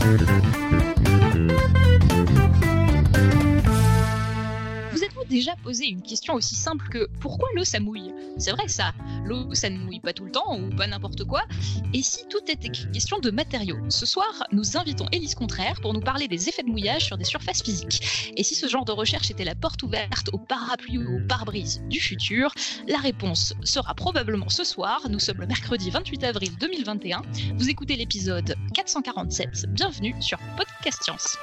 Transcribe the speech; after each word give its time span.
Thank 0.00 0.84
you. 0.84 0.89
Déjà 5.30 5.54
posé 5.62 5.86
une 5.86 6.02
question 6.02 6.34
aussi 6.34 6.56
simple 6.56 6.88
que 6.88 7.08
pourquoi 7.20 7.48
l'eau 7.54 7.64
ça 7.64 7.78
mouille? 7.78 8.12
C'est 8.36 8.50
vrai 8.50 8.66
ça, 8.66 8.92
l'eau 9.24 9.54
ça 9.54 9.70
ne 9.70 9.78
mouille 9.78 10.00
pas 10.00 10.12
tout 10.12 10.24
le 10.24 10.32
temps 10.32 10.58
ou 10.58 10.74
pas 10.74 10.88
n'importe 10.88 11.24
quoi. 11.24 11.42
Et 11.94 12.02
si 12.02 12.26
tout 12.28 12.40
était 12.48 12.68
question 12.68 13.18
de 13.20 13.30
matériaux 13.30 13.78
Ce 13.88 14.04
soir, 14.04 14.44
nous 14.52 14.76
invitons 14.76 15.06
Élise 15.12 15.36
Contraire 15.36 15.80
pour 15.80 15.94
nous 15.94 16.00
parler 16.00 16.26
des 16.26 16.48
effets 16.48 16.64
de 16.64 16.68
mouillage 16.68 17.06
sur 17.06 17.16
des 17.16 17.24
surfaces 17.24 17.62
physiques. 17.62 18.32
Et 18.36 18.42
si 18.42 18.56
ce 18.56 18.66
genre 18.66 18.84
de 18.84 18.92
recherche 18.92 19.30
était 19.30 19.44
la 19.44 19.54
porte 19.54 19.82
ouverte 19.84 20.30
au 20.32 20.38
parapluie 20.38 20.98
ou 20.98 21.18
au 21.18 21.26
pare-brise 21.26 21.80
du 21.88 22.00
futur, 22.00 22.52
la 22.88 22.98
réponse 22.98 23.54
sera 23.62 23.94
probablement 23.94 24.48
ce 24.48 24.64
soir. 24.64 25.00
Nous 25.08 25.20
sommes 25.20 25.38
le 25.38 25.46
mercredi 25.46 25.90
28 25.90 26.24
avril 26.24 26.50
2021. 26.58 27.22
Vous 27.54 27.70
écoutez 27.70 27.94
l'épisode 27.94 28.56
447. 28.74 29.66
Bienvenue 29.68 30.14
sur 30.20 30.38
Podcast 30.56 31.04
Science. 31.04 31.38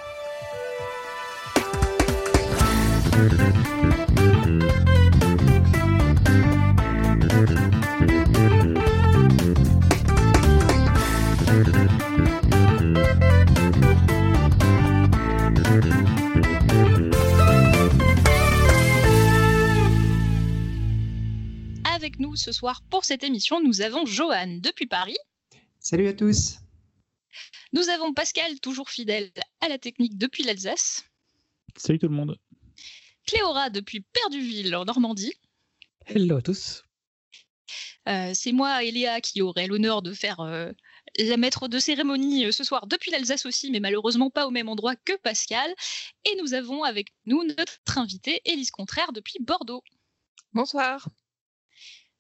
Avec 22.18 22.30
nous 22.30 22.36
ce 22.36 22.52
soir 22.52 22.82
pour 22.90 23.06
cette 23.06 23.24
émission, 23.24 23.62
nous 23.62 23.82
avons 23.82 24.08
Johan 24.08 24.58
depuis 24.60 24.88
Paris. 24.88 25.18
Salut 25.80 26.08
à 26.08 26.14
tous. 26.14 26.58
Nous 27.74 27.90
avons 27.90 28.12
Pascal, 28.12 28.60
toujours 28.60 28.90
fidèle 28.90 29.32
à 29.62 29.70
la 29.70 29.78
technique 29.78 30.18
depuis 30.18 30.42
l'Alsace. 30.42 31.04
Salut 31.76 32.00
tout 32.00 32.08
le 32.08 32.16
monde. 32.16 32.40
Cléora 33.28 33.70
depuis 33.70 34.00
Perduville 34.00 34.76
en 34.76 34.86
Normandie. 34.86 35.34
Hello 36.08 36.38
à 36.38 36.42
tous. 36.42 36.82
Euh, 38.10 38.32
c'est 38.34 38.52
moi, 38.52 38.84
Eléa, 38.84 39.22
qui 39.22 39.44
aurait 39.44 39.68
l'honneur 39.68 40.02
de 40.02 40.12
faire 40.12 40.40
euh, 40.40 40.72
la 41.20 41.38
maître 41.38 41.68
de 41.68 41.78
cérémonie 41.78 42.48
euh, 42.48 42.52
ce 42.52 42.64
soir 42.64 42.88
depuis 42.88 43.12
l'Alsace 43.12 43.46
aussi, 43.46 43.70
mais 43.70 43.80
malheureusement 43.80 44.32
pas 44.32 44.48
au 44.48 44.52
même 44.52 44.70
endroit 44.70 44.96
que 44.96 45.16
Pascal. 45.18 45.72
Et 46.26 46.36
nous 46.42 46.56
avons 46.56 46.82
avec 46.84 47.14
nous 47.28 47.44
notre 47.44 48.00
invitée, 48.00 48.42
Élise 48.46 48.72
Contraire, 48.72 49.12
depuis 49.14 49.38
Bordeaux. 49.40 49.84
Bonsoir. 50.54 51.08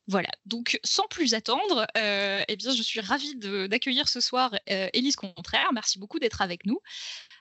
Voilà, 0.09 0.29
donc 0.45 0.79
sans 0.85 1.05
plus 1.07 1.33
attendre, 1.33 1.85
euh, 1.97 2.41
eh 2.47 2.55
bien, 2.55 2.71
je 2.71 2.81
suis 2.81 3.01
ravie 3.01 3.35
d'accueillir 3.35 4.07
ce 4.07 4.21
soir 4.21 4.55
euh, 4.69 4.87
Élise 4.93 5.17
Contraire. 5.17 5.69
Merci 5.73 5.99
beaucoup 5.99 6.17
d'être 6.17 6.41
avec 6.41 6.65
nous. 6.65 6.79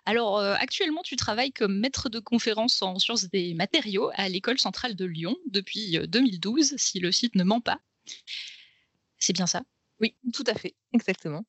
Alors, 0.04 0.38
euh, 0.38 0.54
actuellement, 0.58 1.02
tu 1.02 1.14
travailles 1.14 1.52
comme 1.52 1.78
maître 1.78 2.08
de 2.08 2.18
conférence 2.18 2.82
en 2.82 2.98
sciences 2.98 3.26
des 3.26 3.54
matériaux 3.54 4.10
à 4.14 4.28
l'École 4.28 4.58
centrale 4.58 4.96
de 4.96 5.04
Lyon 5.04 5.36
depuis 5.46 5.96
2012, 6.08 6.74
si 6.76 6.98
le 6.98 7.12
site 7.12 7.36
ne 7.36 7.44
ment 7.44 7.60
pas. 7.60 7.78
C'est 9.18 9.32
bien 9.32 9.46
ça? 9.46 9.62
Oui, 10.00 10.16
tout 10.32 10.44
à 10.48 10.54
fait, 10.54 10.74
exactement. 10.92 11.44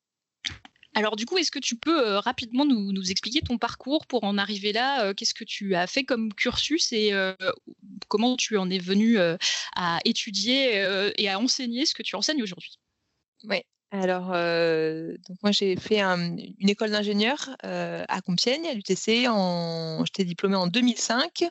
Alors 0.98 1.14
du 1.14 1.26
coup, 1.26 1.38
est-ce 1.38 1.52
que 1.52 1.60
tu 1.60 1.76
peux 1.76 2.04
euh, 2.04 2.18
rapidement 2.18 2.64
nous, 2.64 3.08
expliquer 3.08 3.40
ton 3.40 3.56
parcours 3.56 4.04
pour 4.04 4.24
en 4.24 4.36
arriver 4.36 4.72
là 4.72 5.04
euh, 5.04 5.14
Qu'est-ce 5.14 5.32
que 5.32 5.44
tu 5.44 5.76
as 5.76 5.86
fait 5.86 6.02
comme 6.02 6.34
cursus 6.34 6.92
et 6.92 7.12
euh, 7.12 7.36
comment 8.08 8.36
tu 8.36 8.58
en 8.58 8.68
es 8.68 8.80
venu 8.80 9.16
à 9.76 10.00
étudier 10.04 10.84
et 11.16 11.28
à 11.28 11.38
enseigner 11.38 11.86
ce 11.86 11.94
que 11.94 12.02
tu 12.02 12.16
enseignes 12.16 12.42
aujourd'hui? 12.42 12.80
Oui. 13.44 13.58
Alors, 13.92 14.32
donc 15.28 15.36
moi 15.42 15.52
j'ai 15.52 15.76
fait 15.76 16.00
une 16.00 16.68
école 16.68 16.90
d'ingénieur 16.90 17.48
à 17.62 18.20
Compiègne, 18.20 18.66
à 18.66 18.74
l'UTC. 18.74 19.28
J'étais 20.04 20.24
diplômée 20.24 20.56
en 20.56 20.66
2005. 20.66 21.44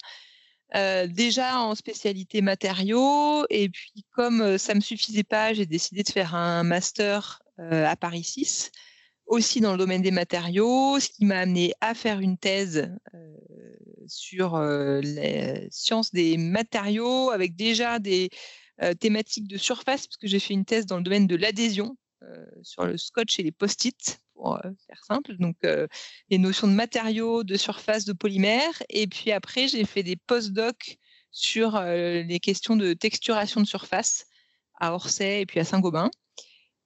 déjà 1.08 1.62
en 1.62 1.74
spécialité 1.76 2.42
matériaux 2.42 3.46
et 3.50 3.70
puis 3.70 4.04
comme 4.12 4.58
ça 4.58 4.76
me 4.76 4.82
suffisait 4.82 5.24
pas, 5.24 5.54
j'ai 5.54 5.66
décidé 5.66 6.04
de 6.04 6.10
faire 6.10 6.36
un 6.36 6.64
master 6.64 7.42
à 7.58 7.96
Paris 7.96 8.26
6 8.26 8.72
aussi 9.28 9.60
dans 9.62 9.74
le 9.74 9.78
domaine 9.78 10.02
des 10.02 10.12
matériaux, 10.12 11.00
ce 11.00 11.10
qui 11.10 11.26
m'a 11.26 11.40
amené 11.40 11.74
à 11.82 11.94
faire 11.94 12.20
une 12.20 12.38
thèse 12.38 12.90
euh, 13.14 13.36
sur 14.08 14.56
euh, 14.56 15.02
les 15.02 15.68
sciences 15.70 16.12
des 16.12 16.38
matériaux 16.38 17.30
avec 17.32 17.56
déjà 17.56 18.00
des 18.00 18.30
euh, 18.82 18.94
thématiques 18.94 19.48
de 19.48 19.58
surface, 19.58 20.08
parce 20.08 20.18
que 20.18 20.28
j'ai 20.28 20.40
fait 20.40 20.54
une 20.54 20.66
thèse 20.66 20.86
dans 20.86 20.98
le 20.98 21.04
domaine 21.04 21.28
de 21.28 21.36
l'adhésion 21.36 21.98
sur 22.64 22.84
le 22.84 22.98
scotch 22.98 23.40
et 23.40 23.44
les 23.44 23.52
post-it, 23.52 24.20
pour 24.34 24.60
faire 24.88 25.06
simple. 25.06 25.38
Donc, 25.38 25.56
les 26.30 26.38
notions 26.40 26.68
de 26.68 26.74
matériaux, 26.74 27.44
de 27.44 27.56
surface, 27.56 28.06
de 28.06 28.12
polymères. 28.12 28.84
Et 28.90 29.06
puis 29.06 29.32
après, 29.32 29.68
j'ai 29.68 29.86
fait 29.86 30.02
des 30.02 30.16
post-docs 30.16 30.98
sur 31.32 31.80
les 31.80 32.40
questions 32.42 32.76
de 32.76 32.94
texturation 32.94 33.62
de 33.62 33.68
surface 33.68 34.26
à 34.80 34.94
Orsay 34.94 35.42
et 35.42 35.46
puis 35.46 35.60
à 35.60 35.64
Saint-Gobain. 35.64 36.10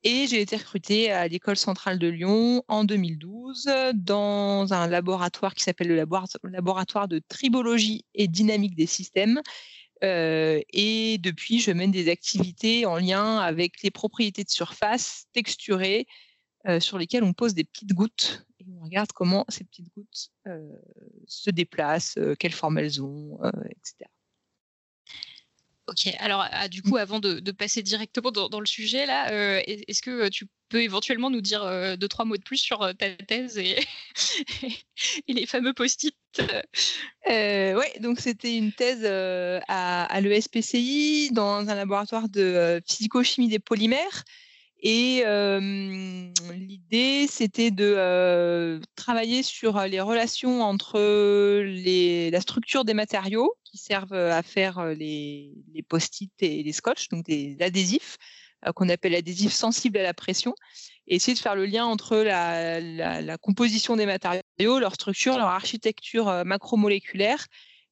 Et 0.04 0.26
j'ai 0.26 0.42
été 0.42 0.58
recrutée 0.58 1.12
à 1.12 1.28
l'école 1.28 1.58
centrale 1.58 2.00
de 2.00 2.08
Lyon 2.08 2.64
en 2.68 2.84
2012 2.84 3.70
dans 3.94 4.74
un 4.74 4.88
laboratoire 4.88 5.54
qui 5.54 5.64
s'appelle 5.64 5.90
le 5.90 6.06
laboratoire 6.44 7.08
de 7.08 7.20
tribologie 7.20 8.04
et 8.16 8.28
dynamique 8.28 8.76
des 8.76 8.88
systèmes. 8.88 9.42
Euh, 10.04 10.60
et 10.74 11.20
depuis, 11.20 11.60
je 11.60 11.72
mène 11.72 11.92
des 11.92 12.10
activités 12.10 12.88
en 12.88 12.98
lien 12.98 13.38
avec 13.38 13.84
les 13.84 13.92
propriétés 13.92 14.44
de 14.44 14.50
surface 14.50 15.26
texturées 15.34 16.08
euh, 16.68 16.80
sur 16.80 16.98
lesquelles 16.98 17.24
on 17.24 17.34
pose 17.34 17.54
des 17.54 17.64
petites 17.64 17.94
gouttes 17.94 18.46
et 18.60 18.66
on 18.80 18.84
regarde 18.84 19.12
comment 19.12 19.46
ces 19.50 19.64
petites 19.64 19.94
gouttes 19.96 20.30
euh, 20.48 20.68
se 21.28 21.52
déplacent, 21.52 22.18
quelle 22.40 22.54
forme 22.54 22.80
elles 22.80 23.04
ont, 23.04 23.40
etc. 23.70 24.10
Ok, 25.92 26.08
alors 26.20 26.48
ah, 26.52 26.70
du 26.70 26.82
coup, 26.82 26.96
avant 26.96 27.20
de, 27.20 27.52
passer 27.52 27.84
directement 27.84 28.32
dans, 28.32 28.60
le 28.62 28.66
sujet, 28.66 29.06
là, 29.06 29.30
euh, 29.34 29.62
est-ce 29.68 30.02
que 30.02 30.30
tu 30.30 30.48
peux 30.70 30.82
éventuellement 30.82 31.30
nous 31.30 31.42
dire 31.42 31.64
euh, 31.64 31.98
deux, 31.98 32.08
trois 32.08 32.24
mots 32.24 32.38
de 32.38 32.44
plus 32.44 32.60
sur 32.60 32.82
euh, 32.82 32.94
ta 32.94 33.10
thèse 33.10 33.58
et, 33.58 33.76
et 35.28 35.34
les 35.34 35.46
fameux 35.46 35.74
post-it? 35.74 36.16
Oui, 37.28 37.86
donc 38.00 38.22
c'était 38.22 38.56
une 38.56 38.72
thèse 38.72 39.06
à, 39.06 40.04
à 40.06 40.22
l'ESPCI 40.22 41.32
dans 41.34 41.68
un 41.68 41.76
laboratoire 41.76 42.30
de 42.30 42.82
physico-chimie 42.88 43.50
des 43.50 43.60
polymères. 43.60 44.24
Et 44.82 45.24
l'idée, 46.54 47.28
c'était 47.28 47.72
de 47.72 48.80
travailler 48.96 49.44
sur 49.44 49.80
les 49.82 50.02
relations 50.02 50.64
entre 50.64 51.00
la 51.00 52.42
structure 52.42 52.84
des 52.84 52.94
matériaux 52.94 53.54
qui 53.64 53.78
servent 53.78 54.14
à 54.14 54.42
faire 54.44 54.86
les, 54.88 55.52
les 55.74 55.84
post-it 55.84 56.32
et 56.42 56.64
les 56.64 56.74
scotch, 56.74 57.10
donc 57.10 57.26
des 57.26 57.58
adhésifs 57.62 58.18
qu'on 58.76 58.90
appelle 58.90 59.16
adhésifs 59.16 59.54
sensibles 59.54 59.98
à 59.98 60.04
la 60.04 60.14
pression, 60.14 60.54
et 61.08 61.16
essayer 61.16 61.34
de 61.34 61.40
faire 61.40 61.56
le 61.56 61.66
lien 61.66 61.86
entre 61.86 62.18
la 62.18 63.38
composition 63.38 63.96
des 63.96 64.06
matériaux, 64.06 64.44
leur 64.80 64.94
structure, 64.94 65.38
leur 65.38 65.48
architecture 65.48 66.44
macromoléculaire 66.46 67.48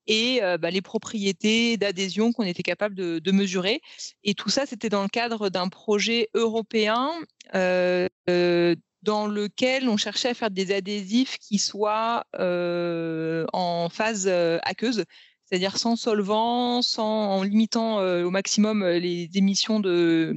et 0.09 0.43
euh, 0.43 0.57
bah, 0.57 0.71
les 0.71 0.81
propriétés 0.81 1.77
d'adhésion 1.77 2.33
qu'on 2.33 2.43
était 2.43 2.63
capable 2.63 2.95
de, 2.95 3.31
mesurer. 3.31 3.81
Et 4.23 4.33
tout 4.33 4.49
ça, 4.49 4.65
c'était 4.65 4.89
dans 4.89 5.03
le 5.03 5.07
cadre 5.07 5.49
d'un 5.49 5.69
projet 5.69 6.29
européen 6.33 7.11
euh, 7.53 8.07
euh, 8.27 8.75
dans 9.03 9.27
lequel 9.27 9.87
on 9.87 9.95
cherchait 9.95 10.29
à 10.29 10.33
faire 10.33 10.49
des 10.49 10.73
adhésifs 10.73 11.37
qui 11.37 11.59
soient 11.59 12.25
en 12.33 13.87
phase 13.89 14.27
aqueuse, 14.63 15.05
c'est-à-dire 15.45 15.77
sans 15.77 15.95
solvant, 15.95 16.81
sans, 16.81 17.37
en 17.37 17.43
limitant 17.43 17.99
au 17.99 18.29
maximum 18.31 18.85
les 18.85 19.29
émissions 19.35 19.79
de 19.79 20.35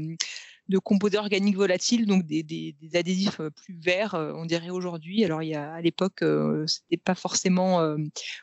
de 0.72 0.78
composés 0.78 1.18
organiques 1.18 1.56
volatiles, 1.56 2.06
donc 2.06 2.26
des, 2.26 2.74
adhésifs 2.94 3.40
euh, 3.40 3.50
plus 3.50 3.78
verts, 3.78 4.14
euh, 4.14 4.32
on 4.34 4.46
dirait 4.46 4.70
aujourd'hui. 4.70 5.24
Alors, 5.24 5.42
il 5.42 5.50
y 5.50 5.54
a, 5.54 5.72
à 5.74 5.80
l'époque, 5.80 6.22
euh, 6.22 6.66
c'était 6.66 6.96
pas 6.96 7.14
forcément 7.14 7.96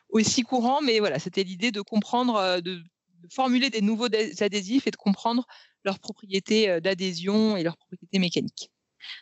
aussi 0.08 0.42
courant, 0.42 0.80
mais 0.80 1.00
voilà, 1.00 1.18
c'était 1.18 1.42
l'idée 1.42 1.72
de 1.72 1.80
comprendre, 1.80 2.60
de, 2.60 2.82
formuler 3.30 3.68
des 3.70 3.82
nouveaux 3.82 4.06
adhésifs 4.06 4.86
et 4.86 4.90
de 4.90 4.96
comprendre 4.96 5.46
leurs 5.84 5.98
propriétés 5.98 6.80
d'adhésion 6.80 7.56
et 7.56 7.62
leurs 7.62 7.76
propriétés 7.76 8.18
mécaniques. 8.18 8.70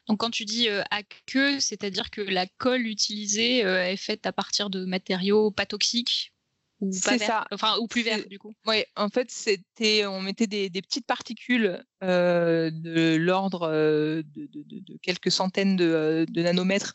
Donc 0.06 0.20
quand 0.20 0.30
tu 0.30 0.44
dis 0.44 0.68
aqueux, 0.90 1.60
c'est-à-dire 1.60 2.10
que 2.10 2.20
la 2.20 2.46
colle 2.46 2.86
utilisée 2.86 3.58
est 3.60 3.96
faite 3.96 4.26
à 4.26 4.32
partir 4.32 4.70
de 4.70 4.84
matériaux 4.84 5.50
pas 5.50 5.66
toxiques? 5.66 6.32
Ou 6.80 6.90
pas 7.04 7.18
ça. 7.18 7.44
enfin 7.50 7.76
ou 7.80 7.86
plus 7.86 8.02
vert 8.02 8.24
du 8.28 8.38
coup. 8.38 8.54
Oui, 8.66 8.84
en 8.96 9.08
fait 9.08 9.30
c'était, 9.30 10.06
on 10.06 10.20
mettait 10.20 10.46
des, 10.46 10.70
petites 10.70 11.06
particules 11.06 11.82
euh, 12.02 12.70
de 12.72 13.16
l'ordre 13.16 13.68
euh, 13.70 14.22
de, 14.34 14.96
quelques 15.02 15.30
centaines 15.30 15.76
de, 15.76 16.26
nanomètres, 16.36 16.94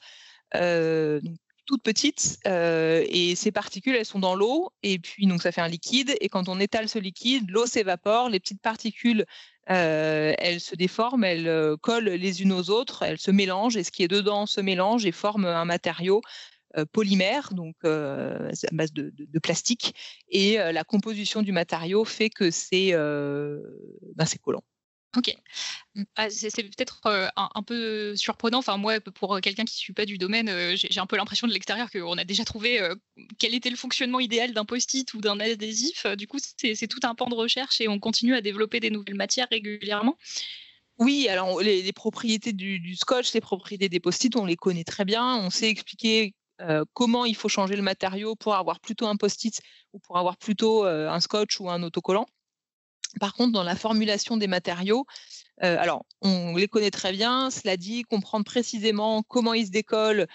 euh, 0.55 1.19
toutes 1.65 1.83
petites 1.83 2.39
et 2.45 3.35
ces 3.35 3.51
particules, 3.51 3.95
elles 3.95 4.05
sont 4.05 4.19
dans 4.19 4.35
l'eau 4.35 4.71
et 4.83 4.99
puis 4.99 5.27
donc 5.27 5.41
ça 5.41 5.51
fait 5.51 5.61
un 5.61 5.67
liquide 5.67 6.15
et 6.19 6.29
quand 6.29 6.49
on 6.49 6.59
étale 6.59 6.89
ce 6.89 6.99
liquide, 6.99 7.49
l'eau 7.49 7.65
s'évapore, 7.65 8.29
les 8.29 8.39
petites 8.39 8.61
particules 8.61 9.25
elles 9.65 10.59
se 10.59 10.75
déforment, 10.75 11.23
elles 11.23 11.77
collent 11.81 12.09
les 12.09 12.41
unes 12.41 12.51
aux 12.51 12.69
autres, 12.69 13.03
elles 13.03 13.19
se 13.19 13.31
mélangent 13.31 13.77
et 13.77 13.83
ce 13.83 13.91
qui 13.91 14.03
est 14.03 14.09
dedans 14.09 14.45
se 14.45 14.59
mélange 14.59 15.05
et 15.05 15.13
forme 15.13 15.45
un 15.45 15.65
matériau 15.65 16.21
polymère, 16.91 17.53
donc 17.53 17.75
à 17.83 18.49
base 18.71 18.93
de, 18.93 19.39
plastique, 19.39 19.95
et 20.29 20.57
la 20.57 20.83
composition 20.83 21.41
du 21.41 21.51
matériau 21.51 22.05
fait 22.05 22.29
que 22.29 22.51
c'est 22.51 22.91
ben, 22.91 24.25
collant. 24.41 24.63
Ok. 25.15 25.31
Mmh. 25.93 26.03
Ah, 26.15 26.29
c'est 26.31 26.63
peut-être 26.63 27.01
un, 27.35 27.63
peu 27.63 28.15
surprenant. 28.15 28.57
Enfin, 28.57 28.77
moi, 28.77 28.99
pour 28.99 29.39
quelqu'un 29.41 29.63
qui 29.63 29.75
ne 29.75 29.79
suit 29.79 29.93
pas 29.93 30.05
du 30.05 30.17
domaine, 30.17 30.75
j'ai 30.75 30.99
un 30.99 31.05
peu 31.05 31.17
l'impression 31.17 31.47
de 31.47 31.53
l'extérieur 31.53 31.91
qu'on 31.91 32.17
a 32.17 32.23
déjà 32.23 32.43
trouvé 32.45 32.81
quel 33.37 33.53
était 33.53 33.69
le 33.69 33.75
fonctionnement 33.75 34.19
idéal 34.19 34.53
d'un 34.53 34.65
post-it 34.65 35.13
ou 35.13 35.21
d'un 35.21 35.39
adhésif. 35.39 36.07
Du 36.17 36.27
coup, 36.27 36.39
c'est 36.39 36.87
tout 36.87 36.99
un 37.03 37.13
pan 37.13 37.27
de 37.27 37.35
recherche 37.35 37.79
et 37.79 37.87
on 37.87 37.99
continue 37.99 38.35
à 38.35 38.41
développer 38.41 38.79
des 38.79 38.89
nouvelles 38.89 39.15
matières 39.15 39.47
régulièrement. 39.51 40.17
Oui, 40.99 41.27
alors 41.27 41.61
les, 41.61 41.91
propriétés 41.93 42.53
du, 42.53 42.95
scotch, 42.95 43.33
les 43.33 43.41
propriétés 43.41 43.89
des 43.89 43.99
post-it, 43.99 44.35
on 44.35 44.45
les 44.45 44.55
connaît 44.55 44.83
très 44.83 45.05
bien. 45.05 45.35
On 45.37 45.49
sait 45.49 45.69
expliquer 45.69 46.33
comment 46.93 47.25
il 47.25 47.35
faut 47.35 47.49
changer 47.49 47.75
le 47.75 47.81
matériau 47.81 48.35
pour 48.35 48.55
avoir 48.55 48.79
plutôt 48.79 49.07
un 49.07 49.15
post-it 49.17 49.59
ou 49.93 49.99
pour 49.99 50.17
avoir 50.17 50.37
plutôt 50.37 50.85
un 50.85 51.19
scotch 51.19 51.59
ou 51.59 51.69
un 51.69 51.83
autocollant. 51.83 52.25
Par 53.19 53.33
contre, 53.33 53.51
dans 53.51 53.63
la 53.63 53.75
formulation 53.75 54.37
des 54.37 54.47
matériaux, 54.47 55.05
alors 55.59 56.05
on 56.21 56.55
les 56.55 56.67
connaît 56.67 56.91
très 56.91 57.11
bien, 57.11 57.49
cela 57.51 57.77
dit, 57.77 58.01
comprendre 58.03 58.43
précisément 58.43 59.23
comment 59.23 59.53
ils 59.53 59.67
se 59.67 59.71
décollent, 59.71 60.27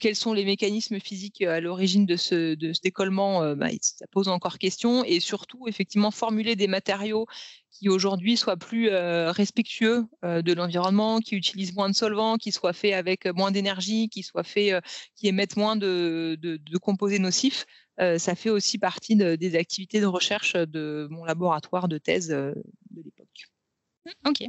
quels 0.00 0.16
sont 0.16 0.32
les 0.32 0.44
mécanismes 0.44 0.98
physiques 1.00 1.42
à 1.42 1.60
l'origine 1.60 2.06
de 2.06 2.16
ce, 2.16 2.54
décollement, 2.82 3.54
bah, 3.54 3.68
ça 3.80 4.06
pose 4.10 4.28
encore 4.28 4.58
question, 4.58 5.04
et 5.04 5.20
surtout, 5.20 5.68
effectivement, 5.68 6.10
formuler 6.10 6.56
des 6.56 6.66
matériaux 6.66 7.26
qui 7.70 7.88
aujourd'hui 7.88 8.36
soient 8.36 8.56
plus 8.56 8.90
respectueux 8.92 10.04
de 10.22 10.52
l'environnement, 10.52 11.20
qui 11.20 11.36
utilisent 11.36 11.74
moins 11.74 11.88
de 11.88 11.94
solvants, 11.94 12.36
qui 12.36 12.52
soient 12.52 12.72
faits 12.72 12.94
avec 12.94 13.26
moins 13.26 13.52
d'énergie, 13.52 14.08
qui 14.08 14.22
soient 14.22 14.42
qui 14.44 15.28
émettent 15.28 15.56
moins 15.56 15.76
de 15.76 16.36
composés 16.82 17.20
nocifs. 17.20 17.64
Euh, 18.00 18.18
ça 18.18 18.34
fait 18.34 18.50
aussi 18.50 18.78
partie 18.78 19.16
des 19.16 19.56
activités 19.56 20.00
de 20.00 20.06
recherche 20.06 20.54
de 20.54 21.06
mon 21.10 21.24
laboratoire 21.24 21.88
de 21.88 21.98
thèse 21.98 22.32
euh, 22.32 22.52
de 22.90 23.02
l'époque. 23.02 23.23
Ok. 24.26 24.42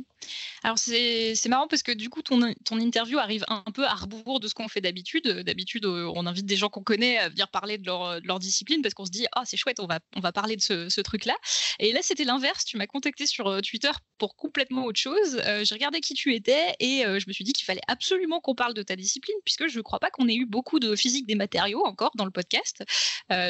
Alors 0.64 0.78
c'est 0.78 1.48
marrant 1.48 1.68
parce 1.68 1.84
que 1.84 1.92
du 1.92 2.10
coup 2.10 2.22
ton, 2.22 2.54
ton 2.66 2.80
interview 2.80 3.20
arrive 3.20 3.46
un, 3.48 3.64
peu 3.74 3.86
à 3.86 3.94
rebours 3.94 4.40
de 4.40 4.48
ce 4.48 4.54
qu'on 4.54 4.68
fait 4.68 4.82
d'habitude. 4.82 5.28
D'habitude 5.28 5.86
euh, 5.86 6.12
on 6.16 6.26
invite 6.26 6.46
des 6.46 6.58
gens 6.58 6.70
qu'on 6.70 6.84
connaît 6.84 7.18
à 7.18 7.30
venir 7.30 7.50
parler 7.50 7.78
de 7.78 7.86
leur, 7.86 8.22
de 8.22 8.28
leur 8.28 8.40
discipline 8.40 8.82
parce 8.82 8.94
qu'on 8.94 9.06
se 9.06 9.12
dit 9.12 9.28
ah 9.34 9.44
c'est 9.46 9.58
chouette 9.58 9.80
on 9.80 9.88
va, 9.88 10.00
on 10.16 10.20
va 10.20 10.32
parler 10.34 10.58
de 10.58 10.62
ce, 10.62 11.02
truc-là. 11.02 11.36
Et 11.80 11.94
là 11.94 12.02
c'était 12.02 12.26
l'inverse. 12.26 12.66
Tu 12.66 12.78
m'as 12.78 12.88
contacté 12.88 13.28
sur 13.28 13.48
euh, 13.48 13.62
Twitter 13.62 13.92
pour 14.18 14.36
complètement 14.36 14.86
autre 14.86 15.00
chose. 15.00 15.42
Euh, 15.46 15.64
j'ai 15.64 15.76
regardé 15.76 16.02
qui 16.02 16.16
tu 16.16 16.34
étais 16.34 16.76
et 16.80 17.04
je 17.04 17.26
me 17.28 17.34
suis 17.34 17.44
dit 17.44 17.54
qu'il 17.54 17.66
fallait 17.66 17.82
absolument 17.88 18.42
qu'on 18.42 18.56
parle 18.56 18.74
de 18.74 18.84
ta 18.84 18.96
discipline 18.96 19.36
puisque 19.46 19.68
je 19.68 19.78
ne 19.78 19.84
crois 19.84 20.00
pas 20.00 20.10
qu'on 20.10 20.28
ait 20.28 20.36
eu 20.36 20.46
beaucoup 20.46 20.80
de 20.80 20.96
physique 20.96 21.28
des 21.28 21.36
matériaux 21.36 21.86
encore 21.86 22.12
dans 22.16 22.26
le 22.26 22.32
podcast. 22.32 22.84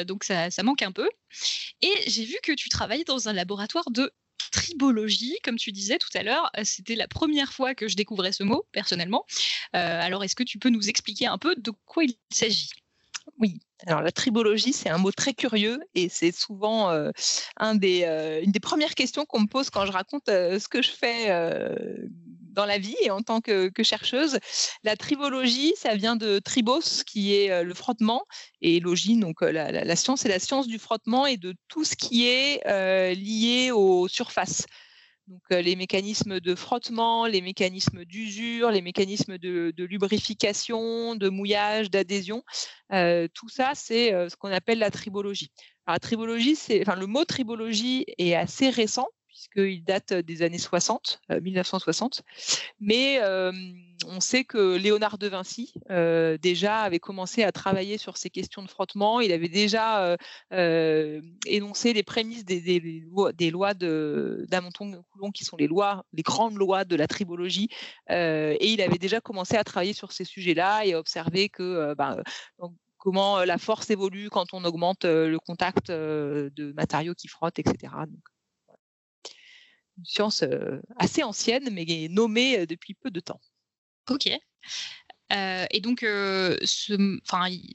donc 0.04 0.24
ça, 0.24 0.50
ça 0.50 0.62
manque 0.62 0.82
un 0.82 0.92
peu. 0.92 1.08
Et 1.82 1.94
j'ai 2.06 2.24
vu 2.24 2.36
que 2.42 2.52
tu 2.52 2.68
travaillais 2.68 3.04
dans 3.04 3.28
un 3.28 3.32
laboratoire 3.32 3.90
de 3.90 4.12
tribologie, 4.50 5.36
comme 5.42 5.56
tu 5.56 5.72
disais 5.72 5.98
tout 5.98 6.10
à 6.14 6.22
l'heure. 6.22 6.50
Euh, 6.56 6.62
c'était 6.64 6.94
la 6.94 7.08
première 7.08 7.52
fois 7.52 7.74
que 7.74 7.88
je 7.88 7.96
découvrais 7.96 8.32
ce 8.32 8.42
mot, 8.42 8.66
personnellement. 8.72 9.24
Euh, 9.74 10.00
alors, 10.00 10.24
est-ce 10.24 10.36
que 10.36 10.42
tu 10.42 10.58
peux 10.58 10.70
nous 10.70 10.88
expliquer 10.88 11.26
un 11.26 11.38
peu 11.38 11.54
de 11.56 11.72
quoi 11.84 12.04
il 12.04 12.14
s'agit? 12.30 12.70
Oui, 13.38 13.58
alors 13.86 14.02
la 14.02 14.12
tribologie, 14.12 14.72
c'est 14.72 14.88
un 14.88 14.98
mot 14.98 15.10
très 15.10 15.34
curieux 15.34 15.80
et 15.94 16.08
c'est 16.08 16.32
souvent 16.32 16.90
euh, 16.90 17.10
une 17.60 17.78
des 17.80 18.60
premières 18.62 18.94
questions 18.94 19.26
qu'on 19.26 19.40
me 19.40 19.46
pose 19.46 19.68
quand 19.68 19.84
je 19.84 19.92
raconte 19.92 20.26
ce 20.26 20.68
que 20.68 20.80
je 20.80 20.90
fais 20.90 21.28
dans 22.56 22.64
la 22.66 22.78
vie 22.78 22.96
et 23.02 23.10
en 23.10 23.20
tant 23.20 23.40
que, 23.40 23.70
chercheuse. 23.82 24.38
La 24.82 24.96
tribologie, 24.96 25.74
ça 25.76 25.94
vient 25.94 26.16
de 26.16 26.40
tribos, 26.40 27.04
qui 27.06 27.34
est 27.34 27.50
euh, 27.50 27.62
le 27.62 27.74
frottement, 27.74 28.24
et 28.62 28.80
logie, 28.80 29.16
donc 29.16 29.42
euh, 29.42 29.52
la, 29.52 29.96
science, 29.96 30.22
c'est 30.22 30.28
la 30.28 30.40
science 30.40 30.66
du 30.66 30.78
frottement 30.78 31.26
et 31.26 31.36
de 31.36 31.54
tout 31.68 31.84
ce 31.84 31.94
qui 31.94 32.26
est 32.26 32.66
euh, 32.66 33.14
lié 33.14 33.70
aux 33.70 34.08
surfaces. 34.08 34.66
Donc 35.28 35.42
les 35.50 35.74
mécanismes 35.74 36.38
de 36.38 36.54
frottement, 36.54 37.26
les 37.26 37.40
mécanismes 37.40 38.04
d'usure, 38.04 38.70
les 38.70 38.80
mécanismes 38.80 39.38
de, 39.38 39.72
lubrification, 39.76 41.16
de 41.16 41.28
mouillage, 41.28 41.90
d'adhésion, 41.90 42.44
tout 42.90 43.48
ça, 43.48 43.72
c'est 43.74 44.10
ce 44.28 44.36
qu'on 44.36 44.52
appelle 44.52 44.78
la 44.78 44.92
tribologie. 44.92 45.50
Alors, 45.84 45.96
la 45.96 45.98
tribologie, 45.98 46.54
c'est, 46.54 46.80
enfin, 46.80 46.94
le 46.94 47.08
mot 47.08 47.24
tribologie 47.24 48.04
est 48.18 48.34
assez 48.34 48.70
récent 48.70 49.08
puisqu'il 49.36 49.84
date 49.84 50.14
des 50.14 50.40
années 50.40 50.56
60, 50.56 51.20
1960. 51.42 52.22
Mais 52.80 53.20
on 54.06 54.20
sait 54.20 54.44
que 54.44 54.76
Léonard 54.76 55.18
de 55.18 55.28
Vinci 55.28 55.74
déjà 56.40 56.78
avait 56.78 56.98
commencé 56.98 57.42
à 57.42 57.52
travailler 57.52 57.98
sur 57.98 58.16
ces 58.16 58.30
questions 58.30 58.62
de 58.62 58.70
frottement. 58.70 59.20
Il 59.20 59.32
avait 59.32 59.50
déjà 59.50 60.16
énoncé 61.46 61.92
les 61.92 62.02
prémices 62.02 62.46
des, 62.46 63.50
lois 63.50 63.74
d'Amonton-Coulon, 63.74 65.30
qui 65.32 65.44
sont 65.44 65.58
les 65.58 65.66
lois, 65.66 66.06
les 66.14 66.22
grandes 66.22 66.56
lois 66.56 66.86
de 66.86 66.96
la 66.96 67.06
tribologie. 67.06 67.68
et 68.08 68.72
il 68.72 68.80
avait 68.80 68.98
déjà 68.98 69.20
commencé 69.20 69.56
à 69.56 69.64
travailler 69.64 69.92
sur 69.92 70.12
ces 70.12 70.24
sujets-là 70.24 70.86
et 70.86 70.94
à 70.94 70.98
observer 70.98 71.50
que 71.50 71.94
ben, 71.94 72.22
comment 72.96 73.44
la 73.44 73.58
force 73.58 73.90
évolue 73.90 74.30
quand 74.30 74.54
on 74.54 74.64
augmente 74.64 75.04
le 75.04 75.38
contact 75.38 75.90
de 75.90 76.72
matériaux 76.72 77.14
qui 77.14 77.28
frottent, 77.28 77.58
etc 77.58 77.92
une 79.98 80.04
science 80.04 80.44
assez 80.96 81.22
ancienne, 81.22 81.68
mais 81.72 82.08
nommée 82.10 82.66
depuis 82.66 82.94
peu 82.94 83.10
de 83.10 83.20
temps. 83.20 83.40
Ok. 84.10 84.28
et 85.30 85.80
donc, 85.80 86.06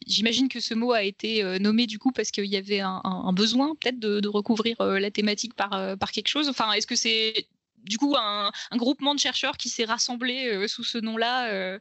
j'imagine 0.07 0.47
que 0.49 0.59
ce 0.59 0.73
mot 0.73 0.91
a 0.91 1.03
été 1.03 1.59
nommé 1.59 1.87
du 1.87 1.99
coup 1.99 2.11
parce 2.11 2.31
qu'il 2.31 2.45
y 2.45 2.57
avait 2.57 2.79
un, 2.79 3.33
besoin 3.33 3.75
peut-être 3.75 3.99
de, 3.99 4.27
recouvrir 4.27 4.77
la 4.79 5.11
thématique 5.11 5.55
par, 5.55 5.97
par 5.97 6.11
quelque 6.11 6.27
chose. 6.27 6.49
Enfin, 6.49 6.71
est-ce 6.73 6.87
que 6.87 6.95
c'est 6.95 7.47
du 7.77 7.97
coup 7.97 8.15
un, 8.17 8.51
groupement 8.73 9.15
de 9.15 9.19
chercheurs 9.19 9.57
qui 9.57 9.69
s'est 9.69 9.85
rassemblé 9.85 10.67
sous 10.67 10.83
ce 10.83 10.97
nom-là 10.97 11.79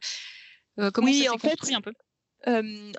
Comment 0.93 1.07
oui, 1.07 1.23
ça 1.23 1.33
s'est 1.33 1.49
construit 1.49 1.75
un 1.75 1.81
peu? 1.81 1.93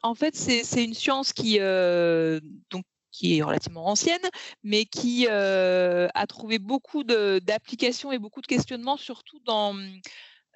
en 0.02 0.14
fait, 0.14 0.36
c'est 0.36 0.84
une 0.84 0.94
science 0.94 1.32
qui 1.32 1.58
donc 1.58 2.84
qui 3.12 3.38
est 3.38 3.42
relativement 3.42 3.86
ancienne, 3.86 4.22
mais 4.64 4.86
qui 4.86 5.26
euh, 5.30 6.08
a 6.14 6.26
trouvé 6.26 6.58
beaucoup 6.58 7.04
d'applications 7.04 8.10
et 8.10 8.18
beaucoup 8.18 8.40
de 8.40 8.46
questionnements, 8.46 8.96
surtout 8.96 9.38
dans. 9.44 9.76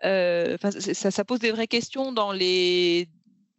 Euh, 0.05 0.57
ça, 0.61 1.25
pose 1.25 1.39
des 1.39 1.53
vraies 1.53 1.69
questions 1.69 2.13
dans 2.13 2.31
les, 2.33 3.09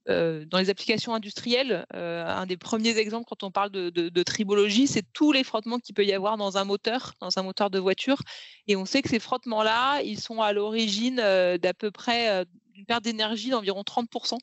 euh, 0.08 0.46
dans 0.46 0.60
les 0.60 0.70
applications 0.70 1.16
industrielles. 1.16 1.86
un 1.92 2.46
des 2.46 2.58
premiers 2.58 2.98
exemples 2.98 3.26
quand 3.28 3.44
on 3.44 3.52
parle 3.52 3.72
de, 3.72 3.90
de 3.90 4.24
tribologie, 4.24 4.88
c'est 4.88 5.06
tous 5.14 5.32
les 5.32 5.44
frottements 5.44 5.80
qu'il 5.80 5.96
peut 5.96 6.06
y 6.06 6.14
avoir 6.14 6.38
dans 6.38 6.58
un 6.58 6.64
moteur, 6.64 7.14
dans 7.22 7.38
un 7.38 7.44
moteur 7.44 7.70
de 7.70 7.80
voiture. 7.80 8.22
Et 8.68 8.76
on 8.76 8.86
sait 8.86 9.02
que 9.02 9.10
ces 9.10 9.20
frottements-là, 9.20 10.02
ils 10.02 10.20
sont 10.20 10.42
à 10.42 10.54
l'origine 10.54 11.16
d'à 11.16 11.74
peu 11.74 11.90
près 11.90 12.46
d'une 12.74 12.86
perte 12.86 13.04
d'énergie 13.04 13.50
d'environ 13.50 13.82
30%. 13.82 14.38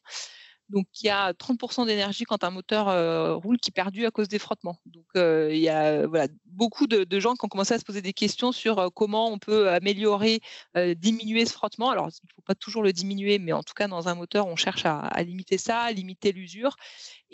Donc, 0.74 0.86
il 1.00 1.06
y 1.06 1.08
a 1.08 1.32
30% 1.34 1.86
d'énergie 1.86 2.24
quand 2.24 2.42
un 2.42 2.50
moteur 2.50 2.88
euh, 2.88 3.36
roule 3.36 3.58
qui 3.58 3.70
est 3.70 3.72
perdu 3.72 4.06
à 4.06 4.10
cause 4.10 4.26
des 4.26 4.40
frottements. 4.40 4.76
Donc, 4.86 5.04
euh, 5.16 5.48
il 5.52 5.60
y 5.60 5.68
a 5.68 6.04
voilà, 6.08 6.26
beaucoup 6.46 6.88
de, 6.88 7.20
gens 7.20 7.34
qui 7.34 7.44
ont 7.44 7.48
commencé 7.48 7.74
à 7.74 7.78
se 7.78 7.84
poser 7.84 8.02
des 8.02 8.12
questions 8.12 8.50
sur 8.50 8.80
euh, 8.80 8.88
comment 8.92 9.30
on 9.30 9.38
peut 9.38 9.70
améliorer, 9.70 10.40
diminuer 10.96 11.46
ce 11.46 11.52
frottement. 11.52 11.90
Alors, 11.90 12.08
il 12.08 12.26
ne 12.26 12.34
faut 12.34 12.42
pas 12.42 12.56
toujours 12.56 12.82
le 12.82 12.92
diminuer, 12.92 13.38
mais 13.38 13.52
en 13.52 13.62
tout 13.62 13.74
cas, 13.74 13.86
dans 13.86 14.08
un 14.08 14.16
moteur, 14.16 14.48
on 14.48 14.56
cherche 14.56 14.84
à 14.84 15.22
limiter 15.22 15.58
ça, 15.58 15.82
à 15.82 15.92
limiter 15.92 16.32
l'usure. 16.32 16.74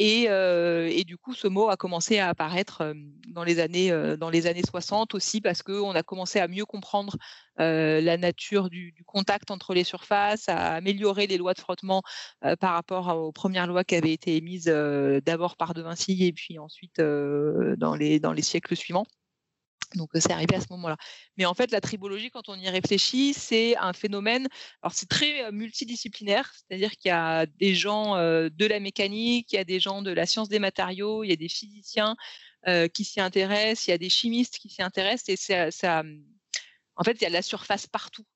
Et, 0.02 1.04
du 1.04 1.18
coup, 1.18 1.34
ce 1.34 1.46
mot 1.46 1.68
a 1.68 1.76
commencé 1.76 2.18
à 2.18 2.28
apparaître 2.30 2.94
dans 3.28 3.44
les 3.44 3.58
années, 3.58 3.90
dans 4.16 4.30
les 4.30 4.46
années 4.46 4.62
60 4.62 5.14
aussi 5.14 5.42
parce 5.42 5.62
qu'on 5.62 5.90
a 5.90 6.02
commencé 6.02 6.40
à 6.40 6.48
mieux 6.48 6.64
comprendre 6.64 7.16
la 7.58 8.16
nature 8.16 8.70
du, 8.70 8.94
contact 9.06 9.50
entre 9.50 9.74
les 9.74 9.84
surfaces, 9.84 10.48
à 10.48 10.74
améliorer 10.74 11.26
les 11.26 11.36
lois 11.36 11.52
de 11.52 11.60
frottement 11.60 12.02
par 12.60 12.72
rapport 12.72 13.14
aux 13.14 13.32
premières 13.32 13.66
lois 13.66 13.84
qui 13.84 13.94
avaient 13.94 14.12
été 14.12 14.36
émises 14.36 14.72
d'abord 15.26 15.56
par 15.56 15.74
De 15.74 15.82
Vinci 15.82 16.24
et 16.24 16.32
puis 16.32 16.58
ensuite 16.58 16.98
dans, 16.98 17.94
les, 17.94 18.20
dans 18.20 18.32
les 18.32 18.42
siècles 18.42 18.76
suivants. 18.76 19.06
Donc 19.96 20.10
c'est 20.14 20.32
arrivé 20.32 20.54
à 20.54 20.60
ce 20.60 20.68
moment-là. 20.70 20.96
Mais 21.36 21.46
en 21.46 21.54
fait, 21.54 21.72
la 21.72 21.80
tribologie, 21.80 22.30
quand 22.30 22.48
on 22.48 22.54
y 22.54 22.68
réfléchit, 22.68 23.34
c'est 23.34 23.76
un 23.76 23.92
phénomène. 23.92 24.46
Alors 24.82 24.92
c'est 24.92 25.08
très 25.08 25.50
multidisciplinaire, 25.50 26.52
c'est-à-dire 26.54 26.92
qu'il 26.92 27.08
y 27.08 27.12
a 27.12 27.46
des 27.46 27.74
gens 27.74 28.14
de 28.16 28.66
la 28.66 28.78
mécanique, 28.80 29.52
il 29.52 29.56
y 29.56 29.58
a 29.58 29.64
des 29.64 29.80
gens 29.80 30.02
de 30.02 30.12
la 30.12 30.26
science 30.26 30.48
des 30.48 30.60
matériaux, 30.60 31.24
il 31.24 31.30
y 31.30 31.32
a 31.32 31.36
des 31.36 31.48
physiciens 31.48 32.16
qui 32.94 33.04
s'y 33.04 33.20
intéressent, 33.20 33.88
il 33.88 33.90
y 33.90 33.94
a 33.94 33.98
des 33.98 34.10
chimistes 34.10 34.58
qui 34.58 34.68
s'y 34.68 34.82
intéressent, 34.82 35.28
et 35.28 35.36
ça, 35.36 35.70
ça, 35.70 36.04
en 36.96 37.02
fait, 37.02 37.12
il 37.12 37.22
y 37.22 37.26
a 37.26 37.30
de 37.30 37.34
la 37.34 37.42
surface 37.42 37.86
partout. 37.86 38.26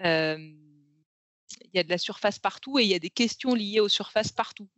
il 0.00 1.70
y 1.72 1.78
a 1.78 1.84
de 1.84 1.90
la 1.90 1.98
surface 1.98 2.38
partout 2.38 2.78
et 2.78 2.82
il 2.82 2.88
y 2.88 2.94
a 2.94 2.98
des 2.98 3.10
questions 3.10 3.54
liées 3.54 3.80
aux 3.80 3.88
surfaces 3.88 4.32
partout. 4.32 4.68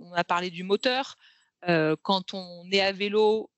On 0.00 0.12
a 0.12 0.24
parlé 0.24 0.50
du 0.50 0.64
moteur. 0.64 1.16
quand 2.02 2.34
on 2.34 2.68
est 2.70 2.80
à 2.80 2.92
vélo, 2.92 3.50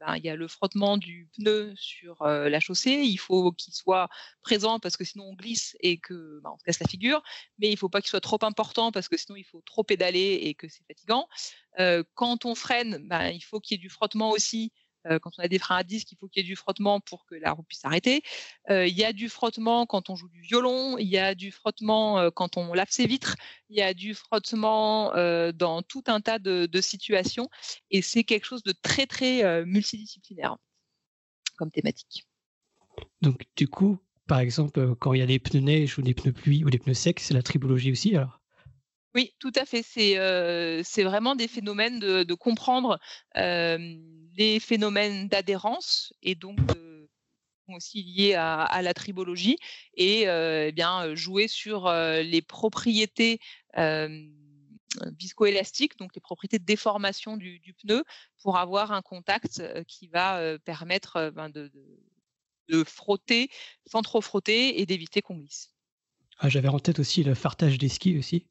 ben, 0.00 0.16
il 0.16 0.24
y 0.24 0.28
a 0.28 0.36
le 0.36 0.48
frottement 0.48 0.96
du 0.96 1.28
pneu 1.36 1.72
sur 1.76 2.24
la 2.24 2.60
chaussée. 2.60 3.02
Il 3.04 3.18
faut 3.18 3.52
qu'il 3.52 3.74
soit 3.74 4.08
présent 4.42 4.78
parce 4.78 4.96
que 4.96 5.04
sinon 5.04 5.24
on 5.26 5.34
glisse 5.34 5.76
et 5.80 5.98
que 5.98 6.40
ben, 6.42 6.50
on 6.54 6.58
se 6.58 6.64
casse 6.64 6.80
la 6.80 6.88
figure. 6.88 7.22
Mais 7.58 7.68
il 7.68 7.72
ne 7.72 7.76
faut 7.76 7.88
pas 7.88 8.00
qu'il 8.00 8.10
soit 8.10 8.20
trop 8.20 8.38
important 8.42 8.92
parce 8.92 9.08
que 9.08 9.16
sinon 9.16 9.36
il 9.36 9.44
faut 9.44 9.62
trop 9.62 9.84
pédaler 9.84 10.40
et 10.42 10.54
que 10.54 10.68
c'est 10.68 10.84
fatigant. 10.86 11.28
quand 12.14 12.44
on 12.44 12.54
freine, 12.54 13.06
ben, 13.08 13.28
il 13.28 13.42
faut 13.42 13.60
qu'il 13.60 13.76
y 13.76 13.80
ait 13.80 13.82
du 13.82 13.90
frottement 13.90 14.30
aussi 14.30 14.72
euh, 14.72 14.81
quand 15.04 15.30
on 15.38 15.42
a 15.42 15.48
des 15.48 15.58
freins 15.58 15.76
à 15.76 15.82
disque, 15.82 16.12
il 16.12 16.18
faut 16.18 16.28
qu'il 16.28 16.42
y 16.42 16.46
ait 16.46 16.48
du 16.48 16.56
frottement 16.56 17.00
pour 17.00 17.24
que 17.26 17.34
la 17.34 17.52
roue 17.52 17.62
puisse 17.62 17.80
s'arrêter. 17.80 18.22
Euh, 18.70 18.86
il 18.86 18.96
y 18.96 19.04
a 19.04 19.12
du 19.12 19.28
frottement 19.28 19.86
quand 19.86 20.10
on 20.10 20.16
joue 20.16 20.28
du 20.28 20.40
violon, 20.40 20.98
il 20.98 21.08
y 21.08 21.18
a 21.18 21.34
du 21.34 21.50
frottement 21.50 22.18
euh, 22.18 22.30
quand 22.30 22.56
on 22.56 22.72
lave 22.74 22.90
ses 22.90 23.06
vitres, 23.06 23.36
il 23.68 23.76
y 23.76 23.82
a 23.82 23.94
du 23.94 24.14
frottement 24.14 25.12
dans 25.52 25.82
tout 25.82 26.04
un 26.06 26.20
tas 26.20 26.38
de, 26.38 26.68
situations. 26.80 27.48
Et 27.90 28.02
c'est 28.02 28.24
quelque 28.24 28.44
chose 28.44 28.62
de 28.62 28.72
très, 28.82 29.06
très 29.06 29.64
multidisciplinaire 29.64 30.56
comme 31.56 31.70
thématique. 31.70 32.26
Donc, 33.20 33.46
du 33.56 33.68
coup, 33.68 33.98
par 34.26 34.40
exemple, 34.40 34.94
quand 34.96 35.14
il 35.14 35.20
y 35.20 35.22
a 35.22 35.26
des 35.26 35.38
pneus 35.38 35.60
neige 35.60 35.98
ou 35.98 36.02
des 36.02 36.14
pneus 36.14 36.32
pluie 36.32 36.64
ou 36.64 36.70
des 36.70 36.78
pneus 36.78 36.94
secs, 36.94 37.20
c'est 37.20 37.34
la 37.34 37.42
tribologie 37.42 37.92
aussi 37.92 38.16
alors? 38.16 38.42
Oui, 39.14 39.34
tout 39.38 39.52
à 39.56 39.66
fait. 39.66 39.82
C'est 39.82 41.02
vraiment 41.04 41.36
des 41.36 41.48
phénomènes 41.48 41.98
de, 42.00 42.34
comprendre 42.34 42.98
les 44.36 44.60
phénomènes 44.60 45.28
d'adhérence 45.28 46.12
et 46.22 46.34
donc 46.34 46.58
aussi 47.68 48.02
liés 48.02 48.34
à, 48.34 48.82
la 48.82 48.92
tribologie 48.92 49.56
et 49.94 50.22
eh 50.24 50.72
bien 50.72 51.14
jouer 51.14 51.48
sur 51.48 51.90
les 51.90 52.42
propriétés 52.42 53.38
viscoélastiques, 55.18 55.96
donc 55.96 56.14
les 56.14 56.20
propriétés 56.20 56.58
de 56.58 56.64
déformation 56.64 57.36
du, 57.36 57.74
pneu, 57.82 58.04
pour 58.42 58.58
avoir 58.58 58.92
un 58.92 59.00
contact 59.00 59.62
qui 59.86 60.08
va 60.08 60.58
permettre 60.64 61.30
ben, 61.30 61.48
de, 61.48 61.72
de, 62.68 62.84
frotter 62.84 63.48
sans 63.86 64.02
trop 64.02 64.20
frotter 64.20 64.80
et 64.80 64.86
d'éviter 64.86 65.22
qu'on 65.22 65.38
glisse. 65.38 65.72
Ah, 66.38 66.48
j'avais 66.48 66.68
en 66.68 66.78
tête 66.78 66.98
aussi 66.98 67.22
le 67.22 67.34
fartage 67.34 67.78
des 67.78 67.88
skis 67.88 68.18
aussi. 68.18 68.46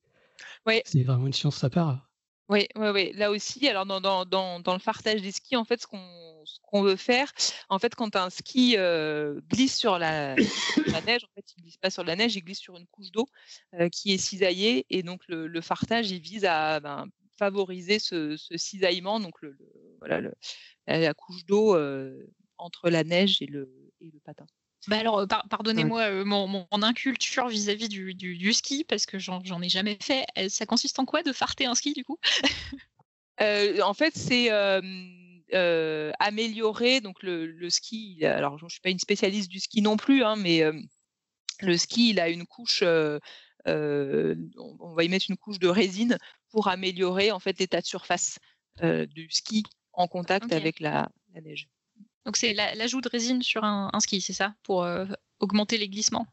C'est 0.85 1.03
vraiment 1.03 1.27
une 1.27 1.33
science 1.33 1.63
à 1.63 1.69
part. 1.69 2.10
Oui, 2.51 2.67
oui, 2.75 2.89
oui. 2.89 3.11
Là 3.13 3.31
aussi, 3.31 3.65
alors 3.69 3.85
dans, 3.85 4.01
dans, 4.01 4.25
dans, 4.25 4.73
le 4.73 4.79
fartage 4.79 5.21
des 5.21 5.31
skis, 5.31 5.55
en 5.55 5.63
fait, 5.63 5.81
ce 5.81 5.87
qu'on 5.87 6.81
veut 6.81 6.97
faire, 6.97 7.31
en 7.69 7.79
fait, 7.79 7.95
quand 7.95 8.17
un 8.17 8.29
ski 8.29 8.75
glisse 9.49 9.77
sur 9.77 9.97
la, 9.97 10.35
neige, 10.35 11.23
en 11.23 11.33
fait, 11.33 11.45
il 11.55 11.63
glisse 11.63 11.77
pas 11.77 11.89
sur 11.89 12.03
la 12.03 12.17
neige, 12.17 12.35
il 12.35 12.43
glisse 12.43 12.59
sur 12.59 12.75
une 12.75 12.87
couche 12.87 13.09
d'eau 13.11 13.25
qui 13.93 14.11
est 14.13 14.17
cisaillée, 14.17 14.85
et 14.89 15.01
donc 15.01 15.21
le, 15.29 15.61
fartage, 15.61 16.11
il 16.11 16.19
vise 16.19 16.43
à 16.43 16.81
ben, 16.81 17.07
favoriser 17.37 17.99
ce, 17.99 18.35
cisaillement, 18.57 19.21
donc 19.21 19.41
le, 19.41 19.57
voilà, 19.99 20.19
la 20.87 21.13
couche 21.13 21.45
d'eau 21.45 21.77
entre 22.57 22.89
la 22.89 23.05
neige 23.05 23.41
et 23.41 23.45
le, 23.45 23.93
et 24.01 24.11
le 24.11 24.19
patin. 24.19 24.45
Bah 24.87 24.97
alors, 24.97 25.19
euh, 25.19 25.25
pardonnez-moi 25.27 26.01
euh, 26.01 26.25
mon, 26.25 26.47
mon, 26.47 26.67
inculture 26.71 27.47
vis-à-vis 27.47 27.87
du, 27.87 28.15
du, 28.15 28.53
ski, 28.53 28.83
parce 28.83 29.05
que 29.05 29.19
j'en 29.19 29.61
ai 29.61 29.69
jamais 29.69 29.97
fait. 30.01 30.25
Euh, 30.37 30.49
ça 30.49 30.65
consiste 30.65 30.97
en 30.99 31.05
quoi 31.05 31.21
de 31.21 31.31
farter 31.33 31.65
un 31.65 31.75
ski, 31.75 31.93
du 31.93 32.03
coup? 32.03 32.17
En 33.39 33.93
fait, 33.93 34.15
c'est 34.15 34.49
améliorer 36.19 37.01
donc 37.01 37.23
le, 37.23 37.47
le, 37.47 37.69
ski. 37.69 38.25
Alors, 38.25 38.57
je 38.57 38.65
ne 38.65 38.69
suis 38.69 38.81
pas 38.81 38.89
une 38.89 38.99
spécialiste 38.99 39.49
du 39.49 39.59
ski 39.59 39.81
non 39.81 39.97
plus, 39.97 40.23
hein, 40.23 40.35
mais 40.35 40.63
le 41.61 41.77
ski, 41.77 42.11
il 42.11 42.19
a 42.19 42.29
une 42.29 42.45
couche. 42.45 42.83
on 42.83 43.19
va 43.65 45.03
y 45.03 45.09
mettre 45.09 45.25
une 45.29 45.37
couche 45.37 45.59
de 45.59 45.67
résine 45.67 46.17
pour 46.49 46.67
améliorer 46.67 47.31
en 47.31 47.39
fait 47.39 47.59
l'état 47.59 47.81
de 47.81 47.85
surface 47.85 48.37
du 48.81 49.27
ski 49.31 49.63
en 49.93 50.07
contact 50.07 50.51
avec 50.51 50.79
la, 50.79 51.09
la 51.33 51.41
neige. 51.41 51.67
Donc 52.25 52.37
c'est 52.37 52.53
l'ajout 52.53 53.01
de 53.01 53.09
résine 53.09 53.41
sur 53.41 53.63
un, 53.63 53.89
ski, 53.99 54.21
c'est 54.21 54.33
ça, 54.33 54.53
pour 54.63 54.83
euh, 54.83 55.05
augmenter 55.39 55.77
les 55.77 55.89
glissements? 55.89 56.27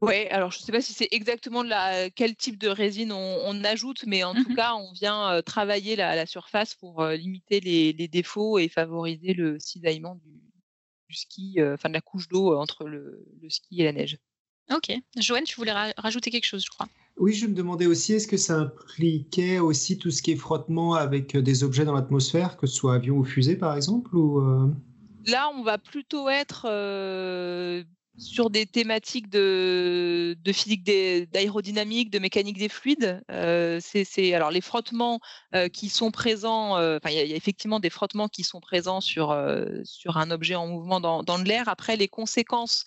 Oui, 0.00 0.26
alors 0.28 0.52
je 0.52 0.58
ne 0.58 0.62
sais 0.62 0.72
pas 0.72 0.80
si 0.80 0.92
c'est 0.92 1.08
exactement 1.10 1.62
la, 1.64 2.08
quel 2.10 2.36
type 2.36 2.56
de 2.56 2.68
résine 2.68 3.10
on, 3.12 3.64
ajoute, 3.64 4.04
mais 4.06 4.22
en 4.22 4.32
tout 4.32 4.52
mmh 4.52 4.54
cas, 4.54 4.74
on 4.74 4.92
vient 4.92 5.32
euh, 5.32 5.42
travailler 5.42 5.96
la, 5.96 6.24
surface 6.26 6.74
pour 6.74 7.02
euh, 7.02 7.16
limiter 7.16 7.60
les, 7.60 8.08
défauts 8.08 8.58
et 8.58 8.68
favoriser 8.68 9.34
le 9.34 9.58
cisaillement 9.58 10.16
du, 10.16 11.16
ski, 11.16 11.56
enfin 11.60 11.88
de 11.88 11.94
la 11.94 12.00
couche 12.00 12.28
d'eau 12.28 12.54
entre 12.56 12.84
le, 12.84 13.24
ski 13.48 13.80
et 13.80 13.84
la 13.84 13.92
neige. 13.92 14.18
Ok. 14.70 14.92
Joanne, 15.16 15.44
tu 15.44 15.56
voulais 15.56 15.72
rajouter 15.96 16.30
quelque 16.30 16.44
chose, 16.44 16.62
je 16.64 16.70
crois. 16.70 16.86
Oui, 17.16 17.32
je 17.32 17.46
me 17.46 17.54
demandais 17.54 17.86
aussi, 17.86 18.12
est-ce 18.12 18.28
que 18.28 18.36
ça 18.36 18.56
impliquait 18.56 19.58
aussi 19.58 19.98
tout 19.98 20.10
ce 20.10 20.22
qui 20.22 20.32
est 20.32 20.36
frottement 20.36 20.94
avec 20.94 21.36
des 21.36 21.64
objets 21.64 21.84
dans 21.84 21.94
l'atmosphère, 21.94 22.56
que 22.56 22.66
ce 22.66 22.74
soit 22.74 22.94
avion 22.94 23.16
ou 23.16 23.24
fusée 23.24 23.56
par 23.56 23.74
exemple 23.74 24.14
ou 24.14 24.40
Là, 25.28 25.50
on 25.54 25.62
va 25.62 25.76
plutôt 25.76 26.30
être 26.30 26.66
sur 28.16 28.50
des 28.50 28.64
thématiques 28.64 29.28
de, 29.28 30.34
physique 30.46 30.84
d'aérodynamique, 30.84 32.10
de 32.10 32.18
mécanique 32.18 32.58
des 32.58 32.70
fluides. 32.70 33.22
c'est 33.28 34.34
alors 34.34 34.50
les 34.50 34.62
frottements 34.62 35.20
qui 35.72 35.90
sont 35.90 36.10
présents. 36.10 36.72
Enfin, 36.72 37.10
il 37.10 37.14
y, 37.14 37.32
a 37.32 37.36
effectivement 37.36 37.78
des 37.78 37.90
frottements 37.90 38.28
qui 38.28 38.42
sont 38.42 38.60
présents 38.60 39.02
sur 39.02 39.36
sur 39.84 40.16
un 40.16 40.30
objet 40.30 40.54
en 40.54 40.66
mouvement 40.66 41.00
dans, 41.00 41.22
dans 41.22 41.36
l'air. 41.36 41.68
Après, 41.68 41.96
les 41.96 42.08
conséquences 42.08 42.84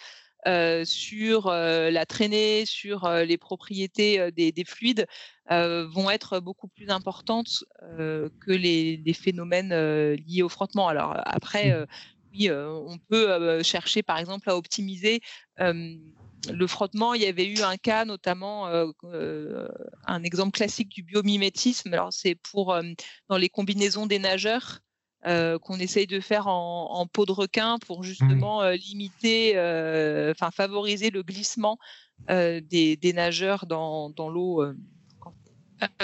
sur 0.84 1.52
la 1.52 2.06
traînée, 2.08 2.66
sur 2.66 3.08
les 3.08 3.38
propriétés 3.38 4.32
des, 4.32 4.52
des 4.52 4.66
fluides 4.66 5.06
vont 5.48 6.10
être 6.10 6.40
beaucoup 6.40 6.70
plus 6.70 6.90
importantes 6.90 7.64
que 7.80 8.52
les, 8.52 8.98
les 8.98 9.14
phénomènes 9.14 10.16
liés 10.16 10.42
au 10.42 10.50
frottement. 10.50 10.88
Alors 10.88 11.16
après, 11.24 11.72
mmh 11.72 11.88
oui, 12.32 12.50
on 12.52 12.98
peut 13.10 13.62
chercher 13.64 14.04
par 14.04 14.18
exemple 14.18 14.50
à 14.50 14.56
optimiser 14.56 15.22
le 15.58 16.68
frottement. 16.68 17.14
Il 17.14 17.22
y 17.22 17.26
avait 17.26 17.48
eu 17.48 17.62
un 17.62 17.78
cas 17.78 18.06
notamment, 18.06 18.68
un 18.68 20.24
exemple 20.24 20.52
classique 20.52 20.90
du 20.90 21.04
biomimétisme. 21.04 21.94
Alors 21.94 22.14
c'est 22.14 22.36
pour 22.36 22.76
dans 23.30 23.38
les 23.38 23.50
combinaisons 23.50 24.06
des 24.06 24.20
nageurs. 24.20 24.80
qu'on 25.24 25.80
essaye 25.80 26.08
de 26.08 26.20
faire 26.20 26.48
en, 26.48 27.06
peau 27.12 27.26
de 27.26 27.32
requin 27.32 27.78
pour 27.80 28.02
mmh 28.02 28.04
justement 28.04 28.70
limiter, 28.72 29.52
enfin 30.32 30.52
favoriser 30.52 31.10
le 31.10 31.24
glissement 31.24 31.78
des, 32.28 33.12
nageurs 33.14 33.66
dans, 33.66 34.10
dans 34.10 34.30
l'eau 34.30 34.64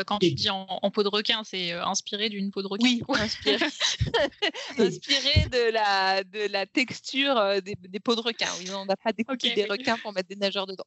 quand 0.06 0.20
tu 0.20 0.32
dis 0.32 0.50
en, 0.50 0.92
peau 0.92 1.04
de 1.04 1.08
requin, 1.08 1.44
c'est 1.44 1.74
euh, 1.74 1.86
inspiré 1.86 2.30
d'une 2.30 2.52
peau 2.52 2.62
de 2.62 2.68
requin 2.68 2.86
Oui, 2.86 3.02
inspiré, 3.20 3.66
inspiré 4.78 5.46
de, 5.50 5.72
la, 5.72 6.24
de 6.24 6.52
la 6.52 6.66
texture 6.66 7.38
euh, 7.38 7.60
des, 7.62 8.00
peaux 8.00 8.16
de 8.16 8.22
requin. 8.22 8.48
Oui, 8.60 8.70
on 8.72 8.86
n'a 8.86 8.96
pas 8.96 9.14
découpé 9.14 9.54
des 9.54 9.66
requins 9.66 9.98
pour 9.98 10.14
mettre 10.14 10.30
des 10.30 10.36
nageurs 10.36 10.68
dedans. 10.68 10.86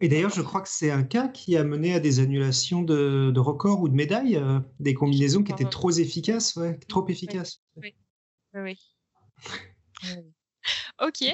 Et 0.00 0.08
d'ailleurs, 0.08 0.30
je 0.30 0.42
crois 0.42 0.60
que 0.60 0.68
c'est 0.68 0.90
un 0.90 1.02
cas 1.02 1.28
qui 1.28 1.56
a 1.56 1.64
mené 1.64 1.94
à 1.94 2.00
des 2.00 2.20
annulations 2.20 2.82
de, 2.82 3.38
records 3.38 3.80
ou 3.80 3.88
de 3.88 3.94
médailles, 3.94 4.40
des 4.78 4.94
combinaisons 4.94 5.42
qui 5.42 5.52
étaient 5.52 5.64
trop 5.64 5.90
efficaces, 5.90 6.56
ouais, 6.56 6.78
trop 6.88 7.06
efficaces. 7.08 7.60
Oui, 7.76 7.94
oui. 8.54 8.62
oui. 8.64 8.78
Ok, 11.02 11.24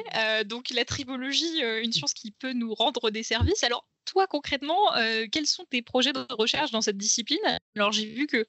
donc 0.47 0.71
la 0.71 0.85
tribologie, 0.85 1.61
une 1.83 1.93
science 1.93 2.15
qui 2.15 2.31
peut 2.31 2.53
nous 2.53 2.73
rendre 2.73 3.11
des 3.11 3.25
services. 3.25 3.65
Alors, 3.65 3.85
toi, 4.07 4.27
concrètement, 4.27 4.97
euh, 4.97 5.27
quels 5.31 5.47
sont 5.47 5.65
tes 5.69 5.83
projets 5.83 6.13
de 6.13 6.25
recherche 6.31 6.71
dans 6.71 6.81
cette 6.81 6.97
discipline? 6.97 7.39
Alors, 7.75 7.93
j'ai 7.93 8.07
vu 8.07 8.27
que 8.27 8.47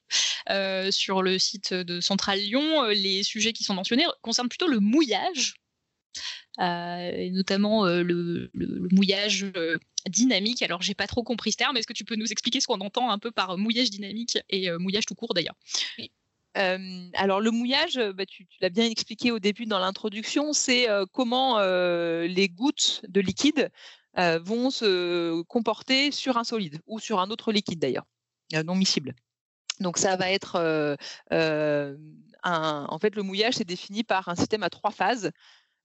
euh, 0.48 0.90
sur 0.90 1.22
le 1.22 1.38
site 1.38 1.74
de 1.74 2.00
Centrale 2.00 2.38
Lyon, 2.38 2.84
euh, 2.84 2.94
les 2.94 3.22
sujets 3.22 3.52
qui 3.52 3.64
sont 3.64 3.74
mentionnés 3.74 4.06
concernent 4.22 4.48
plutôt 4.48 4.68
le 4.68 4.80
mouillage, 4.80 5.54
et 6.60 7.30
notamment 7.30 7.86
le, 7.86 8.50
mouillage 8.90 9.46
dynamique. 10.08 10.62
Alors, 10.62 10.82
j'ai 10.82 10.94
pas 10.94 11.06
trop 11.06 11.22
compris 11.22 11.52
ce 11.52 11.58
terme. 11.58 11.76
Est-ce 11.76 11.86
que 11.86 11.92
tu 11.92 12.04
peux 12.04 12.16
nous 12.16 12.32
expliquer 12.32 12.60
ce 12.60 12.66
qu'on 12.66 12.80
entend 12.80 13.10
un 13.10 13.18
peu 13.18 13.30
par 13.30 13.56
mouillage 13.58 13.90
dynamique 13.90 14.38
et 14.48 14.68
mouillage 14.72 15.06
tout 15.06 15.14
court 15.14 15.34
d'ailleurs? 15.34 15.54
Alors 16.54 17.40
le 17.40 17.52
mouillage, 17.52 18.00
bah, 18.16 18.26
tu, 18.26 18.44
tu 18.46 18.58
l'as 18.60 18.70
bien 18.70 18.86
expliqué 18.86 19.30
au 19.30 19.38
début 19.38 19.66
dans 19.66 19.78
l'introduction, 19.78 20.52
c'est 20.52 20.88
comment 21.12 21.60
les 21.60 22.48
gouttes 22.48 23.02
de 23.06 23.20
liquide 23.20 23.70
euh, 24.16 24.38
vont 24.42 24.70
se 24.70 25.42
comporter 25.42 26.10
sur 26.10 26.38
un 26.38 26.44
solide 26.44 26.80
ou 26.86 26.98
sur 26.98 27.20
un 27.20 27.30
autre 27.30 27.52
liquide 27.52 27.78
d'ailleurs, 27.78 28.06
euh, 28.54 28.62
non 28.62 28.74
miscible. 28.74 29.14
Donc 29.80 29.98
ça 29.98 30.16
va 30.16 30.30
être 30.30 30.56
euh, 31.32 31.96
en 32.42 32.98
fait 32.98 33.14
le 33.14 33.22
mouillage 33.22 33.54
c'est 33.54 33.64
défini 33.64 34.02
par 34.02 34.28
un 34.28 34.34
système 34.34 34.62
à 34.62 34.70
trois 34.70 34.90
phases. 34.90 35.30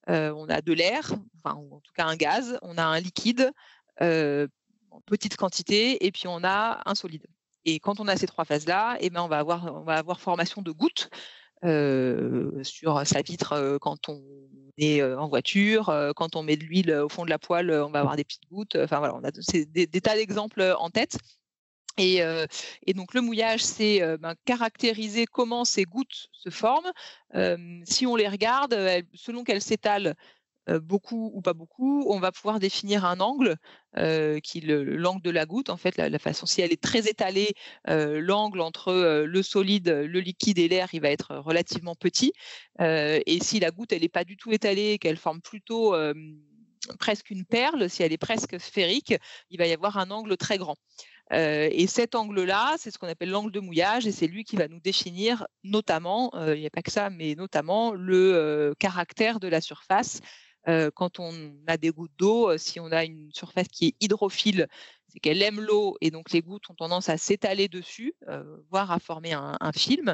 on 0.08 0.50
a 0.50 0.62
de 0.62 0.74
l'air, 0.74 1.12
enfin 1.38 1.58
en 1.58 1.80
tout 1.82 1.94
cas 1.94 2.06
un 2.06 2.16
gaz, 2.16 2.58
on 2.62 2.78
a 2.78 2.84
un 2.84 3.00
liquide 3.00 3.52
en 4.00 5.02
petite 5.06 5.36
quantité 5.36 6.06
et 6.06 6.12
puis 6.12 6.28
on 6.28 6.44
a 6.44 6.82
un 6.86 6.96
solide. 6.96 7.28
Et 7.66 7.80
quand 7.80 8.00
on 8.00 8.08
a 8.08 8.16
ces 8.16 8.26
trois 8.26 8.46
phases 8.46 8.66
là, 8.68 8.96
et 9.00 9.08
eh 9.08 9.10
ben 9.10 9.22
on 9.22 9.28
va 9.28 9.40
avoir 9.40 9.76
on 9.76 9.84
va 9.84 9.96
avoir 9.98 10.20
formation 10.20 10.62
de 10.64 10.72
gouttes 10.72 11.10
sur 12.64 13.06
sa 13.06 13.22
vitre 13.22 13.78
quand 13.80 14.10
on 14.10 14.24
est 14.78 15.04
en 15.04 15.28
voiture, 15.28 15.94
quand 16.16 16.36
on 16.36 16.44
met 16.44 16.58
de 16.58 16.64
l'huile 16.64 16.92
au 16.92 17.10
fond 17.10 17.26
de 17.26 17.30
la 17.30 17.40
poêle, 17.40 17.72
on 17.72 17.92
va 17.92 18.00
avoir 18.00 18.16
des 18.16 18.24
petites 18.24 18.48
gouttes. 18.50 18.76
Enfin 18.76 19.00
voilà, 19.00 19.16
on 19.16 19.24
a 19.24 19.32
des, 19.32 19.88
des, 19.88 20.02
tas 20.02 20.16
d'exemples 20.16 20.76
en 20.80 20.90
tête. 20.90 21.18
Et, 21.98 22.22
et, 22.88 22.94
donc 22.94 23.14
le 23.14 23.22
mouillage, 23.22 23.64
c'est 23.64 24.02
ben, 24.18 24.34
caractériser 24.46 25.26
comment 25.26 25.64
ces 25.64 25.84
gouttes 25.84 26.28
se 26.32 26.50
forment. 26.50 26.92
si 27.86 28.08
on 28.08 28.16
les 28.16 28.28
regarde, 28.28 28.76
selon 29.14 29.44
qu'elles 29.44 29.62
s'étalent 29.62 30.16
beaucoup 30.82 31.32
ou 31.34 31.42
pas 31.42 31.54
beaucoup, 31.54 32.06
on 32.10 32.20
va 32.20 32.32
pouvoir 32.32 32.60
définir 32.60 33.06
un 33.06 33.20
angle 33.20 33.58
qui 34.44 34.62
l'angle 34.62 35.22
de 35.22 35.30
la 35.30 35.46
goutte. 35.46 35.70
En 35.70 35.78
fait, 35.78 35.98
la, 35.98 36.10
si 36.34 36.62
elle 36.62 36.72
est 36.72 36.82
très 36.82 37.08
étalée, 37.08 37.54
l'angle 37.86 38.62
entre 38.62 39.24
le 39.26 39.44
solide, 39.44 39.90
le 39.90 40.20
liquide 40.20 40.60
et 40.60 40.68
l'air, 40.68 40.90
il 40.94 41.02
va 41.02 41.10
être 41.10 41.36
relativement 41.36 41.96
petit. 41.96 42.34
et 42.80 43.40
si 43.42 43.60
la 43.60 43.72
goutte, 43.72 43.94
elle 43.94 44.02
n'est 44.02 44.10
pas 44.10 44.24
du 44.24 44.38
tout 44.38 44.52
étalée, 44.52 44.98
qu'elle 45.00 45.18
forme 45.18 45.42
plutôt 45.42 45.96
presque 47.00 47.30
une 47.30 47.46
perle, 47.46 47.90
si 47.90 48.04
elle 48.04 48.14
est 48.14 48.18
presque 48.18 48.60
sphérique, 48.60 49.16
il 49.50 49.58
va 49.58 49.68
y 49.68 49.74
avoir 49.74 49.98
un 49.98 50.12
angle 50.12 50.38
très 50.38 50.58
grand. 50.58 50.76
et 51.32 51.88
cet 51.88 52.16
angle-là, 52.16 52.76
c'est 52.78 52.92
ce 52.92 52.98
qu'on 52.98 53.08
appelle 53.08 53.30
l'angle 53.30 53.52
de 53.52 53.60
mouillage, 53.60 54.06
et 54.08 54.12
c'est 54.12 54.28
lui 54.28 54.44
qui 54.44 54.56
va 54.56 54.68
nous 54.68 54.80
définir 54.80 55.46
notamment, 55.64 56.32
il 56.48 56.60
n'y 56.60 56.68
a 56.68 56.70
pas 56.70 56.82
que 56.82 56.92
ça, 56.92 57.10
mais 57.10 57.36
notamment 57.36 57.94
le 57.94 58.74
caractère 58.80 59.40
de 59.40 59.48
la 59.48 59.62
surface 59.62 60.20
quand 60.66 61.20
on 61.20 61.34
a 61.68 61.78
des 61.78 61.92
gouttes 61.92 62.12
d'eau, 62.18 62.58
si 62.58 62.80
on 62.80 62.92
a 62.92 63.04
une 63.04 63.32
surface 63.34 63.68
qui 63.68 63.88
est 63.88 63.96
hydrophile, 64.00 64.68
c'est 65.10 65.20
qu'elle 65.20 65.42
aime 65.42 65.60
l'eau 65.60 65.98
et 66.02 66.12
donc 66.12 66.32
les 66.32 66.42
gouttes 66.42 66.70
ont 66.70 66.76
tendance 66.76 67.10
à 67.10 67.18
s'étaler 67.18 67.68
dessus, 67.68 68.14
voire 68.70 68.92
à 68.92 69.00
former 69.00 69.34
un, 69.34 69.72
film. 69.74 70.14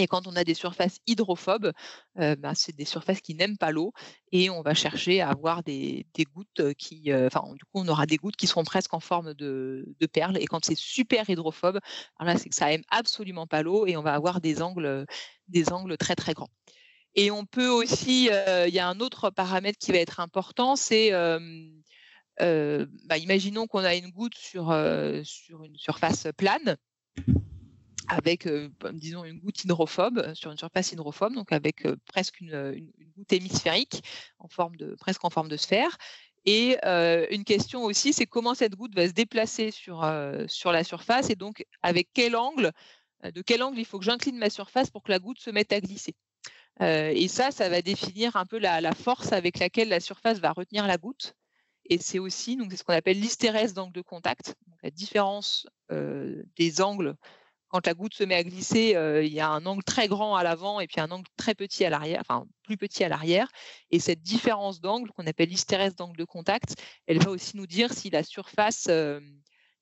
Et 0.00 0.06
quand 0.06 0.28
on 0.28 0.36
a 0.36 0.44
des 0.44 0.54
surfaces 0.54 0.98
hydrophobes, 1.08 1.72
bah, 2.14 2.54
c'est 2.54 2.74
des 2.74 2.84
surfaces 2.84 3.20
qui 3.20 3.34
n'aiment 3.34 3.58
pas 3.58 3.72
l'eau 3.72 3.92
et 4.30 4.48
on 4.48 4.62
va 4.62 4.72
chercher 4.72 5.20
à 5.20 5.30
avoir 5.30 5.64
des, 5.64 6.06
gouttes 6.34 6.74
qui, 6.74 7.12
enfin, 7.12 7.42
du 7.54 7.64
coup, 7.64 7.80
on 7.80 7.88
aura 7.88 8.06
des 8.06 8.16
gouttes 8.16 8.36
qui 8.36 8.46
seront 8.46 8.64
presque 8.64 8.94
en 8.94 9.00
forme 9.00 9.34
de, 9.34 9.84
perles. 10.12 10.38
Et 10.38 10.46
quand 10.46 10.64
c'est 10.64 10.78
super 10.78 11.28
hydrophobe, 11.28 11.80
alors 12.18 12.32
là, 12.32 12.38
c'est 12.38 12.48
que 12.48 12.54
ça 12.54 12.72
aime 12.72 12.84
absolument 12.90 13.48
pas 13.48 13.62
l'eau 13.62 13.86
et 13.86 13.96
on 13.96 14.02
va 14.02 14.14
avoir 14.14 14.40
des 14.40 14.62
angles, 14.62 15.04
des 15.48 15.72
angles 15.72 15.96
très 15.96 16.14
très 16.14 16.32
grands. 16.32 16.50
Et 17.18 17.32
on 17.32 17.44
peut 17.44 17.68
aussi, 17.68 18.30
il 18.66 18.72
y 18.72 18.78
a 18.78 18.88
un 18.88 19.00
autre 19.00 19.30
paramètre 19.30 19.76
qui 19.76 19.90
va 19.90 19.98
être 19.98 20.20
important, 20.20 20.76
c'est 20.76 21.10
bah, 22.38 23.18
imaginons 23.18 23.66
qu'on 23.66 23.82
a 23.82 23.96
une 23.96 24.10
goutte 24.10 24.36
sur, 24.36 24.66
sur 25.24 25.64
une 25.64 25.76
surface 25.76 26.28
plane 26.36 26.76
avec, 28.06 28.48
disons, 28.92 29.24
une 29.24 29.40
goutte 29.40 29.64
hydrophobe 29.64 30.32
sur 30.34 30.52
une 30.52 30.58
surface 30.58 30.92
hydrophobe, 30.92 31.34
donc 31.34 31.50
avec 31.50 31.88
presque 32.06 32.40
une, 32.40 32.88
goutte 33.16 33.32
hémisphérique 33.32 34.04
en 34.38 34.46
forme 34.46 34.76
de, 34.76 34.94
presque 34.94 35.24
en 35.24 35.30
forme 35.30 35.48
de 35.48 35.56
sphère. 35.56 35.98
Et 36.44 36.76
une 37.32 37.42
question 37.42 37.82
aussi, 37.82 38.12
c'est 38.12 38.26
comment 38.26 38.54
cette 38.54 38.76
goutte 38.76 38.94
va 38.94 39.08
se 39.08 39.12
déplacer 39.12 39.72
sur, 39.72 40.08
sur 40.46 40.70
la 40.70 40.84
surface 40.84 41.30
et 41.30 41.34
donc 41.34 41.66
avec 41.82 42.10
quel 42.14 42.36
angle, 42.36 42.70
de 43.24 43.42
quel 43.42 43.64
angle 43.64 43.80
il 43.80 43.84
faut 43.86 43.98
que 43.98 44.04
j'incline 44.04 44.38
ma 44.38 44.50
surface 44.50 44.88
pour 44.88 45.02
que 45.02 45.10
la 45.10 45.18
goutte 45.18 45.40
se 45.40 45.50
mette 45.50 45.72
à 45.72 45.80
glisser? 45.80 46.14
Et 46.80 47.28
ça, 47.28 47.50
ça 47.50 47.68
va 47.68 47.82
définir 47.82 48.36
un 48.36 48.46
peu 48.46 48.58
la, 48.58 48.92
force 48.92 49.32
avec 49.32 49.58
laquelle 49.58 49.88
la 49.88 50.00
surface 50.00 50.38
va 50.38 50.52
retenir 50.52 50.86
la 50.86 50.98
goutte. 50.98 51.34
Et 51.90 51.98
c'est 51.98 52.18
aussi 52.18 52.56
donc 52.56 52.72
ce 52.72 52.84
qu'on 52.84 52.92
appelle 52.92 53.18
l'hystérèse 53.18 53.74
d'angle 53.74 53.94
de 53.94 54.02
contact. 54.02 54.54
La 54.82 54.90
différence 54.90 55.66
des 55.90 56.80
angles 56.80 57.16
quand 57.68 57.86
la 57.86 57.94
goutte 57.94 58.14
se 58.14 58.24
met 58.24 58.34
à 58.34 58.42
glisser, 58.42 58.96
il 59.22 59.32
y 59.32 59.40
a 59.40 59.48
un 59.48 59.66
angle 59.66 59.84
très 59.84 60.08
grand 60.08 60.36
à 60.36 60.42
l'avant 60.42 60.80
et 60.80 60.86
puis 60.86 61.00
un 61.00 61.10
angle 61.10 61.28
très 61.36 61.54
petit 61.54 61.84
à 61.84 61.90
l'arrière, 61.90 62.20
enfin 62.20 62.46
plus 62.62 62.76
petit 62.76 63.04
à 63.04 63.08
l'arrière. 63.08 63.48
Et 63.90 64.00
cette 64.00 64.22
différence 64.22 64.80
d'angle 64.80 65.10
qu'on 65.12 65.26
appelle 65.26 65.50
l'hystérèse 65.50 65.94
d'angle 65.94 66.16
de 66.16 66.24
contact, 66.24 66.74
elle 67.06 67.18
va 67.22 67.30
aussi 67.30 67.56
nous 67.56 67.66
dire 67.66 67.92
si 67.92 68.08
la 68.10 68.22
surface, 68.22 68.88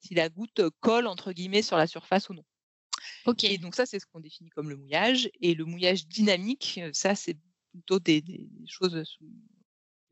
si 0.00 0.14
la 0.14 0.28
goutte 0.28 0.62
colle 0.80 1.06
entre 1.06 1.32
guillemets 1.32 1.62
sur 1.62 1.76
la 1.76 1.86
surface 1.86 2.28
ou 2.28 2.34
non. 2.34 2.44
Ok. 3.26 3.44
Et 3.44 3.58
donc 3.58 3.74
ça, 3.74 3.86
c'est 3.86 3.98
ce 3.98 4.06
qu'on 4.06 4.20
définit 4.20 4.50
comme 4.50 4.68
le 4.68 4.76
mouillage. 4.76 5.30
Et 5.40 5.54
le 5.54 5.64
mouillage 5.64 6.06
dynamique, 6.06 6.80
ça, 6.92 7.14
c'est 7.14 7.36
plutôt 7.72 7.98
des, 7.98 8.22
choses 8.66 8.94
que 8.94 9.26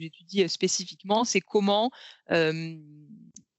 j'étudie 0.01 0.49
spécifiquement. 0.49 1.25
C'est 1.25 1.41
comment 1.41 1.91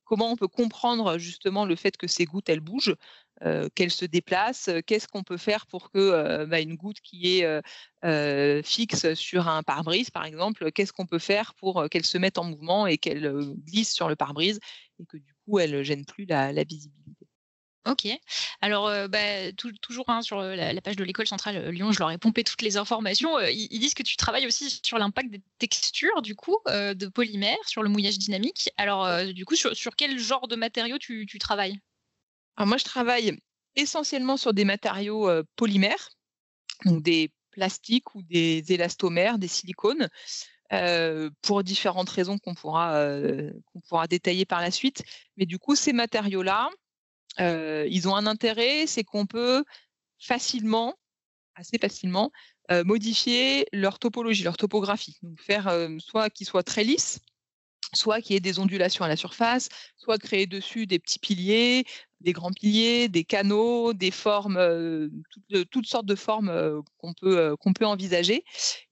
comment 0.06 0.32
on 0.32 0.36
peut 0.36 0.48
comprendre 0.48 1.18
justement 1.18 1.66
le 1.66 1.76
fait 1.76 1.98
que 1.98 2.08
ces 2.08 2.26
gouttes 2.26 2.48
elles 2.50 2.60
bougent, 2.60 2.96
qu'elles 3.74 3.92
se 3.92 4.06
déplacent. 4.06 4.70
Qu'est-ce 4.86 5.08
qu'on 5.08 5.24
peut 5.24 5.38
faire 5.38 5.66
pour 5.66 5.90
que 5.90 6.46
bah, 6.46 6.62
une 6.62 6.76
goutte 6.76 7.02
qui 7.02 7.40
est 7.40 7.62
fixe 8.64 9.14
sur 9.16 9.48
un 9.48 9.64
pare-brise, 9.64 10.12
par 10.12 10.26
exemple, 10.26 10.72
qu'est-ce 10.72 10.94
qu'on 10.94 11.08
peut 11.08 11.20
faire 11.20 11.56
pour 11.56 11.90
qu'elle 11.90 12.06
se 12.06 12.18
mette 12.18 12.38
en 12.38 12.44
mouvement 12.44 12.88
et 12.88 12.98
qu'elle 12.98 13.32
glisse 13.66 13.94
sur 13.94 14.08
le 14.08 14.16
pare-brise 14.16 14.60
et 15.00 15.06
que 15.06 15.18
du 15.18 15.34
coup 15.46 15.60
elle 15.60 15.84
gêne 15.84 16.06
plus 16.06 16.26
la 16.26 16.64
visibilité? 16.64 17.25
Ok. 17.86 18.08
Alors, 18.62 18.90
bah, 19.10 19.52
toujours 19.82 20.10
hein, 20.10 20.24
sur 20.24 20.42
la, 20.42 20.82
page 20.82 20.96
de 20.96 21.04
l'école 21.04 21.28
centrale 21.28 21.70
Lyon, 21.70 21.92
je 21.92 22.00
leur 22.00 22.10
ai 22.10 22.18
pompé 22.18 22.44
toutes 22.44 22.64
les 22.64 22.78
informations. 22.78 23.40
Ils, 23.40 23.80
disent 23.80 23.94
que 23.94 24.04
tu 24.04 24.18
travailles 24.18 24.48
aussi 24.48 24.80
sur 24.84 24.98
l'impact 24.98 25.30
des 25.30 25.42
textures, 25.60 26.24
du 26.24 26.36
coup, 26.36 26.58
de 26.66 27.08
polymères, 27.08 27.58
sur 27.68 27.84
le 27.84 27.90
mouillage 27.90 28.18
dynamique. 28.18 28.72
Alors, 28.78 29.26
du 29.34 29.46
coup, 29.46 29.56
sur, 29.56 29.96
quel 29.96 30.18
genre 30.18 30.48
de 30.48 30.56
matériaux 30.56 30.98
tu, 30.98 31.28
travailles? 31.40 31.80
Alors, 32.58 32.68
moi, 32.68 32.78
je 32.78 32.86
travaille 32.86 33.40
essentiellement 33.76 34.38
sur 34.38 34.54
des 34.54 34.66
matériaux 34.66 35.30
polymères, 35.56 36.10
donc 36.86 37.04
des 37.04 37.32
plastiques 37.52 38.16
ou 38.16 38.24
des 38.24 38.64
élastomères, 38.74 39.38
des 39.38 39.48
silicones. 39.48 40.10
pour 41.44 41.64
différentes 41.64 42.10
raisons 42.10 42.40
qu'on 42.40 42.56
pourra, 42.56 43.00
qu'on 43.66 43.82
pourra 43.82 44.08
détailler 44.08 44.46
par 44.46 44.62
la 44.62 44.72
suite. 44.72 45.04
Mais 45.38 45.46
du 45.46 45.60
coup, 45.60 45.76
ces 45.76 45.94
matériaux-là, 45.94 46.72
ils 47.40 48.08
ont 48.08 48.16
un 48.16 48.26
intérêt, 48.28 48.88
c'est 48.88 49.04
qu'on 49.04 49.26
peut 49.26 49.64
facilement, 50.20 50.96
assez 51.56 51.78
facilement, 51.78 52.32
modifier 52.70 53.68
leur 53.72 54.00
topologie, 54.00 54.44
leur 54.44 54.58
topographie. 54.58 55.18
Faire 55.38 55.72
soit 56.00 56.30
qu'ils 56.30 56.48
soient 56.48 56.64
très 56.64 56.84
lisses, 56.84 57.20
soit 57.94 58.22
qu'il 58.22 58.34
y 58.34 58.38
ait 58.38 58.42
des 58.42 58.60
ondulations 58.60 59.06
à 59.06 59.08
la 59.08 59.16
surface, 59.16 59.70
soit 59.98 60.18
créer 60.18 60.48
dessus 60.48 60.88
des 60.88 61.00
petits 61.00 61.20
piliers, 61.20 61.86
des 62.22 62.34
grands 62.34 62.52
piliers, 62.52 63.08
des 63.08 63.24
canaux, 63.24 63.94
des 63.94 64.10
formes, 64.12 64.60
toutes, 65.72 65.86
sortes 65.86 66.08
de 66.08 66.16
formes 66.16 66.82
qu'on 66.98 67.14
peut, 67.14 67.56
qu'on 67.58 67.74
peut 67.74 67.86
envisager. 67.86 68.44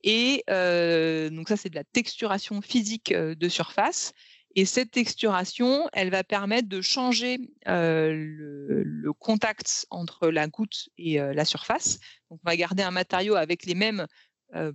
Et 0.04 0.44
donc 0.48 1.50
ça, 1.50 1.58
c'est 1.58 1.70
de 1.70 1.76
la 1.76 1.84
texturation 1.84 2.62
physique 2.62 3.14
de 3.14 3.50
surface. 3.50 4.14
Et 4.56 4.66
cette 4.66 4.92
texturation, 4.92 5.90
elle 5.94 6.12
va 6.12 6.24
permettre 6.24 6.70
de 6.70 6.82
changer 6.82 7.40
le, 7.66 9.12
contact 9.20 9.88
entre 9.90 10.30
la 10.30 10.48
goutte 10.48 10.90
et 10.98 11.18
la 11.18 11.46
surface. 11.46 12.00
Donc, 12.30 12.40
on 12.44 12.50
va 12.50 12.56
garder 12.56 12.84
un 12.84 12.92
matériau 12.92 13.36
avec 13.36 13.66
les 13.66 13.76
mêmes 13.76 14.06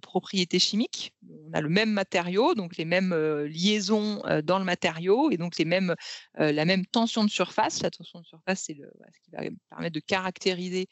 propriétés 0.02 0.58
chimiques. 0.58 1.14
On 1.28 1.52
a 1.52 1.60
le 1.60 1.68
même 1.68 1.92
matériau, 1.92 2.54
donc 2.54 2.76
les 2.76 2.84
mêmes 2.84 3.14
liaisons 3.44 4.22
dans 4.42 4.58
le 4.58 4.64
matériau 4.64 5.30
et 5.30 5.36
donc 5.36 5.58
les 5.58 5.64
mêmes, 5.64 5.94
la 6.34 6.64
même 6.64 6.84
tension 6.86 7.24
de 7.24 7.30
surface. 7.30 7.82
La 7.82 7.90
tension 7.90 8.20
de 8.20 8.26
surface, 8.26 8.64
c'est 8.64 8.74
ce 8.74 9.20
qui 9.22 9.30
va 9.30 9.42
permettre 9.70 9.94
de 9.94 10.00
caractériser 10.00 10.88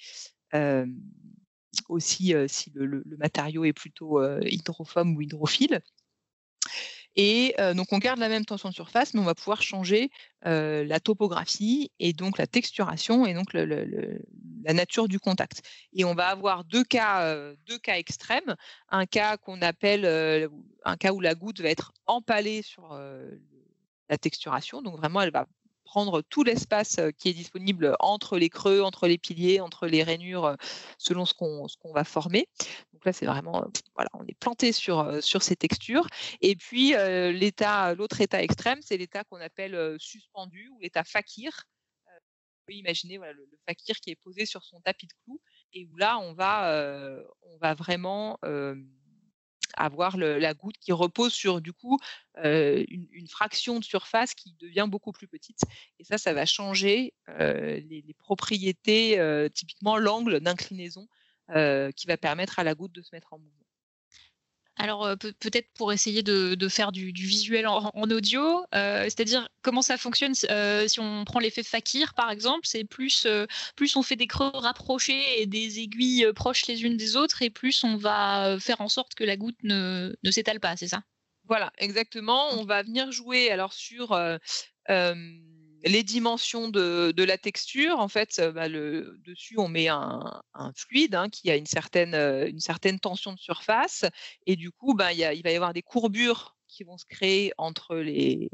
aussi 1.88 2.34
si 2.46 2.70
le, 2.74 2.86
le, 2.86 3.16
matériau 3.16 3.64
est 3.64 3.72
plutôt 3.72 4.22
hydrophobe 4.42 5.16
ou 5.16 5.22
hydrophile. 5.22 5.82
Et 7.16 7.54
donc, 7.74 7.92
on 7.92 7.98
garde 7.98 8.18
la 8.18 8.28
même 8.28 8.44
tension 8.44 8.68
de 8.68 8.74
surface, 8.74 9.14
mais 9.14 9.20
on 9.20 9.24
va 9.24 9.34
pouvoir 9.34 9.62
changer 9.62 10.10
la 10.42 11.00
topographie 11.00 11.90
et 11.98 12.12
donc 12.12 12.36
la 12.36 12.46
texturation 12.46 13.24
et 13.24 13.32
donc 13.32 13.54
la 13.54 14.72
nature 14.74 15.08
du 15.08 15.18
contact. 15.18 15.62
Et 15.94 16.04
on 16.04 16.14
va 16.14 16.28
avoir 16.28 16.64
deux 16.64 16.84
cas, 16.84 17.54
deux 17.66 17.78
cas 17.78 17.96
extrêmes. 17.96 18.54
Un 18.90 19.06
cas 19.06 19.38
qu'on 19.38 19.62
appelle 19.62 20.50
un 20.84 20.96
cas 20.96 21.12
où 21.12 21.20
la 21.20 21.34
goutte 21.34 21.60
va 21.60 21.70
être 21.70 21.92
empalée 22.06 22.60
sur 22.60 23.00
la 24.08 24.18
texturation. 24.18 24.82
Donc, 24.82 24.98
vraiment, 24.98 25.22
elle 25.22 25.32
va 25.32 25.46
prendre 25.86 26.20
tout 26.20 26.42
l'espace 26.42 27.00
qui 27.16 27.30
est 27.30 27.32
disponible 27.32 27.96
entre 28.00 28.36
les 28.36 28.50
creux, 28.50 28.82
entre 28.82 29.06
les 29.06 29.16
piliers, 29.16 29.60
entre 29.60 29.86
les 29.86 30.02
rainures, 30.02 30.56
selon 30.98 31.24
ce 31.24 31.32
qu'on 31.32 31.92
va 31.94 32.04
former. 32.04 32.48
Donc 32.92 33.04
là, 33.06 33.12
c'est 33.12 33.24
vraiment, 33.24 33.64
voilà, 33.94 34.10
on 34.14 34.26
est 34.26 34.38
planté 34.38 34.72
sur, 34.72 35.22
ces 35.22 35.56
textures. 35.56 36.06
Et 36.42 36.56
puis, 36.56 36.92
l'autre 37.96 38.20
état 38.20 38.42
extrême, 38.42 38.80
c'est 38.82 38.98
l'état 38.98 39.24
qu'on 39.24 39.40
appelle 39.40 39.96
suspendu 39.98 40.68
ou 40.74 40.80
l'état 40.80 41.04
fakir. 41.04 41.64
vous 42.04 42.12
pouvez 42.66 42.78
imaginer 42.78 43.16
voilà, 43.16 43.32
le, 43.32 43.48
fakir 43.66 43.96
qui 44.00 44.10
est 44.10 44.16
posé 44.16 44.44
sur 44.44 44.62
son 44.64 44.80
tapis 44.80 45.06
de 45.06 45.12
clous 45.24 45.40
et 45.72 45.86
où 45.86 45.96
là, 45.96 46.18
on 46.18 46.34
va 46.34 47.74
vraiment 47.74 48.38
avoir 49.76 50.16
la 50.16 50.54
goutte 50.54 50.76
qui 50.78 50.92
repose 50.92 51.32
sur 51.32 51.60
du 51.60 51.72
coup 51.72 51.98
une, 52.36 53.28
fraction 53.28 53.78
de 53.78 53.84
surface 53.84 54.34
qui 54.34 54.54
devient 54.58 54.86
beaucoup 54.88 55.12
plus 55.12 55.28
petite. 55.28 55.60
Et 55.98 56.04
ça, 56.04 56.18
ça 56.18 56.32
va 56.32 56.46
changer 56.46 57.14
les, 57.38 58.14
propriétés, 58.18 59.18
typiquement 59.54 59.96
l'angle 59.96 60.40
d'inclinaison 60.40 61.06
qui 61.48 62.06
va 62.06 62.16
permettre 62.16 62.58
à 62.58 62.64
la 62.64 62.74
goutte 62.74 62.92
de 62.92 63.02
se 63.02 63.14
mettre 63.14 63.32
en 63.32 63.38
mouvement. 63.38 63.65
Alors 64.78 65.06
euh, 65.06 65.16
peut-être 65.16 65.68
pour 65.74 65.92
essayer 65.92 66.22
de, 66.22 66.68
faire 66.68 66.92
du, 66.92 67.10
visuel 67.10 67.66
en, 67.66 67.90
audio, 68.10 68.64
euh, 68.74 69.04
c'est-à-dire 69.04 69.48
comment 69.62 69.80
ça 69.80 69.96
fonctionne 69.96 70.34
euh, 70.50 70.86
si 70.86 71.00
on 71.00 71.24
prend 71.24 71.38
l'effet 71.40 71.62
fakir 71.62 72.12
par 72.14 72.30
exemple, 72.30 72.60
c'est 72.64 72.84
plus 72.84 73.26
plus 73.74 73.96
on 73.96 74.02
fait 74.02 74.16
des 74.16 74.26
creux 74.26 74.50
rapprochés 74.52 75.40
et 75.40 75.46
des 75.46 75.80
aiguilles 75.80 76.30
proches 76.34 76.66
les 76.66 76.84
unes 76.84 76.96
des 76.96 77.16
autres 77.16 77.42
et 77.42 77.50
plus 77.50 77.84
on 77.84 77.96
va 77.96 78.58
faire 78.60 78.80
en 78.80 78.88
sorte 78.88 79.14
que 79.14 79.24
la 79.24 79.36
goutte 79.36 79.56
ne, 79.62 80.14
ne 80.22 80.30
s'étale 80.30 80.60
pas, 80.60 80.76
c'est 80.76 80.88
ça? 80.88 81.02
Voilà, 81.48 81.72
exactement. 81.78 82.48
On 82.52 82.64
va 82.64 82.82
venir 82.82 83.12
jouer 83.12 83.50
alors 83.50 83.72
sur 83.72 84.18
les 85.86 86.02
dimensions 86.02 86.68
de, 86.68 87.22
la 87.22 87.38
texture, 87.38 87.98
en 87.98 88.08
fait, 88.08 88.40
bah, 88.54 88.68
le, 88.68 89.18
dessus, 89.24 89.58
on 89.58 89.68
met 89.68 89.88
un, 89.88 90.42
fluide 90.74 91.14
hein, 91.14 91.28
qui 91.28 91.50
a 91.50 91.56
une 91.56 91.66
certaine, 91.66 92.14
une 92.14 92.60
certaine 92.60 92.98
tension 92.98 93.32
de 93.32 93.38
surface. 93.38 94.04
Et 94.46 94.56
du 94.56 94.70
coup, 94.70 94.94
bah, 94.94 95.12
il, 95.12 95.42
va 95.42 95.50
y 95.50 95.56
avoir 95.56 95.72
des 95.72 95.82
courbures 95.82 96.56
qui 96.68 96.84
vont 96.84 96.98
se 96.98 97.06
créer 97.06 97.52
entre 97.56 97.96
les, 97.96 98.50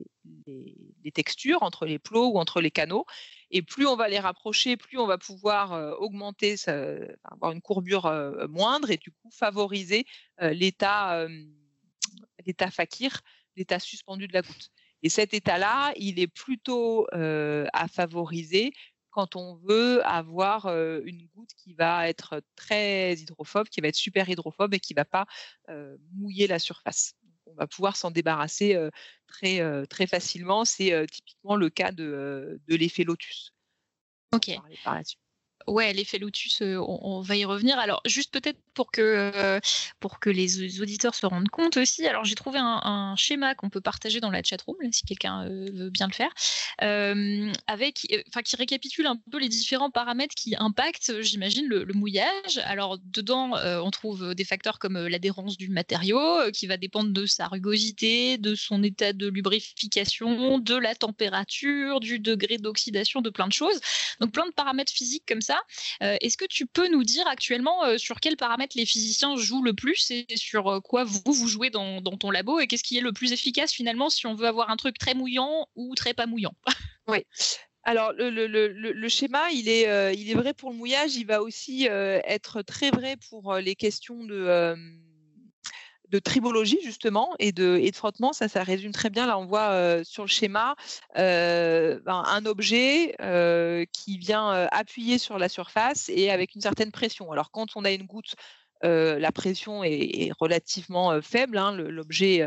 textures, 1.15 1.63
entre 1.63 1.87
les 1.87 1.99
plots 1.99 2.29
ou 2.29 2.39
entre 2.39 2.61
les 2.61 2.71
canaux. 2.71 3.05
Et 3.51 3.63
plus 3.63 3.87
on 3.87 3.97
va 3.97 4.09
les 4.09 4.19
rapprocher, 4.19 4.77
plus 4.77 4.99
on 4.99 5.07
va 5.07 5.19
pouvoir 5.19 5.99
augmenter, 6.01 6.57
avoir 7.25 7.53
une 7.53 7.63
courbure 7.63 8.11
moindre 8.49 8.91
et 8.91 8.97
du 8.97 9.11
coup 9.11 9.31
favoriser 9.31 10.05
l'état 10.41 11.27
l'état 12.47 12.71
fakir, 12.71 13.21
l'état 13.57 13.79
suspendu 13.79 14.27
de 14.27 14.33
la 14.33 14.43
goutte. 14.43 14.71
Et 15.03 15.09
cet 15.09 15.35
état-là, 15.35 15.93
il 15.97 16.19
est 16.19 16.29
plutôt 16.29 17.07
à 17.13 17.89
favoriser 17.89 18.73
quand 19.11 19.37
on 19.37 19.57
veut 19.57 20.05
avoir 20.07 20.67
une 20.67 21.27
goutte 21.35 21.51
qui 21.57 21.75
va 21.75 22.09
être 22.09 22.43
très 22.57 23.15
hydrophobe, 23.15 23.69
qui 23.69 23.81
va 23.81 23.89
être 23.89 23.97
super 23.97 24.29
hydrophobe 24.29 24.75
et 24.75 24.81
qui 24.81 24.95
ne 24.95 25.01
va 25.01 25.05
pas 25.05 25.27
mouiller 26.13 26.47
la 26.47 26.59
surface. 26.59 27.15
On 27.47 27.55
va 27.55 27.67
pouvoir 27.67 27.97
s'en 27.97 28.11
débarrasser 28.11 28.79
très, 29.27 29.87
très 29.87 30.07
facilement. 30.07 30.65
C'est 30.65 31.07
typiquement 31.11 31.57
le 31.57 31.69
cas 31.69 31.93
de, 31.93 32.61
l'effet 32.69 33.05
lotus. 33.05 33.53
Ok. 34.33 34.51
Ouais, 35.67 35.93
l'effet 35.93 36.19
Lotus, 36.19 36.63
on, 36.63 37.21
va 37.21 37.37
y 37.37 37.45
revenir. 37.45 37.79
Alors, 37.79 38.01
juste 38.05 38.33
peut-être 38.33 38.59
pour 38.75 38.91
que, 38.91 39.61
pour 40.01 40.19
que 40.19 40.31
les 40.31 40.81
auditeurs 40.81 41.15
se 41.15 41.27
rendent 41.27 41.49
compte 41.49 41.77
aussi, 41.77 42.07
alors 42.07 42.25
j'ai 42.25 42.35
trouvé 42.35 42.59
un, 42.61 43.15
schéma 43.17 43.55
qu'on 43.55 43.71
peut 43.71 43.81
partager 43.81 44.21
dans 44.21 44.31
la 44.31 44.43
chatroom, 44.43 44.77
là, 44.81 44.89
si 44.93 45.05
quelqu'un 45.05 45.47
veut 45.49 45.91
bien 45.91 46.07
le 46.07 46.13
faire, 46.13 46.33
avec, 47.67 48.25
enfin, 48.29 48.43
qui 48.43 48.57
récapitule 48.57 49.07
un 49.07 49.17
peu 49.31 49.39
les 49.39 49.49
différents 49.49 49.91
paramètres 49.91 50.35
qui 50.35 50.57
impactent, 50.57 51.21
j'imagine, 51.21 51.67
le, 51.67 51.93
mouillage. 51.93 52.59
Alors, 52.65 52.99
dedans, 53.05 53.53
on 53.55 53.91
trouve 53.91 54.35
des 54.35 54.45
facteurs 54.45 54.79
comme 54.79 54.99
l'adhérence 55.07 55.57
du 55.57 55.69
matériau, 55.69 56.51
qui 56.53 56.67
va 56.67 56.77
dépendre 56.77 57.13
de 57.13 57.27
sa 57.27 57.49
rugosité, 57.49 58.39
de 58.39 58.55
son 58.55 58.83
état 58.83 59.13
de 59.13 59.29
lubrification, 59.29 60.59
de 60.59 60.75
la 60.75 60.95
température, 60.95 62.01
du 62.01 62.19
degré 62.19 62.59
d'oxydation, 62.59 63.21
de 63.21 63.31
plein 63.31 63.47
de 63.47 63.53
choses. 63.53 63.81
Donc, 64.21 64.33
plein 64.33 64.47
de 64.47 64.53
paramètres 64.53 64.93
physiques 64.93 65.25
comme 65.27 65.41
ça 65.41 65.52
euh, 66.03 66.17
est-ce 66.21 66.37
que 66.37 66.45
tu 66.45 66.67
peux 66.67 66.89
nous 66.89 67.05
dire 67.05 67.27
actuellement 67.27 67.85
euh, 67.85 67.99
sur 67.99 68.21
quels 68.21 68.37
paramètres 68.37 68.77
les 68.77 68.87
physiciens 68.87 69.37
jouent 69.37 69.63
le 69.63 69.75
plus 69.75 70.11
et 70.11 70.27
sur 70.37 70.69
euh, 70.69 70.81
quoi 70.81 71.05
vous, 71.05 71.21
vous 71.27 71.49
jouez 71.49 71.71
dans, 71.71 72.01
ton 72.03 72.31
labo 72.31 72.61
et 72.61 72.67
qu'est-ce 72.67 72.85
qui 72.85 72.99
est 72.99 73.03
le 73.03 73.13
plus 73.13 73.33
efficace 73.33 73.73
finalement 73.73 74.11
si 74.11 74.27
on 74.27 74.35
veut 74.35 74.47
avoir 74.47 74.71
un 74.71 74.77
truc 74.77 74.99
très 74.99 75.15
mouillant 75.15 75.67
ou 75.77 75.95
très 75.95 76.15
pas 76.15 76.27
mouillant? 76.27 76.55
Oui. 77.09 77.25
Alors 77.83 78.13
le, 78.17 79.09
schéma, 79.09 79.51
il 79.51 79.69
est, 79.69 80.15
il 80.15 80.31
est 80.31 80.35
vrai 80.35 80.55
pour 80.55 80.71
le 80.71 80.77
mouillage, 80.77 81.17
il 81.17 81.27
va 81.27 81.43
aussi 81.43 81.87
être 81.87 82.63
très 82.63 82.93
vrai 82.93 83.17
pour 83.29 83.57
les 83.57 83.75
questions 83.75 84.23
de 84.23 84.77
de 86.13 86.19
tribologie 86.19 86.79
justement 86.85 87.35
et 87.39 87.51
de, 87.51 87.81
frottement. 87.93 88.33
Ça, 88.33 88.47
résume 88.63 88.93
très 88.93 89.11
bien. 89.11 89.27
Là, 89.27 89.39
on 89.39 89.47
voit 89.47 90.05
sur 90.05 90.23
le 90.23 90.29
schéma 90.29 90.77
ben, 91.17 92.01
un 92.07 92.47
objet 92.47 93.17
qui 93.93 94.19
vient 94.19 94.69
appuyer 94.71 95.19
sur 95.19 95.39
la 95.39 95.49
surface 95.49 96.09
et 96.09 96.31
avec 96.31 96.55
une 96.55 96.61
certaine 96.61 96.93
pression. 96.93 97.33
Alors, 97.33 97.51
quand 97.51 97.77
on 97.77 97.85
a 97.85 97.91
une 97.91 98.07
goutte 98.07 98.35
la 98.83 99.33
pression 99.33 99.85
est, 99.85 100.31
relativement 100.39 101.21
faible. 101.23 101.59
Hein, 101.59 101.73
L'objet 101.73 102.47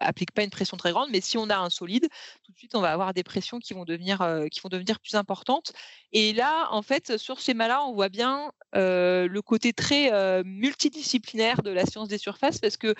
n'applique 0.00 0.32
pas 0.32 0.44
une 0.44 0.50
pression 0.50 0.76
très 0.76 0.92
grande, 0.92 1.08
mais 1.10 1.20
si 1.20 1.38
on 1.38 1.48
a 1.50 1.56
un 1.56 1.70
solide, 1.70 2.08
tout 2.42 2.52
de 2.52 2.56
suite, 2.56 2.74
on 2.74 2.80
va 2.80 2.92
avoir 2.92 3.14
des 3.14 3.22
pressions 3.22 3.58
qui 3.58 3.74
vont 3.74 3.84
devenir, 3.84 4.18
qui 4.50 4.60
vont 4.60 4.68
devenir 4.68 5.00
plus 5.00 5.14
importantes. 5.14 5.72
Et 6.12 6.32
là, 6.32 6.68
en 6.70 6.82
fait, 6.82 7.16
sur 7.16 7.40
ce 7.40 7.46
schéma-là, 7.46 7.84
on 7.84 7.94
voit 7.94 8.08
bien 8.08 8.50
le 8.74 9.40
côté 9.40 9.72
très 9.72 10.42
multidisciplinaire 10.44 11.62
de 11.62 11.70
la 11.70 11.86
science 11.86 12.08
des 12.08 12.18
surfaces, 12.18 12.58
parce 12.58 12.76
que 12.76 12.94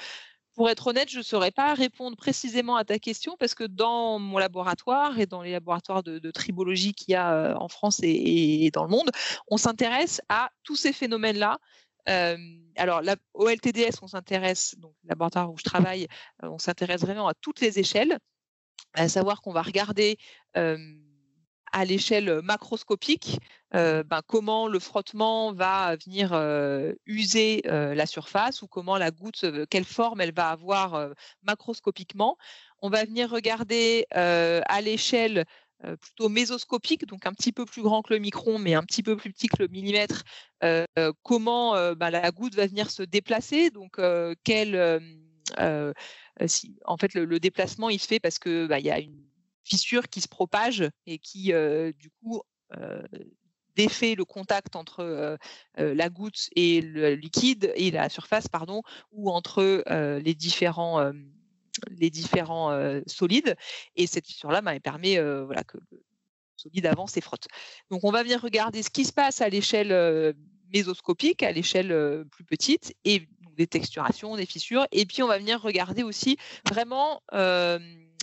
pour 0.55 0.71
être 0.71 0.87
honnête, 0.87 1.11
je 1.11 1.19
ne 1.19 1.23
saurais 1.23 1.51
pas 1.51 1.75
répondre 1.75 2.17
précisément 2.17 2.77
à 2.77 2.85
ta 2.85 2.99
question 2.99 3.37
parce 3.39 3.55
que 3.55 3.65
dans 3.65 4.19
mon 4.19 4.39
laboratoire 4.39 5.19
et 5.19 5.27
dans 5.27 5.43
les 5.43 5.53
laboratoires 5.53 6.03
de, 6.03 6.31
tribologie 6.31 6.95
qu'il 6.95 7.13
y 7.13 7.17
a 7.17 7.57
en 7.61 7.69
France 7.69 8.01
et, 8.03 8.71
dans 8.73 8.85
le 8.85 8.91
monde, 8.91 9.11
on 9.49 9.57
s'intéresse 9.57 10.21
à 10.29 10.51
tous 10.63 10.77
ces 10.77 10.93
phénomènes-là 10.93 11.59
alors, 12.07 13.03
la, 13.03 13.17
au 13.33 13.49
LTDS, 13.49 13.99
on 14.03 14.09
s'intéresse, 14.09 14.75
donc 14.79 14.95
laboratoire 15.05 15.51
où 15.53 15.59
je 15.59 15.65
travaille, 15.65 16.07
on 16.43 16.59
s'intéresse 16.59 17.03
vraiment 17.03 17.29
à 17.29 17.35
toutes 17.35 17.61
les 17.61 17.79
échelles, 17.79 18.19
à 18.95 19.09
savoir 19.09 19.43
qu'on 19.43 19.53
va 19.53 19.63
regarder 19.63 20.19
à 20.55 21.85
l'échelle 21.85 22.41
macroscopique 22.43 23.41
ben, 23.73 24.21
comment 24.27 24.69
le 24.69 24.79
frottement 24.79 25.53
va 25.53 25.97
venir 25.97 26.33
user 27.07 27.63
la 27.65 28.07
surface 28.07 28.63
ou 28.63 28.69
comment 28.69 28.99
la 28.99 29.11
goutte, 29.11 29.47
quelle 29.71 29.85
forme 29.85 30.21
elle 30.21 30.35
va 30.35 30.51
avoir 30.51 31.15
macroscopiquement. 31.43 32.37
On 32.87 32.91
va 32.91 33.07
venir 33.07 33.31
regarder 33.31 34.07
à 34.11 34.81
l'échelle 34.83 35.39
euh, 35.39 35.45
plutôt 36.01 36.29
mésoscopique, 36.29 37.07
donc 37.07 37.27
un 37.27 37.33
petit 37.33 37.53
peu 37.53 37.65
plus 37.65 37.83
grand 37.83 38.03
que 38.03 38.13
le 38.13 38.21
micron, 38.21 38.59
mais 38.59 38.75
un 38.75 38.83
petit 38.83 39.03
peu 39.03 39.17
plus 39.17 39.33
petit 39.33 39.49
que 39.49 39.63
le 39.63 39.69
millimètre, 39.69 40.25
euh, 40.63 40.85
comment 41.23 41.77
euh, 41.77 41.95
bah, 41.95 42.11
la 42.11 42.31
goutte 42.31 42.55
va 42.55 42.67
venir 42.67 42.91
se 42.91 43.03
déplacer, 43.03 43.71
donc 43.71 44.01
quel, 44.45 44.77
en 45.59 46.97
fait 46.97 47.15
le, 47.15 47.41
déplacement 47.41 47.91
il 47.91 48.01
se 48.01 48.07
fait 48.07 48.21
parce 48.21 48.39
que 48.39 48.67
bah, 48.67 48.81
y 48.81 48.91
a 48.91 48.99
une 48.99 49.25
fissure 49.65 50.09
qui 50.09 50.21
se 50.21 50.29
propage 50.29 50.89
et 51.07 51.19
qui 51.19 51.53
du 51.99 52.11
coup 52.23 52.43
défait 53.77 54.15
le 54.15 54.25
contact 54.25 54.77
entre 54.77 55.39
la 55.77 56.09
goutte 56.09 56.49
et 56.57 56.81
le 56.81 57.15
liquide 57.15 57.73
et 57.75 57.91
la 57.91 58.09
surface, 58.09 58.49
pardon, 58.49 58.83
ou 59.13 59.31
entre 59.31 59.85
les 60.19 60.35
différents 60.35 61.13
les 61.91 62.11
différents 62.11 63.01
solides. 63.07 63.57
Et 63.97 64.07
cette 64.07 64.27
fissure-là 64.27 64.61
bah, 64.61 64.79
permet 64.81 65.21
voilà, 65.45 65.65
que 65.65 65.79
le 65.91 66.03
solide 66.57 66.87
avance 66.87 67.17
et 67.17 67.21
frotte. 67.21 67.47
Donc 67.91 68.05
on 68.05 68.11
va 68.11 68.23
venir 68.23 68.41
regarder 68.41 68.83
ce 68.83 68.91
qui 68.91 69.05
se 69.05 69.13
passe 69.13 69.41
à 69.41 69.49
l'échelle 69.49 70.35
mésoscopique, 70.73 71.43
à 71.43 71.53
l'échelle 71.53 72.25
plus 72.31 72.45
petite, 72.45 72.95
et 73.05 73.29
des 73.57 73.67
texturations, 73.67 74.37
des 74.37 74.47
fissures. 74.47 74.87
Et 74.91 75.07
puis 75.07 75.23
on 75.23 75.29
va 75.29 75.39
venir 75.39 75.61
regarder 75.61 76.03
aussi 76.03 76.37
vraiment 76.69 77.23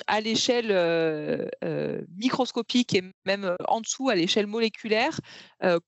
à 0.07 0.21
l'échelle 0.21 1.49
microscopique 2.17 2.95
et 2.95 3.03
même 3.25 3.55
en 3.67 3.81
dessous, 3.81 4.09
à 4.09 4.15
l'échelle 4.15 4.47
moléculaire, 4.47 5.19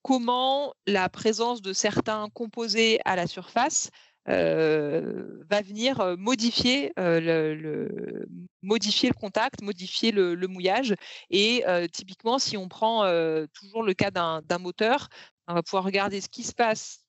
comment 0.02 0.74
la 0.86 1.08
présence 1.08 1.60
de 1.60 1.72
certains 1.72 2.28
composés 2.32 3.00
à 3.04 3.16
la 3.16 3.26
surface 3.26 3.90
va 4.26 5.62
venir 5.62 6.16
modifier, 6.18 6.92
le, 6.96 8.26
modifier 8.62 9.08
le 9.08 9.14
contact, 9.14 9.62
modifier 9.62 10.12
le, 10.12 10.36
mouillage. 10.48 10.94
Et 11.30 11.64
typiquement, 11.92 12.38
si 12.38 12.56
on 12.56 12.68
prend 12.68 13.04
toujours 13.52 13.82
le 13.82 13.94
cas 13.94 14.10
d'un 14.10 14.58
moteur, 14.58 15.08
on 15.46 15.54
va 15.54 15.62
pouvoir 15.62 15.84
regarder 15.84 16.20
ce 16.20 16.28
qui 16.28 16.42
se 16.42 16.54
passe 16.54 17.04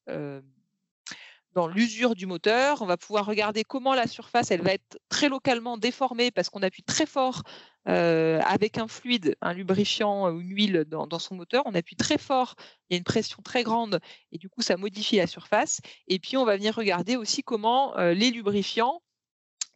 dans 1.55 1.67
l'usure 1.67 2.15
du 2.15 2.25
moteur. 2.25 2.81
On 2.81 2.85
va 2.85 2.97
pouvoir 2.97 3.25
regarder 3.25 3.63
comment 3.63 3.95
la 3.95 4.07
surface, 4.07 4.51
elle 4.51 4.61
va 4.61 4.73
être 4.73 4.99
très 5.09 5.29
localement 5.29 5.77
déformée 5.77 6.29
parce 6.29 6.49
qu'on 6.49 6.61
appuie 6.61 6.83
très 6.83 7.05
fort 7.05 7.43
euh, 7.87 8.39
avec 8.41 8.77
un 8.77 8.87
fluide, 8.87 9.35
un 9.41 9.53
lubrifiant 9.53 10.29
ou 10.29 10.41
une 10.41 10.51
huile 10.51 10.85
dans, 10.85 11.19
son 11.19 11.35
moteur. 11.35 11.63
On 11.65 11.73
appuie 11.73 11.95
très 11.95 12.17
fort, 12.17 12.55
il 12.89 12.93
y 12.93 12.95
a 12.95 12.97
une 12.97 13.03
pression 13.05 13.41
très 13.43 13.63
grande 13.63 13.99
et 14.31 14.37
du 14.37 14.49
coup, 14.49 14.61
ça 14.61 14.77
modifie 14.77 15.15
la 15.15 15.27
surface. 15.27 15.79
Et 16.07 16.19
puis, 16.19 16.35
on 16.37 16.45
va 16.45 16.57
venir 16.57 16.75
regarder 16.75 17.15
aussi 17.15 17.41
comment 17.41 17.97
euh, 17.97 18.13
les 18.13 18.31
lubrifiants 18.31 19.01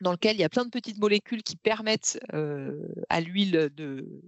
dans 0.02 0.12
lesquels 0.12 0.36
il 0.36 0.40
y 0.40 0.46
a 0.46 0.50
plein 0.50 0.66
de 0.66 0.70
petites 0.70 1.00
molécules 1.00 1.44
qui 1.44 1.56
permettent 1.56 2.20
euh, 2.34 2.74
à 3.10 3.22
l'huile 3.22 3.70
de 3.74 4.22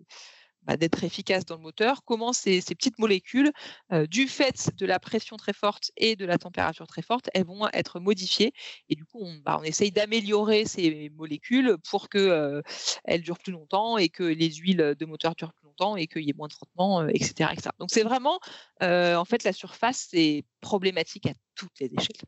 bah, 0.63 0.77
d'être 0.77 1.03
efficace 1.03 1.45
dans 1.45 1.55
le 1.55 1.61
moteur, 1.61 2.03
comment 2.05 2.33
ces, 2.33 2.61
petites 2.61 2.99
molécules, 2.99 3.51
euh, 3.91 4.05
du 4.05 4.27
fait 4.27 4.71
de 4.77 4.85
la 4.85 4.99
pression 4.99 5.35
très 5.37 5.53
forte 5.53 5.91
et 5.97 6.15
de 6.15 6.25
la 6.25 6.37
température 6.37 6.85
très 6.87 7.01
forte, 7.01 7.29
elles 7.33 7.45
vont 7.45 7.67
être 7.73 7.99
modifiées. 7.99 8.53
Et 8.89 8.95
du 8.95 9.03
coup, 9.05 9.19
on, 9.21 9.35
bah, 9.37 9.59
essaye 9.63 9.91
d'améliorer 9.91 10.65
ces 10.65 11.09
molécules 11.15 11.77
pour 11.89 12.09
qu'elles 12.09 12.31
euh, 12.31 13.17
durent 13.19 13.39
plus 13.39 13.53
longtemps 13.53 13.97
et 13.97 14.09
que 14.09 14.23
les 14.23 14.53
huiles 14.53 14.95
de 14.97 15.05
moteur 15.05 15.35
durent 15.35 15.53
plus 15.53 15.65
longtemps 15.65 15.95
et 15.95 16.07
qu'il 16.07 16.23
y 16.23 16.29
ait 16.29 16.35
moins 16.37 16.47
de 16.47 16.53
frottement, 16.53 17.07
etc., 17.07 17.33
euh, 17.41 17.53
etc. 17.53 17.69
Donc 17.79 17.89
c'est 17.91 18.03
vraiment, 18.03 18.39
en 18.81 19.25
fait, 19.25 19.43
la 19.43 19.53
surface, 19.53 20.07
c'est 20.11 20.43
problématique 20.61 21.25
à 21.27 21.33
toutes 21.55 21.79
les 21.79 21.87
échelles. 21.87 22.27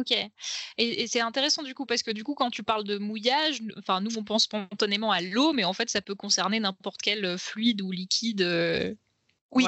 Ok. 0.00 0.16
Et, 0.78 1.06
c'est 1.06 1.20
intéressant 1.20 1.62
du 1.62 1.74
coup 1.74 1.84
parce 1.84 2.02
que 2.02 2.10
du 2.10 2.24
coup 2.24 2.34
quand 2.34 2.50
tu 2.50 2.62
parles 2.62 2.84
de 2.84 2.96
mouillage, 2.96 3.60
enfin 3.78 4.00
nous 4.00 4.16
on 4.16 4.24
pense 4.24 4.44
spontanément 4.44 5.12
à 5.12 5.20
l'eau, 5.20 5.52
mais 5.52 5.64
en 5.64 5.74
fait 5.74 5.90
ça 5.90 6.00
peut 6.00 6.14
concerner 6.14 6.58
n'importe 6.58 7.02
quel 7.02 7.36
fluide 7.38 7.82
ou 7.82 7.90
liquide. 7.90 8.42
Euh, 8.42 8.94
oui. 9.50 9.66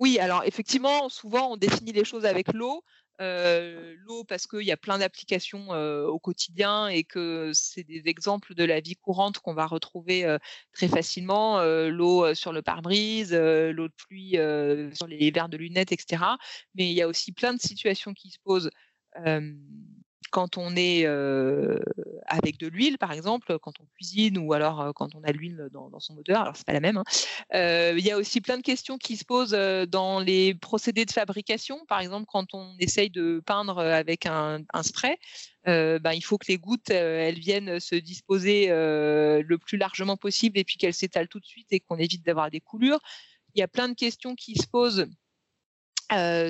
Oui, 0.00 0.18
alors 0.18 0.42
effectivement, 0.44 1.08
souvent 1.08 1.52
on 1.52 1.56
définit 1.56 1.92
les 1.92 2.04
choses 2.04 2.26
avec 2.26 2.52
l'eau. 2.52 2.82
Euh, 3.20 3.94
l'eau 3.98 4.24
parce 4.24 4.48
qu'il 4.48 4.62
y 4.62 4.72
a 4.72 4.76
plein 4.76 4.98
d'applications 4.98 5.68
au 5.70 6.18
quotidien 6.18 6.88
et 6.88 7.04
que 7.04 7.52
c'est 7.54 7.84
des 7.84 8.02
exemples 8.06 8.54
de 8.54 8.64
la 8.64 8.80
vie 8.80 8.96
courante 8.96 9.38
qu'on 9.38 9.54
va 9.54 9.66
retrouver 9.66 10.36
très 10.72 10.88
facilement. 10.88 11.62
l'eau 11.62 12.34
sur 12.34 12.52
le 12.52 12.60
pare-brise, 12.60 13.32
l'eau 13.32 13.86
de 13.86 13.94
pluie 13.96 14.32
sur 14.96 15.06
les 15.06 15.30
verres 15.30 15.48
de 15.48 15.58
lunettes, 15.58 15.92
etc. 15.92 16.24
Mais 16.74 16.88
il 16.88 16.94
y 16.94 17.02
a 17.02 17.06
aussi 17.06 17.30
plein 17.30 17.54
de 17.54 17.60
situations 17.60 18.14
qui 18.14 18.30
se 18.30 18.38
posent 18.42 18.70
quand 20.30 20.58
on 20.58 20.74
est 20.74 21.06
avec 22.26 22.58
de 22.58 22.66
l'huile, 22.66 22.98
par 22.98 23.12
exemple, 23.12 23.56
quand 23.60 23.74
on 23.80 23.86
cuisine 23.94 24.36
ou 24.38 24.52
alors 24.52 24.92
quand 24.94 25.14
on 25.14 25.22
a 25.22 25.30
l'huile 25.30 25.68
dans, 25.70 26.00
son 26.00 26.14
moteur, 26.14 26.40
alors 26.40 26.56
c'est 26.56 26.66
pas 26.66 26.72
la 26.72 26.80
même. 26.80 26.96
Hein, 26.96 27.04
il 27.96 28.04
y 28.04 28.10
a 28.10 28.16
aussi 28.16 28.40
plein 28.40 28.56
de 28.56 28.62
questions 28.62 28.98
qui 28.98 29.16
se 29.16 29.24
posent 29.24 29.56
dans 29.88 30.18
les 30.18 30.54
procédés 30.54 31.04
de 31.04 31.12
fabrication. 31.12 31.84
Par 31.86 32.00
exemple, 32.00 32.26
quand 32.28 32.52
on 32.52 32.74
essaye 32.80 33.10
de 33.10 33.40
peindre 33.46 33.78
avec 33.78 34.26
un, 34.26 34.64
spray, 34.82 35.18
ben, 35.64 36.12
il 36.12 36.24
faut 36.24 36.38
que 36.38 36.46
les 36.48 36.58
gouttes 36.58 36.90
elles 36.90 37.38
viennent 37.38 37.78
se 37.78 37.94
disposer 37.94 38.68
le 38.68 39.56
plus 39.56 39.78
largement 39.78 40.16
possible 40.16 40.58
et 40.58 40.64
puis 40.64 40.78
qu'elles 40.78 40.94
s'étalent 40.94 41.28
tout 41.28 41.40
de 41.40 41.46
suite 41.46 41.68
et 41.70 41.78
qu'on 41.78 41.98
évite 41.98 42.26
d'avoir 42.26 42.50
des 42.50 42.60
coulures. 42.60 42.98
Il 43.54 43.60
y 43.60 43.62
a 43.62 43.68
plein 43.68 43.88
de 43.88 43.94
questions 43.94 44.34
qui 44.34 44.56
se 44.56 44.66
posent 44.66 45.06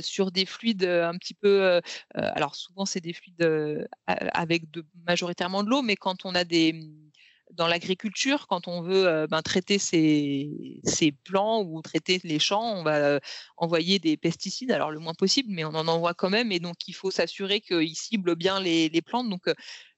sur 0.03 0.31
des 0.31 0.47
fluides 0.47 0.85
un 0.85 1.17
petit 1.19 1.35
peu, 1.35 1.81
alors 2.15 2.55
souvent 2.55 2.85
c'est 2.85 3.01
des 3.01 3.13
fluides 3.13 3.87
avec 4.07 4.65
majoritairement 5.07 5.63
de 5.63 5.71
l'eau, 5.71 5.83
mais 5.83 5.97
quand 5.97 6.25
on 6.25 6.35
a 6.35 6.45
des 6.45 6.73
mmh, 6.73 7.11
dans 7.53 7.69
l'agriculture, 7.69 8.47
quand 8.49 8.69
on 8.69 8.83
veut 8.83 9.27
ben, 9.29 9.43
traiter 9.43 9.79
ces, 9.79 10.81
plants 11.25 11.63
ou 11.63 11.81
traiter 11.83 12.21
les 12.25 12.39
champs, 12.39 12.79
on 12.79 12.83
va 12.83 13.21
envoyer 13.57 13.99
des 13.99 14.17
pesticides, 14.17 14.73
alors 14.73 14.91
le 14.91 14.99
moins 14.99 15.15
possible, 15.15 15.51
mais 15.53 15.65
on 15.65 15.75
en 15.75 15.89
envoie 15.89 16.15
quand 16.15 16.31
même, 16.31 16.53
et 16.53 16.59
donc 16.59 16.89
il 16.89 16.95
faut 16.95 17.11
s'assurer 17.11 17.61
qu'ils 17.61 17.97
ciblent 17.97 18.35
bien 18.35 18.61
les, 18.61 18.89
les 18.89 19.03
plantes. 19.03 19.29
Donc, 19.29 19.49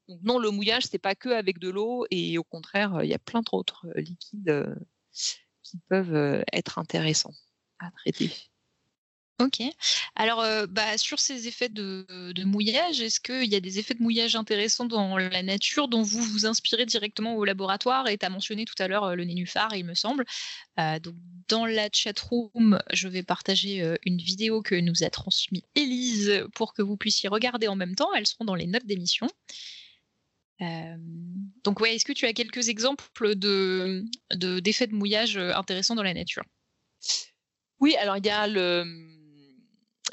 donc, 0.08 0.20
non, 0.22 0.38
le 0.38 0.50
mouillage, 0.50 0.84
c'est 0.84 0.98
pas 0.98 1.14
que 1.14 1.30
avec 1.30 1.58
de 1.58 1.68
l'eau, 1.68 2.06
et 2.10 2.38
au 2.38 2.44
contraire, 2.44 3.00
il 3.02 3.08
y 3.08 3.14
a 3.14 3.18
plein 3.18 3.42
d'autres 3.42 3.86
liquides 3.96 4.76
qui 5.62 5.78
peuvent 5.88 6.44
être 6.52 6.78
intéressants 6.78 7.34
à 7.78 7.90
traiter. 7.90 8.30
Ok. 9.38 9.60
Alors, 10.14 10.40
euh, 10.40 10.66
bah, 10.66 10.96
sur 10.96 11.18
ces 11.18 11.46
effets 11.46 11.68
de, 11.68 12.06
mouillage, 12.44 13.02
est-ce 13.02 13.20
qu'il 13.20 13.44
y 13.44 13.54
a 13.54 13.60
des 13.60 13.78
effets 13.78 13.92
de 13.92 14.02
mouillage 14.02 14.34
intéressants 14.34 14.86
dans 14.86 15.18
la 15.18 15.42
nature 15.42 15.88
dont 15.88 16.00
vous 16.00 16.22
vous 16.22 16.46
inspirez 16.46 16.86
directement 16.86 17.36
au 17.36 17.44
laboratoire? 17.44 18.08
Et 18.08 18.16
tu 18.16 18.24
as 18.24 18.30
mentionné 18.30 18.64
tout 18.64 18.74
à 18.78 18.88
l'heure 18.88 19.04
euh, 19.04 19.14
le 19.14 19.24
nénuphar, 19.24 19.74
il 19.74 19.84
me 19.84 19.92
semble. 19.92 20.24
Euh, 20.80 20.98
donc, 21.00 21.16
dans 21.48 21.66
la 21.66 21.88
chat 21.92 22.18
room, 22.18 22.78
je 22.94 23.08
vais 23.08 23.22
partager 23.22 23.96
une 24.06 24.16
vidéo 24.16 24.62
que 24.62 24.74
nous 24.74 25.04
a 25.04 25.10
transmise 25.10 25.62
Élise 25.74 26.46
pour 26.54 26.72
que 26.72 26.80
vous 26.80 26.96
puissiez 26.96 27.28
regarder 27.28 27.68
en 27.68 27.76
même 27.76 27.94
temps. 27.94 28.12
Elles 28.14 28.26
seront 28.26 28.46
dans 28.46 28.54
les 28.54 28.66
notes 28.66 28.86
d'émission. 28.86 29.28
donc, 31.62 31.80
ouais, 31.80 31.94
est-ce 31.94 32.04
que 32.04 32.12
tu 32.12 32.24
as 32.24 32.32
quelques 32.32 32.68
exemples 32.68 33.36
de, 33.36 34.02
d'effets 34.60 34.86
de 34.86 34.94
mouillage 34.94 35.36
intéressants 35.36 35.94
dans 35.94 36.02
la 36.02 36.14
nature? 36.14 36.42
Oui, 37.78 37.94
alors 37.96 38.16
il 38.16 38.26
y 38.26 38.30
a 38.30 38.48
le 38.48 39.15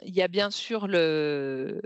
y 0.05 0.21
a 0.21 0.27
bien 0.27 0.51
sûr 0.51 0.87
le, 0.87 1.81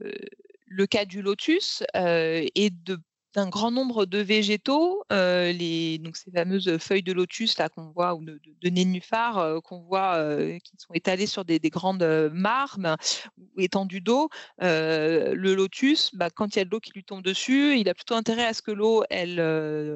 le 0.66 0.88
cas 0.88 1.06
du 1.06 1.22
lotus 1.22 1.84
et 1.96 2.70
de 2.72 3.00
d'un 3.38 3.50
grand 3.50 3.70
nombre 3.70 4.08
de 4.08 4.18
végétaux, 4.18 5.04
les, 5.12 6.00
donc 6.00 6.18
ces 6.18 6.32
fameuses 6.32 6.80
feuilles 6.80 7.04
de 7.04 7.14
lotus 7.14 7.60
là 7.60 7.70
qu'on 7.70 7.92
voit 7.92 8.16
ou 8.16 8.26
de, 8.26 8.42
de, 8.64 8.70
nénuphar 8.70 9.62
qu'on 9.62 9.82
voit 9.82 10.20
qui 10.64 10.74
sont 10.80 10.94
étalées 10.96 11.28
sur 11.28 11.46
des, 11.46 11.60
grandes 11.70 12.32
marmes 12.34 12.96
ou 13.38 13.62
étendues 13.62 14.02
d'eau. 14.02 14.30
le 14.60 15.54
lotus, 15.54 16.10
bah, 16.16 16.32
quand 16.32 16.56
il 16.56 16.60
y 16.60 16.62
a 16.64 16.66
de 16.66 16.72
l'eau 16.72 16.80
qui 16.80 16.92
lui 16.94 17.04
tombe 17.04 17.22
dessus, 17.22 17.78
il 17.78 17.88
a 17.90 17.94
plutôt 17.94 18.16
intérêt 18.16 18.46
à 18.46 18.56
ce 18.56 18.64
que 18.64 18.72
l'eau 18.72 19.04
elle 19.12 19.40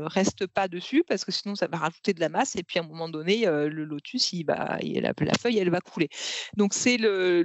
reste 0.06 0.46
pas 0.46 0.68
dessus 0.68 1.04
parce 1.04 1.26
que 1.26 1.32
sinon 1.32 1.56
ça 1.56 1.66
va 1.66 1.80
rajouter 1.80 2.14
de 2.14 2.20
la 2.20 2.30
masse 2.30 2.56
et 2.56 2.62
puis 2.62 2.78
à 2.78 2.84
un 2.84 2.88
moment 2.88 3.10
donné 3.10 3.46
le 3.48 3.86
lotus 3.86 4.34
il 4.34 4.44
va, 4.44 4.78
la, 4.84 5.14
la, 5.20 5.34
feuille 5.34 5.58
elle 5.58 5.72
va 5.72 5.82
couler. 5.82 6.10
Donc 6.58 6.76
c'est 6.76 6.98
le, 6.98 7.42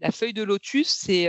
la 0.00 0.10
feuille 0.10 0.32
de 0.32 0.42
lotus, 0.42 0.88
c'est 0.88 1.28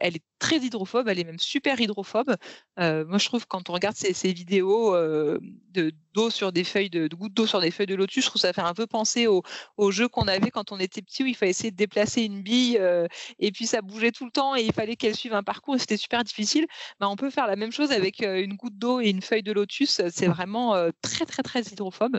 elle 0.00 0.16
est 0.16 0.24
très 0.38 0.56
hydrophobe, 0.56 1.08
elle 1.08 1.18
est 1.18 1.24
même 1.24 1.38
super 1.38 1.80
hydrophobe. 1.80 2.36
Euh, 2.78 3.04
moi, 3.06 3.18
je 3.18 3.26
trouve 3.26 3.46
quand 3.46 3.70
on 3.70 3.72
regarde 3.72 3.96
ces, 3.96 4.32
vidéos 4.32 4.94
euh, 4.94 5.38
de 5.70 5.92
d'eau 6.12 6.30
sur 6.30 6.52
des 6.52 6.64
feuilles 6.64 6.90
de, 6.90 7.08
gouttes 7.08 7.34
d'eau 7.34 7.46
sur 7.46 7.60
des 7.60 7.70
feuilles 7.70 7.86
de 7.86 7.94
lotus, 7.94 8.24
je 8.24 8.30
trouve 8.30 8.40
ça 8.40 8.52
fait 8.52 8.62
un 8.62 8.74
peu 8.74 8.86
penser 8.86 9.26
au, 9.26 9.42
jeu 9.90 10.08
qu'on 10.08 10.28
avait 10.28 10.50
quand 10.50 10.72
on 10.72 10.78
était 10.78 11.02
petit 11.02 11.22
où 11.22 11.26
il 11.26 11.36
fallait 11.36 11.50
essayer 11.50 11.70
de 11.70 11.76
déplacer 11.76 12.22
une 12.22 12.42
bille 12.42 12.78
euh, 12.78 13.06
et 13.38 13.52
puis 13.52 13.66
ça 13.66 13.82
bougeait 13.82 14.12
tout 14.12 14.24
le 14.24 14.30
temps 14.30 14.56
et 14.56 14.62
il 14.62 14.72
fallait 14.72 14.96
qu'elle 14.96 15.14
suive 15.14 15.34
un 15.34 15.42
parcours 15.42 15.76
et 15.76 15.78
c'était 15.78 15.96
super 15.96 16.24
difficile. 16.24 16.66
On 17.00 17.16
peut 17.16 17.30
faire 17.30 17.46
la 17.46 17.56
même 17.56 17.72
chose 17.72 17.92
avec 17.92 18.22
une 18.22 18.54
goutte 18.54 18.78
d'eau 18.78 19.00
et 19.00 19.10
une 19.10 19.22
feuille 19.22 19.42
de 19.42 19.52
lotus. 19.52 20.00
C'est 20.10 20.26
vraiment 20.26 20.74
très 21.02 21.24
très 21.26 21.42
très 21.42 21.62
hydrophobe. 21.62 22.18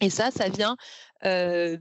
Et 0.00 0.10
ça, 0.10 0.30
ça 0.30 0.48
vient 0.48 0.76
de 1.22 1.80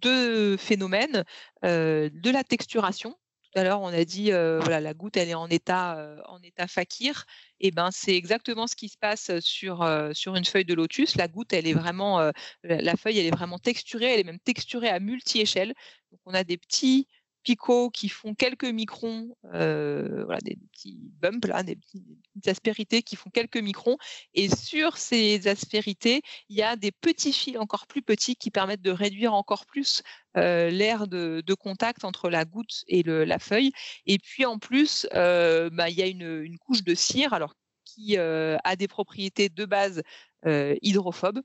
deux 0.00 0.56
phénomènes, 0.56 1.24
de 1.62 2.30
la 2.30 2.44
texturation 2.44 3.14
tout 3.56 3.60
à 3.60 3.64
l'heure, 3.64 3.80
on 3.80 3.88
a 3.88 4.04
dit 4.04 4.32
voilà, 4.32 4.80
la 4.80 4.92
goutte, 4.92 5.16
elle 5.16 5.30
est 5.30 5.34
en 5.34 5.48
état, 5.48 6.14
en 6.26 6.42
état 6.42 6.66
fakir. 6.66 7.24
Et 7.58 7.70
ben, 7.70 7.88
c'est 7.90 8.14
exactement 8.14 8.66
ce 8.66 8.76
qui 8.76 8.90
se 8.90 8.98
passe 8.98 9.30
sur, 9.40 9.88
sur 10.12 10.36
une 10.36 10.44
feuille 10.44 10.66
de 10.66 10.74
lotus. 10.74 11.16
La 11.16 11.26
goutte, 11.26 11.54
elle 11.54 11.66
est 11.66 11.72
vraiment, 11.72 12.30
la 12.64 12.96
feuille, 12.96 13.18
elle 13.18 13.24
est 13.24 13.34
vraiment 13.34 13.58
texturée. 13.58 14.12
Elle 14.12 14.20
est 14.20 14.24
même 14.24 14.40
texturée 14.40 14.90
à 14.90 15.00
multi-échelle. 15.00 15.72
Donc, 16.10 16.20
on 16.26 16.34
a 16.34 16.44
des 16.44 16.58
petits 16.58 17.08
picots 17.46 17.90
qui 17.90 18.08
font 18.08 18.34
quelques 18.34 18.64
microns, 18.64 19.36
euh, 19.54 20.24
voilà, 20.24 20.40
des 20.40 20.58
petits 20.72 20.98
bumps, 21.20 21.46
là, 21.46 21.62
des, 21.62 21.76
petites 21.76 22.48
aspérités 22.48 23.02
qui 23.02 23.14
font 23.14 23.30
quelques 23.30 23.56
microns. 23.56 23.98
Et 24.34 24.48
sur 24.48 24.96
ces 24.96 25.46
aspérités, 25.46 26.22
il 26.48 26.56
y 26.56 26.62
a 26.62 26.74
des 26.74 26.90
petits 26.90 27.32
fils 27.32 27.56
encore 27.56 27.86
plus 27.86 28.02
petits 28.02 28.34
qui 28.34 28.50
permettent 28.50 28.82
de 28.82 28.90
réduire 28.90 29.32
encore 29.32 29.64
plus 29.64 30.02
euh, 30.36 30.70
l'air 30.70 31.06
de, 31.06 31.40
contact 31.54 32.04
entre 32.04 32.30
la 32.30 32.44
goutte 32.44 32.82
et 32.88 33.04
la 33.04 33.38
feuille. 33.38 33.70
Et 34.06 34.18
puis 34.18 34.44
en 34.44 34.58
plus, 34.58 35.06
euh, 35.14 35.70
bah, 35.70 35.88
il 35.88 35.96
y 35.96 36.02
a 36.02 36.06
une, 36.08 36.58
couche 36.58 36.82
de 36.82 36.96
cire 36.96 37.32
alors, 37.32 37.54
qui 37.84 38.18
a 38.18 38.76
des 38.76 38.88
propriétés 38.88 39.48
de 39.48 39.64
base 39.64 40.02
hydrophobes 40.44 41.42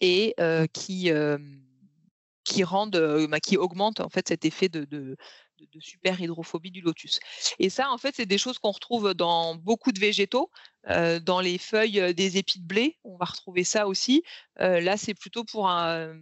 et 0.00 0.34
qui 0.72 1.12
qui 2.44 2.64
rendent, 2.64 2.96
euh, 2.96 3.26
bah, 3.26 3.40
qui 3.40 3.56
augmentent 3.56 4.00
en 4.00 4.08
fait 4.08 4.28
cet 4.28 4.44
effet 4.44 4.68
de, 4.68 4.84
de, 4.84 5.16
super 5.78 6.18
hydrophobie 6.20 6.70
du 6.70 6.80
lotus. 6.80 7.20
Et 7.58 7.68
ça, 7.68 7.90
en 7.90 7.98
fait, 7.98 8.14
c'est 8.16 8.26
des 8.26 8.38
choses 8.38 8.58
qu'on 8.58 8.70
retrouve 8.70 9.12
dans 9.12 9.54
beaucoup 9.54 9.92
de 9.92 10.00
végétaux, 10.00 10.50
euh, 10.88 11.20
dans 11.20 11.40
les 11.40 11.58
feuilles 11.58 12.00
euh, 12.00 12.12
des 12.14 12.38
épis 12.38 12.60
de 12.60 12.66
blé, 12.66 12.98
on 13.04 13.16
va 13.18 13.26
retrouver 13.26 13.64
ça 13.64 13.86
aussi. 13.86 14.22
là, 14.56 14.96
c'est 14.96 15.14
plutôt 15.14 15.44
pour 15.44 15.68
un, 15.68 16.18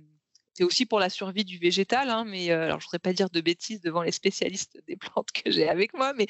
c'est 0.55 0.65
aussi 0.65 0.87
pour 0.87 0.99
la 0.99 1.09
survie 1.09 1.45
du 1.45 1.59
végétal, 1.59 2.11
hein, 2.11 2.25
mais 2.25 2.51
alors 2.51 2.81
je 2.81 2.87
voudrais 2.87 2.99
pas 2.99 3.13
dire 3.13 3.31
de 3.31 3.41
bêtises 3.41 3.81
devant 3.81 4.03
les 4.03 4.13
spécialistes 4.13 4.79
des 4.89 4.97
plantes 4.97 5.31
que 5.31 5.51
j'ai 5.53 5.69
avec 5.69 5.95
moi, 5.95 6.13
mais 6.15 6.27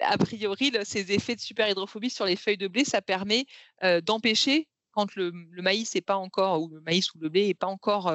a 0.00 0.16
priori, 0.18 0.72
ces 0.84 1.12
effets 1.12 1.34
de 1.34 1.40
super 1.40 1.68
hydrophobie 1.68 2.10
sur 2.10 2.24
les 2.24 2.36
feuilles 2.36 2.56
de 2.56 2.68
blé, 2.68 2.84
ça 2.84 3.02
permet 3.02 3.46
d'empêcher 4.02 4.68
quand 4.98 5.14
le, 5.14 5.30
maïs 5.62 5.94
est 5.94 6.00
pas 6.00 6.16
encore 6.16 6.60
ou 6.60 6.68
le 6.68 6.80
maïs 6.80 7.14
ou 7.14 7.18
le 7.20 7.28
blé 7.28 7.46
est 7.46 7.54
pas 7.54 7.68
encore 7.68 8.12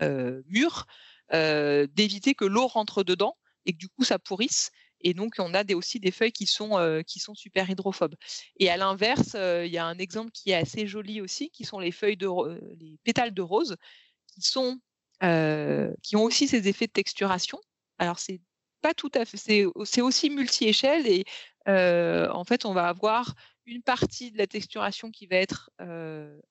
mûr, 0.00 0.86
d'éviter 1.30 2.34
que 2.34 2.44
l'eau 2.44 2.66
rentre 2.66 3.04
dedans 3.04 3.36
et 3.64 3.72
que 3.72 3.78
du 3.78 3.88
coup 3.88 4.02
ça 4.02 4.18
pourrisse. 4.18 4.72
Et 5.02 5.14
donc 5.14 5.34
on 5.38 5.54
a 5.54 5.62
des, 5.62 5.74
aussi 5.74 6.00
des 6.00 6.10
feuilles 6.10 6.32
qui 6.32 6.46
sont 6.46 7.02
qui 7.06 7.20
sont 7.20 7.36
super 7.36 7.70
hydrophobes. 7.70 8.16
Et 8.58 8.68
à 8.70 8.76
l'inverse, 8.76 9.36
il 9.36 9.70
y 9.70 9.78
a 9.78 9.86
un 9.86 9.98
exemple 9.98 10.32
qui 10.32 10.50
est 10.50 10.56
assez 10.56 10.88
joli 10.88 11.20
aussi, 11.20 11.50
qui 11.50 11.64
sont 11.64 11.78
les 11.78 11.92
feuilles 11.92 12.16
de 12.16 12.28
les 12.80 12.98
pétales 13.04 13.32
de 13.32 13.42
rose, 13.42 13.76
qui 14.34 14.42
sont 14.42 14.80
qui 16.02 16.16
ont 16.16 16.24
aussi 16.24 16.48
ces 16.48 16.66
effets 16.66 16.88
de 16.88 16.92
texturation. 16.92 17.60
Alors 17.98 18.18
c'est 18.18 18.40
pas 18.82 18.94
tout 18.94 19.12
à 19.14 19.24
fait, 19.24 19.36
c'est 19.84 20.00
aussi 20.00 20.28
multi-échelle 20.28 21.06
et 21.06 21.24
en 21.68 22.42
fait 22.42 22.64
on 22.64 22.72
va 22.72 22.88
avoir 22.88 23.36
une 23.66 23.82
partie 23.82 24.30
de 24.30 24.38
la 24.38 24.46
texturation 24.46 25.10
qui 25.10 25.26
va 25.26 25.36
être 25.36 25.70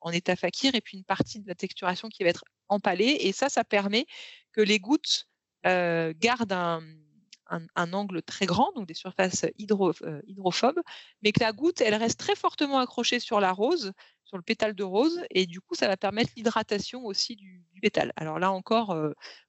en 0.02 0.12
état 0.12 0.36
fakir 0.36 0.76
et 0.76 0.82
puis 0.82 0.98
une 0.98 1.06
partie 1.06 1.40
de 1.40 1.48
la 1.48 1.56
texturation 1.56 2.10
qui 2.10 2.24
va 2.24 2.30
être 2.30 2.44
empalée. 2.68 3.18
Et 3.22 3.32
ça, 3.32 3.50
ça 3.50 3.64
permet 3.64 4.06
que 4.52 4.62
les 4.62 4.80
gouttes 4.80 5.28
gardent 5.64 6.52
un, 6.52 7.94
angle 7.94 8.22
très 8.22 8.46
grand, 8.46 8.72
donc 8.74 8.88
des 8.88 8.94
surfaces 8.94 9.46
hydrophobes, 9.58 10.82
mais 11.24 11.32
que 11.32 11.40
la 11.40 11.54
goutte, 11.54 11.82
elle 11.82 11.96
reste 11.96 12.20
très 12.20 12.36
fortement 12.36 12.80
accrochée 12.80 13.20
sur 13.20 13.40
la 13.40 13.52
rose, 13.52 13.94
sur 14.26 14.38
le 14.38 14.44
pétale 14.44 14.74
de 14.74 14.84
rose, 14.84 15.22
et 15.32 15.46
du 15.46 15.62
coup, 15.62 15.76
ça 15.76 15.88
va 15.88 15.98
permettre 15.98 16.32
l'hydratation 16.36 17.06
aussi 17.06 17.36
du, 17.36 17.64
pétale. 17.82 18.12
Alors 18.16 18.40
là 18.40 18.52
encore, 18.52 18.98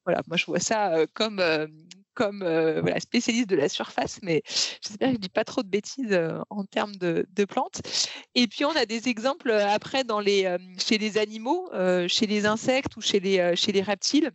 voilà, 0.05 0.23
moi 0.27 0.37
je 0.37 0.47
vois 0.47 0.61
ça 0.61 1.07
comme 1.15 1.41
comme 2.17 2.41
voilà, 2.41 2.99
spécialiste 2.99 3.49
de 3.49 3.57
la 3.57 3.69
surface, 3.69 4.19
mais 4.23 4.43
j'espère 4.47 5.11
que 5.11 5.15
je 5.15 5.21
dis 5.21 5.29
pas 5.29 5.45
trop 5.45 5.63
de 5.63 5.69
bêtises 5.69 6.19
en 6.51 6.65
termes 6.65 6.97
de, 6.97 7.45
plantes. 7.45 7.83
Et 8.35 8.49
puis 8.49 8.65
on 8.65 8.75
a 8.75 8.87
des 8.87 9.09
exemples 9.09 9.53
après 9.53 10.03
dans 10.03 10.19
les, 10.19 10.57
chez 10.79 10.99
les 10.99 11.19
animaux, 11.19 11.71
chez 12.09 12.27
les 12.27 12.47
insectes 12.47 12.97
ou 12.97 13.01
chez 13.01 13.21
les, 13.21 13.55
chez 13.55 13.71
les 13.71 13.83
reptiles. 13.83 14.31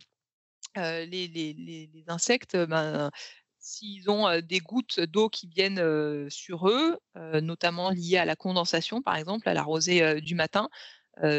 Les, 0.76 1.06
les, 1.06 1.52
les, 1.54 2.04
insectes, 2.06 2.56
ben, 2.56 3.10
s'ils 3.58 4.08
ont 4.08 4.40
des 4.40 4.60
gouttes 4.60 5.00
d'eau 5.00 5.28
qui 5.28 5.48
viennent 5.48 6.30
sur 6.30 6.68
eux, 6.68 6.96
notamment 7.42 7.90
liées 7.90 8.16
à 8.16 8.24
la 8.24 8.36
condensation, 8.36 9.02
par 9.02 9.16
exemple, 9.16 9.48
à 9.48 9.54
la 9.54 9.62
rosée 9.62 10.20
du 10.22 10.34
matin, 10.34 10.68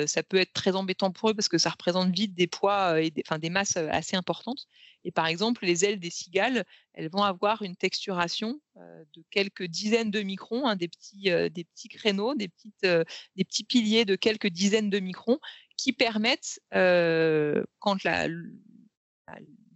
ça 0.05 0.23
peut 0.23 0.37
être 0.37 0.53
très 0.53 0.75
embêtant 0.75 1.11
pour 1.11 1.29
eux 1.29 1.33
parce 1.33 1.49
que 1.49 1.57
ça 1.57 1.71
représente 1.71 2.13
vite 2.13 2.33
des 2.35 2.47
poids 2.47 3.01
et 3.01 3.09
des, 3.09 3.23
enfin, 3.25 3.39
des 3.39 3.49
masses 3.49 3.77
assez 3.77 4.15
importantes. 4.15 4.67
Et 5.03 5.11
par 5.11 5.27
exemple, 5.27 5.65
les 5.65 5.83
ailes 5.83 5.99
des 5.99 6.09
cigales, 6.09 6.63
elles 6.93 7.09
vont 7.09 7.23
avoir 7.23 7.61
une 7.63 7.75
texturation 7.75 8.61
de 8.75 9.23
quelques 9.31 9.65
dizaines 9.65 10.11
de 10.11 10.21
microns, 10.21 10.67
hein, 10.67 10.75
des, 10.75 10.87
petits, 10.87 11.23
des 11.23 11.63
petits 11.65 11.89
créneaux, 11.89 12.35
des, 12.35 12.47
petites, 12.47 12.87
des 13.35 13.43
petits 13.43 13.63
piliers 13.63 14.05
de 14.05 14.15
quelques 14.15 14.47
dizaines 14.47 14.89
de 14.89 14.99
microns 14.99 15.39
qui 15.75 15.91
permettent, 15.91 16.59
quand 16.71 18.03
la, 18.03 18.27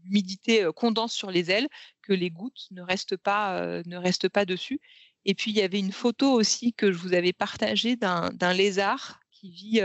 l'humidité 0.04 0.70
condense 0.76 1.14
sur 1.14 1.32
les 1.32 1.52
ailes, 1.52 1.68
que 2.02 2.14
les 2.14 2.30
gouttes 2.30 2.68
ne 2.72 2.82
restent 2.82 3.18
pas, 3.18 3.82
ne 3.86 3.98
restent 3.98 4.30
pas 4.30 4.46
dessus. 4.46 4.80
Et 5.26 5.36
puis, 5.36 5.52
il 5.52 5.58
y 5.58 5.62
avait 5.62 5.80
une 5.80 5.92
photo 5.92 6.32
aussi 6.32 6.74
que 6.74 6.92
je 6.92 6.98
vous 6.98 7.14
avais 7.14 7.34
partagée 7.34 7.98
d'un 7.98 8.54
lézard 8.54 9.20
qui 9.40 9.52
vit 9.52 9.82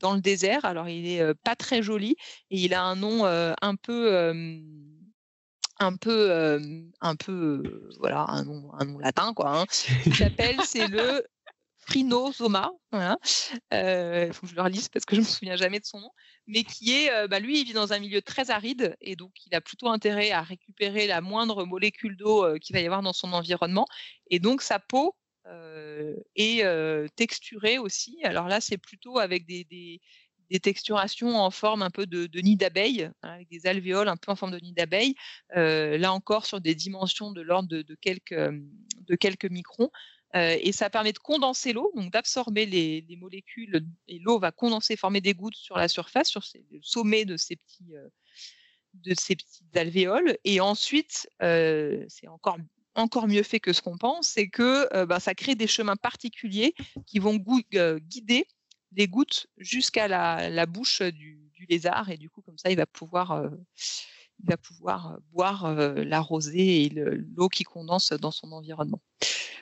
dans 0.00 0.14
le 0.14 0.20
désert. 0.20 0.64
Alors, 0.64 0.88
il 0.88 1.06
est 1.06 1.34
pas 1.42 1.56
très 1.56 1.82
joli 1.82 2.16
et 2.50 2.58
il 2.58 2.74
a 2.74 2.82
un 2.82 2.96
nom 2.96 3.24
un 3.24 3.76
peu 3.76 4.32
un 5.80 5.96
peu, 5.96 6.58
un 7.00 7.16
peu, 7.16 7.88
voilà, 7.98 8.26
un 8.28 8.44
nom, 8.44 8.98
latin, 8.98 9.34
quoi. 9.34 9.60
Hein. 9.60 9.64
Il 10.06 10.14
s'appelle, 10.14 10.56
c'est 10.64 10.88
le 10.88 11.24
Phrynosoma, 11.78 12.70
voilà. 12.92 13.16
Il 13.72 14.32
faut 14.32 14.46
que 14.46 14.50
je 14.50 14.56
le 14.56 14.62
relise 14.62 14.88
parce 14.88 15.04
que 15.04 15.16
je 15.16 15.20
me 15.20 15.26
souviens 15.26 15.56
jamais 15.56 15.80
de 15.80 15.84
son 15.84 16.00
nom 16.00 16.10
mais 16.46 16.64
qui 16.64 16.92
est, 16.92 17.10
euh, 17.10 17.26
bah, 17.26 17.40
lui, 17.40 17.60
il 17.60 17.64
vit 17.64 17.72
dans 17.72 17.92
un 17.92 17.98
milieu 17.98 18.20
très 18.22 18.50
aride 18.50 18.96
et 19.00 19.16
donc 19.16 19.32
il 19.46 19.54
a 19.54 19.60
plutôt 19.60 19.88
intérêt 19.88 20.30
à 20.30 20.42
récupérer 20.42 21.06
la 21.06 21.20
moindre 21.20 21.64
molécule 21.64 22.16
d'eau 22.16 22.44
euh, 22.44 22.58
qu'il 22.58 22.74
va 22.74 22.80
y 22.80 22.86
avoir 22.86 23.02
dans 23.02 23.12
son 23.12 23.32
environnement. 23.32 23.86
Et 24.30 24.38
donc 24.38 24.62
sa 24.62 24.78
peau 24.78 25.16
euh, 25.46 26.16
est 26.36 26.64
texturée 27.16 27.78
aussi. 27.78 28.18
Alors 28.24 28.48
là, 28.48 28.60
c'est 28.60 28.78
plutôt 28.78 29.18
avec 29.18 29.46
des, 29.46 29.64
des, 29.64 30.00
texturations 30.60 31.36
en 31.36 31.50
forme 31.50 31.82
un 31.82 31.90
peu 31.90 32.06
de, 32.06 32.40
nid 32.40 32.56
d'abeille, 32.56 33.10
hein, 33.22 33.28
avec 33.28 33.48
des 33.48 33.66
alvéoles 33.66 34.08
un 34.08 34.16
peu 34.16 34.30
en 34.30 34.36
forme 34.36 34.52
de 34.52 34.60
nid 34.60 34.72
d'abeille. 34.72 35.14
là 35.50 36.12
encore, 36.12 36.46
sur 36.46 36.60
des 36.60 36.74
dimensions 36.74 37.32
de 37.32 37.40
l'ordre 37.40 37.68
de, 37.68 37.94
quelques, 38.00 38.34
de 38.34 39.14
quelques 39.16 39.50
microns. 39.50 39.90
Euh, 40.34 40.56
et 40.60 40.72
ça 40.72 40.90
permet 40.90 41.12
de 41.12 41.18
condenser 41.18 41.72
l'eau, 41.72 41.92
donc 41.94 42.10
d'absorber 42.12 42.66
les, 42.66 43.16
molécules, 43.16 43.86
et 44.08 44.18
l'eau 44.18 44.40
va 44.40 44.50
condenser, 44.50 44.96
former 44.96 45.20
des 45.20 45.32
gouttes 45.32 45.54
sur 45.54 45.76
la 45.76 45.86
surface, 45.86 46.28
sur 46.28 46.42
le 46.72 46.80
sommet 46.82 47.24
de 47.24 47.36
ces 47.36 47.54
petits, 47.54 47.94
euh, 47.94 48.08
de 48.94 49.14
ces 49.16 49.36
petites 49.36 49.76
alvéoles. 49.76 50.36
Et 50.42 50.60
ensuite, 50.60 51.28
euh, 51.42 52.04
c'est 52.08 52.26
encore 52.26 52.58
encore 52.94 53.28
mieux 53.28 53.42
fait 53.42 53.60
que 53.60 53.72
ce 53.72 53.82
qu'on 53.82 53.98
pense, 53.98 54.28
c'est 54.28 54.48
que 54.48 55.04
ben, 55.04 55.18
ça 55.18 55.34
crée 55.34 55.54
des 55.54 55.66
chemins 55.66 55.96
particuliers 55.96 56.74
qui 57.06 57.18
vont 57.18 57.36
guider 57.36 58.46
les 58.92 59.08
gouttes 59.08 59.46
jusqu'à 59.58 60.08
la, 60.08 60.66
bouche 60.66 61.02
du, 61.02 61.40
lézard 61.68 62.10
et 62.10 62.18
du 62.18 62.28
coup 62.28 62.42
comme 62.42 62.58
ça 62.58 62.70
il 62.70 62.76
va 62.76 62.84
pouvoir 62.84 63.50
il 64.42 64.50
va 64.50 64.56
pouvoir 64.58 65.18
boire 65.32 65.74
la 65.74 66.20
rosée 66.20 66.84
et 66.84 66.88
l'eau 66.90 67.48
qui 67.48 67.64
condense 67.64 68.12
dans 68.12 68.30
son 68.30 68.52
environnement. 68.52 69.00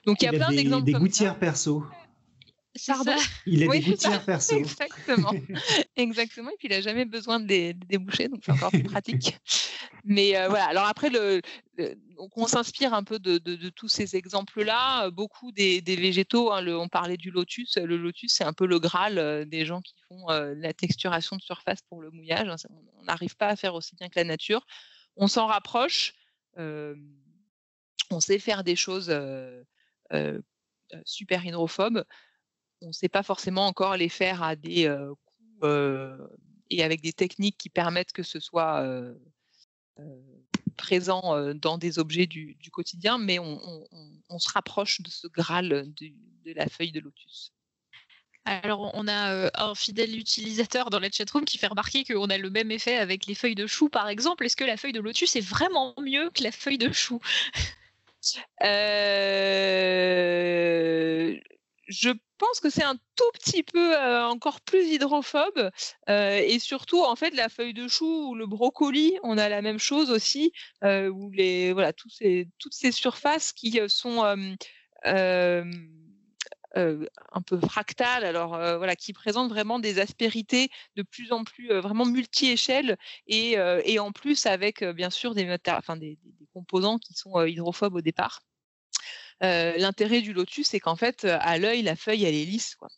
Donc 0.04 0.20
il 0.20 0.24
y 0.24 0.28
a, 0.28 0.32
plein 0.32 0.50
d'exemples. 0.50 0.84
Des 0.84 0.92
gouttières 0.92 1.38
perso. 1.38 1.84
Pardon. 2.86 3.16
Il 3.46 3.62
a 3.62 3.68
des 3.68 3.80
gouttières 3.80 4.24
perso. 4.24 4.56
Exactement. 4.56 5.32
Exactement. 5.96 6.50
Et 6.50 6.56
puis 6.58 6.68
il 6.68 6.70
n'a 6.70 6.80
jamais 6.80 7.04
besoin 7.04 7.38
de 7.38 7.46
les, 7.46 7.74
déboucher, 7.74 8.28
donc 8.28 8.42
c'est 8.44 8.52
encore 8.52 8.70
plus 8.70 8.82
pratique. 8.82 9.38
Mais 10.04 10.36
euh, 10.36 10.48
voilà. 10.48 10.66
Alors 10.66 10.86
après, 10.86 11.10
le, 11.10 11.42
donc 12.16 12.36
on 12.36 12.46
s'inspire 12.46 12.94
un 12.94 13.04
peu 13.04 13.18
de, 13.18 13.38
de, 13.38 13.68
tous 13.68 13.88
ces 13.88 14.16
exemples-là. 14.16 15.10
Beaucoup 15.10 15.52
des, 15.52 15.80
des 15.80 15.96
végétaux, 15.96 16.50
hein, 16.50 16.62
le, 16.62 16.78
on 16.78 16.88
parlait 16.88 17.18
du 17.18 17.30
lotus. 17.30 17.76
Le 17.76 17.96
lotus, 17.96 18.34
c'est 18.34 18.44
un 18.44 18.54
peu 18.54 18.66
le 18.66 18.78
graal 18.78 19.18
euh, 19.18 19.44
des 19.44 19.66
gens 19.66 19.80
qui 19.82 19.94
font 20.08 20.30
euh, 20.30 20.54
la 20.56 20.72
texturation 20.72 21.36
de 21.36 21.42
surface 21.42 21.82
pour 21.82 22.00
le 22.00 22.10
mouillage. 22.10 22.48
On 22.98 23.04
n'arrive 23.04 23.36
pas 23.36 23.48
à 23.48 23.56
faire 23.56 23.74
aussi 23.74 23.94
bien 23.96 24.08
que 24.08 24.18
la 24.18 24.24
nature. 24.24 24.66
On 25.16 25.28
s'en 25.28 25.46
rapproche. 25.46 26.14
on 26.56 28.20
sait 28.20 28.38
faire 28.38 28.64
des 28.64 28.76
choses 28.76 29.12
euh, 30.12 30.40
euh, 30.94 31.00
super 31.06 31.44
hydrophobes. 31.46 32.04
On 32.82 32.88
ne 32.88 32.92
sait 32.92 33.08
pas 33.08 33.22
forcément 33.22 33.66
encore 33.66 33.96
les 33.96 34.08
faire 34.08 34.42
à 34.42 34.56
des 34.56 34.86
euh, 34.86 35.14
coûts 35.60 35.66
et 36.70 36.82
avec 36.82 37.00
des 37.00 37.12
techniques 37.12 37.56
qui 37.56 37.68
permettent 37.68 38.12
que 38.12 38.22
ce 38.22 38.40
soit 38.40 38.84
présent 40.76 41.54
dans 41.54 41.78
des 41.78 41.98
objets 41.98 42.26
du, 42.26 42.56
quotidien, 42.72 43.18
mais 43.18 43.38
on, 43.38 44.38
se 44.38 44.48
rapproche 44.50 45.00
de 45.02 45.08
ce 45.08 45.28
Graal 45.28 45.92
de 45.94 46.52
la 46.52 46.66
feuille 46.68 46.90
de 46.90 46.98
lotus. 46.98 47.52
Alors, 48.44 48.90
on 48.94 49.06
a 49.06 49.50
un 49.54 49.74
fidèle 49.76 50.18
utilisateur 50.18 50.90
dans 50.90 50.98
la 50.98 51.08
chatroom 51.10 51.44
qui 51.44 51.58
fait 51.58 51.68
remarquer 51.68 52.02
qu'on 52.02 52.28
a 52.28 52.38
le 52.38 52.50
même 52.50 52.72
effet 52.72 52.96
avec 52.96 53.26
les 53.26 53.36
feuilles 53.36 53.54
de 53.54 53.68
chou, 53.68 53.88
par 53.88 54.08
exemple. 54.08 54.44
Est-ce 54.44 54.56
que 54.56 54.64
la 54.64 54.76
feuille 54.76 54.92
de 54.92 55.00
lotus 55.00 55.36
est 55.36 55.40
vraiment 55.40 55.94
mieux 56.00 56.28
que 56.30 56.42
la 56.42 56.50
feuille 56.50 56.78
de 56.78 56.90
chou? 56.92 57.20
Euh, 58.62 58.68
je 61.88 62.10
pense 62.42 62.58
que 62.58 62.70
c'est 62.70 62.82
un 62.82 62.96
tout 63.14 63.30
petit 63.34 63.62
peu 63.62 63.96
euh, 63.96 64.26
encore 64.26 64.60
plus 64.62 64.84
hydrophobe 64.86 65.70
euh, 66.08 66.38
et 66.38 66.58
surtout 66.58 67.04
en 67.04 67.14
fait 67.14 67.30
la 67.36 67.48
feuille 67.48 67.72
de 67.72 67.86
chou 67.86 68.30
ou 68.30 68.34
le 68.34 68.46
brocoli 68.46 69.16
on 69.22 69.38
a 69.38 69.48
la 69.48 69.62
même 69.62 69.78
chose 69.78 70.10
aussi 70.10 70.52
où 70.82 71.30
les 71.30 71.72
voilà 71.72 71.92
tous 71.92 72.08
ces, 72.10 72.48
toutes 72.58 72.74
ces 72.74 72.90
surfaces 72.90 73.52
qui 73.52 73.78
sont 73.86 74.24
un 74.24 74.46
peu 77.46 77.60
fractales, 77.60 78.24
alors 78.24 78.56
voilà, 78.78 78.96
qui 78.96 79.12
présentent 79.12 79.50
vraiment 79.50 79.78
des 79.78 80.00
aspérités 80.00 80.68
de 80.96 81.02
plus 81.02 81.30
en 81.30 81.44
plus 81.44 81.68
vraiment 81.68 82.06
multi-échelles 82.06 82.96
et, 83.28 83.56
et, 83.84 83.98
en 84.00 84.10
plus 84.10 84.46
avec 84.46 84.82
bien 84.82 85.10
sûr 85.10 85.34
des, 85.34 85.56
enfin, 85.68 85.96
des, 85.96 86.18
composants 86.52 86.98
qui 86.98 87.14
sont 87.14 87.40
hydrophobes 87.44 87.94
au 87.94 88.00
départ. 88.00 88.40
L'intérêt 89.42 90.22
du 90.22 90.32
lotus, 90.32 90.68
c'est 90.68 90.80
qu'en 90.80 90.96
fait, 90.96 91.24
à 91.24 91.58
l'œil, 91.58 91.82
la 91.82 91.96
feuille, 91.96 92.24
elle 92.24 92.34
est 92.34 92.44
lisse. 92.44 92.74
Quoi. 92.76 92.88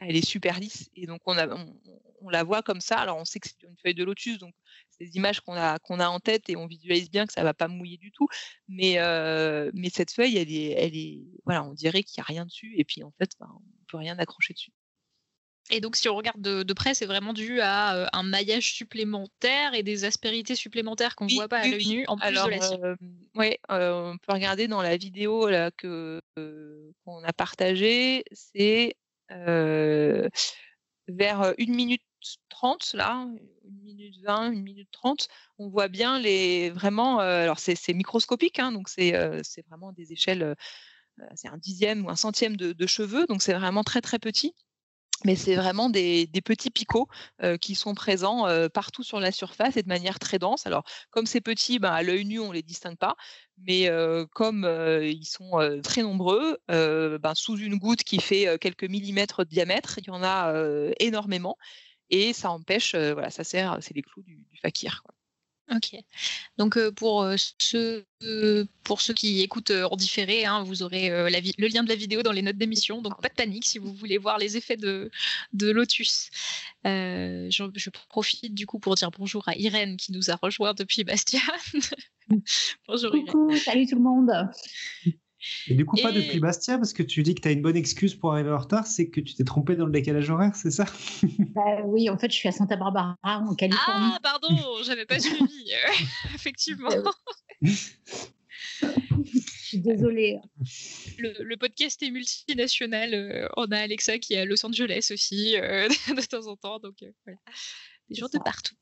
Elle 0.00 0.16
est 0.16 0.24
super 0.24 0.58
lisse. 0.58 0.88
Et 0.94 1.06
donc, 1.06 1.20
on, 1.26 1.34
la 1.34 2.44
voit 2.44 2.62
comme 2.62 2.80
ça. 2.80 2.98
Alors, 2.98 3.18
on 3.18 3.24
sait 3.24 3.40
que 3.40 3.48
c'est 3.48 3.62
une 3.66 3.76
feuille 3.82 3.94
de 3.94 4.04
lotus, 4.04 4.38
donc 4.38 4.54
c'est 4.90 5.04
des 5.04 5.16
images 5.16 5.40
qu'on 5.40 5.54
a, 5.54 5.78
en 5.84 6.20
tête 6.20 6.48
et 6.48 6.56
on 6.56 6.66
visualise 6.66 7.10
bien 7.10 7.26
que 7.26 7.32
ça 7.32 7.40
ne 7.40 7.46
va 7.46 7.54
pas 7.54 7.68
mouiller 7.68 7.98
du 7.98 8.12
tout. 8.12 8.28
Mais, 8.68 8.98
mais 9.74 9.90
cette 9.90 10.12
feuille, 10.12 10.36
elle 10.36 10.52
est, 10.52 10.70
elle 10.70 10.96
est, 10.96 11.22
voilà, 11.44 11.64
on 11.64 11.74
dirait 11.74 12.02
qu'il 12.02 12.20
n'y 12.20 12.22
a 12.22 12.26
rien 12.26 12.46
dessus. 12.46 12.72
Et 12.76 12.84
puis, 12.84 13.02
en 13.02 13.12
fait, 13.18 13.32
ben, 13.40 13.48
on 13.54 13.60
ne 13.60 13.86
peut 13.88 13.98
rien 13.98 14.18
accrocher 14.18 14.54
dessus. 14.54 14.72
Et 15.70 15.80
donc, 15.80 15.96
si 15.96 16.08
on 16.08 16.16
regarde 16.16 16.40
de, 16.40 16.72
près, 16.72 16.94
c'est 16.94 17.06
vraiment 17.06 17.32
dû 17.32 17.60
à 17.60 17.94
euh, 17.94 18.06
un 18.12 18.24
maillage 18.24 18.72
supplémentaire 18.72 19.74
et 19.74 19.82
des 19.82 20.04
aspérités 20.04 20.56
supplémentaires 20.56 21.14
qu'on 21.14 21.26
ne 21.26 21.34
voit 21.34 21.48
pas 21.48 21.58
à 21.58 21.68
l'œil 21.68 21.86
nu, 21.86 22.04
en 22.08 22.16
plus 22.16 22.30
de 22.30 22.34
la 22.34 22.84
euh, 22.84 22.96
Oui, 23.36 23.56
euh, 23.70 24.12
on 24.12 24.18
peut 24.18 24.32
regarder 24.32 24.66
dans 24.66 24.82
la 24.82 24.96
vidéo 24.96 25.48
là, 25.48 25.70
que, 25.70 26.20
qu'on 27.04 27.22
a 27.22 27.32
partagée. 27.32 28.24
C'est 28.32 28.96
vers 29.28 30.28
1 31.08 31.54
minute 31.68 32.02
30, 32.48 32.94
là, 32.94 33.12
1 33.12 33.36
minute 33.84 34.16
20, 34.24 34.36
1 34.36 34.50
minute 34.50 34.88
30. 34.90 35.28
On 35.58 35.68
voit 35.68 35.88
bien 35.88 36.18
les. 36.18 36.70
Vraiment. 36.70 37.20
alors, 37.20 37.60
c'est, 37.60 37.94
microscopique, 37.94 38.58
hein, 38.58 38.72
donc 38.72 38.88
c'est, 38.88 39.14
c'est 39.44 39.64
vraiment 39.68 39.92
des 39.92 40.12
échelles. 40.12 40.56
c'est 41.36 41.48
un 41.48 41.58
dixième 41.58 42.06
ou 42.06 42.10
un 42.10 42.16
centième 42.16 42.56
de, 42.56 42.72
de 42.72 42.86
cheveux, 42.88 43.26
donc 43.26 43.40
c'est 43.40 43.54
vraiment 43.54 43.84
très, 43.84 44.00
très 44.00 44.18
petit 44.18 44.52
mais 45.24 45.36
c'est 45.36 45.54
vraiment 45.54 45.90
des, 45.90 46.28
petits 46.44 46.70
picots 46.70 47.08
qui 47.60 47.74
sont 47.74 47.94
présents 47.94 48.46
partout 48.72 49.02
sur 49.02 49.20
la 49.20 49.32
surface 49.32 49.76
et 49.76 49.82
de 49.82 49.88
manière 49.88 50.18
très 50.18 50.38
dense. 50.38 50.66
Alors, 50.66 50.84
comme 51.10 51.26
c'est 51.26 51.40
petit, 51.40 51.78
ben, 51.78 51.90
à 51.90 52.02
l'œil 52.02 52.24
nu, 52.24 52.40
on 52.40 52.48
ne 52.48 52.54
les 52.54 52.62
distingue 52.62 52.96
pas, 52.96 53.16
mais 53.58 53.90
comme 54.32 54.68
ils 55.02 55.26
sont 55.26 55.80
très 55.82 56.02
nombreux, 56.02 56.58
ben, 56.68 57.34
sous 57.34 57.58
une 57.58 57.76
goutte 57.76 58.04
qui 58.04 58.20
fait 58.20 58.58
quelques 58.58 58.84
millimètres 58.84 59.44
de 59.44 59.50
diamètre, 59.50 59.98
il 59.98 60.06
y 60.06 60.10
en 60.10 60.22
a 60.22 60.54
énormément, 60.98 61.56
et 62.10 62.32
ça 62.32 62.50
empêche, 62.50 62.94
voilà, 62.94 63.30
ça 63.30 63.44
sert, 63.44 63.78
c'est 63.80 63.94
les 63.94 64.02
clous 64.02 64.22
du, 64.22 64.44
fakir. 64.62 65.02
Ok. 65.74 65.94
Donc 66.58 66.76
euh, 66.76 66.90
pour 66.90 67.22
euh, 67.22 67.36
ceux 67.58 68.04
euh, 68.24 68.64
pour 68.82 69.00
ceux 69.00 69.14
qui 69.14 69.40
écoutent 69.40 69.70
en 69.70 69.94
différé, 69.96 70.44
hein, 70.44 70.64
vous 70.64 70.82
aurez 70.82 71.08
le 71.10 71.68
lien 71.68 71.84
de 71.84 71.88
la 71.88 71.94
vidéo 71.94 72.22
dans 72.22 72.32
les 72.32 72.42
notes 72.42 72.56
d'émission. 72.56 73.02
Donc 73.02 73.20
pas 73.22 73.28
de 73.28 73.34
panique 73.34 73.64
si 73.64 73.78
vous 73.78 73.92
voulez 73.92 74.18
voir 74.18 74.38
les 74.38 74.56
effets 74.56 74.76
de, 74.76 75.10
Lotus. 75.54 76.30
Je, 76.84 77.90
profite 78.08 78.54
du 78.54 78.66
coup 78.66 78.80
pour 78.80 78.94
dire 78.96 79.10
bonjour 79.10 79.48
à 79.48 79.56
Irène 79.56 79.96
qui 79.96 80.12
nous 80.12 80.30
a 80.30 80.36
rejoint 80.36 80.74
depuis 80.74 81.04
Bastia. 81.04 81.40
Bonjour. 82.86 83.10
Coucou, 83.10 83.56
salut 83.56 83.88
tout 83.88 83.96
le 83.96 84.02
monde. 84.02 84.30
Et 85.68 85.74
du 85.74 85.84
coup, 85.86 85.96
pas 85.96 86.12
depuis 86.12 86.38
Bastia, 86.40 86.76
parce 86.76 86.92
que 86.92 87.02
tu 87.02 87.22
dis 87.22 87.34
que 87.34 87.40
tu 87.40 87.48
as 87.48 87.52
une 87.52 87.62
bonne 87.62 87.76
excuse 87.76 88.14
pour 88.14 88.32
arriver 88.32 88.50
en 88.50 88.58
retard, 88.58 88.86
c'est 88.86 89.08
que 89.08 89.20
tu 89.20 89.34
t'es 89.34 89.44
trompé 89.44 89.74
dans 89.76 89.86
le 89.86 89.92
décalage 89.92 90.28
horaire, 90.30 90.54
c'est 90.54 90.70
ça? 90.70 90.84
Bah 91.54 91.82
oui, 91.86 92.08
en 92.10 92.18
fait, 92.18 92.30
je 92.30 92.36
suis 92.36 92.48
à 92.48 92.52
Santa 92.52 92.76
Barbara, 92.76 93.16
en 93.22 93.54
Californie. 93.54 94.12
Ah, 94.14 94.18
pardon, 94.22 94.56
j'avais 94.84 95.06
pas 95.06 95.18
suivi. 95.18 95.70
Effectivement. 96.34 96.90
Je 97.62 97.78
suis 99.76 99.78
désolée. 99.78 100.38
Le, 101.18 101.42
le 101.42 101.56
podcast 101.56 102.02
est 102.02 102.10
multinational. 102.10 103.14
euh, 103.14 103.48
on 103.56 103.66
a 103.70 103.78
Alexa 103.78 104.18
qui 104.18 104.34
est 104.34 104.38
à 104.38 104.44
Los 104.44 104.64
Angeles 104.66 105.10
aussi, 105.12 105.56
euh, 105.56 105.88
de 106.08 106.26
temps 106.26 106.46
en 106.46 106.56
temps. 106.56 106.78
Donc 106.78 107.02
euh, 107.02 107.10
voilà. 107.24 107.38
Des 108.08 108.16
gens 108.16 108.28
de 108.32 108.38
partout. 108.38 108.74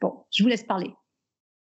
Bon, 0.00 0.24
je 0.34 0.42
vous 0.42 0.48
laisse 0.48 0.64
parler. 0.64 0.90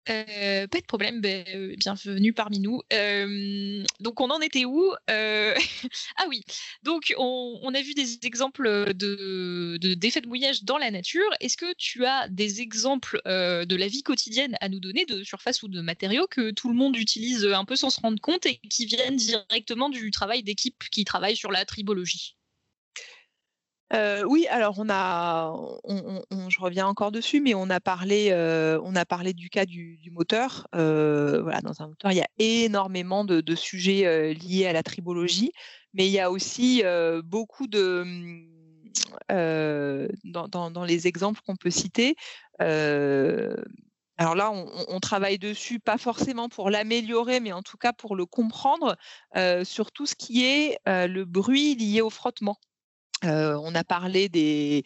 Euh, 0.10 0.66
pas 0.68 0.80
de 0.80 0.86
problème, 0.86 1.22
ben, 1.22 1.45
euh, 1.53 1.76
bienvenue 1.78 2.34
parmi 2.34 2.60
nous. 2.60 2.82
Euh, 2.93 3.84
donc 3.99 4.22
on 4.22 4.30
en 4.32 4.39
était 4.41 4.66
où 4.66 4.91
Euh, 5.10 5.53
Ah 6.18 6.26
oui, 6.28 6.41
donc 6.84 7.14
on, 7.18 7.72
a 7.76 7.82
vu 7.82 7.93
des 7.93 8.18
exemples 8.24 8.93
de 8.95 9.78
de- 9.80 9.93
d'effets 9.93 10.22
de, 10.22 10.28
mouillage 10.28 10.64
dans 10.64 10.78
la 10.78 10.89
nature. 10.89 11.30
Est-ce 11.41 11.57
que 11.57 11.74
tu 11.78 12.05
as 12.05 12.28
des 12.30 12.62
exemples 12.62 13.22
de 13.26 13.76
la 13.76 13.88
vie 13.88 14.03
quotidienne 14.03 14.57
à 14.62 14.70
nous 14.70 14.80
donner, 14.80 15.05
de 15.05 15.24
surface 15.24 15.62
ou 15.64 15.68
de 15.68 15.82
matériaux 15.82 16.28
que 16.28 16.51
tout 16.51 16.70
le 16.70 16.76
monde 16.76 16.95
utilise 16.97 17.45
un 17.45 17.66
peu 17.66 17.76
sans 17.76 17.89
se 17.91 17.99
rendre 18.01 18.20
compte 18.22 18.45
et 18.45 18.60
qui 18.70 18.86
viennent 18.86 19.16
directement 19.18 19.89
du 19.89 20.10
travail 20.12 20.43
d'équipe 20.43 20.84
qui 20.91 21.05
travaille 21.05 21.36
sur 21.36 21.51
la 21.51 21.66
tribologie? 21.66 22.39
Oui, 23.92 24.46
alors 24.50 24.76
on 24.78 24.88
a, 24.90 25.56
je 25.88 26.60
reviens 26.60 26.88
encore 26.88 27.12
dessus, 27.12 27.42
mais 27.42 27.56
on 27.56 27.70
a 27.70 27.80
parlé, 27.80 28.32
on 28.84 28.96
a 28.96 29.06
parlé 29.06 29.34
du 29.34 29.50
cas 29.50 29.66
du, 29.66 30.00
moteur. 30.12 30.68
Voilà, 30.74 31.62
dans 31.62 31.82
un 31.82 31.88
moteur, 31.88 32.12
il 32.12 32.18
y 32.18 32.22
a 32.22 32.28
énormément 32.38 33.26
de, 33.26 33.56
sujets 33.56 34.34
liés 34.34 34.68
à 34.68 34.74
la 34.74 34.84
tribologie, 34.84 35.52
mais 35.94 36.06
il 36.08 36.12
y 36.12 36.20
a 36.20 36.30
aussi 36.30 36.84
beaucoup 37.24 37.68
de, 37.68 38.06
euh, 39.32 40.08
dans, 40.24 40.84
les 40.84 41.08
exemples 41.08 41.42
qu'on 41.46 41.56
peut 41.56 41.72
citer. 41.72 42.16
alors 42.60 44.36
là, 44.36 44.52
on, 44.52 45.00
travaille 45.00 45.40
dessus, 45.40 45.80
pas 45.80 45.98
forcément 45.98 46.50
pour 46.50 46.70
l'améliorer, 46.70 47.40
mais 47.40 47.54
en 47.54 47.62
tout 47.62 47.78
cas 47.78 47.94
pour 47.94 48.16
le 48.16 48.26
comprendre 48.26 48.98
sur 49.64 49.92
tout 49.92 50.06
ce 50.06 50.16
qui 50.16 50.46
est 50.46 50.78
le 50.86 51.24
bruit 51.24 51.76
lié 51.76 52.02
au 52.02 52.10
frottement. 52.10 52.58
Euh, 53.26 53.59
on 53.61 53.76
a 53.76 53.84
parlé 53.84 54.30
des 54.30 54.84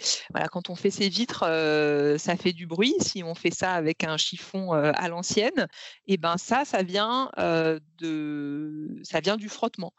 quand 0.52 0.70
on 0.70 0.76
fait 0.76 0.90
ses 0.90 1.10
vitres, 1.10 1.44
euh, 1.48 2.18
ça 2.18 2.36
fait 2.36 2.54
du 2.54 2.66
bruit. 2.66 2.96
Si 3.00 3.24
on 3.24 3.36
fait 3.36 3.54
ça 3.54 3.74
avec 3.74 4.04
un 4.04 4.18
chiffon 4.18 4.74
euh, 4.74 4.92
à 4.96 5.08
l'ancienne, 5.08 5.68
et 6.08 6.18
ben 6.18 6.38
ça, 6.38 6.66
ça 6.66 6.84
vient 6.84 7.30
de 7.38 9.00
ça 9.04 9.20
vient 9.20 9.38
du 9.38 9.50
frottement, 9.50 9.94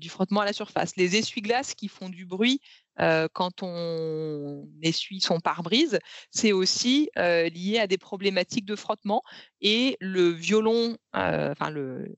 du 0.00 0.08
frottement 0.08 0.40
à 0.40 0.44
la 0.44 0.52
surface. 0.52 0.96
Les 0.96 1.16
essuie-glaces 1.16 1.74
qui 1.74 1.88
font 1.88 2.08
du 2.08 2.24
bruit 2.24 2.60
quand 2.98 3.62
on 3.62 4.68
essuie 4.82 5.20
son 5.20 5.40
pare-brise, 5.40 5.98
c'est 6.30 6.52
aussi 6.52 7.10
lié 7.16 7.78
à 7.80 7.86
des 7.86 7.98
problématiques 7.98 8.66
de 8.66 8.76
frottement. 8.76 9.22
Et 9.60 9.96
le 10.00 10.28
violon, 10.28 10.96
enfin 11.12 11.70
le 11.70 12.16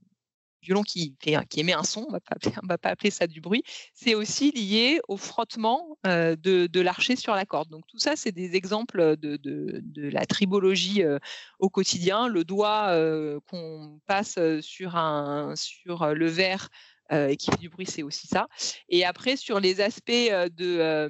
violon 0.64 0.82
qui, 0.82 1.14
fait, 1.22 1.36
qui 1.48 1.60
émet 1.60 1.74
un 1.74 1.84
son, 1.84 2.06
on 2.08 2.12
on 2.62 2.66
va 2.66 2.78
pas 2.78 2.88
appeler 2.90 3.10
ça 3.10 3.26
du 3.26 3.40
bruit, 3.40 3.62
c'est 3.92 4.14
aussi 4.14 4.50
lié 4.50 5.00
au 5.08 5.16
frottement 5.16 5.98
euh, 6.06 6.36
de, 6.36 6.66
de 6.66 6.80
l'archer 6.80 7.16
sur 7.16 7.34
la 7.34 7.44
corde. 7.44 7.68
Donc 7.68 7.86
tout 7.86 7.98
ça, 7.98 8.16
c'est 8.16 8.32
des 8.32 8.56
exemples 8.56 9.16
de, 9.16 9.80
la 9.94 10.26
tribologie 10.26 11.02
euh, 11.02 11.18
au 11.58 11.68
quotidien. 11.68 12.28
Le 12.28 12.44
doigt 12.44 12.88
euh, 12.88 13.40
qu'on 13.48 14.00
passe 14.06 14.38
sur, 14.60 14.96
un, 14.96 15.54
sur 15.56 16.14
le 16.14 16.26
verre 16.26 16.68
et 17.10 17.36
qui 17.36 17.50
fait 17.50 17.58
du 17.58 17.68
bruit, 17.68 17.86
c'est 17.86 18.02
aussi 18.02 18.26
ça. 18.26 18.48
Et 18.88 19.04
après, 19.04 19.36
sur 19.36 19.60
les 19.60 19.82
aspects 19.82 20.10
de 20.10 21.08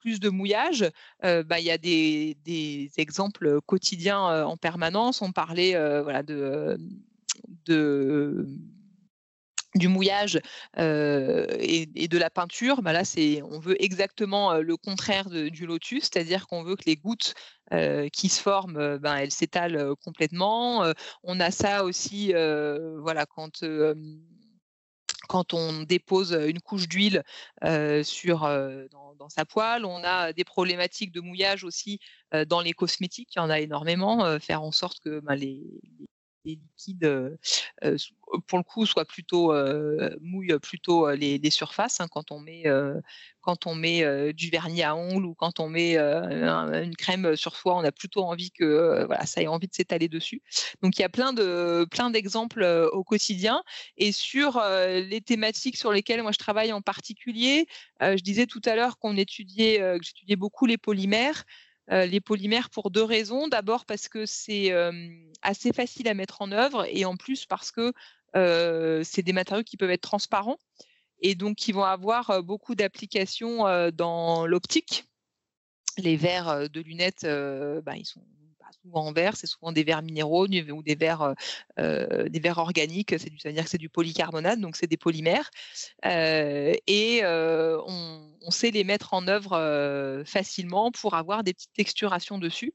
plus 0.00 0.18
de 0.18 0.30
mouillage, 0.30 0.90
bah, 1.22 1.60
il 1.60 1.64
y 1.66 1.70
a 1.70 1.78
des, 1.78 2.90
exemples 2.96 3.60
quotidiens 3.66 4.44
en 4.44 4.56
permanence. 4.56 5.20
On 5.20 5.32
parlait 5.32 5.74
de, 5.74 6.78
de 7.66 8.48
du 9.76 9.88
mouillage 9.88 10.40
euh, 10.78 11.46
et, 11.58 11.86
de 11.86 12.18
la 12.18 12.30
peinture, 12.30 12.82
bah 12.82 12.92
là 12.92 13.02
on 13.44 13.58
veut 13.58 13.82
exactement 13.82 14.52
euh, 14.52 14.60
le 14.60 14.76
contraire 14.76 15.28
du 15.30 15.66
lotus, 15.66 16.04
c'est-à-dire 16.04 16.46
qu'on 16.46 16.62
veut 16.62 16.76
que 16.76 16.84
les 16.86 16.96
gouttes 16.96 17.34
euh, 17.72 18.08
qui 18.08 18.28
se 18.28 18.40
forment, 18.40 18.98
ben, 18.98 19.16
elles 19.16 19.32
s'étalent 19.32 19.94
complètement. 20.04 20.84
On 21.22 21.40
a 21.40 21.50
ça 21.50 21.84
aussi, 21.84 22.32
voilà, 22.32 23.26
quand 23.26 23.64
quand 25.28 25.54
on 25.54 25.82
dépose 25.82 26.38
une 26.46 26.60
couche 26.60 26.88
d'huile 26.88 27.24
sur 28.02 28.40
dans, 29.18 29.28
sa 29.28 29.44
poêle, 29.44 29.84
on 29.84 30.04
a 30.04 30.32
des 30.32 30.44
problématiques 30.44 31.10
de 31.10 31.20
mouillage 31.20 31.64
aussi 31.64 31.98
dans 32.46 32.60
les 32.60 32.72
cosmétiques. 32.72 33.30
Il 33.34 33.38
y 33.38 33.42
en 33.42 33.50
a 33.50 33.58
énormément. 33.58 34.38
faire 34.38 34.62
en 34.62 34.72
sorte 34.72 35.00
que 35.00 35.20
ben, 35.20 35.34
les, 35.34 35.64
les 36.46 36.54
liquides, 36.56 37.04
euh, 37.04 37.36
pour 38.46 38.58
le 38.58 38.64
coup, 38.64 38.86
soient 38.86 39.04
plutôt 39.04 39.52
euh, 39.52 40.16
mouillent 40.20 40.58
plutôt 40.60 41.08
euh, 41.08 41.16
les, 41.16 41.50
surfaces. 41.50 42.00
hein, 42.00 42.08
quand 42.10 42.32
on 42.32 42.40
met 42.40 42.64
quand 43.40 43.66
on 43.66 43.74
met 43.74 44.32
du 44.32 44.50
vernis 44.50 44.82
à 44.82 44.96
ongles 44.96 45.26
ou 45.26 45.34
quand 45.34 45.60
on 45.60 45.68
met 45.68 45.96
un- 45.96 46.82
une 46.82 46.96
crème 46.96 47.36
sur 47.36 47.54
soi, 47.56 47.76
on 47.76 47.84
a 47.84 47.92
plutôt 47.92 48.24
envie 48.24 48.50
que 48.50 49.04
voilà, 49.06 49.24
ça 49.26 49.42
ait 49.42 49.46
envie 49.46 49.68
de 49.68 49.74
s'étaler 49.74 50.08
dessus. 50.08 50.42
Donc 50.82 50.98
il 50.98 51.02
y 51.02 51.04
a 51.04 51.08
plein 51.08 51.32
de 51.32 51.86
plein 51.90 52.10
d'exemples 52.10 52.64
au 52.92 53.04
quotidien. 53.04 53.62
Et 53.96 54.10
sur 54.12 54.60
les 54.60 55.20
thématiques 55.20 55.76
sur 55.76 55.92
lesquelles 55.92 56.22
moi 56.22 56.32
je 56.32 56.38
travaille 56.38 56.72
en 56.72 56.82
particulier, 56.82 57.66
je 58.00 58.22
disais 58.22 58.46
tout 58.46 58.62
à 58.64 58.74
l'heure 58.74 58.98
qu'on 58.98 59.16
étudiait, 59.16 59.78
que 59.78 60.02
j'étudiais 60.04 60.36
beaucoup 60.36 60.66
les 60.66 60.78
polymères. 60.78 61.44
Euh, 61.92 62.04
les 62.04 62.20
polymères 62.20 62.70
pour 62.70 62.90
deux 62.90 63.02
raisons. 63.02 63.48
D'abord 63.48 63.84
parce 63.84 64.08
que 64.08 64.26
c'est 64.26 64.72
euh, 64.72 64.92
assez 65.42 65.72
facile 65.72 66.08
à 66.08 66.14
mettre 66.14 66.42
en 66.42 66.50
œuvre 66.50 66.86
et 66.88 67.04
en 67.04 67.16
plus 67.16 67.46
parce 67.46 67.70
que 67.70 67.92
euh, 68.34 69.02
c'est 69.04 69.22
des 69.22 69.32
matériaux 69.32 69.62
qui 69.62 69.76
peuvent 69.76 69.90
être 69.90 70.00
transparents 70.00 70.58
et 71.20 71.34
donc 71.34 71.56
qui 71.56 71.72
vont 71.72 71.84
avoir 71.84 72.42
beaucoup 72.42 72.74
d'applications 72.74 73.64
dans 73.90 74.46
l'optique. 74.46 75.04
Les 75.96 76.16
verres 76.16 76.68
de 76.68 76.80
lunettes, 76.80 77.24
bah, 77.24 77.96
ils 77.96 78.04
sont 78.04 78.22
pas 78.66 78.72
souvent 78.82 79.06
en 79.06 79.12
verre, 79.12 79.36
c'est 79.36 79.46
souvent 79.46 79.72
des 79.72 79.84
verres 79.84 80.02
minéraux 80.02 80.46
ou 80.46 80.82
des 80.82 80.94
verres, 80.94 81.22
euh, 81.22 81.34
euh, 81.78 82.28
des 82.28 82.40
verres 82.40 82.58
organiques. 82.58 83.14
Du, 83.14 83.38
ça 83.38 83.48
veut 83.48 83.54
dire 83.54 83.64
que 83.64 83.70
c'est 83.70 83.78
du 83.78 83.88
polycarbonate, 83.88 84.60
donc 84.60 84.76
c'est 84.76 84.86
des 84.86 84.96
polymères. 84.96 85.50
Euh, 86.04 86.74
et 86.86 87.22
on, 87.24 88.32
sait 88.50 88.70
les 88.70 88.84
mettre 88.84 89.12
en 89.12 89.26
œuvre 89.26 90.22
facilement 90.24 90.92
pour 90.92 91.14
avoir 91.14 91.42
des 91.42 91.52
petites 91.52 91.72
texturations 91.74 92.38
dessus. 92.38 92.72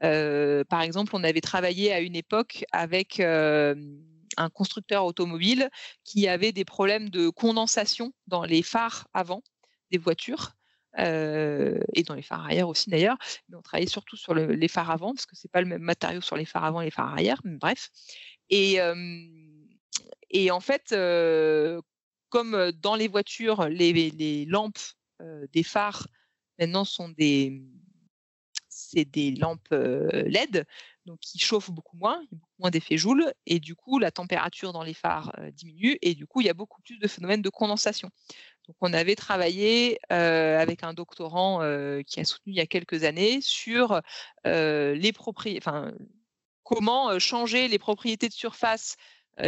Par 0.00 0.82
exemple, 0.82 1.12
on 1.16 1.24
avait 1.24 1.40
travaillé 1.40 1.92
à 1.94 2.00
une 2.00 2.14
époque 2.14 2.64
avec 2.72 3.20
un 3.20 4.50
constructeur 4.52 5.06
automobile 5.06 5.70
qui 6.04 6.28
avait 6.28 6.52
des 6.52 6.66
problèmes 6.66 7.08
de 7.08 7.30
condensation 7.30 8.12
dans 8.26 8.44
les 8.44 8.62
phares 8.62 9.08
avant 9.14 9.42
des 9.90 9.98
voitures. 9.98 10.54
Et 10.98 12.02
dans 12.04 12.14
les 12.14 12.22
phares 12.22 12.44
arrière 12.44 12.68
aussi 12.68 12.90
d'ailleurs, 12.90 13.16
mais 13.48 13.56
on 13.56 13.62
travaillait 13.62 13.90
surtout 13.90 14.16
sur 14.16 14.34
le- 14.34 14.52
les 14.54 14.68
phares 14.68 14.90
avant 14.90 15.14
parce 15.14 15.26
que 15.26 15.36
c'est 15.36 15.50
pas 15.50 15.60
le 15.60 15.66
même 15.66 15.82
matériau 15.82 16.20
sur 16.20 16.36
les 16.36 16.44
phares 16.44 16.64
avant 16.64 16.80
et 16.80 16.86
les 16.86 16.90
phares 16.90 17.12
arrière, 17.12 17.40
mais 17.44 17.56
bref. 17.56 17.90
Et, 18.50 18.80
en 20.50 20.60
fait, 20.60 20.94
comme 22.28 22.72
dans 22.72 22.96
les 22.96 23.08
voitures, 23.08 23.68
les, 23.68 24.44
lampes 24.46 24.78
des 25.52 25.62
phares 25.62 26.06
maintenant 26.58 26.84
sont 26.84 27.08
des, 27.08 27.62
c'est 28.68 29.04
des 29.04 29.32
lampes 29.32 29.72
LED, 29.72 30.64
donc 31.06 31.18
qui 31.20 31.38
chauffent 31.38 31.70
beaucoup 31.70 31.96
moins, 31.96 32.22
beaucoup 32.30 32.52
moins 32.58 32.70
d'effet 32.70 32.96
Joule, 32.96 33.32
et 33.46 33.60
du 33.60 33.74
coup 33.74 33.98
la 33.98 34.10
température 34.10 34.72
dans 34.72 34.82
les 34.82 34.94
phares 34.94 35.34
diminue, 35.52 35.98
et 36.02 36.14
du 36.14 36.26
coup 36.26 36.40
il 36.40 36.46
y 36.46 36.50
a 36.50 36.54
beaucoup 36.54 36.80
plus 36.82 36.98
de 36.98 37.08
phénomènes 37.08 37.42
de 37.42 37.50
condensation. 37.50 38.10
Donc 38.66 38.76
on 38.80 38.92
avait 38.92 39.14
travaillé 39.14 39.98
avec 40.10 40.84
un 40.84 40.94
doctorant 40.94 41.60
qui 42.06 42.20
a 42.20 42.24
soutenu 42.24 42.52
il 42.52 42.56
y 42.56 42.60
a 42.60 42.66
quelques 42.66 43.04
années 43.04 43.40
sur 43.40 44.00
les 44.44 45.12
propriétés, 45.12 45.60
enfin 45.62 45.92
comment 46.62 47.18
changer 47.18 47.68
les 47.68 47.78
propriétés 47.78 48.28
de 48.28 48.34
surface 48.34 48.96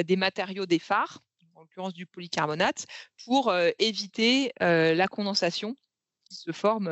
des 0.05 0.17
matériaux 0.17 0.67
des 0.67 0.79
phares, 0.79 1.21
en 1.55 1.61
l'occurrence 1.61 1.95
du 1.95 2.05
polycarbonate, 2.05 2.87
pour 3.25 3.55
éviter 3.79 4.53
la 4.61 5.09
condensation 5.09 5.75
qui 6.25 6.35
se 6.35 6.53
forme 6.53 6.91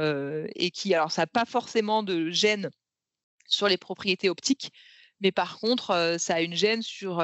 et 0.55 0.71
qui, 0.71 0.95
alors 0.95 1.13
ça 1.13 1.23
n'a 1.23 1.27
pas 1.27 1.45
forcément 1.45 2.03
de 2.03 2.31
gêne 2.31 2.71
sur 3.47 3.69
les 3.69 3.77
propriétés 3.77 4.31
optiques, 4.31 4.73
mais 5.21 5.31
par 5.31 5.59
contre, 5.59 6.17
ça 6.19 6.37
a 6.37 6.41
une 6.41 6.55
gêne 6.55 6.81
sur 6.81 7.19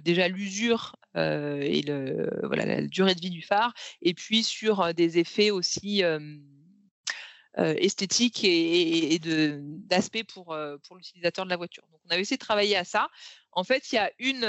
déjà 0.00 0.26
l'usure 0.26 0.96
et 1.16 1.82
le, 1.82 2.28
voilà, 2.42 2.64
la 2.66 2.82
durée 2.82 3.14
de 3.14 3.20
vie 3.20 3.30
du 3.30 3.42
phare, 3.42 3.74
et 4.02 4.14
puis 4.14 4.42
sur 4.42 4.80
euh, 4.80 4.92
des 4.92 5.18
effets 5.18 5.50
aussi 5.50 6.04
euh, 6.04 6.38
esthétique 7.56 8.44
et, 8.44 9.18
d'aspect 9.18 10.24
pour, 10.24 10.56
pour 10.84 10.96
l'utilisateur 10.96 11.44
de 11.44 11.50
la 11.50 11.56
voiture. 11.56 11.84
Donc, 11.90 12.00
on 12.04 12.10
avait 12.10 12.22
essayé 12.22 12.36
de 12.36 12.44
travailler 12.44 12.76
à 12.76 12.84
ça. 12.84 13.08
En 13.52 13.64
fait, 13.64 13.90
il 13.90 13.96
y 13.96 13.98
a 13.98 14.10
une, 14.18 14.44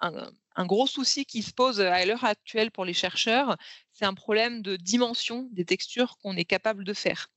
un, 0.00 0.66
gros 0.66 0.86
souci 0.86 1.24
qui 1.26 1.42
se 1.42 1.52
pose 1.52 1.80
à 1.80 2.04
l'heure 2.06 2.24
actuelle 2.24 2.70
pour 2.70 2.84
les 2.84 2.94
chercheurs, 2.94 3.56
c'est 3.92 4.04
un 4.04 4.14
problème 4.14 4.62
de 4.62 4.76
dimension 4.76 5.48
des 5.50 5.64
textures 5.64 6.18
qu'on 6.18 6.36
est 6.36 6.44
capable 6.44 6.84
de 6.84 6.94
faire. 6.94 7.28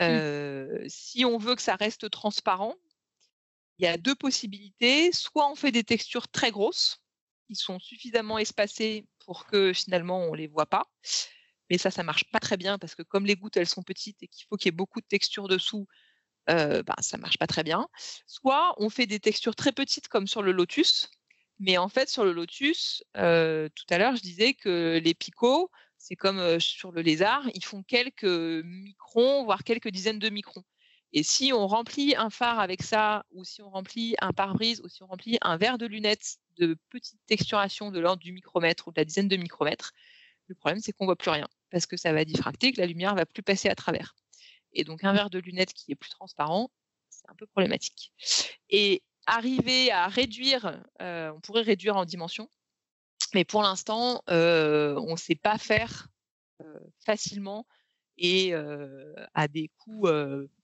Mmh. 0.00 0.88
Si 0.88 1.24
on 1.24 1.38
veut 1.38 1.54
que 1.54 1.62
ça 1.62 1.76
reste 1.76 2.10
transparent, 2.10 2.74
il 3.78 3.84
y 3.84 3.88
a 3.88 3.96
deux 3.96 4.14
possibilités. 4.14 5.12
Soit 5.12 5.50
on 5.50 5.54
fait 5.54 5.72
des 5.72 5.84
textures 5.84 6.28
très 6.28 6.50
grosses, 6.50 7.00
qui 7.48 7.56
sont 7.56 7.80
suffisamment 7.80 8.38
espacées 8.38 9.06
pour 9.24 9.46
que 9.46 9.72
finalement 9.72 10.20
on 10.20 10.32
ne 10.32 10.36
les 10.36 10.46
voit 10.46 10.66
pas. 10.66 10.84
Mais 11.70 11.78
ça, 11.78 11.90
ça 11.90 12.02
marche 12.02 12.24
pas 12.30 12.40
très 12.40 12.56
bien 12.56 12.78
parce 12.78 12.94
que 12.94 13.02
comme 13.02 13.26
les 13.26 13.36
gouttes, 13.36 13.56
elles 13.56 13.68
sont 13.68 13.82
petites 13.82 14.22
et 14.22 14.28
qu'il 14.28 14.46
faut 14.48 14.56
qu'il 14.56 14.66
y 14.66 14.70
ait 14.70 14.72
beaucoup 14.72 15.00
de 15.00 15.06
texture 15.06 15.48
dessous, 15.48 15.86
euh, 16.50 16.82
ben, 16.82 16.94
ça 17.00 17.16
marche 17.16 17.38
pas 17.38 17.46
très 17.46 17.64
bien. 17.64 17.88
Soit 18.26 18.74
on 18.78 18.90
fait 18.90 19.06
des 19.06 19.20
textures 19.20 19.56
très 19.56 19.72
petites 19.72 20.08
comme 20.08 20.26
sur 20.26 20.42
le 20.42 20.52
lotus. 20.52 21.10
Mais 21.58 21.76
en 21.76 21.88
fait, 21.88 22.08
sur 22.08 22.24
le 22.24 22.32
lotus, 22.32 23.02
tout 23.14 23.88
à 23.90 23.98
l'heure, 23.98 24.14
je 24.14 24.22
disais 24.22 24.54
que 24.54 25.00
les 25.02 25.14
picots, 25.14 25.70
c'est 25.96 26.14
comme 26.14 26.60
sur 26.60 26.92
le 26.92 27.02
lézard, 27.02 27.42
ils 27.54 27.64
font 27.64 27.82
quelques 27.82 28.22
microns, 28.22 29.44
voire 29.44 29.64
quelques 29.64 29.88
dizaines 29.88 30.20
de 30.20 30.30
microns. 30.30 30.62
Et 31.12 31.22
si 31.22 31.52
on 31.52 31.66
remplit 31.66 32.14
un 32.16 32.30
phare 32.30 32.60
avec 32.60 32.82
ça, 32.82 33.24
ou 33.30 33.44
si 33.44 33.62
on 33.62 33.70
remplit 33.70 34.14
un 34.20 34.32
pare-brise, 34.32 34.80
ou 34.82 34.88
si 34.88 35.02
on 35.02 35.06
remplit 35.06 35.38
un 35.40 35.56
verre 35.56 35.78
de 35.78 35.86
lunettes 35.86 36.38
de 36.58 36.76
petite 36.90 37.20
texturation 37.26 37.90
de 37.90 37.98
l'ordre 38.00 38.22
du 38.22 38.32
micromètre 38.32 38.88
ou 38.88 38.92
de 38.92 39.00
la 39.00 39.04
dizaine 39.04 39.28
de 39.28 39.36
micromètres, 39.36 39.92
le 40.48 40.54
problème 40.54 40.80
c'est 40.80 40.92
qu'on 40.92 41.06
voit 41.06 41.16
plus 41.16 41.30
rien 41.30 41.48
parce 41.70 41.86
que 41.86 41.96
ça 41.96 42.12
va 42.12 42.24
diffracter, 42.24 42.72
que 42.72 42.80
la 42.80 42.86
lumière 42.86 43.14
va 43.14 43.26
plus 43.26 43.42
passer 43.42 43.68
à 43.68 43.74
travers. 43.74 44.16
Et 44.72 44.84
donc 44.84 45.04
un 45.04 45.12
verre 45.12 45.30
de 45.30 45.38
lunettes 45.38 45.72
qui 45.72 45.92
est 45.92 45.96
plus 45.96 46.10
transparent, 46.10 46.70
c'est 47.08 47.28
un 47.28 47.34
peu 47.34 47.46
problématique. 47.46 48.12
Et 48.70 49.02
arriver 49.26 49.90
à 49.90 50.08
réduire, 50.08 50.82
euh, 51.00 51.32
on 51.34 51.40
pourrait 51.40 51.62
réduire 51.62 51.96
en 51.96 52.04
dimension, 52.04 52.48
mais 53.34 53.44
pour 53.44 53.62
l'instant, 53.62 54.22
euh, 54.30 54.94
on 54.96 55.12
ne 55.12 55.16
sait 55.16 55.34
pas 55.34 55.58
faire 55.58 56.08
euh, 56.62 56.80
facilement 57.04 57.66
et 58.16 58.52
à 59.34 59.46
des 59.46 59.70
coûts 59.78 60.08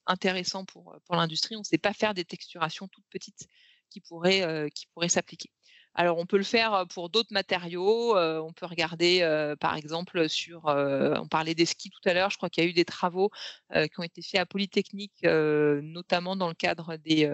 intéressants 0.06 0.64
pour, 0.64 0.96
pour 1.04 1.16
l'industrie. 1.16 1.56
On 1.56 1.60
ne 1.60 1.64
sait 1.64 1.78
pas 1.78 1.92
faire 1.92 2.14
des 2.14 2.24
texturations 2.24 2.88
toutes 2.88 3.06
petites 3.10 3.48
qui 3.90 4.00
pourraient, 4.00 4.70
qui 4.74 4.86
pourraient 4.88 5.08
s'appliquer. 5.08 5.50
Alors, 5.94 6.18
on 6.18 6.26
peut 6.26 6.36
le 6.36 6.44
faire 6.44 6.86
pour 6.88 7.08
d'autres 7.08 7.32
matériaux. 7.32 8.16
on 8.16 8.52
peut 8.52 8.66
regarder, 8.66 9.20
par 9.60 9.76
exemple, 9.76 10.28
sur. 10.28 10.64
on 10.66 11.28
parlait 11.28 11.54
des 11.54 11.66
skis 11.66 11.90
tout 11.90 12.08
à 12.08 12.14
l'heure. 12.14 12.30
Je 12.30 12.36
crois 12.36 12.50
qu'il 12.50 12.64
y 12.64 12.66
a 12.66 12.70
eu 12.70 12.72
des 12.72 12.84
travaux 12.84 13.30
qui 13.72 14.00
ont 14.00 14.02
été 14.02 14.20
faits 14.20 14.40
à 14.40 14.46
Polytechnique, 14.46 15.22
notamment 15.22 16.34
dans 16.34 16.48
le 16.48 16.54
cadre 16.54 16.96
des. 16.96 17.30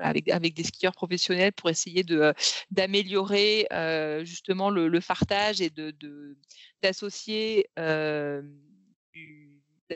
avec, 0.00 0.54
des 0.54 0.64
skieurs 0.64 0.94
professionnels 0.94 1.52
pour 1.52 1.70
essayer 1.70 2.04
d'améliorer 2.72 3.68
justement 4.24 4.70
le, 4.70 5.00
fartage 5.00 5.60
et 5.60 5.70
de 5.70 6.36
d'associer 6.82 7.68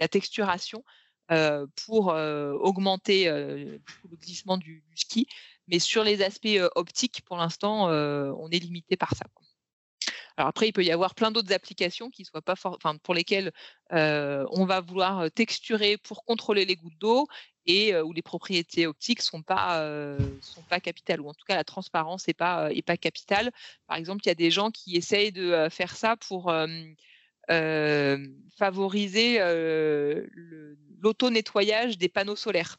la 0.00 0.08
texturation 0.08 0.84
pour 1.86 2.08
augmenter 2.08 3.26
le 3.26 3.80
glissement 4.16 4.58
du, 4.58 4.84
ski. 4.94 5.26
Mais 5.68 5.78
sur 5.78 6.04
les 6.04 6.22
aspects 6.22 6.60
optiques, 6.74 7.22
pour 7.24 7.36
l'instant, 7.36 7.88
on 7.88 8.50
est 8.50 8.58
limité 8.58 8.96
par 8.96 9.14
ça. 9.14 9.24
Alors 10.36 10.48
après, 10.48 10.68
il 10.68 10.72
peut 10.72 10.84
y 10.84 10.90
avoir 10.90 11.14
plein 11.14 11.30
d'autres 11.30 11.52
applications 11.52 12.10
qui 12.10 12.24
soient 12.24 12.42
pas 12.42 12.54
pour 13.02 13.14
lesquelles 13.14 13.52
on 13.90 14.64
va 14.64 14.80
vouloir 14.80 15.30
texturer 15.30 15.96
pour 15.96 16.24
contrôler 16.24 16.64
les 16.64 16.76
gouttes 16.76 16.98
d'eau 16.98 17.26
et 17.66 17.96
où 17.96 18.12
les 18.12 18.22
propriétés 18.22 18.86
optiques 18.86 19.22
sont 19.22 19.42
pas 19.42 19.86
sont 20.40 20.64
pas 20.64 20.80
capitales 20.80 21.20
ou 21.20 21.28
en 21.28 21.34
tout 21.34 21.44
cas 21.46 21.56
la 21.56 21.64
transparence 21.64 22.26
n'est 22.26 22.34
pas 22.34 22.72
est 22.72 22.82
pas 22.82 22.96
capitale. 22.96 23.52
Par 23.86 23.96
exemple, 23.96 24.22
il 24.24 24.28
y 24.28 24.32
a 24.32 24.34
des 24.34 24.50
gens 24.50 24.70
qui 24.70 24.96
essayent 24.96 25.32
de 25.32 25.68
faire 25.70 25.94
ça 25.96 26.16
pour 26.16 26.52
favoriser 28.56 29.38
l'auto-nettoyage 30.98 31.98
des 31.98 32.08
panneaux 32.08 32.36
solaires. 32.36 32.78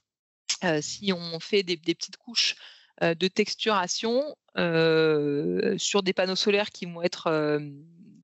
si 0.82 1.12
on 1.14 1.40
fait 1.40 1.64
des 1.64 1.78
petites 1.78 2.18
couches 2.18 2.56
de 3.02 3.28
texturation 3.28 4.36
sur 5.78 6.04
des 6.04 6.14
panneaux 6.14 6.36
solaires 6.36 6.70
qui 6.70 6.86
vont 6.86 7.02
être, 7.02 7.60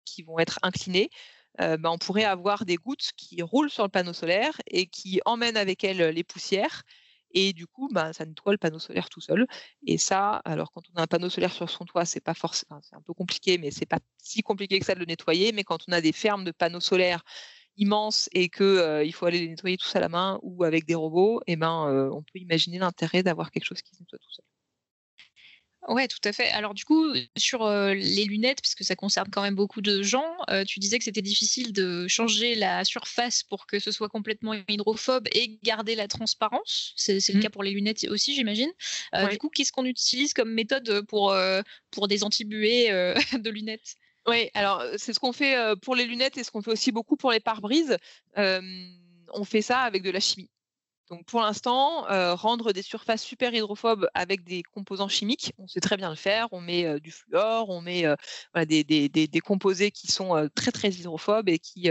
qui 0.05 0.23
vont 0.23 0.39
être 0.39 0.59
inclinés, 0.61 1.09
ben, 1.57 1.85
on 1.85 1.97
pourrait 1.97 2.23
avoir 2.23 2.65
des 2.65 2.75
gouttes 2.75 3.11
qui 3.17 3.41
roulent 3.41 3.69
sur 3.69 3.83
le 3.83 3.89
panneau 3.89 4.13
solaire 4.13 4.61
et 4.67 4.87
qui 4.87 5.19
emmènent 5.25 5.57
avec 5.57 5.83
elles 5.83 6.09
les 6.09 6.23
poussières. 6.23 6.83
Et 7.31 7.53
du 7.53 7.67
coup, 7.67 7.89
ben, 7.91 8.13
ça 8.13 8.25
nettoie 8.25 8.51
le 8.51 8.57
panneau 8.57 8.79
solaire 8.79 9.09
tout 9.09 9.21
seul. 9.21 9.45
Et 9.85 9.97
ça, 9.97 10.37
alors 10.45 10.71
quand 10.71 10.81
on 10.93 10.99
a 10.99 11.03
un 11.03 11.07
panneau 11.07 11.29
solaire 11.29 11.51
sur 11.53 11.69
son 11.69 11.85
toit, 11.85 12.05
c'est 12.05 12.19
pas 12.21 12.33
forcément, 12.33 12.79
un 12.91 13.01
peu 13.01 13.13
compliqué, 13.13 13.57
mais 13.57 13.71
c'est 13.71 13.85
pas 13.85 13.99
si 14.17 14.41
compliqué 14.41 14.79
que 14.79 14.85
ça 14.85 14.95
de 14.95 14.99
le 14.99 15.05
nettoyer. 15.05 15.51
Mais 15.51 15.63
quand 15.63 15.79
on 15.87 15.91
a 15.91 16.01
des 16.01 16.11
fermes 16.13 16.43
de 16.43 16.51
panneaux 16.51 16.79
solaires 16.79 17.23
immenses 17.77 18.29
et 18.33 18.49
que 18.49 19.03
il 19.05 19.13
faut 19.13 19.25
aller 19.25 19.39
les 19.39 19.49
nettoyer 19.49 19.77
tous 19.77 19.95
à 19.95 19.99
la 19.99 20.09
main 20.09 20.39
ou 20.43 20.63
avec 20.63 20.85
des 20.85 20.95
robots, 20.95 21.41
eh 21.47 21.55
ben, 21.55 22.09
on 22.13 22.23
peut 22.23 22.39
imaginer 22.39 22.79
l'intérêt 22.79 23.23
d'avoir 23.23 23.51
quelque 23.51 23.65
chose 23.65 23.81
qui 23.81 23.95
se 23.95 24.01
nettoie 24.01 24.19
tout 24.19 24.31
seul. 24.31 24.45
Ouais, 25.87 26.07
tout 26.07 26.19
à 26.23 26.33
fait. 26.33 26.49
Alors 26.49 26.73
du 26.73 26.83
coup, 26.83 27.13
sur 27.37 27.67
les 27.69 28.25
lunettes, 28.25 28.61
puisque 28.61 28.83
ça 28.83 28.95
concerne 28.95 29.29
quand 29.31 29.41
même 29.41 29.55
beaucoup 29.55 29.81
de 29.81 30.03
gens, 30.03 30.35
tu 30.67 30.79
disais 30.79 30.97
que 30.97 31.03
c'était 31.03 31.21
difficile 31.21 31.73
de 31.73 32.07
changer 32.07 32.55
la 32.55 32.83
surface 32.83 33.43
pour 33.43 33.65
que 33.65 33.79
ce 33.79 33.91
soit 33.91 34.09
complètement 34.09 34.53
hydrophobe 34.67 35.27
et 35.31 35.57
garder 35.63 35.95
la 35.95 36.07
transparence. 36.07 36.93
C'est 36.95 37.13
le 37.29 37.39
mmh. 37.39 37.41
cas 37.41 37.49
pour 37.49 37.63
les 37.63 37.71
lunettes 37.71 38.05
aussi, 38.09 38.35
j'imagine. 38.35 38.71
Du 39.29 39.37
coup, 39.37 39.49
qu'est-ce 39.49 39.71
qu'on 39.71 39.85
utilise 39.85 40.33
comme 40.33 40.53
méthode 40.53 41.05
pour, 41.07 41.35
pour 41.91 42.07
des 42.07 42.23
antibuées 42.23 42.89
de 43.39 43.49
lunettes? 43.49 43.95
Oui, 44.27 44.49
alors 44.53 44.83
c'est 44.97 45.13
ce 45.13 45.19
qu'on 45.19 45.33
fait 45.33 45.55
pour 45.81 45.95
les 45.95 46.05
lunettes 46.05 46.37
et 46.37 46.43
ce 46.43 46.51
qu'on 46.51 46.61
fait 46.61 46.71
aussi 46.71 46.91
beaucoup 46.91 47.15
pour 47.15 47.31
les 47.31 47.39
pare-brises. 47.39 47.97
on 48.35 49.43
fait 49.45 49.61
ça 49.61 49.79
avec 49.79 50.03
de 50.03 50.11
la 50.11 50.19
chimie. 50.19 50.49
Donc 51.09 51.25
pour 51.25 51.41
l'instant, 51.41 52.07
euh, 52.09 52.35
rendre 52.35 52.71
des 52.71 52.83
surfaces 52.83 53.23
super 53.23 53.53
hydrophobes 53.53 54.07
avec 54.13 54.43
des 54.43 54.61
composants 54.61 55.07
chimiques, 55.07 55.53
on 55.57 55.67
sait 55.67 55.79
très 55.79 55.97
bien 55.97 56.09
le 56.09 56.15
faire. 56.15 56.47
On 56.51 56.61
met 56.61 56.85
euh, 56.85 56.99
du 56.99 57.11
fluor, 57.11 57.69
on 57.69 57.81
met 57.81 58.05
euh, 58.05 58.15
des, 58.65 59.41
composés 59.43 59.89
qui 59.89 60.07
sont 60.07 60.49
très 60.53 60.71
très 60.71 60.89
hydrophobes 60.89 61.49
et 61.49 61.57
qui, 61.57 61.89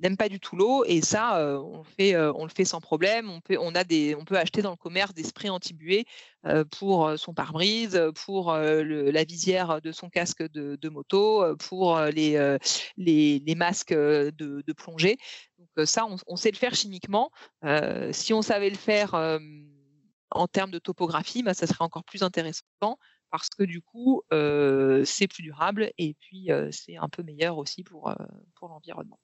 n'aiment 0.00 0.16
pas 0.16 0.28
du 0.28 0.40
tout 0.40 0.56
l'eau 0.56 0.84
et 0.84 1.00
ça 1.00 1.38
euh, 1.38 1.58
on, 1.58 1.82
fait, 1.82 2.14
euh, 2.14 2.32
on 2.34 2.44
le 2.44 2.50
fait 2.50 2.64
sans 2.64 2.80
problème. 2.80 3.30
On 3.30 3.40
peut, 3.40 3.56
on 3.60 3.74
a 3.74 3.84
des, 3.84 4.14
on 4.14 4.24
peut 4.24 4.38
acheter 4.38 4.62
dans 4.62 4.70
le 4.70 4.76
commerce 4.76 5.14
des 5.14 5.24
sprays 5.24 5.48
anti-buée 5.48 6.04
euh, 6.46 6.64
pour 6.64 7.18
son 7.18 7.34
pare-brise, 7.34 8.00
pour 8.24 8.52
la 8.52 9.24
visière 9.24 9.80
de 9.80 9.92
son 9.92 10.08
casque 10.08 10.42
de, 10.42 10.88
moto, 10.88 11.56
pour 11.56 12.00
les, 12.00 12.56
les, 12.96 13.54
masques 13.54 13.92
de, 13.92 14.72
plongée. 14.72 15.18
Donc 15.58 15.86
ça, 15.86 16.06
on, 16.26 16.36
sait 16.36 16.50
le 16.50 16.56
faire 16.56 16.74
chimiquement. 16.74 17.30
si 18.12 18.32
on 18.32 18.42
savait 18.42 18.70
le 18.70 18.76
faire 18.76 19.14
en 20.30 20.46
termes 20.46 20.70
de 20.70 20.78
topographie, 20.78 21.42
bah, 21.42 21.54
ça 21.54 21.66
serait 21.66 21.84
encore 21.84 22.04
plus 22.04 22.22
intéressant 22.22 22.98
parce 23.30 23.48
que 23.48 23.62
du 23.62 23.80
coup, 23.82 24.22
c'est 24.30 25.28
plus 25.28 25.42
durable 25.42 25.92
et 25.98 26.14
puis 26.14 26.48
c'est 26.70 26.96
un 26.96 27.08
peu 27.08 27.22
meilleur 27.22 27.58
aussi 27.58 27.84
pour, 27.84 28.12
pour 28.54 28.68
l'environnement. 28.68 29.18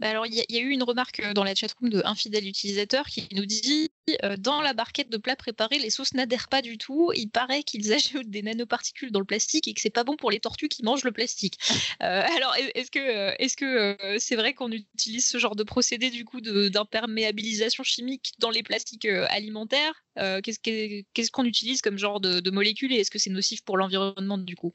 Bah, 0.00 0.08
alors, 0.10 0.26
il 0.26 0.34
y, 0.34 0.56
a 0.56 0.60
eu 0.60 0.70
une 0.70 0.82
remarque 0.82 1.20
euh, 1.20 1.34
dans 1.34 1.44
la 1.44 1.54
chatroom 1.54 1.88
de 1.88 2.02
un 2.04 2.16
fidèle 2.16 2.48
utilisateur 2.48 3.06
qui 3.06 3.28
nous 3.32 3.46
dit 3.46 3.90
euh, 4.24 4.36
dans 4.36 4.60
la 4.60 4.72
barquette 4.72 5.08
de 5.08 5.16
plats 5.18 5.36
préparés, 5.36 5.78
les 5.78 5.90
sauces 5.90 6.14
n'adhèrent 6.14 6.48
pas 6.48 6.62
du 6.62 6.78
tout. 6.78 7.12
Il 7.14 7.28
paraît 7.28 7.62
qu'ils 7.62 7.92
ajoutent 7.92 8.28
des 8.28 8.42
nanoparticules 8.42 9.12
dans 9.12 9.20
le 9.20 9.24
plastique 9.24 9.68
et 9.68 9.74
que 9.74 9.80
c'est 9.80 9.90
pas 9.90 10.02
bon 10.02 10.16
pour 10.16 10.32
les 10.32 10.40
tortues 10.40 10.68
qui 10.68 10.82
mangent 10.82 11.04
le 11.04 11.12
plastique. 11.12 11.58
Euh, 12.02 12.22
alors, 12.36 12.56
est-ce 12.74 12.90
que 12.90 13.40
est-ce 13.40 14.18
c'est 14.18 14.36
vrai 14.36 14.52
qu'on 14.52 14.72
utilise 14.72 15.26
ce 15.26 15.38
genre 15.38 15.54
de 15.54 15.62
procédé 15.62 16.10
du 16.10 16.24
coup 16.24 16.40
d'imperméabilisation 16.40 17.84
chimique 17.84 18.32
dans 18.40 18.50
les 18.50 18.64
plastiques 18.64 19.06
alimentaires? 19.06 20.04
Qu'est-ce 20.16 21.30
qu'on 21.30 21.44
utilise 21.44 21.82
comme 21.82 21.98
genre 21.98 22.20
de, 22.20 22.40
de 22.40 22.50
molécules 22.50 22.92
et 22.92 22.96
est-ce 22.96 23.10
que 23.10 23.18
c'est 23.18 23.30
nocif 23.30 23.62
pour 23.62 23.76
l'environnement 23.76 24.38
du 24.38 24.56
coup? 24.56 24.72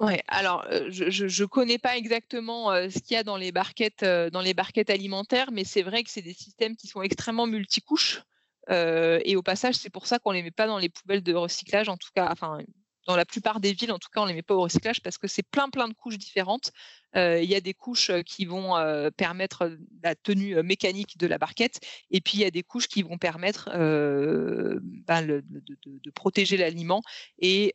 Ouais, 0.00 0.22
alors 0.28 0.64
je 0.90 1.42
ne 1.42 1.46
connais 1.46 1.78
pas 1.78 1.96
exactement 1.96 2.70
ce 2.88 3.00
qu'il 3.00 3.14
y 3.14 3.16
a 3.16 3.24
dans 3.24 3.36
les 3.36 3.50
barquettes, 3.50 4.04
dans 4.04 4.40
les 4.40 4.54
barquettes 4.54 4.90
alimentaires, 4.90 5.50
mais 5.50 5.64
c'est 5.64 5.82
vrai 5.82 6.04
que 6.04 6.10
c'est 6.10 6.22
des 6.22 6.34
systèmes 6.34 6.76
qui 6.76 6.86
sont 6.86 7.02
extrêmement 7.02 7.48
multicouches. 7.48 8.22
et 8.70 9.34
au 9.34 9.42
passage, 9.42 9.74
c'est 9.74 9.90
pour 9.90 10.06
ça 10.06 10.20
qu'on 10.20 10.30
les 10.30 10.44
met 10.44 10.52
pas 10.52 10.68
dans 10.68 10.78
les 10.78 10.88
poubelles 10.88 11.24
de 11.24 11.34
recyclage, 11.34 11.88
en 11.88 11.96
tout 11.96 12.10
cas, 12.14 12.28
enfin 12.30 12.60
dans 13.08 13.16
la 13.16 13.24
plupart 13.24 13.58
des 13.58 13.72
villes, 13.72 13.90
en 13.90 13.98
tout 13.98 14.10
cas, 14.12 14.20
on 14.20 14.26
les 14.26 14.34
met 14.34 14.42
pas 14.42 14.54
au 14.54 14.60
recyclage 14.60 15.00
parce 15.00 15.16
que 15.16 15.26
c'est 15.26 15.42
plein 15.42 15.70
plein 15.70 15.88
de 15.88 15.94
couches 15.94 16.18
différentes. 16.18 16.70
Il 17.16 17.44
y 17.44 17.56
a 17.56 17.60
des 17.60 17.74
couches 17.74 18.12
qui 18.24 18.44
vont 18.44 18.74
permettre 19.16 19.76
la 20.04 20.14
tenue 20.14 20.62
mécanique 20.62 21.18
de 21.18 21.26
la 21.26 21.38
barquette, 21.38 21.80
et 22.12 22.20
puis 22.20 22.34
il 22.34 22.40
y 22.42 22.44
a 22.44 22.52
des 22.52 22.62
couches 22.62 22.86
qui 22.86 23.02
vont 23.02 23.18
permettre 23.18 23.68
ben, 23.72 25.26
de, 25.26 25.42
de, 25.42 26.10
protéger 26.10 26.56
l'aliment 26.56 27.02
et 27.40 27.74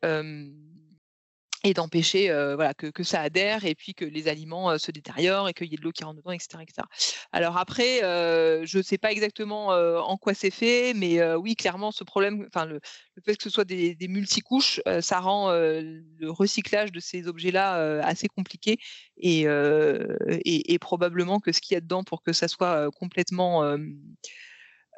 et 1.63 1.73
d'empêcher 1.73 2.27
voilà, 2.55 2.73
que, 2.73 2.87
que, 2.87 3.03
ça 3.03 3.21
adhère 3.21 3.65
et 3.65 3.75
puis 3.75 3.93
que 3.93 4.05
les 4.05 4.27
aliments 4.27 4.77
se 4.77 4.91
détériorent 4.91 5.47
et 5.47 5.53
qu'il 5.53 5.67
y 5.67 5.73
ait 5.73 5.77
de 5.77 5.83
l'eau 5.83 5.91
qui 5.91 6.03
rentre 6.03 6.17
dedans, 6.17 6.31
etc. 6.31 6.59
etc. 6.61 6.87
Alors 7.31 7.57
après, 7.57 7.99
je 8.01 8.77
ne 8.77 8.83
sais 8.83 8.97
pas 8.97 9.11
exactement 9.11 9.67
en 9.69 10.17
quoi 10.17 10.33
c'est 10.33 10.51
fait, 10.51 10.93
mais 10.93 11.23
oui, 11.35 11.55
clairement, 11.55 11.91
ce 11.91 12.03
problème, 12.03 12.45
enfin 12.47 12.65
le, 12.65 12.79
fait 13.25 13.37
que 13.37 13.43
ce 13.43 13.49
soit 13.49 13.65
des, 13.65 13.95
des 13.95 14.07
multicouches, 14.07 14.81
ça 15.01 15.19
rend 15.19 15.51
le 15.51 16.29
recyclage 16.29 16.91
de 16.91 16.99
ces 16.99 17.27
objets-là 17.27 18.01
assez 18.03 18.27
compliqué 18.27 18.77
et, 19.17 19.43
et, 19.43 20.73
et, 20.73 20.79
probablement 20.79 21.39
que 21.39 21.51
ce 21.51 21.61
qu'il 21.61 21.75
y 21.75 21.77
a 21.77 21.81
dedans 21.81 22.03
pour 22.03 22.23
que 22.23 22.33
ça 22.33 22.47
soit 22.47 22.91
complètement 22.91 23.61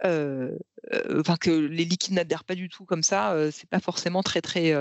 enfin 0.03 1.37
que 1.39 1.51
les 1.51 1.85
liquides 1.85 2.13
n'adhèrent 2.13 2.43
pas 2.43 2.55
du 2.55 2.69
tout 2.69 2.85
comme 2.85 3.03
ça, 3.03 3.35
c'est 3.51 3.69
pas 3.69 3.79
forcément 3.79 4.23
très 4.23 4.41
très 4.41 4.73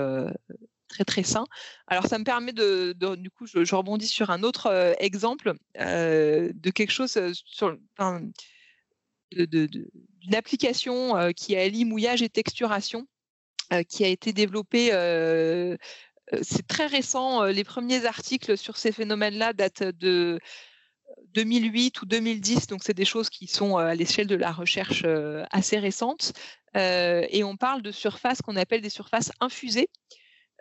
très 0.87 1.03
très 1.03 1.23
sain. 1.23 1.45
Alors 1.87 2.07
ça 2.07 2.17
me 2.17 2.23
permet 2.23 2.53
de, 2.53 2.93
du 3.15 3.29
coup, 3.29 3.45
je, 3.45 3.75
rebondis 3.75 4.07
sur 4.07 4.29
un 4.29 4.43
autre 4.43 4.67
euh, 4.67 4.93
exemple 4.99 5.53
euh, 5.79 6.51
de 6.53 6.69
quelque 6.69 6.91
chose 6.91 7.17
euh, 7.17 7.31
sur, 7.33 7.77
d'une 9.31 10.35
application 10.35 11.33
qui 11.35 11.55
allie 11.55 11.85
mouillage 11.85 12.21
et 12.21 12.29
texturation, 12.29 13.07
qui 13.89 14.05
a 14.05 14.07
été 14.07 14.33
développée. 14.33 14.91
c'est 16.41 16.67
très 16.67 16.85
récent. 16.85 17.43
les 17.43 17.63
premiers 17.63 18.05
articles 18.05 18.57
sur 18.57 18.77
ces 18.77 18.91
phénomènes-là 18.91 19.53
datent 19.53 19.83
de 19.83 20.39
2008 21.33 22.01
ou 22.01 22.05
2010, 22.05 22.67
donc 22.67 22.83
c'est 22.83 22.93
des 22.93 23.03
choses 23.03 23.29
qui 23.29 23.47
sont 23.47 23.77
à 23.77 23.93
l'échelle 23.95 24.27
de 24.27 24.35
la 24.35 24.51
recherche 24.51 25.03
assez 25.51 25.79
récentes. 25.79 26.33
et 26.75 27.43
on 27.43 27.57
parle 27.57 27.81
de 27.81 27.91
surfaces 27.91 28.41
qu'on 28.41 28.55
appelle 28.55 28.81
des 28.81 28.89
surfaces 28.89 29.31
infusées. 29.41 29.89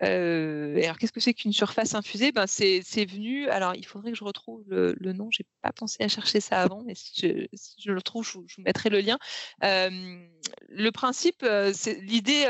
Euh, 0.04 0.82
alors, 0.82 0.98
qu'est-ce 0.98 1.12
que 1.12 1.20
c'est 1.20 1.34
qu'une 1.34 1.52
surface 1.52 1.94
infusée? 1.94 2.32
Ben, 2.32 2.46
c'est, 2.46 2.80
venu. 3.04 3.48
Alors, 3.48 3.74
il 3.74 3.86
faudrait 3.86 4.12
que 4.12 4.18
je 4.18 4.24
retrouve 4.24 4.62
le, 4.66 4.94
le 4.98 5.12
nom. 5.12 5.30
J'ai 5.30 5.46
pas 5.62 5.72
pensé 5.72 6.02
à 6.02 6.08
chercher 6.08 6.40
ça 6.40 6.60
avant, 6.60 6.82
mais 6.84 6.94
si 6.94 7.48
je, 7.78 7.90
le 7.90 8.02
trouve, 8.02 8.26
je, 8.26 8.38
vous 8.38 8.46
mettrai 8.58 8.90
le 8.90 9.00
lien. 9.00 9.18
Euh, 9.62 10.26
le 10.68 10.90
principe, 10.90 11.42
euh, 11.42 11.72
l'idée 12.02 12.46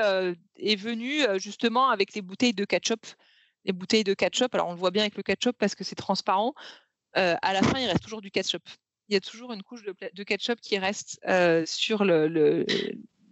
est 0.57 0.76
venue 0.76 1.22
justement 1.38 1.90
avec 1.90 2.14
les 2.14 2.22
bouteilles 2.22 2.55
de 2.55 2.64
ketchup. 2.64 3.07
Les 3.64 3.72
bouteilles 3.72 4.05
de 4.05 4.14
ketchup. 4.14 4.55
Alors, 4.55 4.68
on 4.68 4.72
le 4.72 4.78
voit 4.78 4.90
bien 4.90 5.02
avec 5.02 5.16
le 5.16 5.22
ketchup 5.22 5.57
parce 5.59 5.74
que 5.74 5.84
c'est 5.84 5.94
transparent. 5.94 6.55
à 7.14 7.52
la 7.52 7.62
fin, 7.62 7.78
il 7.78 7.86
reste 7.86 8.02
toujours 8.02 8.22
du 8.22 8.30
ketchup. 8.30 8.62
Il 9.09 9.14
y 9.14 9.16
a 9.16 9.20
toujours 9.20 9.52
une 9.52 9.62
couche 9.62 9.82
de, 9.82 10.22
ketchup 10.22 10.61
qui 10.61 10.78
reste 10.78 11.20
sur 11.66 12.05
le 12.05 12.66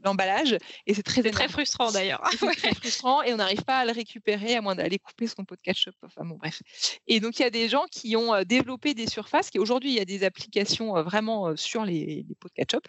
l'emballage 0.05 0.57
et 0.87 0.95
c'est 0.95 1.03
très 1.03 1.23
très 1.23 1.49
frustrant 1.49 1.91
d'ailleurs. 1.91 2.23
C'est 2.39 2.55
très 2.57 2.75
frustrant 2.75 3.23
et 3.23 3.33
on 3.33 3.37
n'arrive 3.37 3.65
pas 3.65 3.79
à 3.79 3.85
le 3.85 3.93
récupérer 3.93 4.57
à 4.57 4.61
moins 4.61 4.75
d'aller 4.75 4.99
couper 4.99 5.27
son 5.27 5.45
pot 5.45 5.57
de 5.57 5.61
ketchup. 5.61 5.95
Enfin 6.03 6.25
bon 6.25 6.37
bref. 6.37 6.63
Et 7.07 7.21
donc 7.21 7.39
il 7.39 7.43
y 7.43 7.45
a 7.45 7.51
des 7.51 7.69
gens 7.69 7.87
qui 7.91 8.17
ont 8.17 8.35
euh, 8.35 8.45
développé 8.45 8.95
des 8.95 9.07
surfaces 9.07 9.51
qui 9.51 9.59
aujourd'hui 9.59 9.91
il 9.91 9.97
y 9.97 10.01
a 10.01 10.05
des 10.05 10.25
applications 10.25 10.97
euh, 10.97 11.03
vraiment 11.03 11.49
euh, 11.49 11.57
sur 11.57 11.85
les, 11.85 12.27
pots 12.41 12.49
de 12.49 12.55
ketchup 12.55 12.87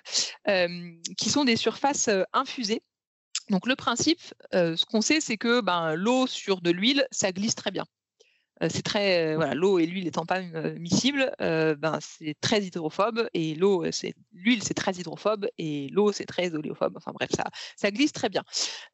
qui 1.17 1.29
sont 1.29 1.45
des 1.45 1.55
surfaces 1.55 2.09
infusées. 2.31 2.81
Donc 3.49 3.67
le 3.67 3.75
principe, 3.75 4.21
ce 4.51 4.85
qu'on 4.85 5.01
sait, 5.01 5.19
c'est 5.19 5.37
que 5.37 5.61
ben, 5.61 5.95
l'eau 5.95 6.27
sur 6.27 6.61
de 6.61 6.71
l'huile, 6.71 7.05
ça 7.11 7.31
glisse 7.31 7.55
très 7.55 7.71
bien. 7.71 7.85
Euh, 8.61 8.67
c'est 8.69 8.83
très 8.83 9.35
voilà 9.35 9.55
l'eau 9.55 9.79
et 9.79 9.85
l'huile 9.85 10.03
n'étant 10.03 10.25
pas 10.25 10.41
miscibles, 10.77 11.31
euh, 11.41 11.75
ben 11.75 11.97
c'est 12.01 12.35
très 12.39 12.61
hydrophobe 12.61 13.27
et 13.33 13.55
l'eau 13.55 13.91
c'est 13.91 14.13
l'huile 14.31 14.63
c'est 14.63 14.75
très 14.75 14.93
hydrophobe 14.93 15.47
et 15.57 15.87
l'eau 15.89 16.11
c'est 16.11 16.25
très 16.25 16.53
oléophobe. 16.53 16.95
Enfin 16.97 17.11
bref 17.13 17.29
ça 17.35 17.45
ça 17.75 17.89
glisse 17.91 18.11
très 18.11 18.29
bien. 18.29 18.43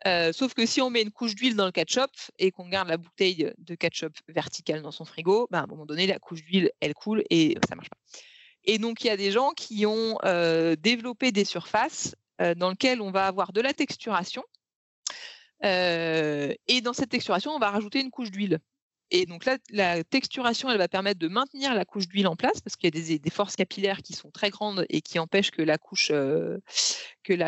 Euh, 0.07 0.32
sauf 0.32 0.53
que 0.53 0.66
si 0.66 0.82
on 0.82 0.89
met 0.89 1.01
une 1.01 1.12
couche 1.12 1.36
d'huile 1.36 1.55
dans 1.55 1.66
le 1.66 1.72
ketchup 1.72 2.12
et 2.38 2.51
qu'on 2.51 2.70
garde 2.70 2.88
la 2.88 2.97
bouteille 2.97 3.51
de 3.57 3.76
ketchup 3.76 4.14
verticale 4.30 4.82
dans 4.82 4.91
son 4.91 5.05
frigo, 5.05 5.47
ben, 5.51 5.60
à 5.60 5.64
un 5.64 5.68
moment 5.68 5.86
donné 5.86 6.07
la 6.07 6.20
couche 6.20 6.43
d'huile 6.43 6.72
elle 6.80 6.93
coule 6.93 7.24
et 7.30 7.57
ça 7.68 7.76
marche 7.76 7.89
pas. 7.89 7.97
Et 8.64 8.78
donc 8.78 9.03
il 9.03 9.07
y 9.07 9.12
a 9.12 9.18
des 9.18 9.32
gens 9.32 9.51
qui 9.51 9.86
ont 9.86 10.18
développé 10.80 11.32
des 11.32 11.45
surfaces 11.45 12.16
dans 12.55 12.70
lesquelles 12.70 13.01
on 13.01 13.12
va 13.12 13.28
avoir 13.28 13.51
de 13.51 13.60
la 13.62 13.74
texturation. 13.74 14.43
et 15.64 16.82
dans 16.82 16.93
cette 16.93 17.10
texturation, 17.10 17.51
on 17.51 17.60
va 17.60 17.72
rajouter 17.72 17.99
une 17.99 18.12
couche 18.12 18.32
d'huile. 18.32 18.60
Et 19.12 19.26
donc 19.26 19.45
là, 19.45 19.57
la 19.72 20.03
texturation, 20.03 20.70
elle 20.70 20.78
va 20.78 20.88
permettre 20.88 21.20
de 21.20 21.28
maintenir 21.28 21.74
la 21.74 21.86
couche 21.86 22.07
d'huile 22.07 22.28
en 22.28 22.36
place 22.36 22.62
parce 22.62 22.76
qu'il 22.76 22.95
y 22.95 23.14
a 23.14 23.18
des, 23.18 23.30
forces 23.30 23.55
capillaires 23.55 24.01
qui 24.01 24.14
sont 24.14 24.30
très 24.30 24.49
grandes 24.49 24.86
et 24.89 25.01
qui 25.01 25.18
empêchent 25.18 25.51
que 25.51 25.64
la 25.64 25.78
couche, 25.78 26.12
euh, 26.12 26.60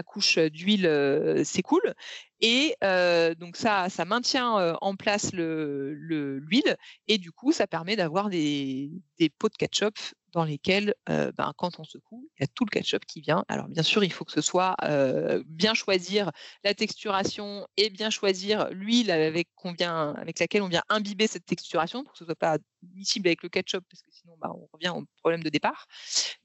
couche 0.01 0.39
d'huile 0.39 0.87
euh, 0.87 1.43
s'écoule. 1.43 1.93
Et 2.39 2.75
euh, 2.83 3.35
donc 3.35 3.57
ça, 3.57 3.89
ça 3.89 4.05
maintient 4.05 4.75
en 4.81 4.95
place 4.95 5.33
l'huile 5.33 5.99
le, 6.01 6.39
l'huile 6.39 6.77
et 7.07 7.19
du 7.19 7.31
coup, 7.31 7.51
ça 7.51 7.67
permet 7.67 7.95
d'avoir 7.95 8.29
des 8.29 8.91
pots 9.37 9.49
de 9.49 9.55
ketchup 9.55 9.95
dans 10.31 10.43
lesquels, 10.45 10.95
euh, 11.09 11.31
ben, 11.33 11.53
quand 11.57 11.79
on 11.79 11.83
secoue, 11.83 12.29
il 12.37 12.41
y 12.41 12.43
a 12.43 12.47
tout 12.47 12.65
le 12.65 12.69
ketchup 12.69 13.05
qui 13.05 13.21
vient. 13.21 13.43
Alors 13.47 13.67
bien 13.67 13.83
sûr, 13.83 14.03
il 14.03 14.13
faut 14.13 14.23
que 14.23 14.31
ce 14.31 14.41
soit 14.41 14.75
euh, 14.83 15.43
bien 15.45 15.73
choisir 15.73 16.31
la 16.63 16.73
texturation 16.73 17.67
et 17.77 17.89
bien 17.89 18.09
choisir 18.09 18.69
l'huile 18.71 19.11
avec, 19.11 19.49
avec 19.63 20.39
laquelle 20.39 20.61
on 20.61 20.69
vient 20.69 20.83
imbiber 20.89 21.27
cette 21.27 21.45
texturation 21.45 22.03
pour 22.03 22.13
que 22.13 22.19
ce 22.19 22.25
soit 22.25 22.35
pas 22.35 22.57
miscible 22.93 23.27
avec 23.27 23.43
le 23.43 23.49
ketchup 23.49 23.83
parce 23.89 24.01
que 24.01 24.11
sinon, 24.11 24.35
ben, 24.41 24.49
on 24.49 24.69
revient 24.73 24.93
au 24.95 25.05
problème 25.17 25.43
de 25.43 25.49
départ. 25.49 25.87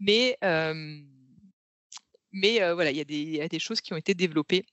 Mais, 0.00 0.36
euh, 0.42 1.00
mais 2.32 2.58
voilà, 2.72 2.90
il 2.90 3.10
y, 3.10 3.36
y, 3.36 3.40
a 3.40 3.48
des 3.48 3.58
choses 3.58 3.80
qui 3.80 3.92
ont 3.92 3.96
été 3.96 4.14
développées 4.14 4.66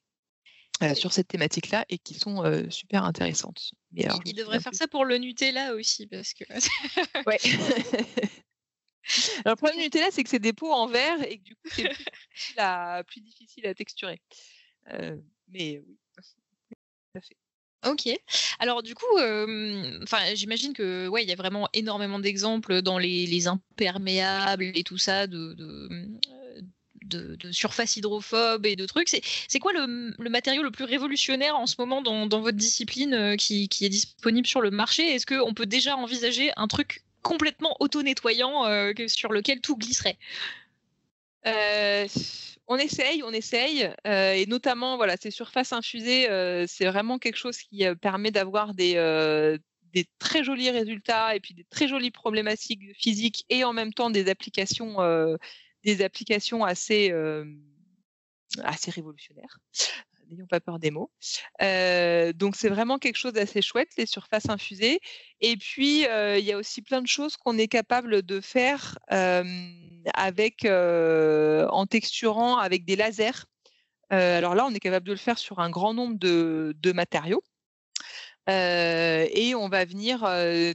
sur 0.96 1.14
cette 1.14 1.30
thématique-là 1.30 1.86
et 1.88 1.98
qui 1.98 2.16
sont 2.16 2.44
super 2.70 3.06
intéressantes. 3.06 3.72
Mais 3.92 4.06
alors, 4.06 4.20
il 4.26 4.34
devrait 4.34 4.60
faire 4.60 4.74
ça 4.74 4.88
pour 4.88 5.06
le 5.06 5.18
Nutella 5.18 5.76
aussi 5.76 6.08
parce 6.08 6.34
que. 6.34 6.44
ouais. 7.26 7.38
Alors, 9.46 9.54
le 9.54 9.56
problème 9.56 9.78
du 9.78 9.84
Nutella, 9.86 10.12
c'est 10.12 10.24
que 10.24 10.30
c'est 10.30 10.40
des 10.40 10.54
pots 10.54 10.72
en 10.72 10.88
verre 10.88 11.22
et 11.24 11.38
que 11.38 11.44
du 11.44 11.56
coup, 11.56 11.68
c'est 11.74 11.90
plus, 13.08 13.22
difficile 13.22 13.68
à 13.68 13.74
texturer. 13.74 14.22
Euh, 14.92 15.18
mais 15.50 15.80
oui, 15.80 15.98
tout 16.18 17.18
à 17.18 17.22
fait. 17.22 17.38
Ok. 17.86 18.10
Alors 18.60 18.82
du 18.82 18.96
coup, 18.96 19.18
enfin, 19.18 20.20
j'imagine 20.36 20.74
que 20.74 21.08
ouais, 21.10 21.24
il 21.24 21.30
y 21.30 21.34
a 21.34 21.36
vraiment 21.36 21.68
énormément 21.74 22.20
d'exemples 22.20 22.82
dans 22.82 22.98
les, 22.98 23.48
imperméables 23.48 24.72
et 24.74 24.84
tout 24.84 24.98
ça 24.98 25.28
de, 25.28 25.54
de, 25.54 27.36
de, 27.36 27.52
surface 27.52 27.98
hydrophobe 27.98 28.66
et 28.66 28.76
de 28.76 28.86
trucs. 28.86 29.10
C'est 29.10 29.60
quoi 29.60 29.74
le, 29.74 30.30
matériau 30.30 30.64
le 30.64 30.72
plus 30.72 30.86
révolutionnaire 30.86 31.56
en 31.56 31.68
ce 31.68 31.76
moment 31.78 32.02
dans, 32.02 32.28
votre 32.28 32.58
discipline 32.58 33.14
euh, 33.14 33.36
qui, 33.36 33.68
qui, 33.68 33.86
est 33.86 33.90
disponible 33.90 34.48
sur 34.48 34.62
le 34.62 34.72
marché? 34.72 35.14
Est-ce 35.14 35.26
qu'on 35.26 35.54
peut 35.54 35.66
déjà 35.66 35.96
envisager 35.98 36.52
un 36.56 36.68
truc 36.68 37.04
complètement 37.24 37.76
auto-nettoyant 37.80 38.68
euh, 38.68 38.94
sur 39.08 39.34
lequel 39.34 39.62
tout 39.62 39.76
glisserait. 39.76 40.18
Euh, 41.48 42.08
on 42.68 42.78
essaye, 42.78 43.24
on 43.24 43.32
essaye, 43.32 43.90
euh, 44.08 44.34
et 44.34 44.46
notamment 44.46 44.98
voilà, 44.98 45.18
ces 45.18 45.32
surfaces 45.32 45.74
infusées, 45.74 46.28
c'est 46.68 46.86
vraiment 46.86 47.18
quelque 47.18 47.36
chose 47.38 47.58
qui 47.58 47.84
permet 48.02 48.32
d'avoir 48.32 48.74
des, 48.74 49.60
très 50.20 50.44
jolis 50.44 50.70
résultats 50.70 51.36
et 51.36 51.40
puis 51.40 51.54
des 51.54 51.66
très 51.66 51.88
jolies 51.88 52.12
problématiques 52.12 52.96
physiques 52.98 53.46
et 53.50 53.64
en 53.64 53.74
même 53.74 53.94
temps 53.94 54.10
des 54.10 54.30
applications, 54.30 55.00
assez 56.62 57.12
révolutionnaires 58.92 59.60
n'ayons 60.34 60.48
pas 60.48 60.60
peur 60.60 60.80
des 60.80 60.92
mots. 60.92 61.12
Euh, 61.62 62.34
donc 62.34 62.56
c'est 62.56 62.70
vraiment 62.70 62.98
quelque 62.98 63.18
chose 63.18 63.34
d'assez 63.34 63.62
chouette, 63.62 63.90
les 63.98 64.06
surfaces 64.06 64.50
infusées. 64.50 65.00
Et 65.42 65.58
puis 65.58 66.06
euh, 66.08 66.38
il 66.38 66.46
y 66.46 66.52
a 66.52 66.58
aussi 66.58 66.82
plein 66.82 67.02
de 67.02 67.08
choses 67.08 67.38
qu'on 67.38 67.58
est 67.58 67.68
capable 67.68 68.22
de 68.22 68.42
faire 68.42 68.98
avec, 70.14 70.66
euh, 70.66 71.68
en 71.70 71.86
texturant 71.86 72.58
avec 72.58 72.86
des 72.86 72.96
lasers. 72.96 73.46
alors 74.10 74.56
là, 74.56 74.66
on 74.66 74.74
est 74.74 74.80
capable 74.80 75.08
de 75.08 75.14
le 75.14 75.18
faire 75.18 75.38
sur 75.38 75.60
un 75.60 75.70
grand 75.70 75.94
nombre 75.94 76.18
de 76.18 76.92
matériaux. 76.92 77.44
Et 78.48 79.56
on 79.56 79.70
va 79.70 79.86
venir 79.86 80.20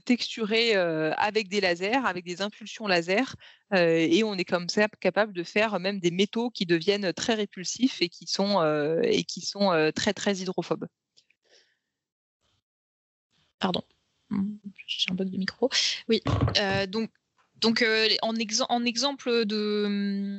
texturer 0.05 0.75
avec 0.75 1.49
des 1.49 1.61
lasers, 1.61 2.01
avec 2.05 2.25
des 2.25 2.41
impulsions 2.41 2.87
laser, 2.87 3.35
et 3.73 4.25
on 4.25 4.35
est 4.35 4.45
comme 4.45 4.69
ça 4.69 4.89
capable 5.01 5.33
de 5.33 5.43
faire 5.43 5.79
même 5.79 6.01
des 6.01 6.11
métaux 6.11 6.51
qui 6.51 6.67
deviennent 6.67 7.13
très 7.13 7.35
répulsifs 7.35 8.01
et 8.01 8.09
qui 8.09 8.27
sont 8.27 8.57
très 9.95 10.15
très 10.15 10.37
hydrophobes. 10.39 10.87
Pardon, 13.59 13.83
j'ai 14.87 15.11
un 15.11 15.15
bug 15.15 15.31
de 15.31 15.37
micro. 15.37 15.69
Oui, 16.09 16.23
donc 16.89 17.11
Donc, 17.61 17.83
euh, 17.83 18.09
en, 18.23 18.35
en, 18.69 18.85
exemple 18.85 19.45
de, 19.45 20.39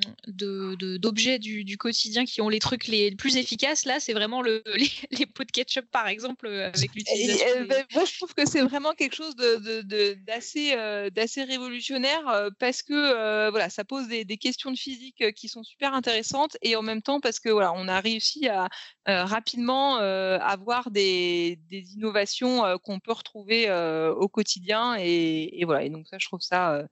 d'objets 0.98 1.40
du, 1.40 1.66
du, 1.66 1.78
quotidien 1.78 2.24
qui 2.26 2.42
ont 2.42 2.48
les 2.50 2.60
trucs 2.60 2.88
les 2.88 3.14
plus 3.16 3.36
efficaces, 3.36 3.86
là, 3.86 4.00
c'est 4.00 4.14
vraiment 4.14 4.42
le, 4.42 4.64
les, 5.12 5.26
pots 5.26 5.44
de 5.44 5.52
ketchup, 5.52 5.86
par 5.92 6.08
exemple, 6.08 6.48
euh, 6.48 6.68
avec 6.68 6.96
l'utilisation. 6.96 7.46
Euh, 7.58 7.66
ben, 7.66 7.86
moi, 7.94 8.06
je 8.06 8.16
trouve 8.18 8.34
que 8.34 8.48
c'est 8.48 8.62
vraiment 8.62 8.94
quelque 8.94 9.16
chose 9.16 9.36
d'assez, 9.36 10.76
d'assez 11.14 11.44
révolutionnaire 11.44 12.50
parce 12.60 12.84
que 12.84 13.50
voilà, 13.50 13.70
ça 13.70 13.84
pose 13.84 14.08
des, 14.08 14.24
des, 14.24 14.38
questions 14.38 14.72
de 14.72 14.78
physique 14.78 15.34
qui 15.34 15.50
sont 15.50 15.64
super 15.64 15.94
intéressantes 15.94 16.56
et 16.62 16.76
en 16.76 16.82
même 16.82 17.02
temps 17.02 17.20
parce 17.20 17.40
que 17.40 17.50
voilà, 17.50 17.74
on 17.76 17.88
a 17.88 18.00
réussi 18.00 18.48
à 18.48 18.70
rapidement 19.06 19.98
avoir 19.98 20.92
des, 20.92 21.60
des 21.70 21.94
innovations 21.94 22.78
qu'on 22.84 23.00
peut 23.00 23.12
retrouver 23.12 23.70
au 24.16 24.30
quotidien 24.30 24.96
et, 24.98 25.60
et, 25.60 25.66
voilà. 25.66 25.84
Et 25.84 25.90
donc 25.90 26.08
ça, 26.08 26.18
je 26.18 26.26
trouve 26.28 26.42
ça 26.42 26.88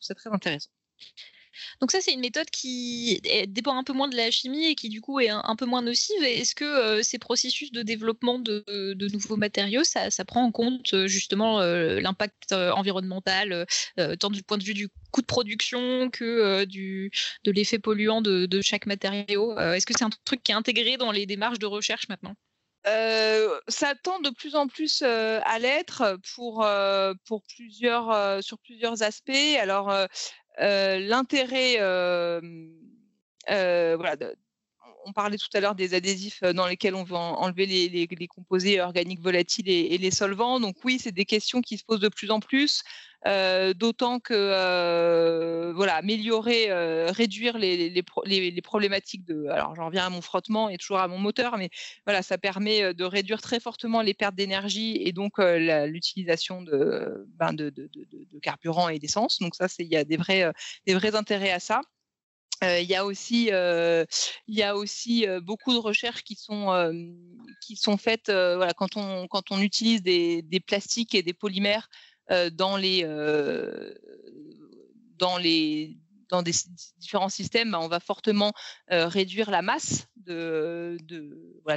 c'est 0.00 0.14
très 0.14 0.30
intéressant. 0.30 0.70
Donc 1.80 1.90
ça, 1.90 2.00
c'est 2.00 2.12
une 2.12 2.20
méthode 2.20 2.50
qui 2.50 3.20
dépend 3.48 3.76
un 3.76 3.84
peu 3.84 3.92
moins 3.92 4.08
de 4.08 4.16
la 4.16 4.30
chimie 4.30 4.66
et 4.66 4.74
qui 4.74 4.88
du 4.88 5.00
coup 5.00 5.20
est 5.20 5.28
un, 5.28 5.56
peu 5.56 5.66
moins 5.66 5.82
nocive. 5.82 6.22
Est-ce 6.22 6.54
que 6.54 6.64
euh, 6.64 7.02
ces 7.02 7.18
processus 7.18 7.72
de 7.72 7.82
développement 7.82 8.38
de, 8.38 8.94
nouveaux 9.12 9.36
matériaux, 9.36 9.84
ça, 9.84 10.10
prend 10.26 10.44
en 10.44 10.52
compte 10.52 10.92
euh, 10.94 11.06
justement 11.06 11.60
euh, 11.60 12.00
l'impact 12.00 12.52
environnemental, 12.52 13.66
tant 14.20 14.30
du 14.30 14.42
point 14.42 14.58
de 14.58 14.64
vue 14.64 14.74
du 14.74 14.88
coût 15.10 15.20
de 15.20 15.26
production 15.26 16.10
que 16.10 16.64
du, 16.64 17.10
de 17.44 17.50
l'effet 17.50 17.78
polluant 17.78 18.20
de, 18.22 18.60
chaque 18.60 18.86
matériau? 18.86 19.58
Est-ce 19.58 19.86
que 19.86 19.94
c'est 19.96 20.04
un 20.04 20.10
truc 20.24 20.42
qui 20.42 20.52
est 20.52 20.54
intégré 20.54 20.96
dans 20.96 21.12
les 21.12 21.26
démarches 21.26 21.58
de 21.58 21.66
recherche 21.66 22.08
maintenant? 22.08 22.34
Ça 22.86 23.94
tend 24.02 24.20
de 24.20 24.30
plus 24.30 24.54
en 24.54 24.68
plus 24.68 25.02
à 25.02 25.58
l'être 25.58 26.18
pour, 26.34 26.66
pour 27.26 27.42
plusieurs, 27.54 28.42
sur 28.42 28.58
plusieurs 28.58 29.02
aspects. 29.02 29.56
Alors, 29.60 29.92
l'intérêt, 30.58 31.76
voilà, 33.48 34.16
on 35.06 35.12
parlait 35.12 35.38
tout 35.38 35.48
à 35.54 35.60
l'heure 35.60 35.74
des 35.74 35.94
adhésifs 35.94 36.42
dans 36.42 36.66
lesquels 36.66 36.94
on 36.94 37.04
veut 37.04 37.14
enlever 37.14 37.66
les, 37.66 38.28
composés 38.28 38.80
organiques 38.80 39.20
volatiles 39.20 39.68
et, 39.68 39.96
les 39.96 40.10
solvants. 40.10 40.60
Donc 40.60 40.76
oui, 40.84 40.98
c'est 41.00 41.12
des 41.12 41.24
questions 41.24 41.60
qui 41.62 41.78
se 41.78 41.84
posent 41.84 42.00
de 42.00 42.08
plus 42.08 42.30
en 42.30 42.40
plus. 42.40 42.82
Euh, 43.26 43.74
d'autant 43.74 44.20
que 44.20 44.34
euh, 44.34 45.72
voilà, 45.74 45.96
améliorer, 45.96 46.70
euh, 46.70 47.10
réduire 47.10 47.58
les, 47.58 48.02
problématiques 48.62 49.24
de. 49.24 49.46
Alors 49.46 49.74
j'en 49.74 49.86
reviens 49.86 50.06
à 50.06 50.10
mon 50.10 50.20
frottement 50.20 50.68
et 50.68 50.76
toujours 50.76 50.98
à 50.98 51.08
mon 51.08 51.18
moteur, 51.18 51.56
mais 51.56 51.70
voilà, 52.04 52.22
ça 52.22 52.38
permet 52.38 52.94
de 52.94 53.04
réduire 53.04 53.40
très 53.40 53.58
fortement 53.58 54.02
les 54.02 54.14
pertes 54.14 54.34
d'énergie 54.34 54.96
et 55.00 55.12
donc 55.12 55.38
l'utilisation 55.38 56.62
de, 56.62 57.26
ben 57.36 57.52
de, 57.52 57.72
carburant 58.42 58.88
et 58.88 58.98
d'essence. 58.98 59.38
Donc 59.40 59.54
ça, 59.54 59.66
il 59.78 59.86
y 59.86 59.96
a 59.96 60.04
des 60.04 60.16
vrais 60.16 61.14
intérêts 61.14 61.52
à 61.52 61.60
ça. 61.60 61.80
Il 62.62 62.86
y 62.86 62.94
a 62.94 63.04
aussi, 63.04 63.48
il 63.48 64.54
y 64.54 64.62
a 64.62 64.76
aussi 64.76 65.26
beaucoup 65.42 65.72
de 65.72 65.78
recherches 65.78 66.22
qui 66.22 66.36
sont, 66.36 66.92
qui 67.60 67.76
sont 67.76 67.96
faites 67.96 68.32
quand, 68.76 68.96
on, 68.96 69.26
quand 69.28 69.50
on 69.50 69.60
utilise 69.60 70.02
des, 70.02 70.42
des 70.42 70.60
plastiques 70.60 71.14
et 71.14 71.22
des 71.22 71.34
polymères 71.34 71.88
euh, 72.30 72.50
dans 72.50 72.76
les 72.76 73.04
euh, 73.04 73.94
dans 75.16 75.38
les 75.38 75.96
dans 76.28 76.42
des 76.42 76.50
différents 76.98 77.28
systèmes, 77.28 77.70
bah, 77.70 77.78
on 77.80 77.86
va 77.86 78.00
fortement 78.00 78.52
euh, 78.90 79.06
réduire 79.06 79.48
la 79.48 79.62
masse 79.62 80.08
de, 80.16 80.98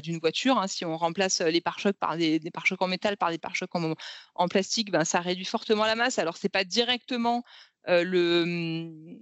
d'une 0.02 0.18
voiture. 0.18 0.58
Hein. 0.58 0.66
Si 0.66 0.86
on 0.86 0.98
remplace 0.98 1.42
les 1.42 1.62
pare-chocs 1.62 1.98
par 1.98 2.18
des, 2.18 2.40
pare-chocs 2.52 2.82
en 2.82 2.88
métal 2.88 3.16
par 3.16 3.30
des 3.30 3.38
pare-chocs 3.38 3.76
en, 3.76 3.94
en, 4.34 4.48
plastique, 4.48 4.90
ben, 4.90 5.06
ça 5.06 5.20
réduit 5.20 5.46
fortement 5.46 5.86
la 5.86 5.94
masse. 5.94 6.18
Alors 6.18 6.36
c'est 6.36 6.50
pas 6.50 6.64
directement 6.64 7.44
le 7.86 9.20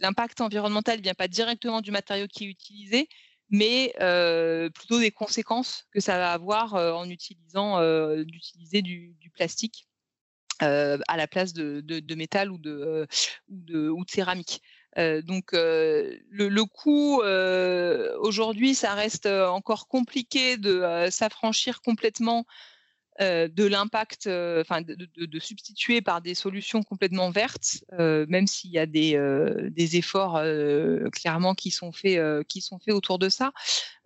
l'impact 0.00 0.40
environnemental 0.40 1.00
vient 1.00 1.14
pas 1.14 1.28
directement 1.28 1.80
du 1.80 1.90
matériau 1.90 2.26
qui 2.26 2.44
est 2.44 2.48
utilisé, 2.48 3.08
mais 3.50 3.92
plutôt 4.74 4.98
des 4.98 5.10
conséquences 5.10 5.86
que 5.92 6.00
ça 6.00 6.18
va 6.18 6.32
avoir 6.32 6.74
en 6.74 7.08
utilisant 7.08 7.80
d'utiliser 8.24 8.82
du, 8.82 9.14
plastique 9.34 9.86
à 10.60 11.16
la 11.16 11.26
place 11.26 11.52
de, 11.52 11.80
de, 11.80 12.14
métal 12.14 12.50
ou 12.50 12.58
de, 12.58 13.06
ou 13.48 13.60
de, 13.60 13.88
ou 13.88 14.04
de 14.04 14.10
céramique. 14.10 14.62
donc 14.96 15.52
le, 15.52 16.18
le, 16.30 16.64
coût 16.64 17.22
aujourd'hui, 18.20 18.74
ça 18.74 18.94
reste 18.94 19.26
encore 19.26 19.88
compliqué 19.88 20.56
de 20.56 21.08
s'affranchir 21.10 21.82
complètement 21.82 22.46
de 23.20 23.64
l'impact, 23.64 24.26
enfin 24.26 24.82
de, 24.82 25.38
substituer 25.38 26.00
par 26.02 26.20
des 26.20 26.34
solutions 26.34 26.82
complètement 26.82 27.30
vertes, 27.30 27.84
même 27.98 28.46
s'il 28.46 28.70
y 28.70 28.78
a 28.78 28.86
des, 28.86 29.18
des 29.70 29.96
efforts 29.96 30.40
clairement 31.12 31.54
qui 31.54 31.70
sont 31.70 31.92
faits, 31.92 32.46
qui 32.48 32.60
sont 32.60 32.78
faits 32.78 32.94
autour 32.94 33.18
de 33.18 33.28
ça. 33.28 33.52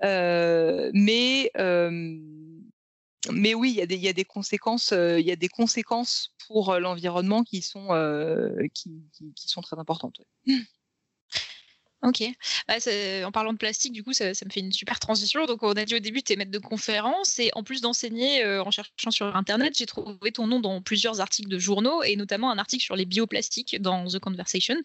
mais 0.02 1.50
mais 3.30 3.52
oui, 3.52 3.70
il 3.70 3.76
y, 3.76 3.82
a 3.82 3.86
des, 3.86 3.96
il 3.96 4.02
y 4.02 4.08
a 4.08 4.12
des 4.12 4.24
conséquences, 4.24 4.92
il 4.92 5.26
y 5.26 5.32
a 5.32 5.36
des 5.36 5.48
conséquences 5.48 6.34
pour 6.46 6.78
l'environnement 6.78 7.42
qui 7.42 7.62
sont 7.62 7.88
qui, 8.74 9.48
sont 9.48 9.60
très 9.60 9.78
importantes. 9.78 10.20
Ok. 12.02 12.22
Bah, 12.68 12.74
en 13.24 13.32
parlant 13.32 13.52
de 13.52 13.58
plastique, 13.58 13.92
du 13.92 14.04
coup, 14.04 14.12
ça, 14.12 14.28
me 14.28 14.50
fait 14.52 14.60
une 14.60 14.72
super 14.72 15.00
transition. 15.00 15.46
Donc, 15.46 15.64
on 15.64 15.72
a 15.72 15.84
dit 15.84 15.96
au 15.96 15.98
début, 15.98 16.22
tu 16.22 16.32
es 16.32 16.36
maître 16.36 16.52
de 16.52 16.58
conférence 16.58 17.40
et 17.40 17.50
en 17.54 17.64
plus 17.64 17.80
d'enseigner 17.80 18.44
euh, 18.44 18.62
en 18.62 18.70
cherchant 18.70 19.10
sur 19.10 19.34
Internet, 19.34 19.74
j'ai 19.76 19.86
trouvé 19.86 20.30
ton 20.30 20.46
nom 20.46 20.60
dans 20.60 20.80
plusieurs 20.80 21.20
articles 21.20 21.48
de 21.48 21.58
journaux 21.58 22.04
et 22.04 22.14
notamment 22.14 22.52
un 22.52 22.58
article 22.58 22.84
sur 22.84 22.94
les 22.94 23.04
bioplastiques 23.04 23.82
dans 23.82 24.06
The 24.06 24.20
Conversation. 24.20 24.76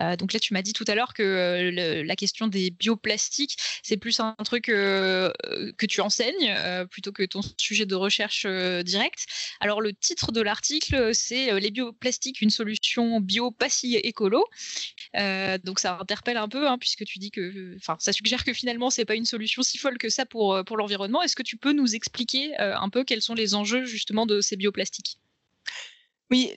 Euh, 0.00 0.16
donc 0.16 0.32
là, 0.32 0.40
tu 0.40 0.54
m'as 0.54 0.62
dit 0.62 0.72
tout 0.72 0.86
à 0.88 0.94
l'heure 0.94 1.12
que 1.12 1.22
euh, 1.22 2.04
la 2.04 2.16
question 2.16 2.46
des 2.46 2.70
bioplastiques, 2.70 3.58
c'est 3.82 3.98
plus 3.98 4.18
un 4.20 4.34
truc 4.42 4.64
que 4.64 5.86
tu 5.86 6.00
enseignes 6.00 6.56
plutôt 6.90 7.12
que 7.12 7.24
ton 7.24 7.40
sujet 7.58 7.84
de 7.84 7.94
recherche 7.94 8.46
direct. 8.46 9.26
Alors, 9.60 9.82
le 9.82 9.92
titre 9.92 10.32
de 10.32 10.40
l'article, 10.40 11.14
c'est 11.14 11.60
Les 11.60 11.70
bioplastiques, 11.70 12.40
une 12.40 12.50
solution 12.50 13.20
bio 13.20 13.50
pas 13.50 13.68
si 13.68 13.96
écolo. 13.96 14.46
donc, 15.64 15.78
ça 15.78 15.98
interpelle 16.00 16.38
un 16.38 16.48
peu 16.48 16.61
Hein, 16.66 16.78
puisque 16.78 17.04
tu 17.04 17.18
dis 17.18 17.30
que, 17.30 17.76
enfin, 17.76 17.96
ça 17.98 18.12
suggère 18.12 18.44
que 18.44 18.52
finalement 18.52 18.90
c'est 18.90 19.04
pas 19.04 19.14
une 19.14 19.24
solution 19.24 19.62
si 19.62 19.78
folle 19.78 19.98
que 19.98 20.08
ça 20.08 20.26
pour 20.26 20.54
euh, 20.54 20.62
pour 20.62 20.76
l'environnement. 20.76 21.22
Est-ce 21.22 21.36
que 21.36 21.42
tu 21.42 21.56
peux 21.56 21.72
nous 21.72 21.94
expliquer 21.94 22.58
euh, 22.60 22.76
un 22.76 22.88
peu 22.88 23.04
quels 23.04 23.22
sont 23.22 23.34
les 23.34 23.54
enjeux 23.54 23.84
justement 23.84 24.26
de 24.26 24.40
ces 24.40 24.56
bioplastiques? 24.56 25.18
Oui, 26.30 26.50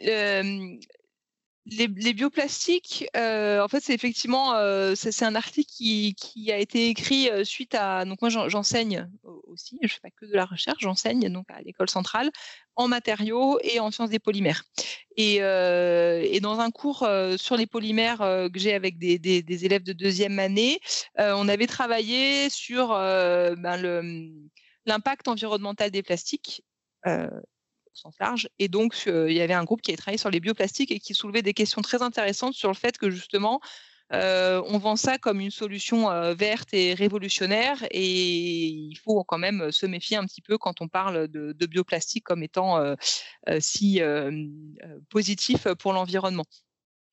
les, 1.68 2.14
bioplastiques, 2.14 3.08
euh, 3.16 3.60
en 3.62 3.68
fait, 3.68 3.80
c'est 3.82 3.94
effectivement, 3.94 4.54
euh, 4.56 4.94
c'est 4.96 5.24
un 5.24 5.34
article 5.34 5.68
qui, 5.68 6.52
a 6.52 6.58
été 6.58 6.90
écrit 6.90 7.30
euh, 7.30 7.44
suite 7.44 7.74
à. 7.74 8.06
Donc 8.06 8.22
moi, 8.22 8.30
j'enseigne 8.30 9.10
aussi. 9.24 9.80
Je 9.82 9.94
fais 9.94 10.00
pas 10.02 10.10
que 10.12 10.26
de 10.26 10.34
la 10.34 10.46
recherche, 10.46 10.78
j'enseigne 10.82 11.30
donc 11.30 11.46
à 11.50 11.62
l'école 11.62 11.90
centrale 11.90 12.30
en 12.76 12.88
matériaux 12.88 13.60
et 13.64 13.80
en 13.80 13.90
sciences 13.90 14.12
des 14.12 14.20
polymères. 14.20 14.64
Et, 15.18 15.40
dans 15.40 16.60
un 16.60 16.70
cours 16.70 17.08
sur 17.38 17.58
les 17.58 17.66
polymères 17.66 18.20
que 18.20 18.60
j'ai 18.60 18.74
avec 18.74 19.00
des, 19.00 19.66
élèves 19.66 19.84
de 19.84 19.94
deuxième 19.94 20.38
année, 20.38 20.80
on 21.18 21.48
avait 21.48 21.68
travaillé 21.68 22.50
sur 22.50 22.90
ben, 22.90 24.36
l'impact 24.86 25.28
environnemental 25.28 25.90
des 25.90 26.04
plastiques 26.04 26.64
sens 27.98 28.16
large. 28.20 28.50
Et 28.60 28.68
donc, 28.68 29.04
il 29.08 29.34
y 29.34 29.42
avait 29.42 29.54
un 29.54 29.64
groupe 29.64 29.82
qui 29.82 29.92
avait 29.92 29.98
travaillé 29.98 30.18
sur 30.18 30.30
les 30.30 30.40
bioplastiques 30.40 30.92
et 30.92 31.00
qui 31.00 31.14
soulevait 31.14 31.42
des 31.42 31.54
questions 31.54 31.82
très 31.82 32.02
intéressantes 32.02 32.54
sur 32.54 32.70
le 32.70 32.76
fait 32.76 32.98
que 32.98 33.10
justement, 33.10 33.60
on 34.12 34.78
vend 34.78 34.96
ça 34.96 35.18
comme 35.18 35.40
une 35.40 35.52
solution 35.52 36.10
verte 36.34 36.74
et 36.74 36.94
révolutionnaire 36.94 37.86
et 37.92 38.68
il 38.68 38.96
faut 39.04 39.24
quand 39.24 39.38
même 39.38 39.72
se 39.72 39.86
méfier 39.86 40.18
un 40.18 40.26
petit 40.26 40.42
peu 40.42 40.58
quand 40.58 40.82
on 40.82 40.88
parle 40.88 41.28
de, 41.28 41.54
de 41.54 41.66
bioplastique 41.66 42.24
comme 42.24 42.44
étant 42.44 42.96
si 43.60 44.02
positif 45.10 45.68
pour 45.80 45.94
l'environnement. 45.94 46.46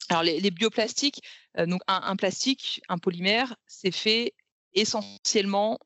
Alors 0.08 0.22
les, 0.22 0.50
bioplastiques, 0.50 1.22
donc 1.56 1.80
un, 1.86 2.16
plastique, 2.16 2.82
un 2.88 2.98
polymère, 2.98 3.54
c'est 3.66 3.92
fait 3.92 4.34
essentiellement 4.74 5.78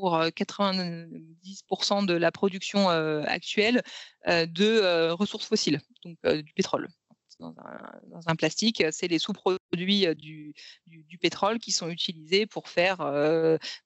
pour 0.00 0.16
90% 0.16 2.06
de 2.06 2.14
la 2.14 2.32
production 2.32 2.88
actuelle 2.88 3.82
de 4.26 5.10
ressources 5.10 5.46
fossiles, 5.46 5.80
donc 6.04 6.16
du 6.26 6.52
pétrole. 6.54 6.88
Dans 7.40 7.54
un, 8.26 8.36
plastique, 8.36 8.84
c'est 8.92 9.08
les 9.08 9.18
sous-produits 9.18 10.06
du, 10.14 10.54
pétrole 11.20 11.58
qui 11.58 11.72
sont 11.72 11.88
utilisés 11.88 12.46
pour 12.46 12.68
faire, 12.68 12.98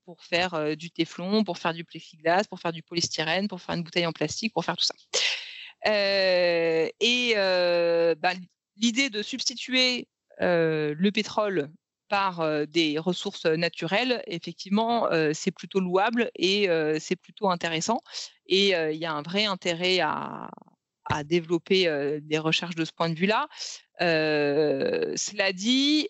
pour 0.05 0.23
faire 0.23 0.77
du 0.77 0.91
téflon, 0.91 1.43
pour 1.43 1.59
faire 1.59 1.75
du 1.75 1.85
plexiglas, 1.85 2.45
pour 2.45 2.61
faire 2.61 2.73
du 2.73 2.83
polystyrène, 2.83 3.49
pour 3.49 3.61
faire 3.61 3.75
une 3.75 3.83
bouteille 3.83 4.07
en 4.07 4.13
plastique, 4.13 4.53
pour 4.53 4.65
faire 4.65 4.77
tout 4.77 4.85
ça. 4.85 4.95
et 5.91 7.35
bah, 8.21 8.35
l'idée 8.77 9.11
de 9.11 9.23
substituer 9.23 10.07
le 10.41 11.11
pétrole 11.11 11.71
par 12.09 12.67
des 12.67 12.99
ressources 12.99 13.47
naturelles, 13.47 14.23
effectivement, 14.27 15.09
c'est 15.33 15.51
plutôt 15.51 15.81
louable 15.81 16.31
et 16.35 16.69
c'est 16.99 17.17
plutôt 17.17 17.51
intéressant. 17.51 18.01
Et 18.47 18.71
il 18.71 18.97
y 18.99 19.05
a 19.05 19.13
un 19.13 19.23
vrai 19.23 19.45
intérêt 19.45 20.01
à, 20.01 20.51
développer 21.25 22.19
des 22.23 22.39
recherches 22.39 22.75
de 22.75 22.85
ce 22.85 22.93
point 22.93 23.09
de 23.09 23.19
vue-là. 23.19 23.49
cela 24.01 25.53
dit, 25.53 26.09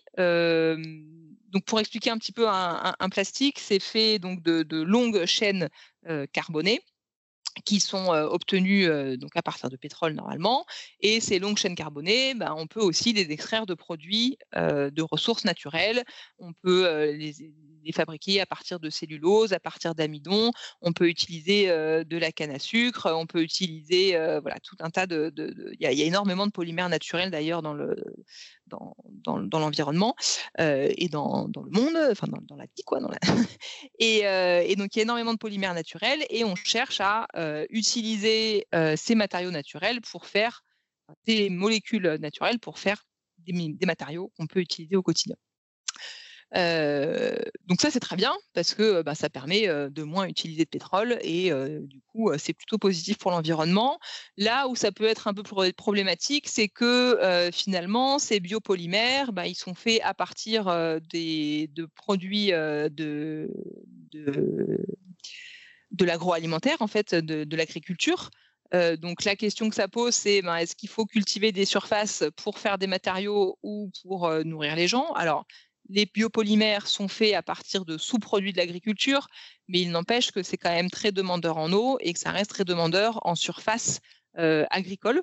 pour 1.65 1.79
expliquer 1.79 2.09
un 2.09 2.17
petit 2.17 2.33
peu 2.33 2.47
un, 2.47 3.09
plastique, 3.09 3.59
c'est 3.59 3.79
fait 3.79 4.19
donc 4.19 4.41
de 4.43 4.81
longues 4.81 5.25
chaînes 5.25 5.69
carbonées 6.31 6.81
qui 7.65 7.79
sont 7.79 8.09
obtenus 8.09 8.89
donc 9.17 9.31
à 9.35 9.41
partir 9.41 9.69
de 9.69 9.77
pétrole 9.77 10.13
normalement. 10.13 10.65
Et 10.99 11.19
ces 11.19 11.39
longues 11.39 11.57
chaînes 11.57 11.75
carbonées, 11.75 12.33
ben, 12.33 12.53
on 12.57 12.67
peut 12.67 12.81
aussi 12.81 13.13
les 13.13 13.31
extraire 13.31 13.65
de 13.65 13.73
produits 13.73 14.37
de 14.55 15.01
ressources 15.01 15.45
naturelles. 15.45 16.03
On 16.39 16.53
peut 16.53 17.11
les, 17.11 17.33
fabriquer 17.95 18.41
à 18.41 18.45
partir 18.45 18.81
de 18.81 18.89
cellulose, 18.89 19.53
à 19.53 19.61
partir 19.61 19.95
d'amidon. 19.95 20.51
On 20.81 20.91
peut 20.91 21.07
utiliser 21.07 21.67
de 21.67 22.17
la 22.17 22.33
canne 22.33 22.51
à 22.51 22.59
sucre. 22.59 23.09
On 23.13 23.25
peut 23.25 23.41
utiliser 23.41 24.11
voilà 24.41 24.59
tout 24.59 24.75
un 24.79 24.89
tas 24.89 25.07
de. 25.07 25.33
Il 25.79 25.81
y, 25.81 25.85
a 25.85 26.05
énormément 26.05 26.47
de 26.47 26.51
polymères 26.51 26.89
naturels 26.89 27.31
d'ailleurs 27.31 27.61
dans 27.61 27.73
le 27.73 27.95
dans, 28.67 28.95
dans, 29.39 29.59
l'environnement 29.59 30.15
et 30.59 31.07
dans, 31.09 31.47
dans, 31.47 31.63
le 31.63 31.71
monde, 31.71 31.97
enfin 32.11 32.27
dans, 32.27 32.55
la 32.55 32.65
vie 32.65 32.83
quoi. 32.85 32.99
Dans 32.99 33.09
et, 33.99 34.19
et, 34.19 34.75
donc 34.75 34.95
il 34.95 34.99
y 34.99 35.01
a 35.01 35.03
énormément 35.03 35.33
de 35.33 35.37
polymères 35.37 35.73
naturels 35.73 36.25
et 36.29 36.43
on 36.43 36.55
cherche 36.55 37.01
à 37.01 37.27
utiliser 37.69 38.67
ces 38.95 39.15
matériaux 39.15 39.51
naturels 39.51 40.01
pour 40.01 40.25
faire 40.25 40.63
des 41.25 41.49
molécules 41.49 42.17
naturelles 42.19 42.59
pour 42.59 42.79
faire 42.79 43.05
des, 43.39 43.77
matériaux 43.85 44.31
qu'on 44.37 44.47
peut 44.47 44.59
utiliser 44.59 44.95
au 44.95 45.03
quotidien 45.03 45.35
donc 46.53 47.81
ça 47.81 47.91
c'est 47.91 47.99
très 47.99 48.15
bien 48.15 48.33
parce 48.53 48.73
que 48.73 49.01
bah, 49.01 49.15
ça 49.15 49.29
permet 49.29 49.67
de 49.67 50.03
moins 50.03 50.27
utiliser 50.27 50.63
de 50.63 50.69
pétrole 50.69 51.17
et 51.21 51.51
du 51.81 51.99
coup 52.07 52.31
c'est 52.37 52.53
plutôt 52.53 52.77
positif 52.77 53.17
pour 53.17 53.31
l'environnement. 53.31 53.99
Là 54.37 54.69
où 54.69 54.75
ça 54.75 54.93
peut 54.93 55.05
être 55.05 55.27
un 55.27 55.33
peu 55.33 55.43
problématique, 55.73 56.47
c'est 56.47 56.69
que 56.69 57.49
finalement 57.51 58.17
ces 58.17 58.39
biopolymères, 58.39 59.33
bah, 59.33 59.45
ils 59.47 59.55
sont 59.55 59.75
faits 59.75 59.99
à 60.03 60.13
partir 60.13 60.65
de 60.67 61.85
produits 61.95 62.51
de, 62.51 63.51
de 65.97 66.05
l'agroalimentaire 66.05 66.81
en 66.81 66.87
fait, 66.87 67.15
de, 67.15 67.55
l'agriculture. 67.55 68.29
donc 68.73 69.23
la 69.23 69.35
question 69.35 69.69
que 69.69 69.75
ça 69.75 69.87
pose, 69.87 70.13
c'est 70.13 70.41
ben, 70.41 70.55
est-ce 70.57 70.75
qu'il 70.75 70.89
faut 70.89 71.05
cultiver 71.05 71.51
des 71.51 71.65
surfaces 71.65 72.23
pour 72.35 72.59
faire 72.59 72.77
des 72.77 72.87
matériaux 72.87 73.57
ou 73.63 73.91
pour 74.03 74.29
nourrir 74.43 74.75
les 74.75 74.87
gens? 74.87 75.11
Alors 75.13 75.45
les 75.89 76.05
biopolymères 76.05 76.87
sont 76.87 77.07
faits 77.07 77.33
à 77.33 77.41
partir 77.41 77.85
de 77.85 77.97
sous-produits 77.97 78.51
de 78.51 78.57
l'agriculture, 78.57 79.27
mais 79.67 79.79
il 79.81 79.91
n'empêche 79.91 80.31
que 80.31 80.43
c'est 80.43 80.57
quand 80.57 80.71
même 80.71 80.89
très 80.89 81.11
demandeur 81.11 81.57
en 81.57 81.71
eau 81.71 81.97
et 82.01 82.13
que 82.13 82.19
ça 82.19 82.31
reste 82.31 82.51
très 82.51 82.65
demandeur 82.65 83.19
en 83.25 83.35
surface 83.35 83.99
euh, 84.37 84.65
agricole. 84.69 85.21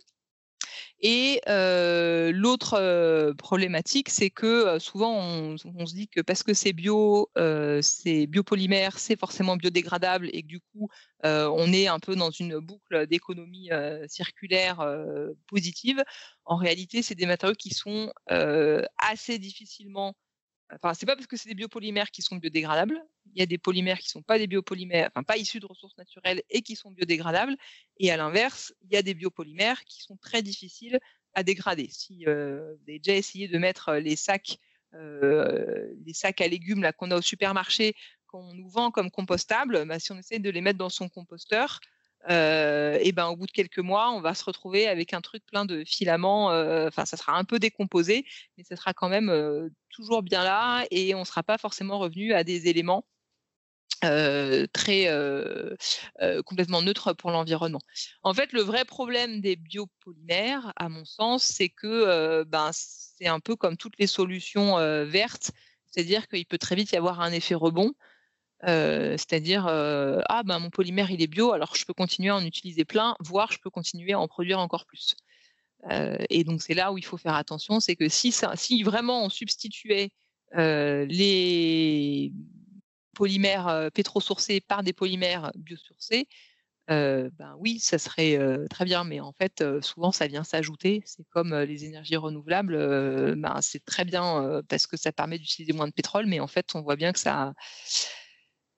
Et 1.06 1.42
euh, 1.50 2.32
l'autre 2.32 2.78
euh, 2.80 3.34
problématique, 3.34 4.08
c'est 4.08 4.30
que 4.30 4.78
souvent 4.78 5.12
on, 5.14 5.56
se 5.58 5.94
dit 5.94 6.08
que 6.08 6.22
parce 6.22 6.42
que 6.42 6.54
c'est 6.54 6.72
bio, 6.72 7.30
c'est 7.82 8.26
biopolymère, 8.26 8.98
c'est 8.98 9.18
forcément 9.18 9.56
biodégradable 9.58 10.30
et 10.32 10.42
que 10.42 10.46
du 10.46 10.60
coup 10.60 10.88
on 11.22 11.72
est 11.74 11.88
un 11.88 11.98
peu 11.98 12.16
dans 12.16 12.30
une 12.30 12.58
boucle 12.58 13.06
d'économie 13.06 13.68
circulaire 14.08 14.82
positive. 15.46 16.02
En 16.46 16.56
réalité, 16.56 17.02
c'est 17.02 17.14
des 17.14 17.26
matériaux 17.26 17.54
qui 17.54 17.74
sont 17.74 18.10
assez 18.98 19.38
difficilement 19.38 20.14
Enfin, 20.72 20.94
c'est 20.94 21.06
pas 21.06 21.14
parce 21.14 21.26
que 21.26 21.36
c'est 21.36 21.48
des 21.48 21.54
biopolymères 21.54 22.10
qui 22.10 22.22
sont 22.22 22.36
biodégradables. 22.36 23.00
Il 23.34 23.38
y 23.38 23.42
a 23.42 23.46
des 23.46 23.58
polymères 23.58 23.98
qui 23.98 24.08
sont 24.08 24.22
pas 24.22 24.38
des 24.38 24.46
biopolymères, 24.46 25.08
enfin 25.10 25.22
pas 25.22 25.36
issus 25.36 25.60
de 25.60 25.66
ressources 25.66 25.96
naturelles 25.98 26.42
et 26.50 26.62
qui 26.62 26.74
sont 26.74 26.90
biodégradables. 26.90 27.56
Et 27.98 28.10
à 28.10 28.16
l'inverse, 28.16 28.74
il 28.82 28.92
y 28.92 28.96
a 28.96 29.02
des 29.02 29.14
biopolymères 29.14 29.84
qui 29.84 30.02
sont 30.02 30.16
très 30.16 30.42
difficiles 30.42 30.98
à 31.34 31.42
dégrader. 31.42 31.88
Si 31.90 32.24
euh, 32.26 32.74
vous 32.76 32.82
avez 32.88 32.98
déjà 32.98 33.16
essayé 33.16 33.48
de 33.48 33.58
mettre 33.58 33.90
euh, 33.90 34.00
les 34.00 34.16
sacs, 34.16 34.58
euh, 34.94 35.92
les 36.04 36.14
sacs 36.14 36.40
à 36.40 36.48
légumes 36.48 36.82
là 36.82 36.92
qu'on 36.92 37.10
a 37.10 37.16
au 37.16 37.22
supermarché, 37.22 37.94
qu'on 38.26 38.54
nous 38.54 38.68
vend 38.68 38.90
comme 38.90 39.10
compostables, 39.10 39.84
bah, 39.86 39.98
si 39.98 40.12
on 40.12 40.18
essaie 40.18 40.38
de 40.38 40.50
les 40.50 40.60
mettre 40.60 40.78
dans 40.78 40.88
son 40.88 41.08
composteur, 41.08 41.80
et 42.28 43.12
ben 43.12 43.26
au 43.28 43.36
bout 43.36 43.46
de 43.46 43.52
quelques 43.52 43.78
mois, 43.78 44.10
on 44.12 44.20
va 44.20 44.34
se 44.34 44.44
retrouver 44.44 44.88
avec 44.88 45.12
un 45.12 45.20
truc 45.20 45.44
plein 45.46 45.64
de 45.64 45.84
filaments. 45.84 46.46
Enfin, 46.86 47.04
ça 47.04 47.16
sera 47.16 47.36
un 47.36 47.44
peu 47.44 47.58
décomposé, 47.58 48.24
mais 48.56 48.64
ça 48.64 48.76
sera 48.76 48.94
quand 48.94 49.08
même 49.08 49.70
toujours 49.90 50.22
bien 50.22 50.42
là, 50.42 50.84
et 50.90 51.14
on 51.14 51.20
ne 51.20 51.24
sera 51.24 51.42
pas 51.42 51.58
forcément 51.58 51.98
revenu 51.98 52.32
à 52.32 52.44
des 52.44 52.68
éléments 52.68 53.06
très 54.72 55.08
complètement 56.44 56.82
neutres 56.82 57.12
pour 57.12 57.30
l'environnement. 57.30 57.80
En 58.22 58.34
fait, 58.34 58.52
le 58.52 58.62
vrai 58.62 58.84
problème 58.84 59.40
des 59.40 59.56
biopolymères, 59.56 60.72
à 60.76 60.88
mon 60.88 61.04
sens, 61.04 61.44
c'est 61.44 61.68
que 61.68 62.42
ben, 62.44 62.70
c'est 62.72 63.26
un 63.26 63.40
peu 63.40 63.56
comme 63.56 63.76
toutes 63.76 63.98
les 63.98 64.06
solutions 64.06 64.76
vertes, 65.04 65.52
c'est-à-dire 65.86 66.26
qu'il 66.28 66.44
peut 66.46 66.58
très 66.58 66.74
vite 66.74 66.92
y 66.92 66.96
avoir 66.96 67.20
un 67.20 67.32
effet 67.32 67.54
rebond. 67.54 67.92
C'est-à-dire 68.62 69.66
ah 69.66 70.42
ben 70.44 70.58
mon 70.58 70.70
polymère 70.70 71.10
il 71.10 71.22
est 71.22 71.26
bio 71.26 71.52
alors 71.52 71.74
je 71.76 71.84
peux 71.84 71.92
continuer 71.92 72.30
à 72.30 72.36
en 72.36 72.44
utiliser 72.44 72.84
plein 72.84 73.16
voire 73.20 73.52
je 73.52 73.58
peux 73.58 73.70
continuer 73.70 74.12
à 74.12 74.20
en 74.20 74.28
produire 74.28 74.58
encore 74.58 74.86
plus 74.86 75.16
et 76.30 76.44
donc 76.44 76.62
c'est 76.62 76.74
là 76.74 76.92
où 76.92 76.98
il 76.98 77.04
faut 77.04 77.18
faire 77.18 77.34
attention 77.34 77.80
c'est 77.80 77.96
que 77.96 78.08
si 78.08 78.32
si 78.54 78.82
vraiment 78.82 79.24
on 79.24 79.28
substituait 79.28 80.10
les 80.54 82.32
polymères 83.14 83.90
pétrosourcés 83.92 84.60
par 84.60 84.82
des 84.82 84.92
polymères 84.92 85.52
biosourcés 85.56 86.26
ben 86.88 87.56
oui, 87.58 87.78
ça 87.80 87.98
serait 87.98 88.38
très 88.68 88.84
bien, 88.84 89.04
mais 89.04 89.20
en 89.20 89.32
fait, 89.32 89.64
souvent, 89.80 90.12
ça 90.12 90.26
vient 90.26 90.44
s'ajouter. 90.44 91.02
C'est 91.06 91.24
comme 91.30 91.54
les 91.54 91.86
énergies 91.86 92.16
renouvelables, 92.16 92.76
ben, 93.36 93.58
c'est 93.62 93.82
très 93.84 94.04
bien 94.04 94.62
parce 94.68 94.86
que 94.86 94.96
ça 94.96 95.12
permet 95.12 95.38
d'utiliser 95.38 95.72
moins 95.72 95.88
de 95.88 95.92
pétrole, 95.92 96.26
mais 96.26 96.40
en 96.40 96.46
fait, 96.46 96.74
on 96.74 96.82
voit 96.82 96.96
bien 96.96 97.12
que 97.12 97.18
ça, 97.18 97.54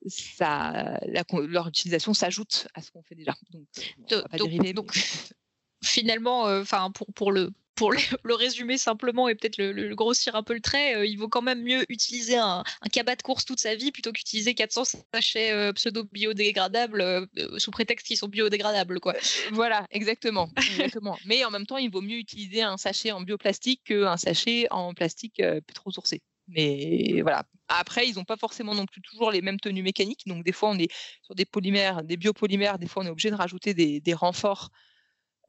ça, 0.09 1.01
leur 1.05 1.69
utilisation 1.69 2.15
s'ajoute 2.15 2.69
à 2.75 2.83
ce 2.83 2.91
qu'on 2.91 3.03
fait 3.03 3.15
déjà. 3.15 3.35
Donc, 3.51 4.75
donc, 4.75 4.93
finalement, 5.85 6.43
enfin 6.45 6.91
pour, 6.91 7.07
pour 7.15 7.33
le 7.33 7.53
pour 7.77 7.93
le, 7.93 7.99
résumer 8.35 8.79
simplement 8.79 9.29
et 9.29 9.35
peut-être 9.35 9.59
le, 9.59 9.95
grossir 9.95 10.35
un 10.35 10.43
peu 10.43 10.55
le 10.55 10.61
trait, 10.61 11.07
il 11.09 11.17
vaut 11.17 11.29
quand 11.29 11.43
même 11.43 11.63
mieux 11.63 11.85
utiliser 11.91 12.37
un, 12.37 12.65
un 12.81 12.89
cabas 12.89 13.17
de 13.17 13.23
course 13.23 13.45
toute 13.45 13.61
sa 13.61 13.75
vie 13.75 13.93
plutôt 13.93 14.13
qu'utiliser 14.13 14.55
400 14.55 14.85
sachets 15.13 15.73
pseudo-biodégradables 15.75 17.29
sous 17.59 17.71
prétexte 17.71 18.07
qu'ils 18.07 18.17
sont 18.17 18.29
biodégradables. 18.29 18.99
Quoi. 18.99 19.15
Voilà, 19.53 19.87
exactement, 19.91 20.51
exactement. 20.57 21.19
Mais 21.27 21.45
en 21.45 21.51
même 21.51 21.67
temps, 21.67 21.77
il 21.77 21.91
vaut 21.91 22.01
mieux 22.01 22.17
utiliser 22.17 22.63
un 22.63 22.79
sachet 22.79 23.13
en 23.13 23.21
bioplastique 23.21 23.83
qu'un 23.85 24.17
sachet 24.17 24.67
en 24.71 24.95
plastique 24.95 25.43
trop 25.75 25.91
sourcé. 25.91 26.23
Mais 26.49 27.21
voilà. 27.23 27.45
Après, 27.69 28.07
ils 28.09 28.15
n'ont 28.17 28.25
pas 28.25 28.37
forcément 28.37 28.75
non 28.75 28.87
plus 28.87 29.01
toujours 29.01 29.31
les 29.31 29.43
mêmes 29.43 29.59
tenues 29.59 29.83
mécaniques. 29.83 30.27
Donc, 30.27 30.45
des 30.45 30.53
fois, 30.53 30.71
on 30.71 30.79
est 30.79 30.93
sur 31.23 31.35
des 31.35 31.45
polymères, 31.45 32.05
des 32.05 32.17
biopolymères. 32.17 32.79
Des 32.79 32.87
fois, 32.87 33.03
on 33.03 33.07
est 33.07 33.11
obligé 33.11 33.31
de 33.31 33.35
rajouter 33.35 33.75
des, 33.75 34.15
renforts 34.15 34.71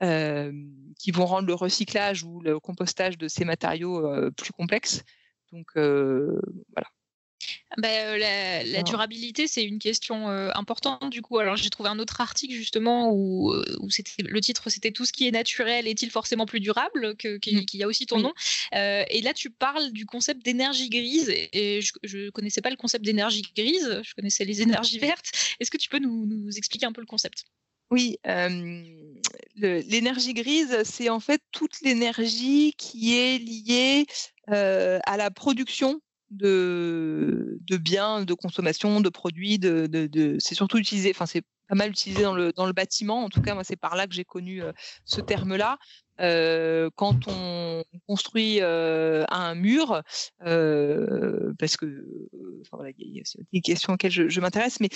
qui 0.01 1.11
vont 1.11 1.25
rendre 1.25 1.47
le 1.47 1.53
recyclage 1.53 2.23
ou 2.23 2.41
le 2.41 2.59
compostage 2.59 3.17
de 3.17 3.27
ces 3.27 3.45
matériaux 3.45 4.31
plus 4.35 4.51
complexes. 4.51 5.03
Donc, 5.51 5.67
voilà. 5.75 6.87
Bah, 7.75 7.89
euh, 7.89 8.63
la, 8.63 8.81
durabilité, 8.83 9.47
c'est 9.47 9.63
une 9.63 9.77
question 9.77 10.29
euh, 10.29 10.49
importante 10.55 11.09
du 11.09 11.21
coup. 11.21 11.37
Alors 11.37 11.57
j'ai 11.57 11.69
trouvé 11.69 11.89
un 11.89 11.99
autre 11.99 12.21
article 12.21 12.53
justement 12.53 13.11
où, 13.11 13.51
euh, 13.51 13.63
où 13.81 13.89
le 14.19 14.41
titre 14.41 14.69
c'était 14.69 14.91
tout 14.91 15.05
ce 15.05 15.11
qui 15.11 15.27
est 15.27 15.31
naturel 15.31 15.85
est-il 15.85 16.09
forcément 16.09 16.45
plus 16.45 16.61
durable 16.61 17.17
que 17.17 17.37
qui, 17.37 17.55
mmh. 17.55 17.81
a 17.81 17.87
aussi 17.87 18.05
ton 18.05 18.19
nom. 18.19 18.33
et 18.71 19.21
là 19.21 19.33
tu 19.33 19.49
parles 19.49 19.91
du 19.91 20.05
concept 20.05 20.45
d'énergie 20.45 20.89
grise 20.89 21.29
et, 21.29 21.81
je, 21.81 22.17
ne 22.17 22.29
connaissais 22.29 22.61
pas 22.61 22.69
le 22.69 22.77
concept 22.77 23.03
d'énergie 23.03 23.43
grise, 23.55 24.01
je 24.03 24.13
connaissais 24.15 24.45
les 24.45 24.61
énergies 24.61 24.99
vertes. 24.99 25.31
Est-ce 25.59 25.69
que 25.69 25.77
tu 25.77 25.89
peux 25.89 25.99
nous, 25.99 26.25
nous, 26.25 26.57
expliquer 26.57 26.85
un 26.85 26.93
peu 26.93 27.01
le 27.01 27.07
concept? 27.07 27.43
Oui, 27.91 28.17
l'énergie 29.55 30.33
grise, 30.33 30.83
c'est 30.83 31.09
en 31.09 31.19
fait 31.19 31.41
toute 31.51 31.81
l'énergie 31.81 32.73
qui 32.77 33.17
est 33.17 33.39
liée 33.39 34.05
à 34.47 35.17
la 35.17 35.31
production 35.31 36.01
de, 36.31 37.57
biens, 37.77 38.23
de 38.23 38.33
consommation, 38.33 39.01
de 39.01 39.09
produits, 39.09 39.59
de, 39.59 40.37
c'est 40.39 40.55
surtout 40.55 40.77
utilisé, 40.77 41.11
enfin 41.13 41.25
c'est 41.25 41.43
pas 41.67 41.75
mal 41.75 41.89
utilisé 41.89 42.23
dans 42.23 42.33
le, 42.33 42.53
dans 42.53 42.65
le 42.65 42.73
bâtiment. 42.73 43.23
En 43.23 43.29
tout 43.29 43.41
cas, 43.41 43.53
moi, 43.53 43.63
c'est 43.63 43.75
par 43.75 43.95
là 43.95 44.07
que 44.07 44.13
j'ai 44.13 44.23
connu 44.23 44.61
ce 45.03 45.21
terme-là. 45.21 45.77
Euh, 46.19 46.89
quand 46.95 47.27
on 47.27 47.83
construit 48.07 48.59
euh, 48.61 49.23
un 49.29 49.53
mur, 49.55 50.01
euh, 50.45 51.53
parce 51.59 51.77
que, 51.77 51.85
enfin 52.61 52.77
voilà, 52.77 52.91
il 52.97 53.15
y 53.15 53.19
a 53.19 53.23
des 53.53 53.61
questions 53.61 53.93
auxquelles 53.93 54.11
je, 54.11 54.27
je 54.27 54.41
m'intéresse, 54.41 54.79
mais 54.79 54.89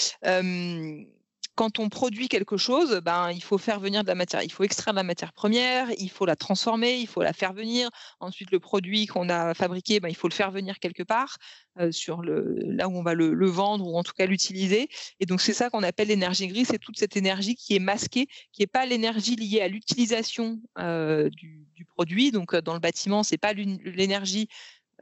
quand 1.62 1.78
on 1.78 1.90
produit 1.90 2.28
quelque 2.28 2.58
chose, 2.58 3.02
ben, 3.06 3.30
il 3.30 3.44
faut 3.44 3.60
faire 3.60 3.80
venir 3.80 4.02
de 4.02 4.08
la 4.08 4.16
matière. 4.16 4.42
Il 4.42 4.52
faut 4.52 4.64
extraire 4.64 4.96
de 4.96 4.98
la 4.98 5.04
matière 5.04 5.32
première, 5.32 5.92
il 6.00 6.10
faut 6.10 6.26
la 6.26 6.36
transformer, 6.36 6.98
il 6.98 7.06
faut 7.06 7.22
la 7.22 7.34
faire 7.34 7.54
venir. 7.54 7.88
Ensuite, 8.20 8.50
le 8.50 8.60
produit 8.60 9.06
qu'on 9.06 9.30
a 9.30 9.54
fabriqué, 9.54 10.00
ben, 10.00 10.10
il 10.10 10.16
faut 10.16 10.28
le 10.28 10.34
faire 10.34 10.50
venir 10.50 10.80
quelque 10.80 11.04
part, 11.04 11.38
euh, 11.80 11.92
sur 11.92 12.24
le, 12.24 12.56
là 12.66 12.88
où 12.88 12.98
on 12.98 13.04
va 13.04 13.14
le, 13.14 13.46
vendre 13.46 13.86
ou 13.86 13.96
en 13.96 14.02
tout 14.02 14.14
cas 14.18 14.26
l'utiliser. 14.26 14.90
Et 15.20 15.28
donc, 15.28 15.40
c'est 15.40 15.54
ça 15.54 15.70
qu'on 15.70 15.84
appelle 15.84 16.08
l'énergie 16.08 16.48
grise. 16.48 16.70
C'est 16.72 16.80
toute 16.80 16.98
cette 16.98 17.16
énergie 17.16 17.54
qui 17.54 17.76
est 17.76 17.80
masquée, 17.80 18.26
qui 18.54 18.64
n'est 18.64 18.68
pas 18.68 18.88
l'énergie 18.88 19.36
liée 19.36 19.62
à 19.62 19.68
l'utilisation 19.68 20.60
euh, 20.80 21.30
du, 21.30 21.68
du, 21.76 21.86
produit. 21.86 22.32
Donc, 22.32 22.56
dans 22.56 22.74
le 22.74 22.80
bâtiment, 22.80 23.22
c'est 23.22 23.38
pas 23.38 23.54
l'énergie 23.54 24.48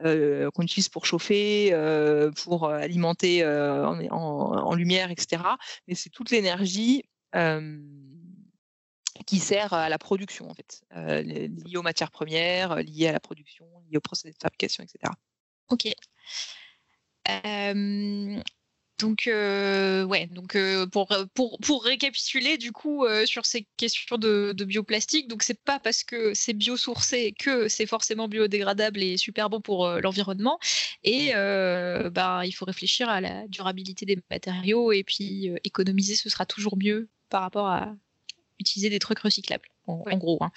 euh, 0.04 0.50
qu'on 0.50 0.62
utilise 0.62 0.88
pour 0.88 1.04
chauffer, 1.04 1.70
euh, 1.72 2.30
pour 2.30 2.64
euh, 2.64 2.78
alimenter 2.78 3.44
en, 3.44 4.74
lumière, 4.74 5.10
etc. 5.10 5.42
Mais 5.88 5.94
c'est 5.94 6.10
toute 6.10 6.30
l'énergie 6.30 7.04
qui 9.26 9.38
sert 9.38 9.72
à 9.72 9.88
la 9.88 9.98
production, 9.98 10.48
en 10.50 10.54
fait, 10.54 10.82
liée 10.94 11.76
aux 11.76 11.82
matières 11.82 12.10
premières, 12.10 12.76
liée 12.76 13.08
à 13.08 13.12
la 13.12 13.20
production, 13.20 13.66
liée 13.90 13.98
au 13.98 14.00
procédé 14.00 14.32
de 14.32 14.38
fabrication, 14.40 14.82
etc. 14.82 15.12
Ok. 15.68 15.88
Donc, 19.00 19.26
euh, 19.26 20.04
ouais, 20.04 20.26
donc 20.26 20.56
euh, 20.56 20.86
pour, 20.86 21.08
pour, 21.34 21.58
pour, 21.58 21.84
récapituler 21.84 22.58
du 22.58 22.70
coup 22.70 23.06
euh, 23.06 23.24
sur 23.24 23.46
ces 23.46 23.66
questions 23.76 24.18
de, 24.18 24.52
de 24.54 24.64
bioplastique, 24.64 25.26
donc 25.28 25.42
c'est 25.42 25.58
pas 25.62 25.78
parce 25.78 26.04
que 26.04 26.34
c'est 26.34 26.52
biosourcé 26.52 27.32
que 27.38 27.68
c'est 27.68 27.86
forcément 27.86 28.28
biodégradable 28.28 29.02
et 29.02 29.16
super 29.16 29.48
bon 29.48 29.60
pour 29.60 29.88
l'environnement. 29.88 30.58
Et 31.02 31.32
ben, 31.32 32.42
il 32.44 32.52
faut 32.52 32.64
réfléchir 32.66 33.08
à 33.08 33.20
la 33.20 33.48
durabilité 33.48 34.04
des 34.04 34.18
matériaux 34.30 34.92
et 34.92 35.02
puis 35.02 35.50
économiser, 35.64 36.14
ce 36.14 36.28
sera 36.28 36.44
toujours 36.44 36.76
mieux 36.76 37.08
par 37.30 37.42
rapport 37.42 37.66
à 37.66 37.94
utiliser 38.58 38.90
des 38.90 38.98
trucs 38.98 39.20
recyclables, 39.20 39.68
en, 39.86 40.02
gros. 40.18 40.38
Hein. 40.42 40.50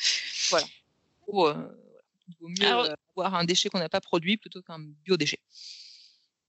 Voilà. 0.49 0.65
il 1.27 2.35
vaut 2.41 2.49
mieux 2.49 2.67
avoir 2.67 3.35
un 3.35 3.45
déchet 3.45 3.69
qu'on 3.69 3.79
n'a 3.79 3.89
pas 3.89 4.01
produit 4.01 4.37
plutôt 4.37 4.61
qu'un 4.61 4.79
biodéchet. 5.05 5.39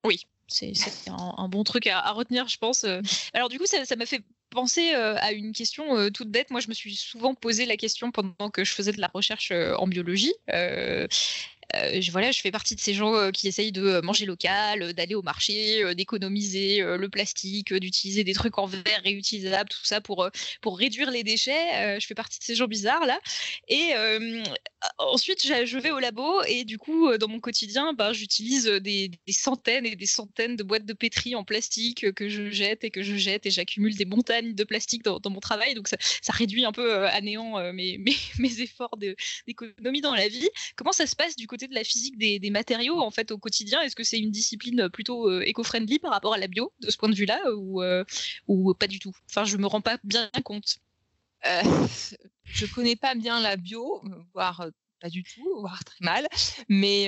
Oui, 0.04 0.26
c'est 0.48 0.72
un, 1.08 1.48
bon 1.48 1.64
truc 1.64 1.86
à, 1.86 2.10
retenir, 2.12 2.48
je 2.48 2.58
pense. 2.58 2.84
Euh. 2.84 3.00
Alors 3.32 3.48
du 3.48 3.58
coup, 3.58 3.66
ça 3.66 3.96
m'a 3.96 4.06
fait 4.06 4.22
penser 4.50 4.94
euh, 4.94 5.16
à 5.18 5.32
une 5.32 5.52
question 5.52 5.96
euh, 5.96 6.10
toute 6.10 6.30
bête. 6.30 6.50
Moi, 6.50 6.60
je 6.60 6.68
me 6.68 6.74
suis 6.74 6.94
souvent 6.94 7.34
posé 7.34 7.66
la 7.66 7.76
question 7.76 8.12
pendant 8.12 8.50
que 8.50 8.64
je 8.64 8.72
faisais 8.72 8.92
de 8.92 9.00
la 9.00 9.10
recherche 9.12 9.52
en 9.52 9.86
biologie. 9.86 10.34
Je, 12.00 12.10
voilà, 12.10 12.30
je 12.30 12.40
fais 12.40 12.50
partie 12.50 12.74
de 12.74 12.80
ces 12.80 12.94
gens 12.94 13.14
euh, 13.14 13.30
qui 13.30 13.48
essayent 13.48 13.72
de 13.72 14.00
manger 14.02 14.26
local, 14.26 14.92
d'aller 14.92 15.14
au 15.14 15.22
marché, 15.22 15.94
d'économiser 15.94 16.80
le 16.80 17.08
plastique, 17.08 17.72
d'utiliser 17.72 18.24
des 18.24 18.34
trucs 18.34 18.58
en 18.58 18.66
verre 18.66 19.02
réutilisables, 19.02 19.68
tout 19.68 19.84
ça 19.84 20.00
pour, 20.00 20.28
pour 20.60 20.78
réduire 20.78 21.10
les 21.10 21.22
déchets. 21.22 21.98
je 22.00 22.06
fais 22.06 22.14
partie 22.14 22.38
de 22.38 22.44
ces 22.44 22.54
gens 22.54 22.66
bizarres 22.66 23.06
là. 23.06 23.18
Et 23.68 23.92
ensuite, 24.98 25.42
je 25.42 25.78
vais 25.78 25.90
au 25.90 25.98
labo 25.98 26.42
et 26.44 26.64
du 26.64 26.78
coup, 26.78 27.16
dans 27.18 27.28
mon 27.28 27.40
quotidien, 27.40 27.92
bah, 27.92 28.12
j'utilise 28.12 28.66
des, 28.66 29.10
centaines 29.30 29.86
et 29.86 29.96
des 29.96 30.06
centaines 30.06 30.56
de 30.56 30.62
boîtes 30.62 30.86
de 30.86 30.92
pétri 30.92 31.34
en 31.34 31.44
plastique 31.44 32.12
que 32.12 32.28
je 32.28 32.50
jette 32.50 32.84
et 32.84 32.90
que 32.90 33.02
je 33.02 33.16
jette 33.16 33.46
et 33.46 33.50
j'accumule 33.50 33.96
des 33.96 34.04
montagnes 34.04 34.54
de 34.54 34.64
plastique 34.64 35.02
dans, 35.02 35.20
mon 35.30 35.40
travail. 35.40 35.74
Donc 35.74 35.88
ça, 35.88 35.96
réduit 36.28 36.64
un 36.64 36.72
peu 36.72 37.06
à 37.06 37.20
néant 37.20 37.72
mes, 37.72 37.98
mes, 37.98 38.16
mes 38.38 38.60
efforts 38.60 38.96
d'économie 39.46 40.00
dans 40.00 40.14
la 40.14 40.28
vie. 40.28 40.48
Comment 40.76 40.92
ça 40.92 41.06
se 41.06 41.16
passe 41.16 41.36
du 41.36 41.46
côté 41.46 41.63
de 41.68 41.74
la 41.74 41.84
physique 41.84 42.18
des, 42.18 42.50
matériaux 42.50 43.00
en 43.00 43.10
fait 43.10 43.30
au 43.30 43.38
quotidien 43.38 43.80
Est-ce 43.82 43.96
que 43.96 44.04
c'est 44.04 44.18
une 44.18 44.30
discipline 44.30 44.88
plutôt 44.88 45.28
euh, 45.28 45.42
éco-friendly 45.46 45.98
par 45.98 46.12
rapport 46.12 46.34
à 46.34 46.38
la 46.38 46.46
bio 46.46 46.72
de 46.80 46.90
ce 46.90 46.96
point 46.96 47.08
de 47.08 47.14
vue-là 47.14 47.40
ou, 47.56 47.82
euh, 47.82 48.04
ou 48.46 48.74
pas 48.74 48.86
du 48.86 48.98
tout? 48.98 49.12
Enfin, 49.28 49.44
je 49.44 49.56
me 49.56 49.66
rends 49.66 49.80
pas 49.80 49.98
bien 50.04 50.30
compte. 50.44 50.76
Euh, 51.46 51.62
je 52.44 52.66
connais 52.66 52.96
pas 52.96 53.14
bien 53.14 53.40
la 53.40 53.56
bio, 53.56 54.02
voire 54.32 54.66
pas 55.00 55.10
du 55.10 55.22
tout, 55.22 55.60
voire 55.60 55.84
très 55.84 56.04
mal. 56.04 56.26
Mais 56.68 57.06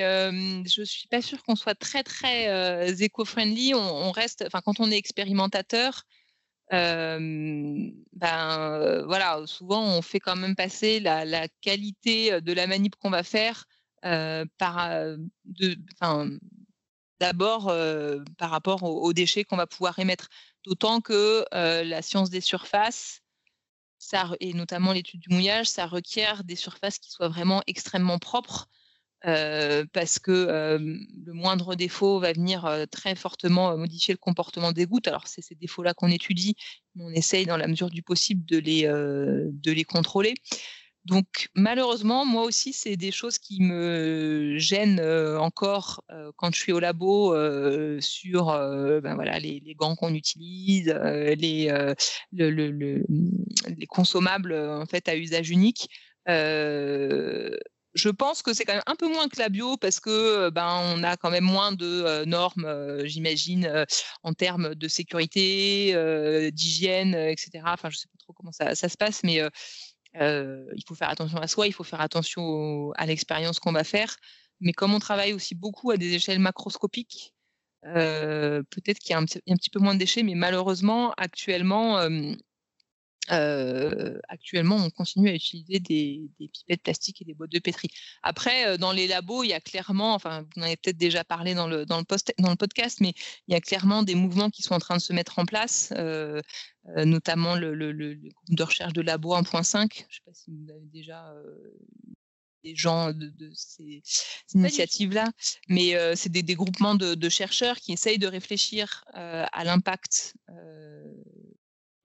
je 0.67 0.83
suis 0.85 1.09
pas 1.09 1.23
sûre 1.23 1.43
qu'on 1.43 1.57
soit 1.57 1.75
très 1.75 2.03
très 2.03 3.03
éco-friendly. 3.03 3.75
On, 3.75 4.11
reste, 4.11 4.45
enfin 4.47 4.61
quand 4.65 4.81
on 4.81 4.91
est 4.91 4.97
expérimentateur, 4.97 6.05
ben 6.71 7.93
voilà, 9.07 9.43
souvent 9.47 9.85
on 9.85 10.03
fait 10.03 10.21
quand 10.21 10.37
même 10.37 10.57
passer 10.57 11.01
la, 11.01 11.49
qualité 11.61 12.41
de 12.41 12.53
la 12.53 12.67
manip 12.67 12.97
qu'on 12.97 13.11
va 13.11 13.23
faire 13.23 13.67
euh, 13.67 13.76
par 14.59 14.91
euh, 14.91 15.17
d'abord 17.19 17.69
euh, 17.69 18.23
par 18.39 18.51
rapport 18.51 18.83
aux, 18.83 19.13
déchets 19.13 19.45
qu'on 19.45 19.57
va 19.57 19.67
pouvoir 19.67 19.99
émettre. 19.99 20.29
D'autant 20.65 21.01
que 21.01 21.45
la 21.53 22.03
science 22.03 22.31
des 22.31 22.41
surfaces, 22.41 23.23
et 24.41 24.53
notamment 24.53 24.93
l'étude 24.93 25.21
du 25.21 25.29
mouillage, 25.31 25.69
ça 25.69 25.87
requiert 25.87 26.45
des 26.45 26.57
surfaces 26.57 26.99
qui 26.99 27.11
soient 27.11 27.29
vraiment 27.29 27.63
extrêmement 27.67 28.19
propres. 28.19 28.69
parce 29.23 30.19
que 30.19 30.77
le 30.79 31.33
moindre 31.33 31.75
défaut 31.77 32.21
va 32.21 32.33
venir 32.33 32.87
très 32.91 33.15
fortement 33.15 33.77
modifier 33.77 34.13
le 34.13 34.19
comportement 34.19 34.73
des 34.73 34.87
gouttes. 34.87 35.09
Alors 35.09 35.27
c'est 35.27 35.43
ces 35.43 35.55
défauts-là 35.55 35.95
qu'on 35.95 36.11
étudie, 36.11 36.57
mais 36.95 37.05
on 37.05 37.11
essaye 37.11 37.47
dans 37.47 37.57
la 37.57 37.69
mesure 37.69 37.91
du 37.91 38.03
possible 38.03 38.45
de 38.45 39.71
les 39.71 39.85
contrôler. 39.85 40.35
Donc 41.07 41.51
malheureusement, 41.55 42.27
moi 42.27 42.43
aussi, 42.43 42.73
c'est 42.73 42.97
des 42.97 43.13
choses 43.13 43.39
qui 43.39 43.63
me 43.63 44.59
gênent 44.59 44.99
euh, 44.99 45.39
encore 45.39 46.03
euh, 46.11 46.33
quand 46.37 46.53
je 46.53 46.59
suis 46.61 46.73
au 46.73 46.81
labo 46.81 47.33
euh, 47.33 48.01
sur 48.01 48.47
ben 48.47 49.15
voilà, 49.15 49.39
les, 49.39 49.63
gants 49.77 49.95
qu'on 49.95 50.15
utilise, 50.15 50.89
les, 50.89 51.95
les 52.33 53.87
consommables 53.89 54.53
en 54.53 54.87
fait 54.87 55.09
à 55.09 55.17
usage 55.17 55.51
unique. 55.51 55.89
je 56.27 58.09
pense 58.11 58.43
que 58.43 58.53
c'est 58.53 58.65
quand 58.65 58.75
même 58.75 58.83
un 58.87 58.97
peu 58.97 59.09
moins 59.09 59.29
que 59.29 59.39
la 59.39 59.49
bio 59.49 59.77
parce 59.77 60.01
que 60.01 60.51
ben 60.51 60.81
on 60.97 61.05
a 61.05 61.17
quand 61.17 61.31
même 61.31 61.45
moins 61.45 61.71
de 61.71 62.25
normes, 62.25 62.67
j'imagine, 63.05 63.87
en 64.25 64.33
termes 64.33 64.75
de 64.75 64.89
sécurité, 64.89 65.95
d'hygiène, 66.53 67.15
etc. 67.15 67.63
Enfin, 67.67 67.91
je 67.91 67.99
sais 67.99 68.09
pas 68.09 68.19
trop 68.19 68.33
comment 68.33 68.53
ça, 68.53 68.75
ça 68.75 68.89
se 68.89 68.97
passe, 68.97 69.23
mais 69.23 69.41
il 70.21 70.83
faut 70.87 70.95
faire 70.95 71.11
attention 71.11 71.39
à 71.39 71.47
soi, 71.47 71.67
il 71.67 71.73
faut 71.73 71.85
faire 71.85 72.01
attention 72.01 72.93
à 72.93 73.07
l'expérience 73.07 73.59
qu'on 73.61 73.73
va 73.73 73.85
faire. 73.85 74.17
Mais 74.61 74.73
comme 74.73 74.95
on 74.95 74.99
travaille 74.99 75.33
aussi 75.33 75.55
beaucoup 75.55 75.91
à 75.91 75.97
des 75.97 76.15
échelles 76.15 76.39
macroscopiques, 76.39 77.35
peut-être 77.83 78.99
qu'il 78.99 79.11
y, 79.11 79.15
a 79.15 79.19
un 79.19 79.25
petit 79.25 79.71
peu 79.71 79.79
moins 79.79 79.95
de 79.95 79.99
déchets, 79.99 80.23
mais 80.23 80.35
malheureusement, 80.35 81.13
actuellement, 81.17 81.99
euh, 81.99 82.33
actuellement, 83.29 84.77
on 84.77 84.91
continue 84.91 85.29
à 85.29 85.35
utiliser 85.35 85.81
des, 85.81 86.29
pipettes 86.39 86.83
plastiques 86.83 87.23
et 87.23 87.25
des 87.25 87.35
boîtes 87.35 87.51
de 87.51 87.59
pétri. 87.59 87.89
Après, 88.23 88.67
euh, 88.67 88.77
dans 88.77 88.93
les 88.93 89.07
labos, 89.07 89.43
il 89.43 89.49
y 89.49 89.53
a 89.53 89.61
clairement, 89.61 90.15
enfin, 90.15 90.43
vous 90.43 90.63
en 90.63 90.65
avez 90.65 90.77
peut-être 90.77 90.97
déjà 90.97 91.25
parlé 91.25 91.55
dans 91.55 91.67
le, 91.67 91.87
dans, 91.87 91.99
le 91.99 92.05
post, 92.05 92.33
dans 92.39 92.51
le 92.51 92.57
podcast, 92.57 93.01
mais 93.01 93.15
il 93.49 93.53
y 93.53 93.57
a 93.57 93.61
clairement 93.61 94.03
des 94.03 94.15
mouvements 94.15 94.51
qui 94.51 94.63
sont 94.63 94.75
en 94.75 94.79
train 94.79 94.97
de 94.97 95.03
se 95.03 95.13
mettre 95.13 95.39
en 95.39 95.45
place, 95.45 95.93
euh, 95.97 96.41
notamment 97.05 97.57
le, 97.57 97.75
groupe 98.15 98.57
de 98.57 98.63
recherche 98.63 98.93
de 98.93 99.03
labo 99.03 99.35
1.5. 99.35 99.43
Je 99.43 99.77
ne 99.77 99.89
sais 99.89 100.21
pas 100.25 100.33
si 100.33 100.51
vous 100.51 100.71
avez 100.71 100.87
déjà 100.93 101.33
des 102.63 102.77
gens 102.77 103.13
de, 103.13 103.51
ces, 103.55 104.03
initiatives-là, 104.55 105.31
mais 105.69 105.95
c'est 106.15 106.31
des, 106.31 106.43
des, 106.43 106.55
groupements 106.55 106.95
de, 106.95 107.29
chercheurs 107.29 107.77
qui 107.77 107.93
essayent 107.93 108.19
de 108.19 108.27
réfléchir 108.29 109.05
à 109.15 109.65
l'impact 109.65 110.35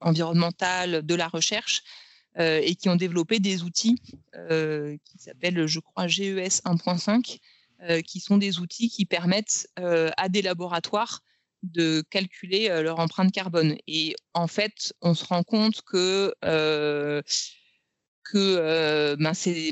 environnementale 0.02 1.04
de 1.04 1.14
la 1.14 1.28
recherche 1.28 1.82
euh, 2.38 2.60
et 2.62 2.76
qui 2.76 2.88
ont 2.88 2.96
développé 2.96 3.40
des 3.40 3.62
outils 3.62 4.00
euh, 4.36 4.96
qui 5.04 5.18
s'appellent, 5.18 5.66
je 5.66 5.80
crois, 5.80 6.08
GES 6.08 6.62
1.5, 6.64 7.38
euh, 7.82 8.00
qui 8.00 8.20
sont 8.20 8.38
des 8.38 8.58
outils 8.58 8.88
qui 8.88 9.04
permettent 9.04 9.68
à 9.76 10.28
des 10.30 10.40
laboratoires 10.40 11.20
de 11.62 12.02
calculer 12.10 12.68
leur 12.82 13.00
empreinte 13.00 13.32
carbone. 13.32 13.76
Et 13.86 14.16
en 14.32 14.46
fait, 14.46 14.94
on 15.02 15.14
se 15.14 15.24
rend 15.26 15.42
compte 15.42 15.82
que 15.82 16.34
que 18.24 19.14
ben 19.16 19.34
c'est 19.34 19.70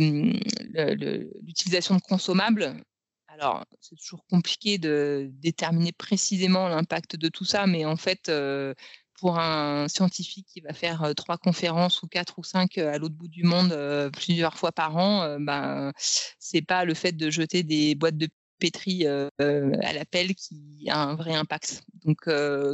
l'utilisation 1.42 1.96
de 1.96 2.02
consommables. 2.02 2.74
Alors, 3.28 3.64
c'est 3.80 3.96
toujours 3.96 4.24
compliqué 4.26 4.76
de 4.76 5.30
déterminer 5.32 5.92
précisément 5.92 6.68
l'impact 6.68 7.16
de 7.16 7.28
tout 7.28 7.44
ça, 7.46 7.66
mais 7.66 7.86
en 7.86 7.96
fait, 7.96 8.30
pour 9.20 9.38
un 9.38 9.86
scientifique 9.88 10.46
qui 10.52 10.60
va 10.60 10.72
faire 10.72 11.12
trois 11.16 11.36
conférences 11.38 12.02
ou 12.02 12.08
quatre 12.08 12.38
ou 12.38 12.44
cinq 12.44 12.78
à 12.78 12.98
l'autre 12.98 13.14
bout 13.14 13.28
du 13.28 13.44
monde 13.44 13.76
plusieurs 14.12 14.56
fois 14.56 14.72
par 14.72 14.96
an, 14.96 15.38
ben 15.38 15.92
c'est 15.96 16.62
pas 16.62 16.84
le 16.84 16.94
fait 16.94 17.12
de 17.12 17.30
jeter 17.30 17.62
des 17.62 17.94
boîtes 17.94 18.16
de 18.16 18.28
pétri 18.58 19.06
à 19.06 19.92
l'appel 19.92 20.34
qui 20.34 20.86
a 20.88 20.98
un 20.98 21.14
vrai 21.14 21.34
impact. 21.34 21.82
Donc 22.04 22.28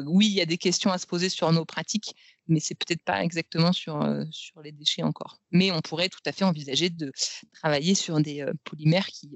oui, 0.07 0.27
il 0.27 0.35
y 0.35 0.41
a 0.41 0.47
des 0.47 0.59
questions 0.59 0.93
à 0.93 0.99
se 0.99 1.07
poser 1.07 1.29
sur 1.29 1.51
nos 1.53 1.65
pratiques, 1.65 2.15
mais 2.49 2.61
c'est 2.61 2.77
peut-être 2.77 3.03
pas 3.03 3.25
exactement 3.25 3.73
sur 3.73 4.01
sur 4.31 4.63
les 4.63 4.73
déchets 4.73 5.03
encore. 5.03 5.41
Mais 5.51 5.73
on 5.73 5.81
pourrait 5.81 6.09
tout 6.09 6.23
à 6.27 6.33
fait 6.33 6.45
envisager 6.45 6.91
de 6.91 7.13
travailler 7.55 7.95
sur 7.95 8.21
des 8.21 8.47
polymères 8.65 9.07
qui 9.07 9.35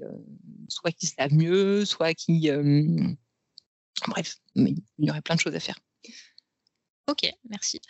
soit 0.69 0.91
qui 0.91 1.07
se 1.07 1.15
lavent 1.17 1.33
mieux, 1.33 1.85
soit 1.85 2.13
qui 2.13 2.49
bref, 4.07 4.35
il 4.55 4.81
y 4.99 5.09
aurait 5.09 5.21
plein 5.21 5.35
de 5.35 5.41
choses 5.41 5.55
à 5.55 5.59
faire. 5.59 5.75
Ok, 7.11 7.29
merci 7.49 7.81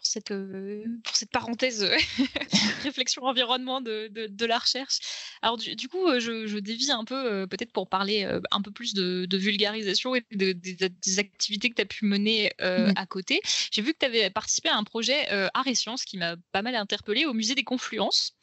pour 0.00 0.06
cette, 0.06 0.30
euh, 0.30 0.82
pour 1.04 1.14
cette 1.14 1.30
parenthèse 1.30 1.84
euh, 1.84 1.94
réflexion 2.82 3.22
environnement 3.24 3.82
de, 3.82 4.08
de, 4.08 4.46
la 4.46 4.58
recherche. 4.58 4.98
Alors 5.42 5.58
du, 5.58 5.88
coup, 5.88 6.06
euh, 6.06 6.20
je, 6.20 6.46
je, 6.46 6.58
dévie 6.58 6.90
un 6.90 7.04
peu, 7.04 7.46
peut-être 7.46 7.72
pour 7.72 7.86
parler 7.86 8.24
un 8.50 8.62
peu 8.62 8.70
plus 8.70 8.94
de, 8.94 9.36
vulgarisation 9.36 10.14
et 10.14 10.24
des 10.30 11.18
activités 11.18 11.68
que 11.68 11.74
tu 11.74 11.82
as 11.82 11.86
pu 11.86 12.06
mener 12.06 12.50
mmh. 12.60 12.92
à 12.96 13.06
côté. 13.06 13.40
J'ai 13.70 13.82
vu 13.82 13.92
que 13.92 13.98
tu 13.98 14.06
avais 14.06 14.30
participé 14.30 14.70
à 14.70 14.76
un 14.76 14.84
projet 14.84 15.28
Art 15.52 15.66
et 15.66 15.74
Sciences 15.74 16.04
qui 16.04 16.16
m'a 16.16 16.36
pas 16.52 16.62
mal 16.62 16.74
interpellé 16.74 17.26
au 17.26 17.34
musée 17.34 17.54
des 17.54 17.64
Confluences. 17.64 18.34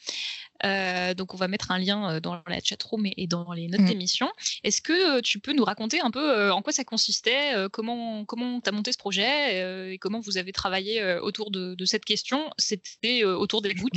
Euh, 0.66 1.14
donc, 1.14 1.34
on 1.34 1.38
va 1.38 1.48
mettre 1.48 1.72
un 1.72 1.80
lien 1.80 2.12
euh, 2.12 2.20
dans 2.20 2.42
la 2.48 2.60
chatroom 2.64 3.06
et, 3.06 3.14
et 3.18 3.28
dans 3.28 3.52
les 3.54 3.68
notes 3.68 3.82
mmh. 3.82 3.86
d'émission. 3.86 4.30
Est-ce 4.64 4.82
que 4.82 5.18
euh, 5.18 5.22
tu 5.22 5.40
peux 5.40 5.54
nous 5.54 5.64
raconter 5.64 6.00
un 6.00 6.12
peu 6.12 6.52
en 6.52 6.62
quoi 6.62 6.74
ça 6.74 6.84
consistait, 6.84 7.54
comment 7.72 8.26
comment 8.26 8.62
tu 8.62 8.70
as 8.70 8.72
monté 8.72 8.92
ce 8.92 8.98
projet 8.98 9.94
et 9.94 9.98
comment 9.98 10.20
vous 10.20 10.38
avez 10.38 10.52
travaillé 10.52 11.04
autour 11.20 11.52
de, 11.52 11.76
cette 11.86 12.06
question? 12.06 12.50
C'était 12.58 13.24
autour 13.24 13.62
des 13.62 13.74
gouttes. 13.74 13.94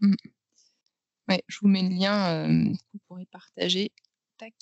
Mmh. 0.00 0.14
Ouais, 1.28 1.42
je 1.46 1.58
vous 1.60 1.68
mets 1.68 1.82
le 1.82 1.88
lien, 1.88 2.46
vous 2.48 3.00
pourrez 3.06 3.26
partager. 3.26 3.92
Tac. 4.38 4.52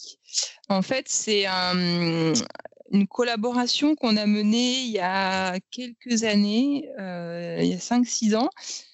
En 0.68 0.83
fait, 0.83 1.09
c'est 1.09 1.47
une 1.47 3.07
collaboration 3.09 3.95
qu'on 3.95 4.16
a 4.16 4.26
menée 4.26 4.83
il 4.83 4.91
y 4.91 4.99
a 4.99 5.59
quelques 5.70 6.24
années, 6.24 6.89
il 6.99 7.66
y 7.66 7.74
a 7.74 7.78
5-6 7.78 8.37
ans, 8.37 8.51
euh, 8.51 8.89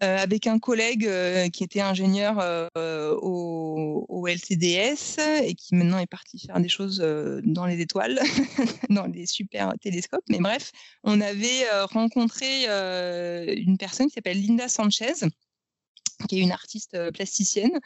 avec 0.00 0.46
un 0.46 0.58
collègue 0.58 1.06
euh, 1.06 1.48
qui 1.48 1.64
était 1.64 1.80
ingénieur 1.80 2.38
euh, 2.40 3.14
au, 3.20 4.06
au, 4.08 4.26
LCDS 4.26 5.18
et 5.42 5.54
qui 5.54 5.74
maintenant 5.74 5.98
est 5.98 6.06
parti 6.06 6.38
faire 6.38 6.60
des 6.60 6.68
choses 6.68 6.98
dans 7.44 7.66
les 7.66 7.80
étoiles, 7.80 8.20
dans 8.90 9.06
les 9.06 9.26
super 9.26 9.72
télescopes. 9.80 10.24
Mais 10.28 10.38
bref, 10.38 10.72
on 11.04 11.20
avait 11.20 11.68
rencontré 11.84 12.66
une 13.56 13.78
personne 13.78 14.06
qui 14.08 14.14
s'appelle 14.14 14.40
Linda 14.40 14.68
Sanchez, 14.68 15.14
qui 16.28 16.38
est 16.38 16.42
une 16.42 16.52
artiste 16.52 17.10
plasticienne 17.12 17.78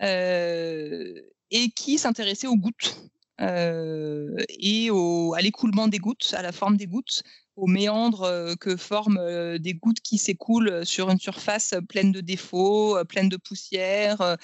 et 0.00 1.70
qui 1.76 1.98
s'intéressait 1.98 2.46
aux 2.46 2.56
gouttes. 2.56 2.96
et 3.38 4.90
au, 4.90 5.34
à 5.34 5.40
l'écoulement 5.40 5.88
des 5.88 5.98
gouttes, 5.98 6.34
à 6.36 6.42
la 6.42 6.52
forme 6.52 6.76
des 6.76 6.86
gouttes, 6.86 7.22
aux 7.56 7.66
méandres 7.66 8.56
que 8.60 8.76
forment 8.76 9.58
des 9.58 9.74
gouttes 9.74 10.00
qui 10.00 10.18
s'écoulent 10.18 10.86
sur 10.86 11.10
une 11.10 11.18
surface 11.18 11.74
pleine 11.88 12.12
de 12.12 12.20
défauts, 12.20 12.96
pleine 13.04 13.28
de 13.28 13.36
poussière. 13.36 14.36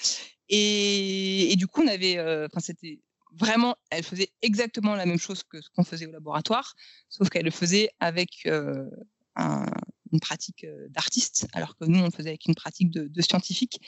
Et, 0.49 1.53
du 1.57 1.67
coup, 1.67 1.81
on 1.83 1.87
avait, 1.87 2.19
enfin, 2.19 2.59
c'était 2.59 2.99
vraiment, 3.33 3.75
elle 3.91 4.03
faisait 4.03 4.31
exactement 4.41 4.95
la 4.95 5.05
même 5.05 5.19
chose 5.19 5.43
que 5.43 5.61
ce 5.61 5.69
qu'on 5.69 5.83
faisait 5.83 6.07
au 6.07 6.11
laboratoire, 6.11 6.75
sauf 7.09 7.29
qu'elle 7.29 7.45
le 7.45 7.51
faisait 7.51 7.89
avec 7.99 8.45
une 8.45 10.19
pratique 10.21 10.65
d'artiste, 10.89 11.47
alors 11.53 11.75
que 11.75 11.85
nous, 11.85 11.99
on 11.99 12.05
le 12.05 12.11
faisait 12.11 12.29
avec 12.29 12.45
une 12.45 12.55
pratique 12.55 12.89
de 12.91 13.21
scientifique. 13.21 13.79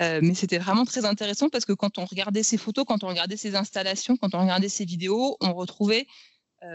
mais 0.00 0.34
c'était 0.34 0.58
vraiment 0.58 0.84
très 0.84 1.04
intéressant 1.04 1.48
parce 1.50 1.64
que 1.64 1.72
quand 1.72 1.98
on 1.98 2.04
regardait 2.04 2.42
ces 2.42 2.56
photos, 2.56 2.84
quand 2.86 3.04
on 3.04 3.08
regardait 3.08 3.36
ces 3.36 3.54
installations, 3.54 4.16
quand 4.16 4.34
on 4.34 4.40
regardait 4.40 4.68
ces 4.68 4.84
vidéos, 4.84 5.36
on 5.40 5.52
retrouvait 5.52 6.06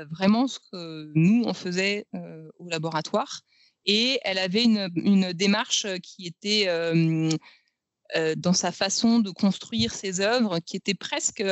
vraiment 0.09 0.47
ce 0.47 0.59
que 0.71 1.11
nous, 1.15 1.43
on 1.45 1.53
faisait 1.53 2.05
au 2.59 2.69
laboratoire. 2.69 3.41
Et 3.85 4.19
elle 4.23 4.39
avait 4.39 4.63
une, 4.63 5.33
démarche 5.33 5.85
qui 6.01 6.27
était 6.27 6.67
dans 8.37 8.53
sa 8.53 8.71
façon 8.71 9.19
de 9.19 9.29
construire 9.29 9.93
ses 9.93 10.21
œuvres, 10.21 10.59
qui 10.59 10.77
était 10.77 10.93
presque, 10.95 11.43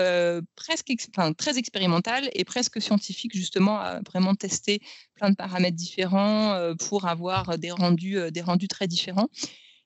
presque 0.55 0.91
enfin, 1.15 1.33
très 1.33 1.57
expérimentale 1.57 2.29
et 2.33 2.43
presque 2.43 2.81
scientifique, 2.81 3.35
justement, 3.35 3.79
à 3.79 4.01
vraiment 4.01 4.35
tester 4.35 4.81
plein 5.13 5.29
de 5.29 5.35
paramètres 5.35 5.77
différents 5.77 6.73
pour 6.79 7.05
avoir 7.07 7.57
des 7.57 7.71
rendus, 7.71 8.17
des 8.31 8.41
rendus 8.41 8.67
très 8.67 8.87
différents. 8.87 9.29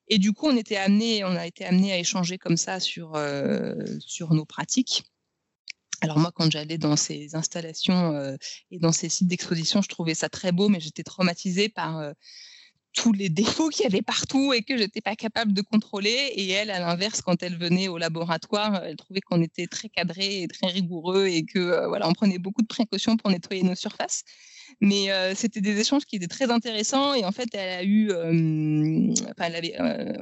Et 0.09 0.19
du 0.19 0.31
coup, 0.31 0.47
on, 0.47 0.55
était 0.55 0.77
amené, 0.77 1.25
on 1.25 1.35
a 1.35 1.45
été 1.45 1.65
amené 1.65 1.91
à 1.91 1.99
échanger 1.99 2.37
comme 2.37 2.57
ça 2.57 2.79
sur, 2.79 3.19
sur 3.99 4.33
nos 4.33 4.45
pratiques. 4.45 5.03
Alors 6.01 6.19
moi, 6.19 6.31
quand 6.33 6.51
j'allais 6.51 6.77
dans 6.77 6.95
ces 6.95 7.35
installations 7.35 8.13
euh, 8.13 8.35
et 8.71 8.79
dans 8.79 8.91
ces 8.91 9.09
sites 9.09 9.27
d'exposition, 9.27 9.81
je 9.81 9.89
trouvais 9.89 10.13
ça 10.13 10.29
très 10.29 10.51
beau, 10.51 10.69
mais 10.69 10.79
j'étais 10.79 11.03
traumatisée 11.03 11.69
par 11.69 11.97
euh, 11.97 12.11
tous 12.93 13.13
les 13.13 13.29
défauts 13.29 13.69
qu'il 13.69 13.83
y 13.83 13.87
avait 13.87 14.03
partout 14.03 14.53
et 14.53 14.61
que 14.61 14.77
je 14.77 14.83
n'étais 14.83 15.01
pas 15.01 15.15
capable 15.15 15.53
de 15.53 15.61
contrôler. 15.61 16.31
Et 16.35 16.49
elle, 16.49 16.69
à 16.69 16.79
l'inverse, 16.79 17.21
quand 17.21 17.41
elle 17.41 17.57
venait 17.57 17.87
au 17.87 17.97
laboratoire, 17.97 18.83
elle 18.83 18.95
trouvait 18.95 19.21
qu'on 19.21 19.41
était 19.41 19.65
très 19.65 19.89
cadré 19.89 20.43
et 20.43 20.47
très 20.47 20.67
rigoureux 20.67 21.25
et 21.25 21.45
que 21.45 21.59
euh, 21.59 21.87
voilà, 21.87 22.07
on 22.07 22.13
prenait 22.13 22.37
beaucoup 22.37 22.61
de 22.61 22.67
précautions 22.67 23.17
pour 23.17 23.31
nettoyer 23.31 23.63
nos 23.63 23.75
surfaces. 23.75 24.23
Mais 24.81 25.07
c'était 25.33 25.61
des 25.61 25.79
échanges 25.79 26.03
qui 26.05 26.17
étaient 26.17 26.27
très 26.27 26.51
intéressants 26.51 27.13
et 27.13 27.23
en 27.23 27.31
fait, 27.31 27.47
elle 27.53 27.69
a 27.69 27.83
eu, 27.85 28.11
enfin, 29.31 29.49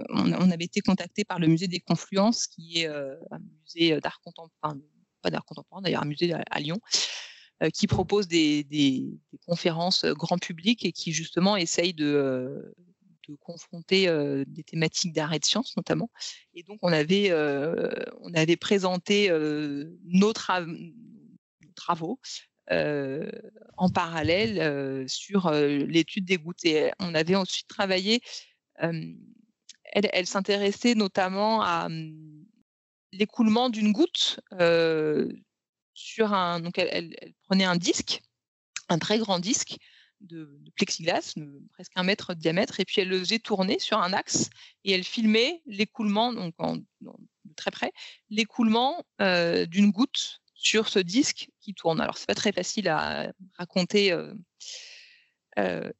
on, 0.09 0.33
on, 0.33 0.51
avait 0.51 0.65
été 0.65 0.81
contacté 0.81 1.25
par 1.25 1.39
le 1.39 1.47
musée 1.47 1.67
des 1.67 1.79
Confluences, 1.79 2.45
qui 2.45 2.81
est 2.81 2.85
un 2.85 3.39
musée 3.65 3.99
d'art 3.99 4.21
contemporain 4.23 4.77
d'art 5.29 5.45
contemporain, 5.45 5.81
d'ailleurs 5.81 6.03
un 6.03 6.07
musée 6.07 6.33
à, 6.33 6.59
Lyon, 6.59 6.79
euh, 7.63 7.69
qui 7.69 7.87
propose 7.87 8.27
des, 8.27 9.17
conférences 9.45 10.03
euh, 10.03 10.13
grand 10.13 10.37
public 10.37 10.83
et 10.83 10.91
qui 10.91 11.13
justement 11.13 11.55
essaye 11.55 11.93
de, 11.93 12.05
euh, 12.05 12.73
confronter 13.39 14.05
des 14.45 14.63
thématiques 14.63 15.11
d'art 15.11 15.33
et 15.33 15.39
de 15.39 15.45
sciences 15.45 15.75
notamment. 15.77 16.11
Et 16.53 16.61
donc 16.61 16.77
on 16.83 16.91
avait, 16.91 17.33
on 17.33 18.31
avait 18.35 18.55
présenté 18.55 19.31
nos, 20.03 20.31
travaux 21.73 22.19
en 22.69 23.89
parallèle 23.89 25.09
sur 25.09 25.49
l'étude 25.49 26.25
des 26.25 26.37
gouttes. 26.37 26.65
Et 26.65 26.91
on 26.99 27.15
avait 27.15 27.33
ensuite 27.33 27.67
travaillé, 27.67 28.21
elle, 28.77 29.17
elle 29.91 30.27
s'intéressait 30.27 30.93
notamment 30.93 31.63
à 31.63 31.87
l'écoulement 33.11 33.69
d'une 33.69 33.91
goutte 33.91 34.39
sur 35.93 36.33
un. 36.33 36.59
Donc, 36.59 36.77
elle, 36.77 37.15
prenait 37.43 37.65
un 37.65 37.75
disque, 37.75 38.21
un 38.89 38.99
très 38.99 39.17
grand 39.17 39.39
disque 39.39 39.77
de, 40.21 40.59
plexiglas, 40.75 41.35
presque 41.73 41.91
un 41.95 42.03
mètre 42.03 42.33
de 42.33 42.39
diamètre, 42.39 42.79
et 42.79 42.85
puis 42.85 43.01
elle 43.01 43.09
le 43.09 43.19
faisait 43.19 43.39
tourner 43.39 43.79
sur 43.79 43.99
un 43.99 44.13
axe 44.13 44.49
et 44.83 44.91
elle 44.91 45.03
filmait 45.03 45.61
l'écoulement, 45.65 46.33
donc 46.33 46.55
de 47.01 47.53
très 47.55 47.71
près, 47.71 47.91
l'écoulement 48.29 49.03
d'une 49.19 49.91
goutte 49.91 50.41
sur 50.55 50.89
ce 50.89 50.99
disque 50.99 51.49
qui 51.61 51.73
tourne. 51.73 52.01
Alors, 52.01 52.17
c'est 52.17 52.25
pas 52.25 52.35
très 52.35 52.51
facile 52.51 52.89
à 52.89 53.31
raconter 53.57 54.11
euh, 54.11 54.33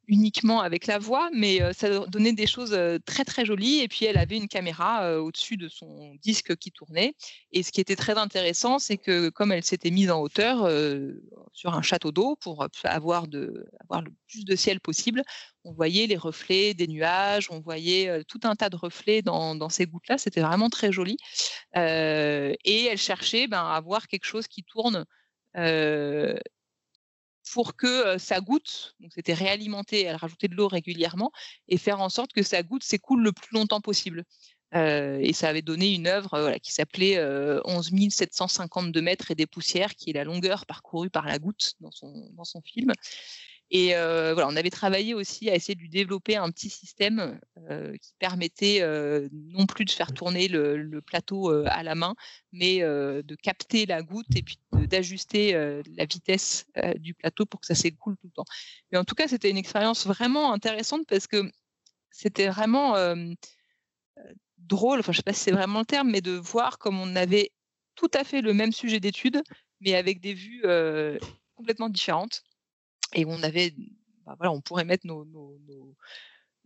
uniquement 0.08 0.60
avec 0.62 0.86
la 0.86 1.00
voix, 1.00 1.30
mais 1.34 1.62
euh, 1.62 1.72
ça 1.72 2.06
donnait 2.08 2.34
des 2.34 2.48
choses 2.48 2.74
euh, 2.74 2.98
très 3.06 3.24
très 3.24 3.46
jolies. 3.46 3.80
Et 3.80 3.88
puis 3.88 4.06
elle 4.06 4.18
avait 4.18 4.36
une 4.36 4.50
caméra 4.50 5.20
au-dessus 5.20 5.56
de 5.56 5.70
son 5.70 6.16
disque 6.22 6.56
qui 6.58 6.72
tournait. 6.72 7.16
Et 7.52 7.64
ce 7.64 7.72
qui 7.72 7.80
était 7.80 7.96
très 7.96 8.18
intéressant, 8.18 8.80
c'est 8.80 8.98
que 8.98 9.30
comme 9.30 9.52
elle 9.52 9.64
s'était 9.64 9.92
mise 9.92 10.12
en 10.12 10.22
hauteur 10.22 10.70
sur 11.54 11.74
un 11.74 11.82
château 11.82 12.12
d'eau 12.12 12.36
pour 12.36 12.68
avoir, 12.84 13.26
le 13.28 13.66
plus 14.28 14.46
de 14.46 14.56
ciel 14.56 14.80
possible, 14.80 15.24
on 15.64 15.72
voyait 15.74 16.08
les 16.08 16.18
reflets 16.18 16.74
des 16.74 16.88
nuages, 16.88 17.50
on 17.50 17.62
voyait 17.62 18.24
tout 18.26 18.42
un 18.44 18.56
tas 18.56 18.70
de 18.70 18.76
reflets 18.76 19.22
dans, 19.22 19.56
dans 19.56 19.70
ces 19.70 19.86
gouttes-là. 19.86 20.18
C'était 20.18 20.42
vraiment 20.42 20.70
très 20.70 20.92
joli. 20.92 21.18
et 21.76 22.88
elle 22.92 22.98
cherchait 22.98 23.48
ben, 23.48 23.66
à 23.66 23.80
voir 23.80 24.08
quelque 24.08 24.26
chose 24.26 24.48
qui 24.48 24.64
tourne 24.64 25.06
pour 27.52 27.76
que 27.76 28.18
ça 28.18 28.40
goutte, 28.42 28.96
donc 29.00 29.12
c'était 29.14 29.34
réalimenté, 29.34 30.04
elle 30.04 30.16
rajoutait 30.16 30.48
de 30.48 30.56
l'eau 30.56 30.68
régulièrement, 30.68 31.32
et 31.68 31.78
faire 31.78 32.02
en 32.02 32.10
sorte 32.10 32.34
que 32.34 32.44
sa 32.44 32.64
goutte 32.64 32.84
s'écoule 32.84 33.24
le 33.24 33.32
plus 33.32 33.54
longtemps 33.54 33.82
possible. 33.82 34.24
et 34.74 35.32
ça 35.34 35.50
avait 35.50 35.62
donné 35.62 35.94
une 35.94 36.08
œuvre 36.08 36.58
qui 36.62 36.74
s'appelait 36.74 37.18
11 37.66 37.92
752 38.10 39.02
mètres 39.02 39.32
et 39.32 39.36
des 39.36 39.46
poussières, 39.46 39.96
qui 39.96 40.10
est 40.10 40.14
la 40.14 40.26
longueur 40.26 40.66
parcourue 40.66 41.10
par 41.10 41.26
la 41.26 41.40
goutte 41.40 41.76
dans 41.80 41.92
son, 41.92 42.30
dans 42.34 42.44
son 42.44 42.62
film. 42.62 42.92
Et 43.72 43.94
voilà, 43.94 44.48
on 44.48 44.56
avait 44.56 44.70
travaillé 44.70 45.14
aussi 45.14 45.50
à 45.50 45.56
essayer 45.56 45.76
de 45.76 45.82
lui 45.82 45.90
développer 45.90 46.36
un 46.36 46.52
petit 46.52 46.70
système 46.70 47.40
qui 48.02 48.14
permettait 48.20 48.82
non 49.32 49.66
plus 49.66 49.86
de 49.86 49.92
faire 49.92 50.14
tourner 50.14 50.48
le, 50.48 51.02
plateau 51.02 51.50
à 51.50 51.84
la 51.84 51.96
main, 51.96 52.16
mais 52.52 52.80
de 52.80 53.36
capter 53.36 53.86
la 53.86 54.02
goutte 54.02 54.36
et 54.36 54.44
puis 54.44 54.60
d'ajuster 54.72 55.54
la 55.98 56.06
vitesse 56.06 56.66
du 56.98 57.14
plateau 57.16 57.46
pour 57.46 57.60
que 57.60 57.66
ça 57.66 57.76
s'écoule 57.76 58.18
tout 58.18 58.28
le 58.28 58.34
temps. 58.34 58.46
Mais 58.92 58.98
en 58.98 59.04
tout 59.04 59.16
cas, 59.16 59.28
c'était 59.28 59.50
une 59.50 59.58
expérience 59.58 60.06
vraiment 60.06 60.54
intéressante 60.54 61.08
parce 61.08 61.28
que 61.28 61.50
c'était 62.12 62.48
vraiment 62.48 62.96
drôle, 64.60 65.00
enfin 65.00 65.12
je 65.12 65.18
sais 65.18 65.24
pas 65.24 65.34
si 65.34 65.42
c'est 65.42 65.52
vraiment 65.52 65.80
le 65.80 65.86
terme, 65.86 66.12
mais 66.12 66.22
de 66.22 66.32
voir 66.32 66.78
comme 66.78 67.00
on 67.00 67.16
avait 67.16 67.52
tout 67.96 68.12
à 68.14 68.24
fait 68.24 68.42
le 68.42 68.54
même 68.54 68.72
sujet 68.72 69.00
d'étude, 69.00 69.42
mais 69.82 69.96
avec 69.96 70.22
des 70.22 70.36
vues 70.36 70.64
complètement 71.56 71.90
différentes 71.90 72.44
et 73.14 73.26
on 73.26 73.42
avait, 73.44 73.74
bah, 74.26 74.36
voilà, 74.38 74.52
on 74.52 74.62
pourrait 74.62 74.86
mettre 74.86 75.06
nos, 75.06 75.26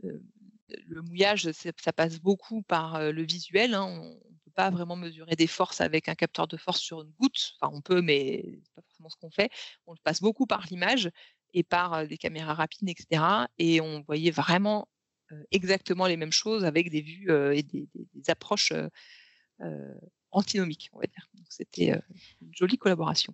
le 0.01 1.01
mouillage, 1.01 1.49
ça 1.51 1.93
passe 1.93 2.19
beaucoup 2.19 2.61
par 2.61 3.11
le 3.11 3.23
visuel. 3.23 3.73
Hein. 3.73 3.85
On 3.85 4.13
ne 4.13 4.37
peut 4.45 4.51
pas 4.55 4.69
vraiment 4.69 4.95
mesurer 4.95 5.35
des 5.35 5.47
forces 5.47 5.81
avec 5.81 6.07
un 6.09 6.15
capteur 6.15 6.47
de 6.47 6.57
force 6.57 6.79
sur 6.79 7.01
une 7.01 7.11
goutte. 7.19 7.55
Enfin, 7.59 7.73
on 7.75 7.81
peut, 7.81 8.01
mais 8.01 8.43
c'est 8.63 8.73
pas 8.75 8.81
forcément 8.81 9.09
ce 9.09 9.17
qu'on 9.17 9.31
fait. 9.31 9.49
On 9.87 9.93
le 9.93 9.99
passe 10.03 10.21
beaucoup 10.21 10.45
par 10.45 10.65
l'image. 10.69 11.09
et 11.53 11.63
par 11.63 12.07
des 12.07 12.17
caméras 12.17 12.53
rapides, 12.53 12.89
etc. 12.89 13.23
Et 13.57 13.81
on 13.81 14.01
voyait 14.01 14.31
vraiment 14.31 14.87
exactement 15.51 16.07
les 16.07 16.17
mêmes 16.17 16.31
choses 16.31 16.63
avec 16.65 16.89
des 16.89 17.01
vues 17.01 17.31
et 17.53 17.63
des, 17.63 17.87
des 17.93 18.29
approches 18.29 18.73
antinomiques, 20.31 20.89
on 20.93 20.99
va 20.99 21.07
dire. 21.07 21.27
C'était 21.49 21.99
une 22.41 22.53
jolie 22.53 22.77
collaboration. 22.77 23.33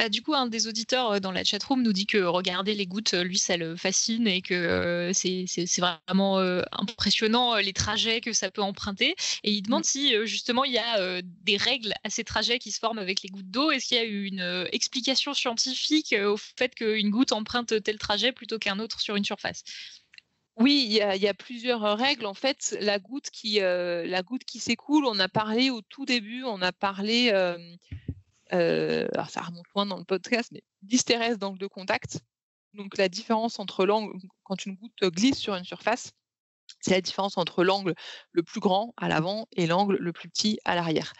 Euh, 0.00 0.08
du 0.08 0.22
coup, 0.22 0.34
un 0.34 0.46
des 0.46 0.66
auditeurs 0.66 1.12
euh, 1.12 1.20
dans 1.20 1.30
la 1.30 1.44
chatroom 1.44 1.82
nous 1.82 1.92
dit 1.92 2.06
que 2.06 2.18
regarder 2.18 2.74
les 2.74 2.86
gouttes, 2.86 3.14
euh, 3.14 3.22
lui, 3.22 3.38
ça 3.38 3.56
le 3.56 3.76
fascine 3.76 4.26
et 4.26 4.42
que 4.42 5.12
c'est 5.14 5.46
vraiment 5.78 6.38
impressionnant 6.72 7.56
les 7.56 7.72
trajets 7.72 8.20
que 8.20 8.32
ça 8.32 8.50
peut 8.50 8.62
emprunter. 8.62 9.14
Et 9.44 9.52
il 9.52 9.62
demande 9.62 9.82
mmh. 9.82 9.84
si 9.84 10.26
justement 10.26 10.64
il 10.64 10.72
y 10.72 10.78
a 10.78 11.22
des 11.22 11.56
règles 11.56 11.92
à 12.02 12.10
ces 12.10 12.24
trajets 12.24 12.58
qui 12.58 12.72
se 12.72 12.78
forment 12.78 12.98
avec 12.98 13.22
les 13.22 13.28
gouttes 13.28 13.50
d'eau. 13.50 13.70
Est-ce 13.70 13.86
qu'il 13.86 13.96
y 13.96 14.00
a 14.00 14.04
eu 14.04 14.24
une 14.24 14.66
explication 14.72 15.34
scientifique 15.34 16.14
au 16.24 16.36
fait 16.36 16.74
qu'une 16.74 17.10
goutte 17.10 17.32
emprunte 17.32 17.82
tel 17.82 17.98
trajet 17.98 18.32
plutôt 18.32 18.58
qu'un 18.58 18.78
autre 18.78 19.00
sur 19.00 19.16
une 19.16 19.24
surface? 19.24 19.62
Oui, 20.56 20.86
il 20.88 21.22
y, 21.22 21.28
a, 21.28 21.34
plusieurs 21.34 21.98
règles. 21.98 22.26
En 22.26 22.34
fait, 22.34 22.76
la 22.80 22.98
goutte 22.98 23.30
qui, 23.30 23.58
la 23.60 24.22
goutte 24.22 24.44
qui 24.44 24.58
s'écoule, 24.58 25.04
on 25.06 25.18
a 25.18 25.28
parlé 25.28 25.70
au 25.70 25.80
tout 25.82 26.04
début, 26.04 26.44
on 26.44 26.62
a 26.62 26.72
parlé 26.72 27.30
euh, 27.32 27.58
alors 28.50 29.30
ça 29.30 29.42
remonte 29.42 29.66
loin 29.74 29.86
dans 29.86 29.98
le 29.98 30.04
podcast, 30.04 30.50
mais 30.52 30.62
d'hystérèse 30.82 31.38
d'angle 31.38 31.58
de 31.58 31.66
contact. 31.66 32.20
Donc 32.74 32.98
la 32.98 33.08
différence 33.08 33.58
entre 33.58 33.86
l'angle, 33.86 34.16
quand 34.42 34.66
une 34.66 34.74
goutte 34.74 35.02
glisse 35.02 35.38
sur 35.38 35.54
une 35.54 35.64
surface, 35.64 36.12
c'est 36.80 36.92
la 36.92 37.00
différence 37.00 37.38
entre 37.38 37.64
l'angle 37.64 37.94
le 38.32 38.42
plus 38.42 38.60
grand 38.60 38.92
à 38.96 39.08
l'avant 39.08 39.46
et 39.52 39.66
l'angle 39.66 39.96
le 39.96 40.12
plus 40.12 40.28
petit 40.28 40.58
à 40.64 40.74
l'arrière. 40.74 41.12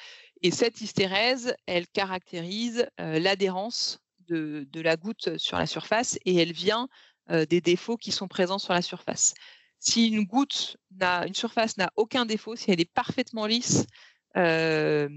Et 0.43 0.51
cette 0.51 0.81
hystérèse, 0.81 1.55
elle 1.67 1.87
caractérise 1.89 2.87
euh, 3.01 3.19
l'adhérence 3.19 4.01
de, 4.29 4.67
la 4.75 4.97
goutte 4.97 5.39
sur 5.39 5.59
la 5.59 5.67
surface 5.67 6.19
et 6.25 6.37
elle 6.37 6.53
vient 6.53 6.89
euh, 7.31 7.47
des 7.47 7.61
défauts 7.61 7.97
qui 7.97 8.13
sont 8.13 8.29
présents 8.29 8.59
sur 8.59 8.73
la 8.73 8.83
surface. 8.83 9.35
Si 9.79 10.09
une 10.09 10.25
goutte 10.25 10.77
n'a, 10.93 11.27
une 11.27 11.35
surface 11.35 11.77
n'a 11.77 11.91
aucun 11.97 12.27
défaut, 12.27 12.57
si 12.57 12.71
elle 12.71 12.81
est 12.81 12.91
parfaitement 12.91 13.47
lisse, 13.47 13.87
euh, 14.37 15.09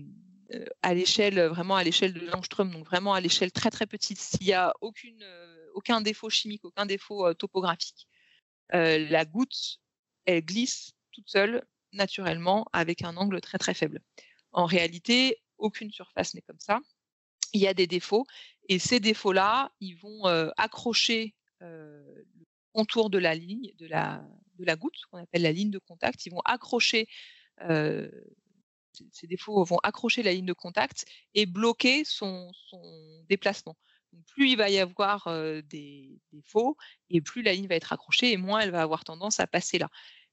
à 0.82 0.94
l'échelle, 0.94 1.40
vraiment 1.48 1.76
à 1.76 1.84
l'échelle 1.84 2.14
de 2.14 2.26
l'angstrom, 2.26 2.72
donc 2.72 2.86
vraiment 2.86 3.14
à 3.14 3.22
l'échelle 3.22 3.52
très 3.52 3.70
très 3.70 3.86
petite, 3.86 4.20
s'il 4.20 4.48
n'y 4.48 4.54
a 4.54 4.74
euh, 4.82 5.70
aucun 5.74 6.02
défaut 6.02 6.30
chimique, 6.30 6.64
aucun 6.64 6.86
défaut 6.86 7.28
euh, 7.28 7.34
topographique, 7.34 8.08
la 8.72 9.26
goutte, 9.26 9.80
elle 10.26 10.44
glisse 10.44 10.92
toute 11.12 11.30
seule, 11.30 11.66
naturellement, 11.94 12.66
avec 12.74 13.02
un 13.02 13.16
angle 13.16 13.40
très 13.40 13.58
très 13.58 13.74
faible. 13.74 14.02
En 14.52 14.66
réalité, 14.66 15.38
aucune 15.58 15.92
surface 15.92 16.34
n'est 16.34 16.42
comme 16.42 16.60
ça. 16.60 16.80
Il 17.54 17.62
y 17.62 17.68
a 17.68 17.74
des 17.74 17.88
défauts, 17.88 18.26
et 18.68 18.78
ces 18.78 19.00
défauts-là, 19.00 19.72
ils 19.80 19.96
vont 19.96 20.26
accrocher 20.58 21.34
le 21.62 22.26
contour 22.74 23.10
de 23.10 23.18
la 23.18 23.36
ligne, 23.36 23.72
de 23.78 23.88
la, 23.88 24.22
de 24.60 24.66
la 24.66 24.76
goutte, 24.76 25.00
qu'on 25.10 25.18
appelle 25.18 25.44
la 25.44 25.54
ligne 25.54 25.72
de 25.72 25.80
contact, 25.80 26.26
ils 26.26 26.32
vont 26.32 26.42
accrocher 26.44 27.08
ces 29.12 29.28
défauts 29.28 29.64
vont 29.64 29.80
accrocher 29.84 30.24
la 30.24 30.34
ligne 30.34 30.46
de 30.46 30.54
contact 30.54 31.06
et 31.34 31.46
bloquer 31.46 32.04
son, 32.04 32.52
déplacement. 33.30 33.76
plus 34.28 34.52
il 34.52 34.58
va 34.58 34.70
y 34.70 34.80
avoir 34.80 35.28
des 35.64 36.20
défauts 36.32 36.78
et 37.10 37.22
plus 37.22 37.42
la 37.42 37.54
ligne 37.54 37.68
va 37.68 37.76
être 37.76 37.94
accrochée 37.94 38.32
et 38.32 38.38
moins 38.38 38.60
elle 38.62 38.72
va 38.72 38.82
avoir 38.82 39.04
tendance 39.04 39.40
à 39.40 39.48
passer 39.48 39.78
là. 39.78 39.90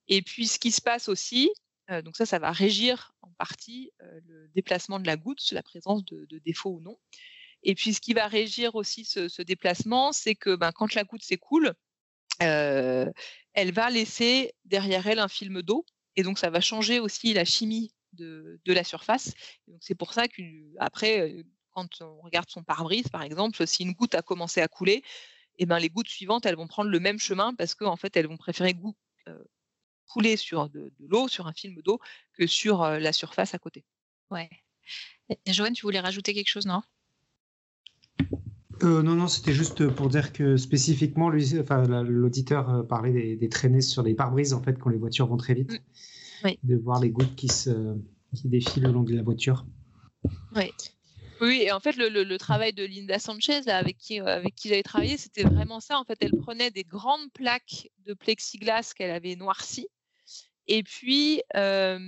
Et 0.08 0.22
puis 0.22 0.46
ce 0.46 0.58
qui 0.58 0.70
se 0.70 0.80
passe 0.80 1.08
aussi, 1.08 1.50
donc 1.88 2.16
ça, 2.16 2.26
ça 2.26 2.38
va 2.38 2.50
régir 2.50 3.12
en 3.22 3.30
partie 3.32 3.90
le 4.00 4.48
déplacement 4.54 4.98
de 4.98 5.06
la 5.06 5.16
goutte, 5.16 5.40
la 5.52 5.62
présence 5.62 6.04
de, 6.04 6.38
défauts 6.38 6.70
ou 6.70 6.80
non. 6.80 6.98
Et 7.62 7.74
puis 7.74 7.94
ce 7.94 8.00
qui 8.00 8.14
va 8.14 8.26
régir 8.26 8.74
aussi 8.74 9.04
ce, 9.04 9.42
déplacement, 9.42 10.12
c'est 10.12 10.34
que 10.34 10.54
ben, 10.56 10.72
quand 10.72 10.94
la 10.94 11.04
goutte 11.04 11.22
s'écoule, 11.22 11.74
elle 12.38 13.72
va 13.72 13.90
laisser 13.90 14.54
derrière 14.64 15.06
elle 15.06 15.18
un 15.18 15.28
film 15.28 15.62
d'eau. 15.62 15.84
Et 16.16 16.22
donc 16.22 16.38
ça 16.38 16.50
va 16.50 16.60
changer 16.60 17.00
aussi 17.00 17.32
la 17.32 17.44
chimie 17.44 17.92
de, 18.14 18.60
la 18.66 18.84
surface. 18.84 19.34
c'est 19.80 19.94
pour 19.94 20.12
ça 20.12 20.26
qu'après, 20.28 21.44
quand 21.70 22.00
on 22.00 22.20
regarde 22.22 22.48
son 22.48 22.62
pare-brise, 22.62 23.08
par 23.08 23.22
exemple, 23.22 23.66
si 23.66 23.82
une 23.82 23.92
goutte 23.92 24.14
a 24.14 24.22
commencé 24.22 24.60
à 24.60 24.68
couler, 24.68 25.02
et 25.56 25.62
eh 25.62 25.66
ben, 25.66 25.78
les 25.78 25.88
gouttes 25.88 26.08
suivantes, 26.08 26.46
elles 26.46 26.56
vont 26.56 26.66
prendre 26.66 26.90
le 26.90 26.98
même 26.98 27.20
chemin 27.20 27.54
parce 27.54 27.76
qu'en 27.76 27.94
fait, 27.94 28.16
elles 28.16 28.26
vont 28.26 28.36
préférer 28.36 28.74
couler 30.08 30.36
sur 30.36 30.68
de, 30.68 30.92
l'eau, 30.98 31.28
sur 31.28 31.46
un 31.46 31.52
film 31.52 31.80
d'eau, 31.82 32.00
que 32.32 32.46
sur 32.48 32.84
la 32.84 33.12
surface 33.12 33.54
à 33.54 33.58
côté. 33.58 33.84
Ouais. 34.30 34.50
Joanne, 35.46 35.74
tu 35.74 35.82
voulais 35.82 36.00
rajouter 36.00 36.34
quelque 36.34 36.48
chose, 36.48 36.66
non? 36.66 36.82
Euh, 38.82 39.02
non, 39.02 39.14
non, 39.14 39.28
c'était 39.28 39.52
juste 39.52 39.88
pour 39.88 40.08
dire 40.08 40.32
que 40.32 40.56
spécifiquement, 40.56 41.30
enfin, 41.60 42.02
l'auditeur 42.02 42.86
parlait 42.88 43.36
des, 43.36 43.48
traînées 43.48 43.80
sur 43.80 44.02
les 44.02 44.14
pare-brises 44.14 44.52
en 44.52 44.62
fait 44.62 44.78
quand 44.78 44.90
les 44.90 44.98
voitures 44.98 45.26
vont 45.26 45.36
très 45.36 45.54
vite. 45.54 45.80
De 46.62 46.76
voir 46.76 47.00
les 47.00 47.10
gouttes 47.10 47.34
qui, 47.36 47.48
se, 47.48 47.96
qui 48.34 48.48
défilent 48.48 48.84
le 48.84 48.92
long 48.92 49.02
de 49.02 49.14
la 49.14 49.22
voiture. 49.22 49.64
Oui. 50.54 50.70
Oui, 51.40 51.62
et 51.62 51.72
en 51.72 51.80
fait, 51.80 51.96
le, 51.96 52.36
travail 52.36 52.72
de 52.72 52.84
Linda 52.84 53.18
Sanchez, 53.18 53.68
avec 53.68 53.98
qui, 53.98 54.20
euh, 54.20 54.26
avec 54.26 54.54
qui 54.54 54.68
j'avais 54.68 54.82
travaillé, 54.82 55.16
c'était 55.16 55.42
vraiment 55.42 55.80
ça. 55.80 55.98
En 55.98 56.04
fait, 56.04 56.18
elle 56.20 56.36
prenait 56.36 56.70
des 56.70 56.84
grandes 56.84 57.30
plaques 57.32 57.90
de 58.06 58.14
plexiglas 58.14 58.92
qu'elle 58.96 59.10
avait 59.10 59.34
noircies, 59.34 59.88
et 60.68 60.82
puis 60.82 61.42
euh, 61.56 61.98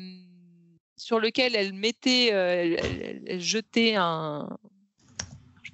sur 0.96 1.18
lequel 1.18 1.56
elle 1.56 1.72
mettait, 1.72 2.32
euh, 2.32 2.76
elle, 3.26 3.40
jetait 3.40 3.94
un, 3.96 4.48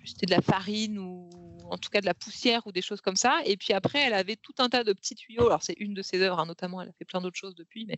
c'était 0.04 0.26
de 0.26 0.32
la 0.32 0.40
farine 0.40 0.98
ou 0.98 1.28
en 1.72 1.78
tout 1.78 1.88
cas 1.88 2.00
de 2.00 2.06
la 2.06 2.14
poussière 2.14 2.66
ou 2.66 2.72
des 2.72 2.82
choses 2.82 3.00
comme 3.00 3.16
ça. 3.16 3.40
Et 3.46 3.56
puis 3.56 3.72
après, 3.72 4.00
elle 4.00 4.12
avait 4.14 4.36
tout 4.36 4.52
un 4.58 4.68
tas 4.68 4.84
de 4.84 4.92
petits 4.92 5.14
tuyaux. 5.14 5.46
Alors 5.46 5.62
c'est 5.62 5.76
une 5.78 5.94
de 5.94 6.02
ses 6.02 6.20
œuvres, 6.20 6.38
hein, 6.38 6.46
notamment, 6.46 6.82
elle 6.82 6.90
a 6.90 6.92
fait 6.92 7.06
plein 7.06 7.20
d'autres 7.20 7.38
choses 7.38 7.54
depuis, 7.54 7.86
mais 7.86 7.96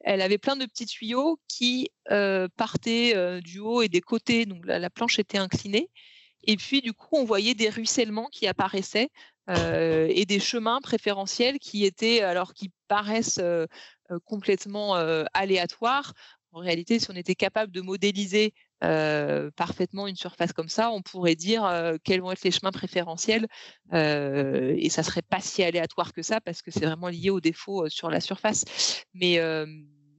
elle 0.00 0.20
avait 0.20 0.38
plein 0.38 0.56
de 0.56 0.66
petits 0.66 0.86
tuyaux 0.86 1.40
qui 1.48 1.90
euh, 2.10 2.46
partaient 2.56 3.16
euh, 3.16 3.40
du 3.40 3.58
haut 3.58 3.80
et 3.82 3.88
des 3.88 4.02
côtés. 4.02 4.44
Donc 4.44 4.66
la, 4.66 4.90
planche 4.90 5.18
était 5.18 5.38
inclinée. 5.38 5.90
Et 6.44 6.56
puis 6.56 6.82
du 6.82 6.92
coup, 6.92 7.16
on 7.16 7.24
voyait 7.24 7.54
des 7.54 7.70
ruissellements 7.70 8.28
qui 8.30 8.46
apparaissaient 8.46 9.08
euh, 9.48 10.06
et 10.10 10.26
des 10.26 10.38
chemins 10.38 10.80
préférentiels 10.80 11.58
qui 11.58 11.84
étaient, 11.84 12.20
alors 12.20 12.52
qui 12.52 12.70
paraissent 12.86 13.40
complètement 14.26 14.94
aléatoires. 15.32 16.12
En 16.52 16.60
réalité, 16.60 16.98
si 16.98 17.10
on 17.10 17.16
était 17.16 17.34
capable 17.34 17.72
de 17.72 17.80
modéliser 17.80 18.54
parfaitement 18.80 20.06
une 20.06 20.16
surface 20.16 20.52
comme 20.52 20.68
ça, 20.68 20.90
on 20.90 21.02
pourrait 21.02 21.34
dire 21.34 21.68
quels 22.04 22.20
vont 22.20 22.32
être 22.32 22.44
les 22.44 22.50
chemins 22.50 22.72
préférentiels 22.72 23.46
et 23.92 24.88
ça 24.90 25.02
serait 25.02 25.22
pas 25.22 25.40
si 25.40 25.62
aléatoire 25.62 26.12
que 26.12 26.22
ça 26.22 26.40
parce 26.40 26.62
que 26.62 26.70
c'est 26.70 26.84
vraiment 26.84 27.08
lié 27.08 27.30
aux 27.30 27.40
défauts 27.40 27.88
sur 27.88 28.10
la 28.10 28.20
surface. 28.20 28.64
Mais 29.14 29.40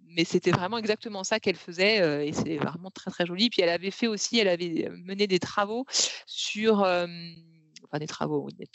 mais 0.10 0.24
c'était 0.24 0.52
vraiment 0.52 0.80
exactement 0.80 1.24
ça 1.24 1.40
qu'elle 1.40 1.58
faisait 1.58 2.28
et 2.28 2.34
c'est 2.34 2.58
vraiment 2.58 2.90
très 2.90 3.12
très 3.12 3.26
joli. 3.28 3.50
Puis 3.50 3.62
elle 3.62 3.70
avait 3.70 3.92
fait 3.92 4.08
aussi, 4.08 4.40
elle 4.40 4.48
avait 4.48 4.90
mené 4.92 5.28
des 5.28 5.40
travaux 5.40 5.86
sur, 6.26 6.80
enfin 6.80 8.00
des 8.00 8.08
travaux, 8.08 8.50
des 8.58 8.68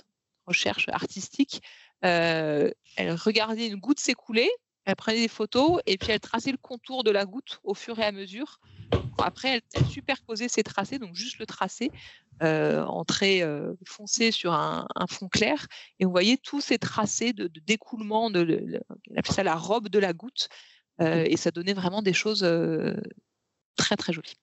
recherches 0.47 0.89
artistiques. 0.91 1.61
elle 2.03 2.75
regardait 2.97 3.67
une 3.67 3.81
goutte 3.81 3.99
s'écouler 3.99 4.51
elle 4.85 4.97
prenait 4.97 5.21
des 5.21 5.29
photos 5.29 5.81
et 5.87 5.97
puis 5.97 6.11
elle 6.11 6.21
traçait 6.21 6.51
le 6.51 6.59
contour 6.59 7.05
de 7.05 7.11
la 7.11 7.25
goutte 7.25 7.61
au 7.63 7.75
fur 7.75 7.99
et 7.99 8.05
à 8.05 8.13
mesure. 8.13 8.61
Après, 9.19 9.63
elle, 9.73 9.87
superposait 9.87 10.49
ces 10.49 10.63
tracés, 10.63 10.99
donc 10.99 11.15
juste 11.15 11.39
le 11.39 11.47
tracé 11.47 11.91
euh, 12.43 12.83
en 12.85 13.05
trait 13.05 13.43
euh, 13.43 13.75
foncé 13.87 14.33
sur 14.33 14.53
un, 14.53 14.87
fond 15.09 15.29
clair. 15.29 15.67
Et 16.01 16.07
on 16.07 16.11
voyait 16.11 16.37
tous 16.37 16.61
ces 16.61 16.79
tracés 16.79 17.33
de, 17.33 17.51
découlement, 17.65 18.31
de, 18.31 18.81
appelait 19.17 19.35
ça 19.35 19.43
la 19.45 19.55
robe 19.55 19.89
de 19.89 19.99
la 19.99 20.13
goutte. 20.13 20.49
Euh, 21.01 21.25
et 21.27 21.37
ça 21.37 21.51
donnait 21.51 21.75
vraiment 21.75 22.03
des 22.03 22.13
choses 22.13 22.47
très 23.77 23.97
très 23.97 24.13
jolies. 24.13 24.37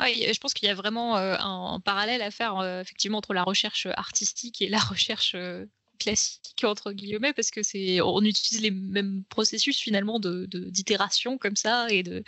je 0.00 0.38
pense 0.40 0.52
qu'il 0.52 0.68
y 0.68 0.70
a 0.70 0.74
vraiment 0.74 1.16
un, 1.16 1.78
parallèle 1.80 2.22
à 2.22 2.30
faire 2.30 2.62
effectivement 2.80 3.18
entre 3.18 3.34
la 3.34 3.44
recherche 3.44 3.86
artistique 3.86 4.60
et 4.60 4.68
la 4.68 4.78
recherche 4.78 5.36
classique 5.98 6.64
entre 6.64 6.92
guillemets 6.92 7.32
parce 7.32 7.50
que 7.50 7.62
c'est 7.62 8.00
on 8.00 8.22
utilise 8.22 8.62
les 8.62 8.70
mêmes 8.70 9.24
processus 9.28 9.78
finalement 9.78 10.20
de 10.20 10.46
d'itération 10.46 11.38
comme 11.38 11.56
ça 11.56 11.88
et 11.90 12.02
de, 12.02 12.22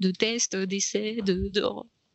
de 0.00 0.10
tests, 0.10 0.56
d'essais, 0.56 1.18
de, 1.22 1.50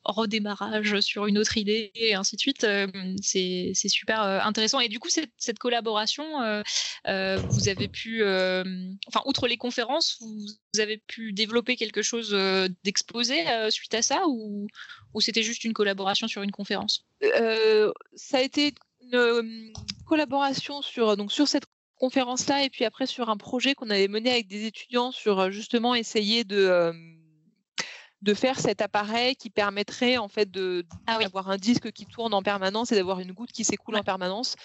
redémarrage 0.06 1.00
sur 1.00 1.28
une 1.28 1.38
autre 1.38 1.58
idée 1.58 1.92
et 1.96 2.14
ainsi 2.14 2.36
de 2.36 2.42
suite. 2.42 2.64
Euh, 2.64 2.88
c'est 3.22 3.74
super 3.74 4.22
euh, 4.22 4.40
intéressant. 4.42 4.80
Et 4.80 4.90
du 4.90 5.00
coup, 5.00 5.10
cette, 5.10 5.32
cette 5.38 5.60
collaboration, 5.60 6.42
euh, 6.42 7.38
vous 7.50 7.70
avez 7.70 7.88
pu, 7.88 8.24
enfin, 8.24 9.22
outre 9.26 9.48
les 9.48 9.58
conférences, 9.58 10.18
vous, 10.22 10.80
avez 10.80 10.98
pu 10.98 11.34
développer 11.34 11.76
quelque 11.76 12.02
chose 12.02 12.36
d'exposé 12.84 13.46
suite 13.70 13.94
à 13.94 14.02
ça 14.02 14.24
ou, 14.28 14.68
ou 15.14 15.22
c'était 15.22 15.44
juste 15.44 15.64
une 15.64 15.74
collaboration 15.74 16.28
sur 16.28 16.42
une 16.42 16.52
conférence? 16.52 17.06
Ça 17.22 18.38
a 18.38 18.42
été 18.42 18.74
une 19.12 19.74
collaboration 20.06 20.82
sur, 20.82 21.18
donc, 21.18 21.32
sur 21.32 21.48
cette 21.48 21.66
conférence-là 21.98 22.64
et 22.64 22.70
puis 22.70 22.86
après 22.86 23.06
sur 23.06 23.30
un 23.30 23.38
projet 23.38 23.76
qu'on 23.76 23.90
avait 23.90 24.08
mené 24.08 24.32
avec 24.32 24.48
des 24.48 24.66
étudiants 24.66 25.12
sur 25.12 25.52
justement 25.52 25.96
essayer 25.96 26.44
de, 26.44 26.92
de 28.22 28.34
faire 28.34 28.60
cet 28.60 28.82
appareil 28.82 29.36
qui 29.36 29.50
permettrait 29.50 30.18
en 30.18 30.28
fait 30.28 30.50
de 30.50 30.86
ah 31.08 31.20
d'avoir 31.20 31.50
un 31.50 31.58
disque 31.58 31.92
qui 31.92 32.06
tourne 32.06 32.34
en 32.34 32.42
permanence 32.42 32.92
et 32.92 32.96
d'avoir 32.96 33.20
une 33.20 33.32
goutte 33.32 33.52
qui 33.52 33.64
s'écoule 33.64 33.96
en 33.96 34.04
permanence. 34.04 34.56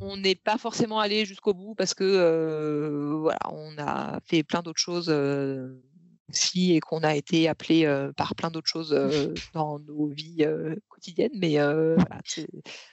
On 0.00 0.16
n'est 0.16 0.34
pas 0.34 0.58
forcément 0.58 1.00
allé 1.00 1.24
jusqu'au 1.24 1.54
bout 1.54 1.74
parce 1.74 1.94
que 1.94 3.16
voilà, 3.20 3.38
on 3.50 3.76
a 3.78 4.20
fait 4.24 4.42
plein 4.42 4.62
d'autres 4.62 4.80
choses 4.80 5.08
et 6.54 6.80
qu'on 6.80 7.02
a 7.02 7.14
été 7.14 7.48
appelé 7.48 7.86
par 8.16 8.34
plein 8.34 8.50
d'autres 8.50 8.68
choses 8.68 8.90
dans 9.54 9.78
nos 9.80 10.08
vies 10.08 10.46
quotidiennes. 10.88 11.32
Mais 11.34 11.56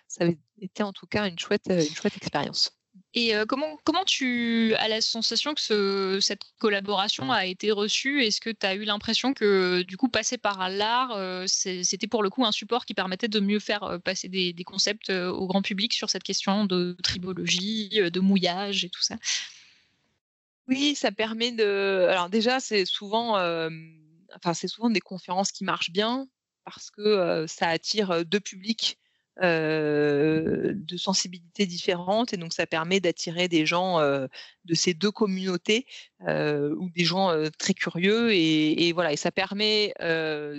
ça 0.07 0.23
avait 0.23 0.37
été 0.61 0.83
en 0.83 0.93
tout 0.93 1.07
cas 1.07 1.27
une 1.27 1.39
chouette, 1.39 1.67
une 1.67 1.95
chouette 1.95 2.17
expérience. 2.17 2.71
Et 3.13 3.33
comment, 3.47 3.77
comment 3.85 4.03
tu 4.03 4.73
as 4.75 4.87
la 4.87 4.99
sensation 4.99 5.53
que 5.53 6.19
cette 6.21 6.41
collaboration 6.59 7.31
a 7.31 7.45
été 7.45 7.71
reçue? 7.71 8.23
Est-ce 8.23 8.41
que 8.41 8.49
tu 8.49 8.65
as 8.65 8.75
eu 8.75 8.83
l'impression 8.83 9.33
que 9.33 9.83
du 9.83 9.95
coup 9.95 10.09
passer 10.09 10.37
par 10.37 10.69
l'art, 10.69 11.17
c'était 11.47 12.07
pour 12.07 12.23
le 12.23 12.29
coup 12.29 12.45
un 12.45 12.51
support 12.51 12.85
qui 12.85 12.93
permettait 12.93 13.29
de 13.29 13.39
mieux 13.39 13.59
faire 13.59 13.99
passer 14.03 14.27
des 14.27 14.63
concepts 14.65 15.11
au 15.11 15.47
grand 15.47 15.61
public 15.61 15.93
sur 15.93 16.09
cette 16.09 16.23
question 16.23 16.65
de 16.65 16.97
tribologie, 17.01 18.01
de 18.11 18.19
mouillage 18.19 18.83
et 18.83 18.89
tout 18.89 19.01
ça? 19.01 19.15
Oui, 20.69 20.95
ça 20.95 21.11
permet 21.11 21.51
de. 21.51 22.07
Alors 22.09 22.29
déjà, 22.29 22.59
c'est 22.59 22.85
souvent, 22.85 23.33
enfin, 24.35 24.53
c'est 24.53 24.67
souvent 24.67 24.89
des 24.89 25.01
conférences 25.01 25.51
qui 25.51 25.63
marchent 25.63 25.91
bien 25.91 26.27
parce 26.63 26.91
que 26.91 27.45
ça 27.47 27.67
attire 27.67 28.23
deux 28.25 28.39
publics 28.39 28.99
de 29.41 30.97
sensibilités 30.97 31.65
différentes 31.65 32.33
et 32.33 32.37
donc 32.37 32.53
ça 32.53 32.67
permet 32.67 32.99
d'attirer 32.99 33.47
des 33.47 33.65
gens 33.65 33.99
de 33.99 34.73
ces 34.73 34.93
deux 34.93 35.11
communautés 35.11 35.87
ou 36.27 36.89
des 36.95 37.05
gens 37.05 37.33
très 37.57 37.73
curieux 37.73 38.31
et, 38.33 38.91
voilà 38.93 39.13
et 39.13 39.17
ça 39.17 39.31
permet 39.31 39.93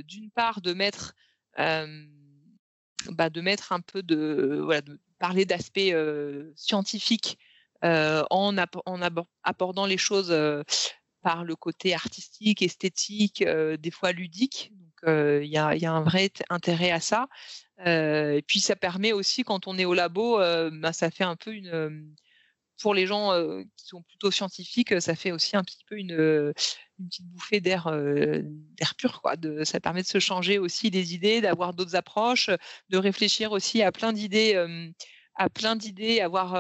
d'une 0.07 0.31
part 0.31 0.61
de 0.63 0.73
mettre 0.73 1.15
bah, 1.57 3.31
de 3.31 3.41
mettre 3.41 3.73
un 3.73 3.81
peu 3.81 4.03
de 4.03 4.61
voilà 4.65 4.81
de 4.81 4.99
parler 5.19 5.45
d'aspects 5.45 5.95
scientifiques 6.57 7.39
en, 7.83 8.57
abordant 9.43 9.87
les 9.87 9.99
choses 9.99 10.35
par 11.23 11.45
le 11.45 11.57
côté 11.57 11.95
artistique, 11.95 12.63
esthétique, 12.63 13.45
des 13.45 13.91
fois 13.91 14.13
ludique. 14.13 14.73
Donc 14.73 15.43
il 15.43 15.49
y, 15.49 15.57
a, 15.57 15.93
un 15.93 16.03
vrai 16.03 16.31
intérêt 16.49 16.91
à 16.91 17.01
ça. 17.01 17.29
et 17.85 18.43
puis 18.47 18.61
ça 18.61 18.77
permet 18.77 19.13
aussi, 19.13 19.45
quand 19.45 19.67
on 19.67 19.79
est 19.79 19.85
au 19.85 19.95
labo, 19.95 20.39
bah, 20.73 20.93
ça 20.93 21.11
fait 21.11 21.25
un 21.25 21.37
peu 21.37 21.53
une 21.55 22.15
pour 22.81 22.95
les 22.95 23.07
gens 23.07 23.33
qui 23.77 23.87
sont 23.87 24.03
plutôt 24.03 24.31
scientifiques, 24.31 25.01
ça 25.01 25.15
fait 25.15 25.33
aussi 25.33 25.57
un 25.57 25.63
petit 25.63 25.85
peu 25.87 25.99
une, 25.99 26.53
petite 26.99 27.27
bouffée 27.27 27.61
d'air 27.61 27.91
d'air 27.93 28.95
pur. 28.97 29.21
Quoi. 29.23 29.35
Ça 29.65 29.81
permet 29.81 30.03
de 30.03 30.07
se 30.07 30.19
changer 30.19 30.59
aussi 30.59 30.91
des 30.91 31.15
idées, 31.15 31.41
d'avoir 31.41 31.75
d'autres 31.75 31.97
approches, 31.97 32.51
de 32.89 32.99
réfléchir 32.99 33.53
aussi 33.53 33.83
à 33.83 33.93
plein 33.93 34.13
d'idées 34.13 34.55
à 35.35 35.49
plein 35.49 35.77
d'idées, 35.77 36.21
avoir 36.21 36.51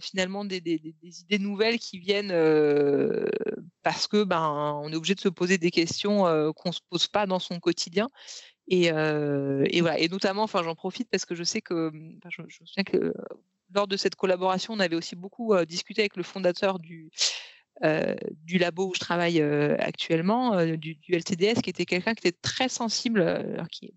finalement 0.00 0.44
des, 0.44 0.62
idées 1.02 1.38
nouvelles 1.38 1.78
qui 1.78 1.98
viennent 1.98 2.32
parce 3.82 4.06
que 4.06 4.24
ben 4.24 4.80
on 4.82 4.92
est 4.92 4.96
obligé 4.96 5.14
de 5.14 5.20
se 5.20 5.28
poser 5.28 5.58
des 5.58 5.70
questions 5.70 6.52
qu'on 6.54 6.72
se 6.72 6.80
pose 6.88 7.08
pas 7.08 7.26
dans 7.26 7.38
son 7.38 7.60
quotidien. 7.60 8.10
Et, 8.68 8.90
voilà. 8.90 9.98
Et 9.98 10.08
notamment, 10.08 10.42
enfin, 10.44 10.62
j'en 10.62 10.74
profite 10.74 11.08
parce 11.10 11.24
que 11.24 11.34
je 11.34 11.44
sais 11.44 11.60
que, 11.60 11.90
je, 12.28 12.42
souviens 12.64 12.84
que 12.84 13.12
lors 13.74 13.88
de 13.88 13.96
cette 13.96 14.14
collaboration, 14.14 14.74
on 14.74 14.80
avait 14.80 14.96
aussi 14.96 15.16
beaucoup 15.16 15.54
discuté 15.66 16.02
avec 16.02 16.16
le 16.16 16.22
fondateur 16.22 16.78
du, 16.78 17.10
du 18.44 18.58
labo 18.58 18.88
où 18.90 18.94
je 18.94 19.00
travaille 19.00 19.40
actuellement, 19.40 20.64
du, 20.76 20.98
LTDS, 21.08 21.60
qui 21.62 21.70
était 21.70 21.84
quelqu'un 21.84 22.14
qui 22.14 22.28
était 22.28 22.38
très 22.40 22.68
sensible, 22.68 23.22
alors 23.22 23.68
qui, 23.68 23.88
qui, 23.88 23.94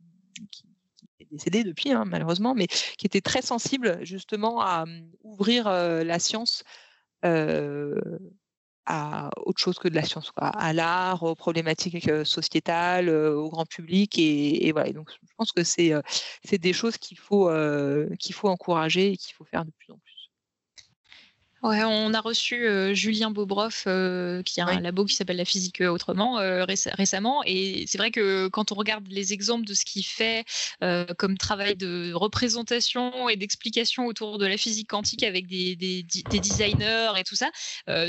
décédé 1.32 1.64
depuis 1.64 1.92
hein, 1.92 2.06
malheureusement, 2.06 2.54
mais 2.56 2.68
qui 2.68 3.06
était 3.06 3.22
très 3.22 3.42
sensible 3.42 4.00
justement 4.04 4.62
à 4.62 4.86
mmh, 4.86 5.12
ouvrir 5.24 5.70
la 5.70 6.20
science 6.20 6.64
à 8.90 9.30
autre 9.46 9.60
chose 9.60 9.80
que 9.80 9.90
de 9.90 9.96
la 9.96 10.04
science, 10.04 10.32
à 10.38 10.72
l'art, 10.72 11.24
aux 11.24 11.36
problématiques 11.36 12.10
sociétales, 12.24 13.10
au 13.10 13.50
grand 13.50 13.66
public. 13.66 14.18
Et, 14.18 14.72
voilà. 14.72 14.94
donc, 14.94 15.12
je 15.12 15.34
pense 15.36 15.52
que 15.52 15.64
c'est 15.66 15.92
des 16.54 16.74
choses 16.74 16.98
qu'il 16.98 17.20
faut, 17.20 17.52
qu'il 18.18 18.34
faut 18.34 18.48
encourager 18.48 19.12
et 19.12 19.18
qu'il 19.18 19.36
faut 19.36 19.44
faire 19.44 19.66
de 19.66 19.72
plus 19.72 19.92
en 19.92 19.98
plus 19.98 20.07
on 21.70 22.14
a 22.14 22.22
reçu 22.22 22.68
euh, 22.68 22.94
Julien 22.94 23.32
Bobroff, 23.32 23.86
euh, 23.88 24.44
qui 24.44 24.62
a 24.62 24.68
un 24.68 24.80
labo 24.80 25.06
qui 25.06 25.16
s'appelle 25.16 25.38
La 25.38 25.46
Physique 25.46 25.82
euh, 25.82 25.90
Autrement, 25.90 26.38
récemment. 26.38 27.42
Et 27.46 27.86
c'est 27.88 27.98
vrai 27.98 28.12
que 28.12 28.48
quand 28.48 28.72
on 28.72 28.76
regarde 28.76 29.06
les 29.10 29.34
exemples 29.34 29.66
de 29.66 29.74
ce 29.74 29.86
qu'il 29.86 30.06
fait 30.06 30.46
comme 31.18 31.38
travail 31.38 31.76
de 31.76 32.14
représentation 32.14 33.30
et 33.30 33.36
d'explication 33.36 34.06
autour 34.06 34.38
de 34.38 34.46
la 34.46 34.58
physique 34.58 34.90
quantique 34.90 35.24
avec 35.24 35.48
des, 35.48 35.76
designers 35.76 37.14
et 37.18 37.24
tout 37.24 37.36
ça, 37.36 37.50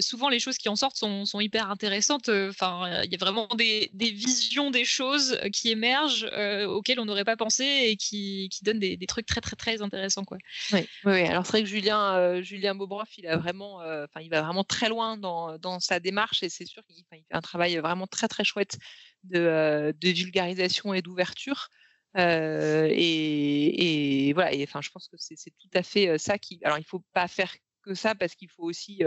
souvent 0.01 0.29
les 0.29 0.39
choses 0.39 0.59
qui 0.59 0.69
en 0.69 0.77
sortent 0.77 0.97
sont, 0.97 1.41
hyper 1.41 1.71
intéressantes. 1.71 2.29
Enfin, 2.29 3.03
il 3.05 3.11
y 3.11 3.15
a 3.15 3.19
vraiment 3.19 3.49
des, 3.57 3.91
visions 3.95 4.71
des 4.71 4.85
choses 4.85 5.39
qui 5.53 5.71
émergent 5.71 6.29
auxquelles 6.67 7.01
on 7.01 7.05
n'aurait 7.05 7.25
pas 7.25 7.37
pensé 7.37 7.65
et 7.65 7.97
qui, 7.97 8.51
donnent 8.63 8.81
des, 8.81 8.99
trucs 9.07 9.27
très, 9.27 9.41
très, 9.41 9.57
très 9.57 9.83
intéressants. 9.83 10.25
Quoi. 10.25 10.39
Oui, 10.73 10.87
oui. 11.05 11.23
alors 11.23 11.47
c'est 11.47 11.53
vrai 11.53 11.63
que 11.63 11.69
Julien, 11.69 12.43
Julien 12.43 12.75
Bobroff, 12.75 13.09
il 13.17 13.27
a 13.27 13.37
vraiment, 13.37 13.48
euh, 13.55 14.05
enfin, 14.05 14.21
il 14.21 14.31
va 14.31 14.43
vraiment 14.43 14.65
très 14.65 14.89
loin 14.89 15.17
dans, 15.17 15.59
dans 15.59 15.81
sa 15.81 16.01
démarche 16.01 16.43
et 16.43 16.49
c'est 16.49 16.67
sûr 16.67 16.83
qu'il 16.87 17.05
fait 17.11 17.25
un 17.31 17.41
travail 17.41 17.77
vraiment 17.79 18.07
très 18.07 18.29
très 18.29 18.45
chouette 18.45 18.79
de, 19.25 19.39
euh, 19.39 19.93
de 19.93 20.09
vulgarisation 20.09 20.95
et 20.95 21.03
d'ouverture. 21.03 21.69
Euh, 22.17 22.89
et, 22.91 24.33
voilà, 24.35 24.53
et, 24.53 24.63
enfin, 24.65 24.81
je 24.81 24.91
pense 24.91 25.09
que 25.09 25.17
c'est 25.19 25.37
tout 25.37 25.71
à 25.75 25.83
fait 25.83 26.19
ça 26.19 26.39
qui. 26.39 26.59
Alors, 26.65 26.79
il 26.79 26.85
faut 26.85 27.05
pas 27.13 27.29
faire 27.29 27.55
que 27.83 27.95
ça 27.95 28.15
parce 28.15 28.35
qu'il 28.35 28.49
faut 28.49 28.65
aussi, 28.65 29.03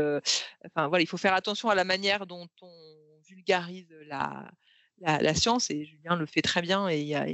enfin 0.65 0.87
voilà, 0.87 1.01
il 1.01 1.07
faut 1.07 1.17
faire 1.17 1.33
attention 1.33 1.69
à 1.69 1.75
la 1.75 1.83
manière 1.83 2.25
dont 2.25 2.47
on 2.61 3.19
vulgarise 3.27 3.89
la, 4.05 4.49
la, 4.99 5.33
science 5.33 5.69
et 5.71 5.83
Julien 5.85 6.15
le 6.15 6.25
fait 6.25 6.41
très 6.41 6.61
bien 6.61 6.89
et 6.89 7.01
il 7.01 7.07
y 7.07 7.15
a, 7.15 7.25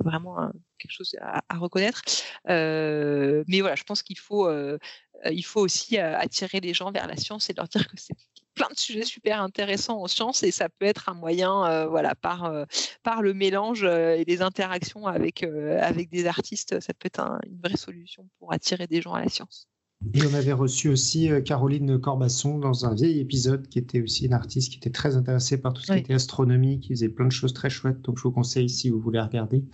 vraiment 0.00 0.52
quelque 0.78 0.92
chose 0.92 1.16
à, 1.20 1.58
reconnaître. 1.58 2.02
mais 2.46 3.60
voilà, 3.60 3.76
je 3.76 3.84
pense 3.84 4.02
qu'il 4.02 4.18
faut 4.18 4.48
il 5.30 5.44
faut 5.44 5.60
aussi 5.60 5.98
euh, 5.98 6.16
attirer 6.18 6.60
les 6.60 6.74
gens 6.74 6.90
vers 6.90 7.06
la 7.06 7.16
science 7.16 7.50
et 7.50 7.54
leur 7.54 7.68
dire 7.68 7.86
que 7.86 7.96
c'est 7.96 8.14
plein 8.54 8.68
de 8.70 8.78
sujets 8.78 9.04
super 9.04 9.42
intéressants 9.42 10.00
en 10.00 10.06
science 10.06 10.42
et 10.42 10.50
ça 10.50 10.68
peut 10.68 10.86
être 10.86 11.08
un 11.08 11.14
moyen, 11.14 11.66
euh, 11.66 11.86
voilà, 11.86 12.14
par, 12.14 12.50
par 13.02 13.20
le 13.20 13.34
mélange 13.34 13.84
et 13.84 14.24
les 14.26 14.40
interactions 14.40 15.06
avec, 15.06 15.42
avec 15.42 16.08
des 16.08 16.26
artistes, 16.26 16.80
ça 16.80 16.94
peut 16.94 17.06
être 17.06 17.20
une 17.46 17.58
vraie 17.62 17.76
solution 17.76 18.26
pour 18.38 18.54
attirer 18.54 18.86
des 18.86 19.02
gens 19.02 19.12
à 19.12 19.20
la 19.20 19.28
science. 19.28 19.68
Et 20.14 20.22
on 20.24 20.32
avait 20.32 20.52
reçu 20.52 20.88
aussi 20.88 21.28
Caroline 21.44 21.98
Corbasson 21.98 22.58
dans 22.58 22.86
un 22.86 22.94
vieil 22.94 23.20
épisode 23.20 23.68
qui 23.68 23.78
était 23.78 24.00
aussi 24.00 24.24
une 24.24 24.34
artiste 24.34 24.70
qui 24.72 24.78
était 24.78 24.90
très 24.90 25.16
intéressée 25.16 25.60
par 25.60 25.74
tout 25.74 25.82
ce 25.82 25.92
qui 25.92 25.98
était 25.98 26.14
astronomie, 26.14 26.80
qui 26.80 26.90
faisait 26.90 27.08
plein 27.10 27.26
de 27.26 27.32
choses 27.32 27.52
très 27.52 27.68
chouettes. 27.68 28.00
Donc 28.02 28.16
je 28.16 28.22
vous 28.22 28.32
conseille 28.32 28.70
si 28.70 28.88
vous 28.88 29.00
voulez 29.00 29.20
regarder. 29.20 29.64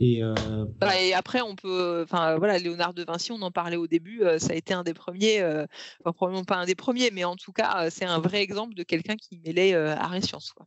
Et, 0.00 0.22
euh, 0.22 0.34
bah, 0.80 0.98
et, 1.00 1.12
après, 1.12 1.42
on 1.42 1.54
peut, 1.54 2.02
enfin 2.04 2.36
voilà, 2.38 2.58
Léonard 2.58 2.94
de 2.94 3.04
Vinci, 3.04 3.32
on 3.32 3.42
en 3.42 3.50
parlait 3.50 3.76
au 3.76 3.86
début, 3.86 4.22
euh, 4.22 4.38
ça 4.38 4.52
a 4.52 4.56
été 4.56 4.74
un 4.74 4.82
des 4.82 4.94
premiers, 4.94 5.40
euh, 5.40 5.66
enfin, 6.00 6.12
probablement 6.12 6.44
pas 6.44 6.56
un 6.56 6.64
des 6.64 6.74
premiers, 6.74 7.10
mais 7.10 7.24
en 7.24 7.36
tout 7.36 7.52
cas, 7.52 7.90
c'est 7.90 8.04
un 8.04 8.18
vrai 8.18 8.42
exemple 8.42 8.74
de 8.74 8.82
quelqu'un 8.82 9.16
qui 9.16 9.38
mêlait 9.44 9.74
art 9.74 10.14
et 10.14 10.22
science. 10.22 10.52
Quoi. 10.52 10.66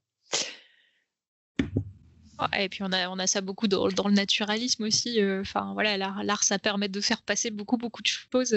Et 2.59 2.67
puis 2.67 2.83
on 2.83 2.91
a, 2.91 3.09
on 3.09 3.17
a 3.17 3.27
ça 3.27 3.39
beaucoup 3.39 3.67
dans, 3.67 3.87
dans 3.87 4.09
le 4.09 4.13
naturalisme 4.13 4.83
aussi. 4.83 5.19
Enfin 5.39 5.71
voilà, 5.73 5.97
l'art, 5.97 6.43
ça 6.43 6.59
permet 6.59 6.89
de 6.89 6.99
faire 6.99 7.21
passer 7.21 7.49
beaucoup 7.49 7.77
beaucoup 7.77 8.01
de 8.01 8.07
choses. 8.07 8.53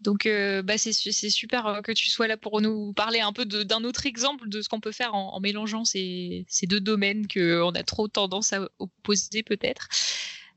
Donc, 0.00 0.26
euh, 0.26 0.62
bah, 0.62 0.78
c'est 0.78 0.92
super 0.92 1.66
euh, 1.66 1.80
que 1.80 1.92
tu 1.92 2.08
sois 2.08 2.28
là 2.28 2.36
pour 2.36 2.60
nous 2.60 2.92
parler 2.92 3.20
un 3.20 3.32
peu 3.32 3.44
d'un 3.44 3.82
autre 3.84 4.06
exemple 4.06 4.48
de 4.48 4.62
ce 4.62 4.68
qu'on 4.68 4.80
peut 4.80 4.92
faire 4.92 5.14
en, 5.14 5.40
mélangeant 5.40 5.84
ces, 5.84 6.46
deux 6.64 6.80
domaines 6.80 7.26
qu'on 7.26 7.70
a 7.70 7.82
trop 7.82 8.08
tendance 8.08 8.52
à 8.52 8.68
opposer 8.78 9.42
peut-être. 9.42 9.88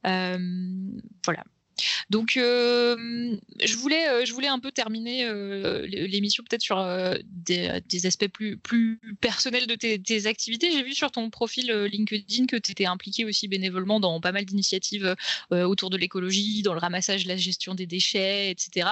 Euh, 0.05 0.37
voilà. 1.25 1.43
Donc, 2.09 2.37
euh, 2.37 3.37
je, 3.63 3.75
voulais, 3.75 4.07
euh, 4.09 4.25
je 4.25 4.33
voulais 4.33 4.47
un 4.47 4.59
peu 4.59 4.71
terminer 4.71 5.25
euh, 5.25 5.85
l'émission 5.87 6.43
peut-être 6.43 6.61
sur 6.61 6.77
des, 7.23 8.05
aspects 8.05 8.27
plus, 8.27 8.99
personnels 9.19 9.67
de 9.67 9.75
tes, 9.75 10.27
activités. 10.27 10.71
J'ai 10.71 10.83
vu 10.83 10.93
sur 10.93 11.11
ton 11.11 11.29
profil 11.29 11.71
LinkedIn 11.71 12.45
que 12.45 12.57
tu 12.57 12.71
étais 12.71 12.85
impliqué 12.85 13.25
aussi 13.25 13.47
bénévolement 13.47 13.99
dans 13.99 14.19
pas 14.21 14.31
mal 14.31 14.45
d'initiatives 14.45 15.15
autour 15.51 15.89
de 15.89 15.97
l'écologie, 15.97 16.61
dans 16.61 16.73
le 16.73 16.79
ramassage, 16.79 17.25
la 17.25 17.37
gestion 17.37 17.75
des 17.75 17.85
déchets, 17.85 18.51
etc. 18.51 18.89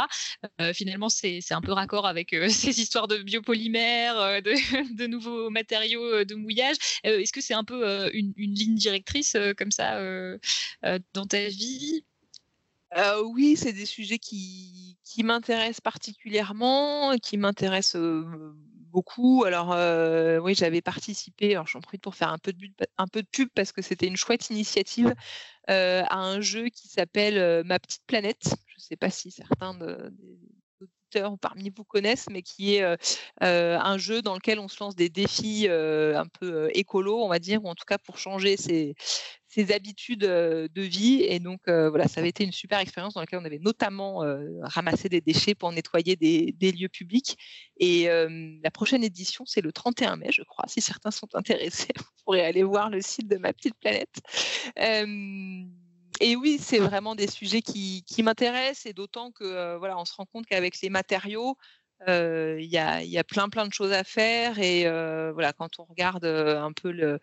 finalement, 0.74 1.10
c'est 1.10 1.42
un 1.52 1.62
peu 1.62 1.72
raccord 1.72 2.08
avec 2.08 2.30
ces 2.50 2.80
histoires 2.80 3.08
de 3.08 3.18
biopolymères, 3.18 4.42
de, 4.42 5.08
nouveaux 5.08 5.50
matériaux 5.50 6.24
de 6.24 6.36
mouillage. 6.36 6.78
Est-ce 7.04 7.34
que 7.34 7.42
c'est 7.42 7.54
un 7.54 7.64
peu 7.64 8.10
une, 8.14 8.34
ligne 8.38 8.76
directrice 8.76 9.36
comme 9.58 9.72
ça 9.72 10.00
dans 11.14 11.26
ta 11.28 11.48
vie? 11.48 12.04
Oui, 13.24 13.56
c'est 13.56 13.74
des 13.74 13.86
sujets 13.86 14.20
qui, 14.20 14.98
m'intéressent 15.24 15.82
particulièrement, 15.82 17.18
qui 17.18 17.38
m'intéressent 17.38 18.02
beaucoup. 18.92 19.44
Alors 19.46 19.76
oui, 20.44 20.56
j'avais 20.56 20.82
participé, 20.82 21.52
alors 21.54 21.68
j'en 21.68 21.82
profite 21.82 22.02
pour 22.02 22.16
faire 22.16 22.30
un 22.30 22.38
peu 22.38 22.54
de, 22.54 22.68
un 22.98 23.08
peu 23.08 23.22
de 23.22 23.28
pub 23.28 23.50
parce 23.54 23.72
que 23.72 23.82
c'était 23.82 24.08
une 24.08 24.18
chouette 24.18 24.50
initiative 24.50 25.14
à 25.68 26.18
un 26.18 26.42
jeu 26.42 26.70
qui 26.70 26.88
s'appelle 26.88 27.64
Ma 27.66 27.80
petite 27.80 28.04
planète. 28.08 28.56
Je 28.68 28.76
ne 28.76 28.82
sais 28.82 28.96
pas 28.96 29.10
si 29.10 29.32
certains 29.32 29.74
de, 29.74 30.14
ou 31.16 31.38
parmi 31.38 31.70
vous 31.70 31.84
connaissent, 31.84 32.28
mais 32.30 32.42
qui 32.42 32.76
est 32.76 32.98
un 33.42 33.98
jeu 33.98 34.22
dans 34.22 34.36
lequel 34.36 34.60
on 34.60 34.68
se 34.68 34.78
lance 34.80 34.96
des 34.96 35.10
défis 35.10 35.68
un 35.70 36.28
peu 36.40 36.70
écolo, 36.74 37.24
on 37.24 37.30
va 37.30 37.40
dire, 37.40 37.64
ou 37.64 37.70
en 37.70 37.76
tout 37.76 37.86
cas 37.86 37.98
pour 37.98 38.18
changer 38.18 38.58
ses, 38.58 38.96
habitudes 39.72 40.22
de 40.22 40.82
vie. 40.82 41.24
Et 41.24 41.40
donc, 41.40 41.62
voilà, 41.68 42.08
ça 42.08 42.20
avait 42.20 42.30
été 42.30 42.44
une 42.44 42.52
super 42.52 42.80
expérience 42.80 43.14
dans 43.14 43.22
laquelle 43.22 43.40
on 43.40 43.46
avait 43.46 43.60
notamment 43.60 44.24
ramassé 44.62 45.10
des 45.10 45.22
déchets 45.22 45.56
pour 45.56 45.72
nettoyer 45.72 46.16
des, 46.16 46.72
lieux 46.72 46.90
publics. 46.90 47.38
Et 47.78 48.08
la 48.64 48.72
prochaine 48.72 49.04
édition, 49.04 49.46
c'est 49.46 49.62
le 49.62 49.72
31 49.72 50.18
mai, 50.18 50.30
je 50.32 50.44
crois. 50.44 50.66
Si 50.68 50.82
certains 50.82 51.12
sont 51.12 51.30
intéressés, 51.34 51.94
vous 51.98 52.24
pourrez 52.26 52.46
aller 52.46 52.64
voir 52.64 52.90
le 52.90 53.02
site 53.02 53.28
de 53.28 53.38
ma 53.38 53.54
petite 53.54 53.76
planète 53.80 54.22
et 56.20 56.36
oui, 56.36 56.58
c'est 56.60 56.80
vraiment 56.80 57.16
des 57.16 57.28
sujets 57.28 57.62
qui, 57.62 58.04
m'intéressent 58.24 58.86
et 58.86 58.94
d'autant 58.94 59.32
que 59.32 59.44
euh, 59.44 59.78
voilà, 59.78 59.98
on 59.98 60.06
se 60.06 60.14
rend 60.14 60.26
compte 60.26 60.46
qu'avec 60.46 60.80
les 60.82 60.90
matériaux, 60.90 61.58
euh, 62.08 62.58
il 62.60 62.70
y, 62.70 62.78
a, 62.78 63.24
plein 63.24 63.50
plein 63.50 63.68
de 63.68 63.74
choses 63.74 63.92
à 63.92 64.04
faire 64.04 64.60
et 64.60 64.86
euh, 64.88 65.32
voilà, 65.34 65.54
quand 65.54 65.80
on 65.80 65.86
regarde 65.86 66.26
un 66.26 66.72
peu 66.74 66.92
le, 66.92 67.20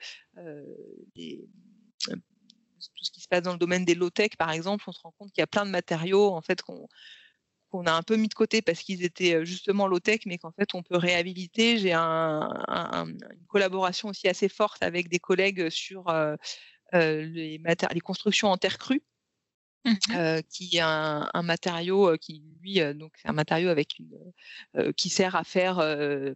tout 1.14 3.04
ce 3.04 3.10
qui 3.10 3.20
se 3.20 3.28
passe 3.28 3.42
dans 3.42 3.52
le 3.52 3.58
domaine 3.58 3.84
des 3.84 3.94
low-tech, 3.94 4.30
par 4.38 4.50
exemple, 4.50 4.84
on 4.86 4.92
se 4.92 5.00
rend 5.00 5.12
compte 5.18 5.30
qu'il 5.32 5.40
y 5.40 5.44
a 5.44 5.46
plein 5.46 5.66
de 5.66 5.70
matériaux 5.70 6.28
en 6.34 6.40
fait 6.40 6.62
qu'on 6.62 6.86
a 7.84 7.92
un 7.92 8.02
peu 8.02 8.16
mis 8.16 8.28
de 8.28 8.34
côté 8.34 8.62
parce 8.62 8.80
qu'ils 8.80 9.04
étaient 9.04 9.44
justement 9.44 9.86
low-tech, 9.86 10.20
mais 10.26 10.38
qu'en 10.38 10.52
fait 10.52 10.74
on 10.74 10.82
peut 10.82 10.96
réhabiliter. 10.96 11.78
J'ai 11.78 11.94
une 11.94 13.18
collaboration 13.48 14.08
aussi 14.08 14.28
assez 14.28 14.48
forte 14.48 14.82
avec 14.82 15.08
des 15.08 15.18
collègues 15.18 15.68
sur 15.68 16.06
les, 16.92 17.60
les 17.92 18.00
constructions 18.00 18.48
en 18.48 18.56
terre 18.56 18.78
crue. 18.78 19.02
Mmh 19.84 20.40
qui 20.50 20.76
est 20.76 20.80
un, 20.80 21.30
matériau 21.44 22.16
qui 22.18 22.42
lui 22.60 22.80
donc 22.96 23.12
c'est 23.22 23.28
un 23.28 23.32
matériau 23.32 23.68
avec 23.68 24.00
une 24.00 24.32
qui 24.96 25.08
sert 25.10 25.36
à 25.36 25.44
faire 25.44 25.76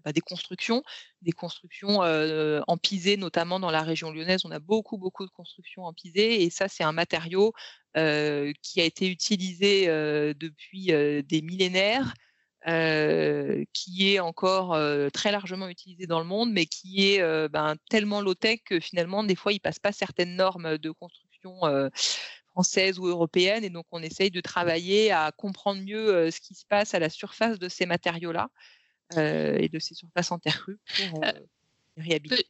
bah, 0.05 0.13
des 0.13 0.21
constructions 0.21 0.85
des 1.23 1.33
constructions 1.33 1.99
en 2.01 2.77
pisé 2.79 3.17
notamment 3.17 3.59
dans 3.59 3.73
la 3.73 3.83
région 3.83 4.13
lyonnaise 4.13 4.43
on 4.45 4.53
a 4.53 4.61
beaucoup 4.61 4.99
beaucoup 4.99 5.27
de 5.27 5.33
constructions 5.33 5.83
en 5.85 5.93
pisé 5.93 6.45
et 6.45 6.51
ça 6.51 6.69
c'est 6.69 6.85
un 6.85 6.93
matériau 6.93 7.53
qui 7.97 8.81
a 8.81 8.85
été 8.85 9.09
utilisé 9.09 9.87
depuis 9.87 10.93
des 11.25 11.43
millénaires 11.43 12.15
qui 12.67 14.15
est 14.15 14.21
encore 14.21 14.79
très 15.13 15.33
largement 15.33 15.69
utilisé 15.69 16.07
dans 16.07 16.21
le 16.21 16.27
monde, 16.27 16.53
mais 16.53 16.67
qui 16.67 17.13
est 17.13 17.49
ben, 17.49 17.77
tellement 17.89 18.21
low-tech 18.21 18.61
que 18.65 18.81
finalement, 18.81 19.25
des 19.25 19.37
fois, 19.37 19.53
il 19.53 19.57
ne 19.57 19.61
passe 19.61 19.79
pas 19.79 19.93
certaines 19.93 20.37
normes 20.37 20.79
de 20.79 20.91
construction 20.91 21.61
françaises 22.51 22.99
ou 22.99 23.07
européennes. 23.07 23.65
Et 23.65 23.71
donc, 23.71 23.87
on 23.93 24.03
essaye 24.03 24.31
de 24.31 24.41
travailler 24.41 25.11
à 25.11 25.33
comprendre 25.33 25.83
mieux 25.83 26.31
ce 26.31 26.41
qui 26.41 26.55
se 26.55 26.67
passe 26.67 26.95
à 26.95 26.99
la 26.99 27.09
surface 27.09 27.59
de 27.59 27.69
ces 27.69 27.87
matériaux-là 27.87 28.51
et 29.17 29.69
de 29.69 29.79
ces 29.79 29.95
surfaces 29.95 30.31
en 30.31 30.39
terre 30.39 30.61
crue 30.61 30.79
pour 31.11 31.25
réhabiliter. 31.97 32.47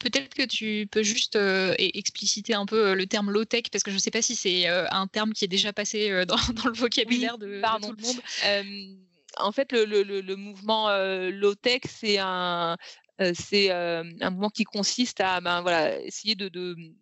Peut-être 0.00 0.32
que 0.32 0.44
tu 0.44 0.86
peux 0.90 1.02
juste 1.02 1.36
expliciter 1.78 2.54
un 2.54 2.66
peu 2.66 2.94
le 2.94 3.06
terme 3.06 3.30
low-tech, 3.30 3.64
parce 3.72 3.82
que 3.82 3.90
je 3.90 3.96
ne 3.96 4.00
sais 4.00 4.12
pas 4.12 4.22
si 4.22 4.34
c'est 4.34 4.66
un 4.66 5.06
terme 5.06 5.32
qui 5.32 5.44
est 5.44 5.48
déjà 5.48 5.72
passé 5.72 6.24
dans, 6.26 6.36
le 6.36 6.76
vocabulaire 6.76 7.38
de, 7.38 7.60
tout 7.80 7.94
le 7.96 8.02
monde 8.02 8.98
en 9.40 9.52
fait, 9.52 9.72
le, 9.72 10.34
mouvement 10.36 10.88
euh, 10.88 11.30
low-tech, 11.30 11.82
c'est 11.88 12.18
un, 12.18 12.76
euh, 13.20 13.32
euh, 13.52 14.04
mouvement 14.30 14.50
qui 14.50 14.64
consiste 14.64 15.20
à 15.20 15.40
ben, 15.40 15.64
essayer 16.04 16.34
de, 16.34 16.48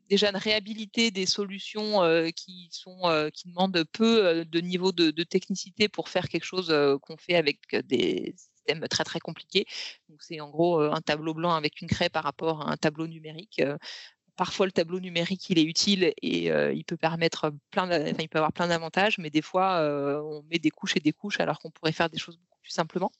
déjà 0.08 0.32
de 0.32 0.38
réhabiliter 0.38 1.10
des 1.10 1.26
solutions 1.26 2.02
qui, 2.34 2.68
sont, 2.70 3.30
qui 3.34 3.48
demandent 3.48 3.84
peu 3.92 4.44
de 4.44 4.60
niveau 4.60 4.92
de, 4.92 5.22
technicité 5.22 5.88
pour 5.88 6.08
faire 6.08 6.28
quelque 6.28 6.44
chose 6.44 6.74
qu'on 7.02 7.16
fait 7.16 7.36
avec 7.36 7.58
des 7.86 8.34
systèmes 8.36 8.86
très 8.88 9.04
très 9.04 9.20
compliqués. 9.20 9.66
Donc 10.08 10.22
c'est 10.22 10.40
en 10.40 10.50
gros 10.50 10.80
un 10.80 11.00
tableau 11.00 11.34
blanc 11.34 11.54
avec 11.54 11.80
une 11.82 11.88
craie 11.88 12.10
par 12.10 12.24
rapport 12.24 12.62
à 12.62 12.72
un 12.72 12.76
tableau 12.76 13.06
numérique 13.06 13.60
parfois 14.36 14.66
le 14.66 14.72
tableau 14.72 15.00
numérique 15.00 15.50
il 15.50 15.58
est 15.58 15.64
utile 15.64 16.12
et 16.22 16.46
il 16.48 16.84
peut 16.84 16.96
permettre 16.96 17.52
plein, 17.70 17.90
il 18.18 18.28
peut 18.28 18.38
avoir 18.38 18.52
plein 18.52 18.68
d'avantages, 18.68 19.18
mais 19.18 19.30
des 19.30 19.42
fois 19.42 19.80
on 20.24 20.42
met 20.50 20.58
des 20.58 20.70
couches 20.70 20.96
et 20.96 21.00
des 21.00 21.12
couches 21.12 21.40
alors 21.40 21.58
qu'on 21.58 21.70
pourrait 21.70 21.92
faire 21.92 22.10
des 22.10 22.18
choses 22.18 22.36
beaucoup 22.36 22.58
plus 22.60 22.70
simplement. 22.70 23.10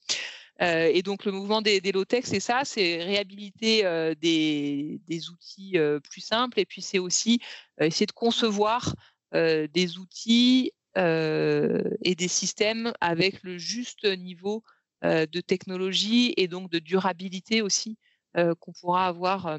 et 0.60 1.02
donc 1.02 1.24
le 1.24 1.32
mouvement 1.32 1.62
des, 1.62 1.80
des 1.80 1.92
low-tech, 1.92 2.24
c'est 2.24 2.40
ça, 2.40 2.62
c'est 2.64 3.02
réhabiliter 3.02 3.82
des, 4.20 5.30
outils 5.30 5.76
plus 6.04 6.20
simples 6.20 6.60
et 6.60 6.66
puis 6.66 6.82
c'est 6.82 6.98
aussi 6.98 7.40
essayer 7.80 8.06
de 8.06 8.12
concevoir 8.12 8.94
des 9.32 9.98
outils 9.98 10.72
et 10.96 12.14
des 12.14 12.28
systèmes 12.28 12.92
avec 13.00 13.42
le 13.42 13.58
juste 13.58 14.04
niveau 14.04 14.62
de 15.02 15.40
technologie 15.40 16.34
et 16.36 16.48
donc 16.48 16.70
de 16.70 16.78
durabilité 16.78 17.62
aussi 17.62 17.96
qu'on 18.34 18.72
pourra 18.72 19.06
avoir 19.06 19.58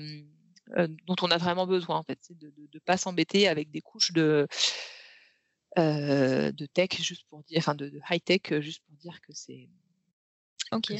euh, 0.76 0.88
dont 1.06 1.16
on 1.22 1.32
a 1.32 1.38
vraiment 1.38 1.66
besoin 1.66 1.98
en 1.98 2.04
fait, 2.04 2.20
c'est 2.22 2.38
de 2.38 2.52
ne 2.74 2.80
pas 2.80 2.98
s'embêter 2.98 3.48
avec 3.48 3.72
des 3.72 3.82
couches 3.82 4.12
de 4.12 4.48
euh, 5.78 6.52
de 6.52 6.66
tech 6.66 6.90
juste 7.00 7.26
pour 7.30 7.44
dire, 7.44 7.60
enfin 7.60 7.76
de, 7.76 8.00
high 8.10 8.24
tech 8.24 8.60
juste 8.60 8.82
pour 8.88 8.98
dire 8.98 9.20
que 9.22 9.34
c'est. 9.34 9.70
Ok. 10.72 10.94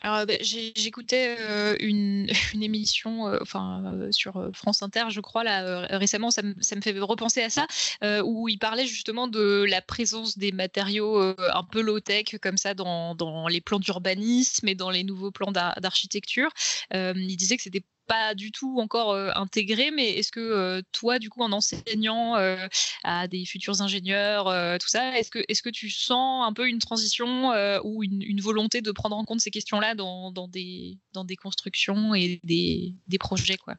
Alors, 0.00 0.24
bah, 0.24 0.34
j'écoutais 0.40 1.36
une, 1.80 2.26
une, 2.54 2.62
émission 2.62 3.24
enfin, 3.42 4.08
sur 4.10 4.50
France 4.54 4.82
Inter, 4.82 5.04
je 5.10 5.20
crois, 5.20 5.44
là, 5.44 5.86
récemment, 5.98 6.30
ça 6.30 6.40
me, 6.40 6.54
ça 6.60 6.76
me, 6.76 6.80
fait 6.80 6.98
repenser 6.98 7.42
à 7.42 7.50
ça, 7.50 7.66
où 8.24 8.48
il 8.48 8.58
parlait 8.58 8.86
justement 8.86 9.28
de 9.28 9.66
la 9.68 9.82
présence 9.82 10.38
des 10.38 10.50
matériaux 10.50 11.20
un 11.20 11.64
peu 11.70 11.82
low-tech, 11.82 12.38
comme 12.40 12.56
ça, 12.56 12.72
dans, 12.72 13.14
dans 13.14 13.48
les 13.48 13.60
plans 13.60 13.80
d'urbanisme 13.80 14.66
et 14.66 14.74
dans 14.74 14.90
les 14.90 15.04
nouveaux 15.04 15.30
plans 15.30 15.52
d'architecture. 15.52 16.50
il 16.92 17.36
disait 17.36 17.58
que 17.58 17.62
c'était 17.62 17.84
pas 18.06 18.34
du 18.34 18.52
tout 18.52 18.78
encore 18.78 19.14
intégré, 19.36 19.90
mais 19.90 20.10
est-ce 20.18 20.32
que 20.32 20.82
toi, 20.92 21.18
du 21.18 21.30
coup, 21.30 21.42
en 21.42 21.52
enseignant 21.52 22.34
à 23.04 23.28
des 23.28 23.44
futurs 23.44 23.80
ingénieurs, 23.80 24.44
tout 24.78 24.88
ça, 24.88 25.18
est-ce 25.18 25.30
que, 25.30 25.38
est 25.48 25.62
que 25.62 25.70
tu 25.70 25.90
sens 25.90 26.46
un 26.46 26.52
peu 26.52 26.68
une 26.68 26.78
transition 26.78 27.52
ou 27.84 28.02
une, 28.02 28.40
volonté 28.40 28.82
de 28.82 28.90
prendre 28.90 29.16
en 29.16 29.24
compte 29.24 29.40
ces 29.40 29.50
questions-là 29.50 29.94
dans, 29.94 30.32
dans, 30.32 30.48
des, 30.48 30.98
dans 31.12 31.24
des 31.24 31.36
constructions 31.36 32.14
et 32.14 32.40
des, 32.44 32.94
des 33.06 33.18
projets 33.18 33.56
quoi? 33.56 33.76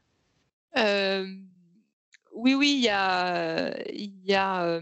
Oui, 2.36 2.56
oui, 2.56 2.74
il 2.78 2.84
y 2.84 2.90
a, 2.90 3.74
y 3.92 4.34
a 4.34 4.82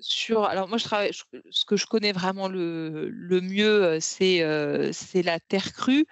sur. 0.00 0.44
Alors 0.44 0.68
moi, 0.68 0.78
je 0.78 0.84
travaille. 0.84 1.12
Ce 1.50 1.64
que 1.64 1.76
je 1.76 1.86
connais 1.86 2.12
vraiment 2.12 2.48
le, 2.48 3.08
le 3.08 3.40
mieux, 3.40 3.98
c'est 4.00 4.44
c'est 4.92 5.22
la 5.22 5.40
terre 5.40 5.72
crue. 5.72 6.06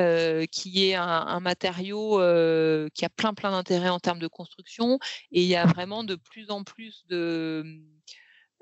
Euh, 0.00 0.44
qui 0.46 0.88
est 0.88 0.94
un, 0.96 1.38
matériau 1.38 2.20
euh, 2.20 2.88
qui 2.94 3.04
a 3.04 3.08
plein 3.08 3.32
plein 3.32 3.52
d'intérêts 3.52 3.90
en 3.90 4.00
termes 4.00 4.18
de 4.18 4.26
construction. 4.26 4.98
Et 5.30 5.42
il 5.42 5.46
y 5.46 5.54
a 5.54 5.66
vraiment 5.66 6.02
de 6.02 6.16
plus 6.16 6.50
en 6.50 6.64
plus 6.64 7.06
de 7.06 7.80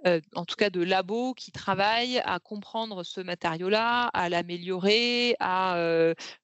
euh, 0.06 0.20
en 0.34 0.44
tout 0.44 0.56
cas 0.56 0.68
de 0.68 0.82
labos 0.82 1.32
qui 1.32 1.50
travaillent 1.50 2.18
à 2.26 2.38
comprendre 2.38 3.02
ce 3.02 3.22
matériau-là, 3.22 4.08
à 4.08 4.28
l'améliorer, 4.28 5.34
à 5.40 5.74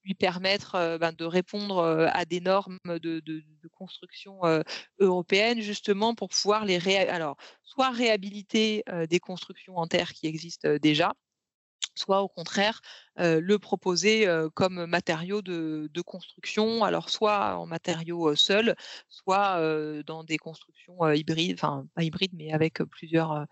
lui 0.03 0.15
permettre 0.15 0.97
ben, 0.99 1.11
de 1.11 1.25
répondre 1.25 2.09
à 2.11 2.25
des 2.25 2.41
normes 2.41 2.79
de, 2.85 3.21
construction 3.71 4.41
européennes, 4.99 5.61
justement 5.61 6.15
pour 6.15 6.29
pouvoir 6.29 6.65
les 6.65 6.79
alors 7.07 7.37
soit 7.63 7.91
réhabiliter 7.91 8.83
des 9.07 9.19
constructions 9.19 9.77
en 9.77 9.85
terre 9.85 10.13
qui 10.13 10.25
existent 10.25 10.77
déjà, 10.81 11.13
soit 11.99 12.21
au 12.21 12.27
contraire 12.27 12.81
le 13.17 13.57
proposer 13.57 14.27
comme 14.53 14.85
matériau 14.85 15.41
de, 15.41 16.01
construction, 16.01 16.83
alors 16.83 17.09
soit 17.09 17.57
en 17.57 17.65
matériaux 17.65 18.35
seuls, 18.35 18.75
soit 19.09 19.59
dans 20.03 20.23
des 20.23 20.37
constructions 20.37 21.11
hybrides, 21.11 21.55
enfin 21.55 21.85
pas 21.95 22.03
hybrides, 22.03 22.33
mais 22.33 22.51
avec 22.51 22.81
plusieurs, 22.83 23.45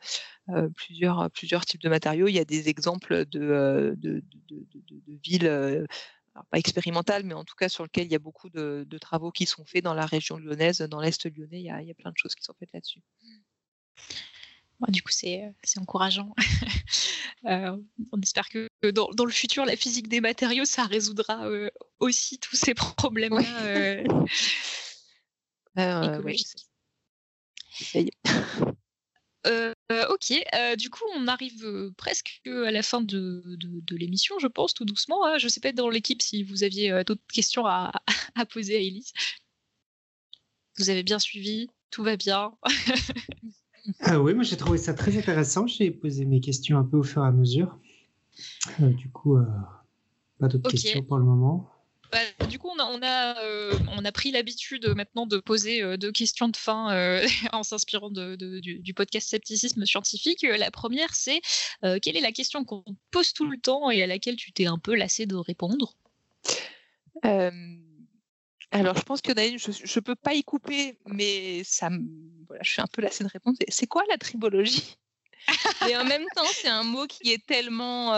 plusieurs, 0.76 1.30
plusieurs 1.32 1.66
types 1.66 1.82
de 1.82 1.90
matériaux. 1.90 2.28
Il 2.28 2.36
y 2.36 2.40
a 2.40 2.46
des 2.46 2.70
exemples 2.70 3.26
de, 3.26 3.96
de, 3.98 4.24
villes 5.24 5.88
pas 6.50 6.58
expérimentales, 6.58 7.24
mais 7.24 7.34
en 7.34 7.44
tout 7.44 7.56
cas 7.56 7.70
sur 7.70 7.84
lesquelles 7.84 8.06
il 8.06 8.12
y 8.12 8.16
a 8.16 8.20
beaucoup 8.20 8.50
de, 8.50 8.86
travaux 9.00 9.32
qui 9.32 9.46
sont 9.46 9.66
faits 9.66 9.84
dans 9.84 9.94
la 9.94 10.06
région 10.06 10.38
lyonnaise, 10.38 10.80
dans 10.80 11.00
l'Est 11.00 11.26
lyonnais, 11.26 11.62
il 11.62 11.66
y 11.66 11.92
a 11.92 11.96
plein 11.96 12.12
de 12.12 12.18
choses 12.18 12.36
qui 12.36 12.44
sont 12.44 12.54
faites 12.60 12.72
là-dessus. 12.74 13.02
Du 14.90 15.02
coup, 15.02 15.12
c'est 15.12 15.54
encourageant. 15.78 16.34
Euh, 17.46 17.78
on 18.12 18.20
espère 18.20 18.50
que 18.50 18.68
dans, 18.92 19.10
dans, 19.12 19.24
le 19.24 19.32
futur, 19.32 19.64
la 19.64 19.76
physique 19.76 20.08
des 20.10 20.22
matériaux, 20.22 20.66
ça 20.66 20.84
résoudra 20.84 21.46
euh, 21.48 21.70
aussi 22.00 22.40
tous 22.40 22.56
ces 22.56 22.74
problèmes-là 22.74 23.64
euh, 23.64 24.04
euh 25.78 26.34
Euh, 29.46 29.74
ok, 30.10 30.34
euh, 30.56 30.76
du 30.76 30.90
coup, 30.90 31.04
on 31.16 31.28
arrive 31.28 31.64
euh, 31.64 31.94
presque 31.96 32.42
à 32.46 32.72
la 32.72 32.82
fin 32.82 33.02
de, 33.02 33.44
de, 33.46 33.96
l'émission, 33.96 34.38
je 34.40 34.48
pense, 34.48 34.74
tout 34.74 34.84
doucement. 34.84 35.26
Hein. 35.26 35.38
Je 35.38 35.46
ne 35.46 35.50
sais 35.50 35.62
pas 35.62 35.72
dans 35.72 35.90
l'équipe 35.90 36.22
si 36.22 36.44
vous 36.44 36.64
aviez 36.64 37.04
d'autres 37.06 37.22
questions 37.32 37.66
à, 37.66 37.92
à, 38.36 38.46
poser 38.46 38.76
à 38.76 38.80
Elise. 38.80 39.14
Vous 40.78 40.90
avez 40.90 41.04
bien 41.04 41.20
suivi, 41.20 41.70
tout 41.92 42.04
va 42.04 42.18
bien. 42.18 42.52
ah 44.02 44.20
oui, 44.20 44.34
moi 44.34 44.44
j'ai 44.44 44.58
trouvé 44.58 44.78
ça 44.78 44.94
très 44.94 45.18
intéressant. 45.18 45.68
J'ai 45.68 45.92
posé 45.92 46.26
mes 46.26 46.40
questions 46.40 46.78
un 46.78 46.84
peu 46.84 46.98
au 46.98 47.04
fur 47.04 47.24
et 47.24 47.28
à 47.28 47.32
mesure. 47.32 47.78
du 48.80 49.10
coup, 49.10 49.38
pas 50.40 50.48
d'autres 50.48 50.70
questions 50.70 51.04
pour 51.04 51.18
le 51.18 51.26
moment. 51.26 51.70
Bah, 52.12 52.46
du 52.48 52.58
coup, 52.58 52.70
on 52.70 53.02
a, 53.02 53.44
euh, 53.44 53.78
on 53.98 54.06
a, 54.06 54.12
pris 54.12 54.32
l'habitude 54.32 54.88
maintenant 54.96 55.26
de 55.26 55.38
poser 55.40 55.82
euh, 55.82 55.98
deux 55.98 56.12
questions 56.12 56.48
de 56.48 56.56
fin 56.56 56.94
euh, 56.94 57.26
en 57.52 57.64
s'inspirant 57.64 58.10
de, 58.10 58.36
du, 58.36 58.94
podcast 58.94 59.28
Scepticisme 59.28 59.86
scientifique. 59.86 60.44
La 60.44 60.72
première, 60.72 61.14
c'est 61.16 61.42
quelle 61.82 62.18
est 62.18 62.22
la 62.22 62.32
question 62.32 62.64
qu'on 62.64 62.84
pose 63.12 63.34
tout 63.34 63.50
le 63.50 63.58
temps 63.58 63.92
et 63.92 64.02
à 64.02 64.08
laquelle 64.08 64.36
tu 64.36 64.52
t'es 64.52 64.66
un 64.66 64.78
peu 64.78 64.96
lassé 64.96 65.26
de 65.26 65.36
répondre? 65.36 65.96
Alors, 68.72 68.98
je 68.98 69.02
pense 69.02 69.22
qu'il 69.22 69.36
je 69.36 69.70
ne 69.70 70.00
peux 70.02 70.16
pas 70.16 70.34
y 70.34 70.44
couper, 70.44 70.98
mais 71.06 71.64
ça, 71.64 71.90
voilà, 72.48 72.62
je 72.64 72.72
suis 72.72 72.82
un 72.82 72.88
peu 72.92 73.02
lassé 73.02 73.24
de 73.24 73.30
répondre. 73.30 73.58
C'est 73.70 73.88
quoi 73.88 74.04
la 74.10 74.18
tribologie? 74.18 74.98
Et 75.90 75.96
en 75.96 76.04
même 76.04 76.26
temps, 76.36 76.46
c'est 76.52 76.68
un 76.68 76.84
mot 76.84 77.08
qui 77.08 77.32
est 77.32 77.46
tellement 77.46 78.14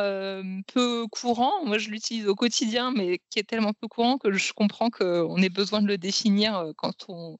peu 0.74 1.06
courant. 1.08 1.66
Moi, 1.66 1.78
je 1.78 1.90
l'utilise 1.90 2.28
au 2.28 2.36
quotidien, 2.36 2.92
mais 2.92 3.20
qui 3.30 3.40
est 3.40 3.44
tellement 3.44 3.74
peu 3.74 3.88
courant 3.88 4.18
que 4.18 4.32
je 4.32 4.54
comprends 4.54 4.90
qu'on 4.90 5.38
ait 5.38 5.50
besoin 5.50 5.82
de 5.82 5.88
le 5.88 5.98
définir 5.98 6.72
quand 6.78 7.06
on, 7.08 7.38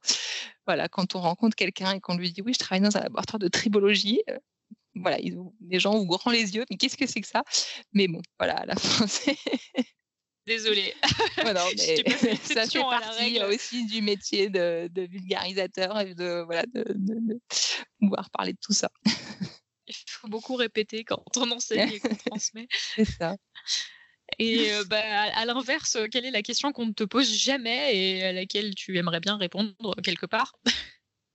voilà, 0.66 0.88
quand 0.88 1.16
on 1.16 1.20
rencontre 1.20 1.56
quelqu'un 1.56 1.94
et 1.94 2.00
qu'on 2.00 2.16
lui 2.16 2.30
dit 2.30 2.42
oui, 2.42 2.54
je 2.54 2.58
travaille 2.58 2.82
dans 2.82 2.96
un 2.96 3.00
laboratoire 3.00 3.40
de 3.40 3.48
tribologie. 3.48 4.22
Voilà, 4.94 5.18
les 5.18 5.80
gens 5.80 5.96
ouvrent 5.96 6.18
grand 6.18 6.30
les 6.30 6.54
yeux, 6.54 6.64
mais 6.70 6.76
qu'est-ce 6.76 6.96
que 6.96 7.06
c'est 7.06 7.20
que 7.20 7.28
ça? 7.28 7.42
Mais 7.92 8.08
bon, 8.08 8.20
voilà, 8.38 8.58
à 8.58 8.66
la 8.66 8.74
fin, 8.76 9.06
c'est. 9.06 9.36
Désolée. 10.46 10.94
Voilà, 11.36 11.64
mais 11.76 12.36
ça 12.42 12.66
fait 12.66 12.80
partie 12.80 13.42
aussi 13.42 13.86
du 13.86 14.02
métier 14.02 14.48
de, 14.48 14.90
vulgarisateur 14.94 16.00
et 16.00 16.14
de, 16.14 16.42
voilà, 16.44 16.64
de 16.74 17.40
pouvoir 18.00 18.30
parler 18.30 18.52
de 18.52 18.58
tout 18.60 18.72
ça 18.72 18.90
il 19.90 20.10
faut 20.10 20.28
beaucoup 20.28 20.56
répéter 20.56 21.04
quand 21.04 21.22
on 21.36 21.50
enseigne 21.50 21.92
et 21.92 22.00
qu'on 22.00 22.14
transmet. 22.26 22.68
C'est 22.70 23.04
ça. 23.04 23.36
Et 24.38 24.72
euh, 24.72 24.84
bah, 24.84 25.02
à, 25.02 25.44
l'inverse, 25.44 25.98
quelle 26.10 26.24
est 26.24 26.30
la 26.30 26.42
question 26.42 26.72
qu'on 26.72 26.86
ne 26.86 26.92
te 26.92 27.04
pose 27.04 27.32
jamais 27.32 27.96
et 27.96 28.24
à 28.24 28.32
laquelle 28.32 28.74
tu 28.74 28.96
aimerais 28.96 29.20
bien 29.20 29.36
répondre 29.36 29.74
quelque 30.02 30.26
part? 30.26 30.52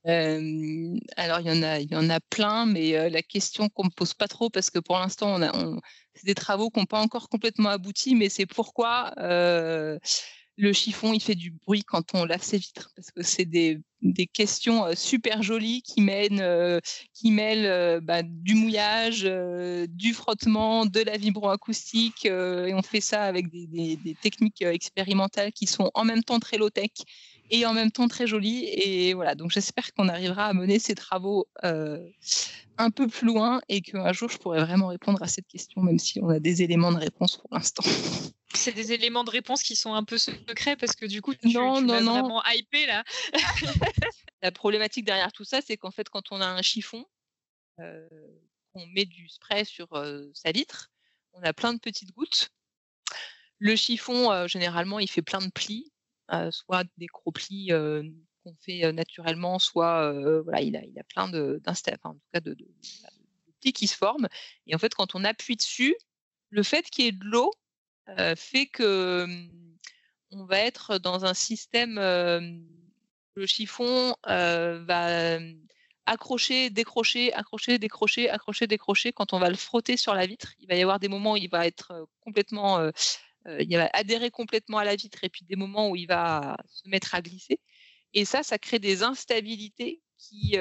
Alors 0.06 1.40
il 1.40 1.48
y 1.48 1.52
en 1.52 1.64
a, 1.64 1.80
il 1.80 1.91
y 1.91 1.95
en 1.95 2.10
a 2.10 2.19
plein, 2.19 2.65
mais 2.65 3.10
la 3.10 3.22
question 3.22 3.69
qu'on 3.69 3.86
me 3.86 3.90
pose 3.90 4.14
pas 4.14 4.27
trop 4.27 4.49
parce 4.49 4.69
que 4.69 4.80
pour 4.80 4.98
l'instant 4.98 5.41
on 5.41 5.82
c'est 6.14 6.26
des 6.26 6.36
travaux 6.36 6.69
qui 6.69 6.80
n'ont 6.80 6.86
pas 6.86 7.02
encore 7.02 7.27
complètement 7.27 7.69
abouti, 7.69 8.15
mais 8.15 8.30
c'est 8.30 8.45
pourquoi 8.45 9.14
le 10.57 10.72
chiffon, 10.73 11.14
il 11.14 11.22
fait 11.22 11.36
du 11.36 11.52
bruit 11.52 11.84
quand 11.84 12.14
on 12.14 12.26
lave 12.26 12.41
ses 12.41 12.57
vitres, 12.57 12.90
parce 12.95 13.11
que 13.11 13.23
c'est 13.23 13.45
des, 13.45 13.82
questions 14.34 14.86
super 14.95 15.41
jolies 15.41 15.82
qui 15.82 16.02
mènent, 16.02 16.80
qui 17.14 17.32
mêlent 17.32 17.99
bah, 18.02 18.22
du 18.23 18.56
mouillage, 18.56 19.23
du 19.90 20.14
frottement, 20.14 20.86
de 20.86 21.02
la 21.02 21.18
vibroacoustique, 21.18 22.26
et 22.26 22.73
on 22.73 22.82
fait 22.82 23.02
ça 23.02 23.23
avec 23.23 23.49
des, 23.49 23.68
des, 23.68 23.98
des, 23.98 24.15
techniques 24.15 24.61
expérimentales 24.61 25.52
qui 25.52 25.68
sont 25.68 25.91
en 25.94 26.06
même 26.06 26.23
temps 26.23 26.40
très 26.40 26.57
low-tech 26.57 26.91
et 27.49 27.65
en 27.65 27.73
même 27.73 27.91
temps 27.91 28.07
très 28.07 28.27
jolies. 28.27 28.65
Et 28.65 29.13
voilà, 29.13 29.35
donc 29.35 29.51
j'espère 29.51 29.93
qu'on 29.93 30.07
arrivera 30.07 30.45
à 30.47 30.53
mener 30.53 30.80
ces 30.80 30.95
travaux 30.95 31.47
un 32.77 32.91
peu 32.91 33.07
plus 33.07 33.27
loin 33.27 33.61
et 33.69 33.81
qu'un 33.81 34.11
jour 34.13 34.30
je 34.30 34.38
pourrai 34.38 34.59
vraiment 34.59 34.88
répondre 34.88 35.22
à 35.22 35.27
cette 35.27 35.47
question, 35.47 35.81
même 35.81 35.99
si 35.99 36.19
on 36.22 36.30
a 36.30 36.39
des 36.39 36.61
éléments 36.61 36.91
de 36.91 36.97
réponse 36.97 37.38
pour 37.38 37.49
l'instant. 37.51 37.84
C'est 38.53 38.72
des 38.72 38.93
éléments 38.93 39.23
de 39.23 39.31
réponse 39.31 39.63
qui 39.63 39.76
sont 39.76 39.93
un 39.93 40.03
peu 40.03 40.17
secrets 40.17 40.77
parce 40.77 40.95
que 40.95 41.05
du 41.05 41.22
coup, 41.22 41.35
tu, 41.35 41.49
non, 41.49 41.81
non, 41.81 42.01
non. 42.01 42.13
vraiment 42.13 42.43
hypé 42.45 42.85
là. 42.85 43.03
La 44.41 44.51
problématique 44.51 45.05
derrière 45.05 45.31
tout 45.34 45.43
ça, 45.43 45.59
c'est 45.61 45.76
qu'en 45.76 45.91
fait, 45.91 46.09
quand 46.09 46.31
on 46.31 46.39
a 46.39 46.47
un 46.47 46.61
chiffon, 46.61 47.05
euh, 47.80 48.07
on 48.73 48.85
met 48.88 49.05
du 49.05 49.27
spray 49.27 49.65
sur 49.65 49.93
euh, 49.93 50.30
sa 50.34 50.51
vitre, 50.51 50.89
on 51.34 51.43
a 51.43 51.53
plein 51.53 51.73
de 51.73 51.80
petites 51.80 52.13
gouttes. 52.13 52.49
Le 53.59 53.76
chiffon, 53.76 54.31
euh, 54.31 54.47
généralement, 54.47 54.99
il 54.99 55.09
fait 55.09 55.22
plein 55.22 55.41
de 55.41 55.51
plis, 55.51 55.91
euh, 55.91 55.94
soit 56.52 56.84
des 56.97 57.07
gros 57.07 57.31
plis 57.31 57.69
qu'on 57.69 58.56
fait 58.61 58.91
naturellement, 58.93 59.60
soit 59.60 60.11
voilà, 60.43 60.61
il 60.61 60.76
a, 60.76 60.84
il 60.84 60.97
a 60.99 61.03
plein 61.03 61.27
de, 61.27 61.61
enfin, 61.68 61.97
en 62.03 62.14
tout 62.14 62.19
cas 62.34 62.39
de, 62.39 62.53
de, 62.53 62.65
de 62.65 63.53
plis 63.61 63.73
qui 63.73 63.88
se 63.88 63.95
forment. 63.95 64.27
Et 64.68 64.76
en 64.76 64.77
fait, 64.77 64.93
quand 64.93 65.15
on 65.15 65.23
appuie 65.23 65.56
dessus, 65.56 65.95
le 66.49 66.64
fait 66.64 66.89
qu'il 66.89 67.06
y 67.06 67.07
ait 67.07 67.11
de 67.11 67.26
l'eau 67.26 67.52
fait 68.35 68.68
que 68.68 69.27
on 70.31 70.45
va 70.45 70.60
être 70.60 70.97
dans 70.97 71.26
un 71.26 71.34
système, 71.34 71.95
le 71.97 73.45
chiffon 73.45 74.15
va 74.26 75.39
accrocher, 76.06 76.69
décrocher, 76.69 77.34
accrocher, 77.34 77.80
décrocher, 77.80 78.30
accrocher, 78.30 78.68
décrocher. 78.68 79.11
Quand 79.11 79.34
on 79.34 79.39
va 79.39 79.49
le 79.49 79.56
frotter 79.56 79.97
sur 79.97 80.14
la 80.14 80.27
vitre, 80.27 80.53
il 80.60 80.68
va 80.68 80.76
y 80.76 80.81
avoir 80.81 80.99
des 80.99 81.07
moments 81.07 81.34
où 81.34 81.38
il 81.38 81.49
va 81.49 81.65
être 81.65 82.07
complètement, 82.19 82.91
il 83.59 83.77
va 83.77 83.89
adhérer 83.93 84.31
complètement 84.31 84.77
à 84.77 84.85
la 84.85 84.95
vitre, 84.95 85.23
et 85.23 85.30
puis 85.30 85.45
des 85.45 85.55
moments 85.55 85.89
où 85.89 85.95
il 85.95 86.07
va 86.07 86.57
se 86.67 86.88
mettre 86.89 87.15
à 87.15 87.22
glisser. 87.22 87.59
Et 88.13 88.26
ça, 88.26 88.43
ça 88.43 88.57
crée 88.57 88.80
des 88.80 89.03
instabilités 89.03 90.01
qui 90.17 90.55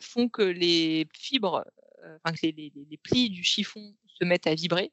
font 0.00 0.28
que 0.28 0.42
les 0.42 1.06
fibres, 1.14 1.64
enfin 2.24 2.34
que 2.34 2.46
les, 2.46 2.98
plis 3.02 3.30
du 3.30 3.44
chiffon 3.44 3.94
se 4.06 4.24
mettent 4.24 4.46
à 4.46 4.54
vibrer. 4.54 4.92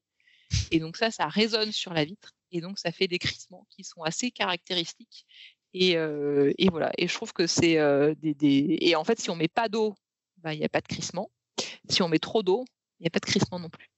Et 0.71 0.79
donc 0.79 0.97
ça, 0.97 1.11
ça 1.11 1.27
résonne 1.27 1.71
sur 1.71 1.93
la 1.93 2.05
vitre. 2.05 2.31
Et 2.51 2.61
donc 2.61 2.79
ça 2.79 2.91
fait 2.91 3.07
des 3.07 3.19
crissements 3.19 3.65
qui 3.69 3.83
sont 3.83 4.03
assez 4.03 4.31
caractéristiques. 4.31 5.25
Et, 5.73 5.97
euh, 5.97 6.53
et 6.57 6.69
voilà. 6.69 6.91
Et 6.97 7.07
je 7.07 7.13
trouve 7.13 7.33
que 7.33 7.47
c'est 7.47 7.79
euh, 7.79 8.13
des, 8.21 8.77
Et 8.81 8.95
en 8.95 9.03
fait, 9.03 9.19
si 9.19 9.29
on 9.29 9.35
met 9.35 9.47
pas 9.47 9.69
d'eau, 9.69 9.95
bah, 10.37 10.53
il 10.53 10.59
n'y 10.59 10.65
a 10.65 10.69
pas 10.69 10.81
de 10.81 10.87
crissement. 10.87 11.31
Si 11.89 12.01
on 12.01 12.09
met 12.09 12.19
trop 12.19 12.43
d'eau, 12.43 12.65
il 12.99 13.03
n'y 13.03 13.07
a 13.07 13.09
pas 13.09 13.19
de 13.19 13.25
crissement 13.25 13.59
non 13.59 13.69
plus. 13.69 13.89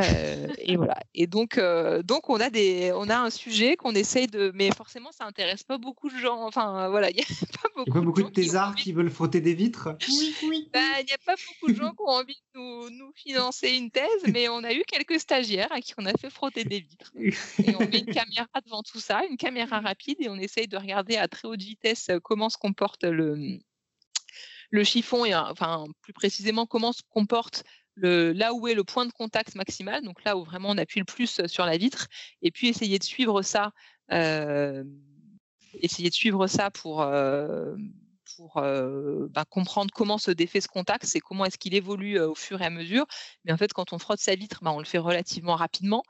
Euh, 0.00 0.46
et 0.58 0.76
voilà. 0.76 0.96
Et 1.14 1.26
donc, 1.26 1.58
euh, 1.58 2.02
donc 2.02 2.30
on 2.30 2.40
a 2.40 2.50
des, 2.50 2.92
on 2.94 3.08
a 3.08 3.16
un 3.16 3.30
sujet 3.30 3.76
qu'on 3.76 3.92
essaye 3.92 4.26
de, 4.26 4.52
mais 4.54 4.70
forcément, 4.70 5.10
ça 5.12 5.24
intéresse 5.24 5.64
pas 5.64 5.78
beaucoup 5.78 6.08
de 6.08 6.16
gens. 6.16 6.44
Enfin, 6.46 6.88
voilà, 6.88 7.10
il 7.10 7.16
y 7.18 7.22
a 7.22 7.24
pas 7.24 7.68
beaucoup, 7.74 7.98
y 7.98 7.98
a 7.98 8.04
beaucoup 8.04 8.22
de, 8.22 8.28
thésards 8.28 8.74
qui, 8.74 8.92
veulent 8.92 9.10
frotter 9.10 9.40
des 9.40 9.54
vitres? 9.54 9.96
Oui, 10.08 10.34
oui. 10.44 10.70
Bah, 10.72 10.80
il 11.00 11.06
n'y 11.06 11.12
a 11.12 11.18
pas 11.24 11.34
beaucoup 11.34 11.72
de 11.72 11.76
gens 11.76 11.90
qui 11.90 12.02
ont 12.02 12.10
envie 12.10 12.40
de 12.54 12.60
nous, 12.60 12.90
nous, 12.90 13.12
financer 13.14 13.70
une 13.70 13.90
thèse, 13.90 14.22
mais 14.32 14.48
on 14.48 14.62
a 14.64 14.72
eu 14.72 14.82
quelques 14.86 15.18
stagiaires 15.18 15.72
à 15.72 15.80
qui 15.80 15.94
on 15.96 16.04
a 16.04 16.12
fait 16.12 16.30
frotter 16.30 16.64
des 16.64 16.80
vitres. 16.80 17.12
Et 17.16 17.74
on 17.74 17.80
met 17.80 17.98
une 17.98 18.06
caméra 18.06 18.46
devant 18.64 18.82
tout 18.82 19.00
ça, 19.00 19.22
une 19.28 19.36
caméra 19.36 19.80
rapide, 19.80 20.16
et 20.20 20.28
on 20.28 20.36
essaye 20.36 20.68
de 20.68 20.76
regarder 20.76 21.16
à 21.16 21.26
très 21.26 21.48
haute 21.48 21.62
vitesse 21.62 22.08
euh, 22.10 22.18
comment 22.20 22.50
se 22.50 22.58
comporte 22.58 23.04
le 23.04 23.58
le 24.70 24.84
chiffon 24.84 25.24
et 25.24 25.34
enfin 25.34 25.86
plus 26.02 26.12
précisément 26.12 26.66
comment 26.66 26.92
se 26.92 27.02
comporte 27.08 27.64
là 28.02 28.54
où 28.54 28.68
est 28.68 28.74
le 28.74 28.84
point 28.84 29.06
de 29.06 29.12
contact 29.12 29.54
maximal, 29.54 30.02
donc 30.02 30.22
là 30.24 30.36
où 30.36 30.44
vraiment 30.44 30.70
on 30.70 30.78
appuie 30.78 31.00
le 31.00 31.06
plus 31.06 31.46
sur 31.46 31.66
la 31.66 31.76
vitre, 31.76 32.08
et 32.42 32.50
puis 32.50 32.68
essayer 32.68 32.98
de 32.98 33.04
suivre 33.04 33.42
ça, 33.42 33.72
euh, 34.12 34.84
essayer 35.74 36.08
de 36.08 36.14
suivre 36.14 36.46
ça 36.46 36.70
pour, 36.70 37.02
euh, 37.02 37.76
euh, 38.56 39.28
bah, 39.30 39.44
comprendre 39.44 39.90
comment 39.92 40.18
se 40.18 40.30
défait 40.30 40.60
ce 40.60 40.68
contact, 40.68 41.04
c'est 41.04 41.20
comment 41.20 41.44
est-ce 41.44 41.58
qu'il 41.58 41.74
évolue 41.74 42.20
au 42.20 42.34
fur 42.34 42.62
et 42.62 42.66
à 42.66 42.70
mesure. 42.70 43.06
Mais 43.44 43.52
en 43.52 43.56
fait, 43.56 43.72
quand 43.72 43.92
on 43.92 43.98
frotte 43.98 44.20
sa 44.20 44.34
vitre, 44.34 44.60
bah, 44.62 44.72
on 44.72 44.78
le 44.78 44.84
fait 44.84 44.98
relativement 44.98 45.56
rapidement. 45.56 46.02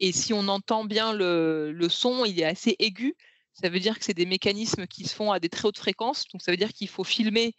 Et 0.00 0.12
si 0.12 0.32
on 0.34 0.48
entend 0.48 0.84
bien 0.84 1.12
le 1.12 1.88
son, 1.88 2.24
il 2.24 2.40
est 2.40 2.44
assez 2.44 2.76
aigu. 2.78 3.14
Ça 3.52 3.70
veut 3.70 3.80
dire 3.80 3.98
que 3.98 4.04
c'est 4.04 4.14
des 4.14 4.26
mécanismes 4.26 4.86
qui 4.86 5.04
se 5.04 5.14
font 5.14 5.32
à 5.32 5.40
des 5.40 5.48
très 5.48 5.66
hautes 5.66 5.78
fréquences. 5.78 6.26
Donc 6.32 6.42
ça 6.42 6.50
veut 6.50 6.58
dire 6.58 6.72
qu'il 6.72 6.88
faut 6.88 7.04
filmer 7.04 7.54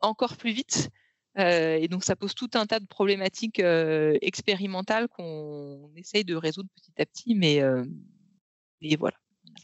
encore 0.00 0.36
plus 0.36 0.52
vite 0.52 0.90
et 1.36 1.88
donc, 1.88 2.04
ça 2.04 2.16
pose 2.16 2.34
tout 2.34 2.50
un 2.54 2.66
tas 2.66 2.80
de 2.80 2.86
problématiques 2.86 3.60
expérimentales 3.60 5.08
qu'on 5.08 5.90
essaye 5.96 6.24
de 6.24 6.34
résoudre 6.34 6.68
petit 6.74 6.92
à 7.00 7.06
petit, 7.06 7.34
mais, 7.34 7.60
mais 8.80 8.96
voilà. 8.96 9.16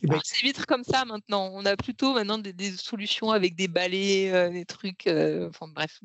Ben 0.03 0.21
c'est 0.23 0.43
vitres 0.43 0.67
comme 0.67 0.85
ça 0.85 1.05
maintenant. 1.05 1.51
On 1.53 1.65
a 1.65 1.77
plutôt 1.77 2.13
maintenant 2.13 2.39
des, 2.39 2.53
des 2.53 2.73
solutions 2.73 3.31
avec 3.31 3.55
des 3.57 3.69
balais, 3.69 4.51
des 4.51 4.65
trucs. 4.65 5.07
enfin 5.07 5.69
bref, 5.69 6.01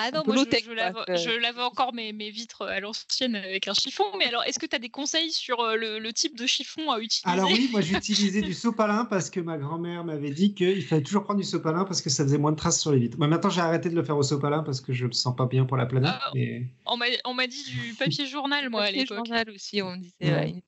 ah 0.00 0.12
non, 0.12 0.22
moi 0.24 0.36
je, 0.36 1.40
lave, 1.40 1.58
encore 1.58 1.92
mes, 1.92 2.12
mes, 2.12 2.30
vitres 2.30 2.62
à 2.62 2.78
l'ancienne 2.78 3.34
avec 3.34 3.66
un 3.66 3.74
chiffon. 3.74 4.04
Mais 4.16 4.26
alors, 4.26 4.44
est-ce 4.44 4.60
que 4.60 4.66
tu 4.66 4.76
as 4.76 4.78
des 4.78 4.90
conseils 4.90 5.32
sur 5.32 5.58
euh, 5.58 5.76
le, 5.76 6.12
type 6.12 6.38
de 6.38 6.46
chiffon 6.46 6.92
à 6.92 7.00
utiliser? 7.00 7.36
Alors 7.36 7.50
oui, 7.50 7.68
moi 7.72 7.80
j'utilisais 7.80 8.42
du 8.42 8.54
sopalin 8.54 9.06
parce 9.06 9.28
que 9.28 9.40
ma 9.40 9.58
grand-mère 9.58 10.04
m'avait 10.04 10.30
dit 10.30 10.54
qu'il 10.54 10.84
fallait 10.84 11.02
toujours 11.02 11.24
prendre 11.24 11.40
du 11.40 11.46
sopalin 11.46 11.84
parce 11.84 12.00
que 12.00 12.10
ça 12.10 12.22
faisait 12.22 12.38
moins 12.38 12.52
de 12.52 12.56
traces 12.56 12.80
sur 12.80 12.92
les 12.92 13.00
vitres. 13.00 13.18
maintenant 13.18 13.50
j'ai 13.50 13.60
arrêté 13.60 13.90
de 13.90 13.96
le 13.96 14.04
faire 14.04 14.16
au 14.16 14.22
sopalin 14.22 14.62
parce 14.62 14.80
que 14.80 14.92
je 14.92 15.06
me 15.06 15.12
sens 15.12 15.34
pas 15.34 15.46
bien 15.46 15.64
pour 15.64 15.76
la 15.76 15.86
planète. 15.86 16.14
Ah, 16.14 16.30
mais... 16.32 16.68
On 16.86 17.34
m'a 17.34 17.46
dit 17.48 17.64
du 17.64 17.94
papier 17.94 18.26
journal, 18.26 18.70
moi, 18.70 18.84
à 18.84 18.90
l'époque. 18.92 19.26
journal 19.26 19.50
aussi, 19.50 19.82
on 19.82 19.96
me 19.96 19.98
disait. 19.98 20.62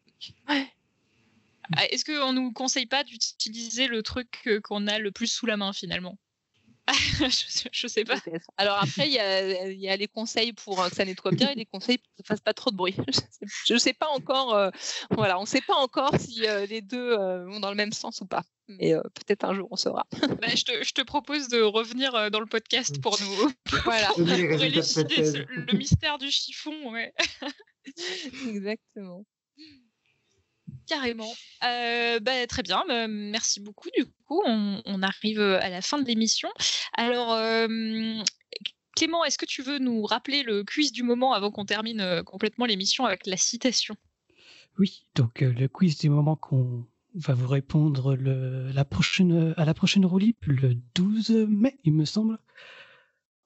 Ah, 1.76 1.86
est-ce 1.92 2.04
qu'on 2.04 2.32
nous 2.32 2.50
conseille 2.50 2.86
pas 2.86 3.04
d'utiliser 3.04 3.86
le 3.86 4.02
truc 4.02 4.48
qu'on 4.64 4.88
a 4.88 4.98
le 4.98 5.12
plus 5.12 5.28
sous 5.28 5.46
la 5.46 5.56
main 5.56 5.72
finalement? 5.72 6.18
je, 7.72 7.86
sais 7.86 8.04
pas. 8.04 8.16
Alors 8.56 8.78
après, 8.82 9.08
il 9.08 9.12
y 9.12 9.88
a, 9.88 9.96
les 9.96 10.08
conseils 10.08 10.52
pour 10.52 10.84
que 10.88 10.94
ça 10.94 11.04
nettoie 11.04 11.30
bien 11.32 11.50
et 11.50 11.54
les 11.54 11.66
conseils 11.66 11.98
pour 11.98 12.10
que 12.12 12.16
ça 12.18 12.24
fasse 12.24 12.40
pas 12.40 12.54
trop 12.54 12.70
de 12.70 12.76
bruit. 12.76 12.96
Je 13.66 13.74
ne 13.74 13.78
sais 13.78 13.92
pas 13.92 14.08
encore. 14.08 14.70
voilà, 15.10 15.38
on 15.38 15.42
ne 15.42 15.46
sait 15.46 15.60
pas 15.60 15.74
encore 15.74 16.14
si 16.18 16.40
les 16.68 16.80
deux 16.80 17.16
vont 17.16 17.60
dans 17.60 17.70
le 17.70 17.76
même 17.76 17.92
sens 17.92 18.20
ou 18.20 18.26
pas. 18.26 18.42
Mais 18.68 18.94
peut-être 19.14 19.44
un 19.44 19.54
jour 19.54 19.68
on 19.70 19.76
saura. 19.76 20.06
Bah, 20.40 20.48
je, 20.54 20.64
te, 20.64 20.82
je, 20.82 20.92
te, 20.92 21.02
propose 21.02 21.48
de 21.48 21.60
revenir 21.60 22.30
dans 22.30 22.40
le 22.40 22.46
podcast 22.46 23.00
pour 23.00 23.18
nous 23.20 23.52
voilà, 23.84 24.08
pour 24.14 24.28
élucider 24.30 25.46
le 25.48 25.76
mystère 25.76 26.18
du 26.18 26.30
chiffon. 26.30 26.90
Ouais. 26.92 27.12
Exactement. 28.48 29.24
Carrément. 30.90 31.32
Euh, 31.62 32.18
bah, 32.18 32.48
très 32.48 32.64
bien, 32.64 32.82
bah, 32.88 33.06
merci 33.06 33.60
beaucoup. 33.60 33.88
Du 33.96 34.06
coup, 34.26 34.42
on, 34.44 35.02
arrive 35.02 35.40
à 35.40 35.70
la 35.70 35.82
fin 35.82 36.00
de 36.00 36.04
l'émission. 36.04 36.48
Alors, 36.94 37.32
euh, 37.32 38.20
Clément, 38.96 39.24
est-ce 39.24 39.38
que 39.38 39.46
tu 39.46 39.62
veux 39.62 39.78
nous 39.78 40.02
rappeler 40.02 40.42
le 40.42 40.64
quiz 40.64 40.90
du 40.90 41.04
moment 41.04 41.32
avant 41.32 41.52
qu'on 41.52 41.64
termine 41.64 42.00
euh, 42.00 42.24
complètement 42.24 42.66
l'émission 42.66 43.04
avec 43.04 43.28
la 43.28 43.36
citation? 43.36 43.94
Oui, 44.80 45.06
donc 45.14 45.42
le 45.42 45.68
quiz 45.68 45.96
du 45.96 46.10
moment 46.10 46.34
qu'on 46.34 46.84
va 47.14 47.34
vous 47.34 47.46
répondre 47.46 48.18
à 49.56 49.64
la 49.64 49.74
prochaine 49.74 50.06
roulis 50.06 50.34
le 50.42 50.74
12 50.96 51.30
mai, 51.48 51.78
il 51.84 51.92
me 51.92 52.04
semble. 52.04 52.36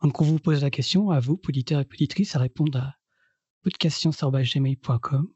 Donc, 0.00 0.18
on 0.18 0.24
vous 0.24 0.38
pose 0.38 0.62
la 0.62 0.70
question 0.70 1.10
à 1.10 1.20
vous, 1.20 1.36
politaires 1.36 1.80
et 1.80 1.84
politrices, 1.84 2.36
à 2.36 2.38
répondre 2.38 2.78
à 2.78 2.96
podcastscience.gmail.com 3.64 5.28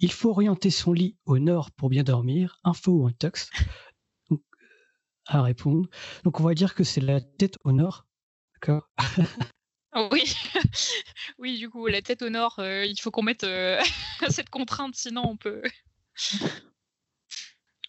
il 0.00 0.12
faut 0.12 0.30
orienter 0.30 0.70
son 0.70 0.92
lit 0.92 1.16
au 1.24 1.38
nord 1.38 1.70
pour 1.70 1.88
bien 1.88 2.02
dormir. 2.02 2.58
Info 2.64 2.92
ou 2.92 3.06
un 3.06 3.12
tox 3.12 3.50
À 5.26 5.42
répondre. 5.42 5.88
Donc, 6.24 6.40
on 6.40 6.42
va 6.44 6.54
dire 6.54 6.74
que 6.74 6.84
c'est 6.84 7.00
la 7.00 7.20
tête 7.20 7.56
au 7.64 7.72
nord. 7.72 8.06
D'accord 8.54 8.90
Oui, 10.10 10.24
oui, 11.38 11.56
du 11.56 11.70
coup, 11.70 11.86
la 11.86 12.02
tête 12.02 12.22
au 12.22 12.28
nord, 12.28 12.58
euh, 12.58 12.84
il 12.84 13.00
faut 13.00 13.12
qu'on 13.12 13.22
mette 13.22 13.44
euh, 13.44 13.80
cette 14.28 14.50
contrainte, 14.50 14.96
sinon 14.96 15.22
on 15.24 15.36
peut... 15.36 15.62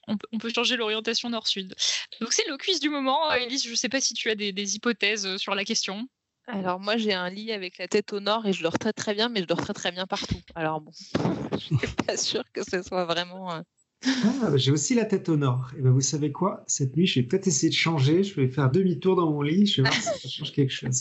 on 0.07 0.37
peut, 0.37 0.53
changer 0.53 0.77
l'orientation 0.77 1.31
nord-sud. 1.31 1.75
Donc 2.21 2.31
c'est 2.31 2.47
le 2.47 2.57
quiz 2.57 2.79
du 2.79 2.89
moment. 2.89 3.31
Elise, 3.33 3.63
je 3.63 3.71
ne 3.71 3.75
sais 3.75 3.89
pas 3.89 4.01
si 4.01 4.13
tu 4.13 4.29
as 4.29 4.35
des 4.35 4.75
hypothèses 4.75 5.37
sur 5.37 5.55
la 5.55 5.65
question. 5.65 6.07
Alors 6.47 6.79
moi 6.79 6.97
j'ai 6.97 7.13
un 7.13 7.29
lit 7.29 7.51
avec 7.51 7.77
la 7.77 7.87
tête 7.87 8.13
au 8.13 8.19
nord 8.19 8.45
et 8.45 8.53
je 8.53 8.61
dors 8.61 8.77
très 8.77 8.93
très 8.93 9.13
bien, 9.13 9.29
mais 9.29 9.41
je 9.41 9.45
dors 9.45 9.61
très 9.61 9.73
très 9.73 9.91
bien 9.91 10.05
partout. 10.05 10.39
Alors 10.53 10.81
bon, 10.81 10.91
je 11.53 11.57
suis 11.57 11.77
pas 12.05 12.17
sûre 12.17 12.43
que 12.53 12.61
ce 12.63 12.81
soit 12.83 13.05
vraiment. 13.05 13.51
Euh, 13.51 13.61
ah, 14.07 14.49
bah, 14.51 14.57
j'ai 14.57 14.71
aussi 14.71 14.93
la 14.93 15.05
tête 15.05 15.29
au 15.29 15.37
nord. 15.37 15.71
Et 15.77 15.81
ben 15.81 15.91
vous 15.91 16.01
savez 16.01 16.31
quoi? 16.31 16.63
Cette 16.67 16.95
nuit, 16.95 17.07
je 17.07 17.19
vais 17.19 17.25
peut-être 17.25 17.47
essayer 17.47 17.69
de 17.69 17.75
changer. 17.75 18.23
Je 18.23 18.35
vais 18.35 18.47
faire 18.47 18.69
demi-tour 18.69 19.15
dans 19.15 19.31
mon 19.31 19.41
lit. 19.41 19.65
Je 19.65 19.81
vais 19.81 19.89
voir 19.89 19.99
si 19.99 20.19
ça 20.19 20.29
change 20.29 20.51
quelque 20.51 20.71
chose. 20.71 20.99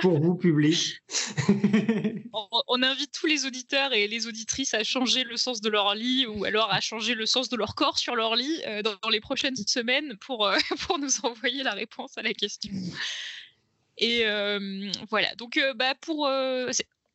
Pour 0.00 0.20
vous, 0.20 0.34
public. 0.34 1.00
on, 2.68 2.82
invite 2.82 3.12
tous 3.12 3.26
les 3.26 3.46
auditeurs 3.46 3.92
et 3.92 4.08
les 4.08 4.26
auditrices 4.26 4.74
à 4.74 4.82
changer 4.82 5.22
le 5.22 5.36
sens 5.36 5.60
de 5.60 5.68
leur 5.68 5.94
lit 5.94 6.26
ou 6.26 6.44
alors 6.44 6.72
à 6.72 6.80
changer 6.80 7.14
le 7.14 7.26
sens 7.26 7.48
de 7.48 7.56
leur 7.56 7.74
corps 7.74 7.98
sur 7.98 8.16
leur 8.16 8.34
lit 8.34 8.60
euh, 8.66 8.82
dans, 8.82 9.10
les 9.10 9.20
prochaines 9.20 9.56
semaines 9.56 10.16
pour, 10.20 10.46
euh, 10.46 10.56
pour 10.86 10.98
nous 10.98 11.20
envoyer 11.22 11.62
la 11.62 11.72
réponse 11.72 12.16
à 12.18 12.22
la 12.22 12.32
question. 12.32 12.72
Et 14.00 14.22
euh, 14.24 14.90
voilà, 15.10 15.34
donc 15.34 15.58
euh, 15.58 15.74
bah, 15.74 15.94
pour 16.00 16.26
euh, 16.26 16.70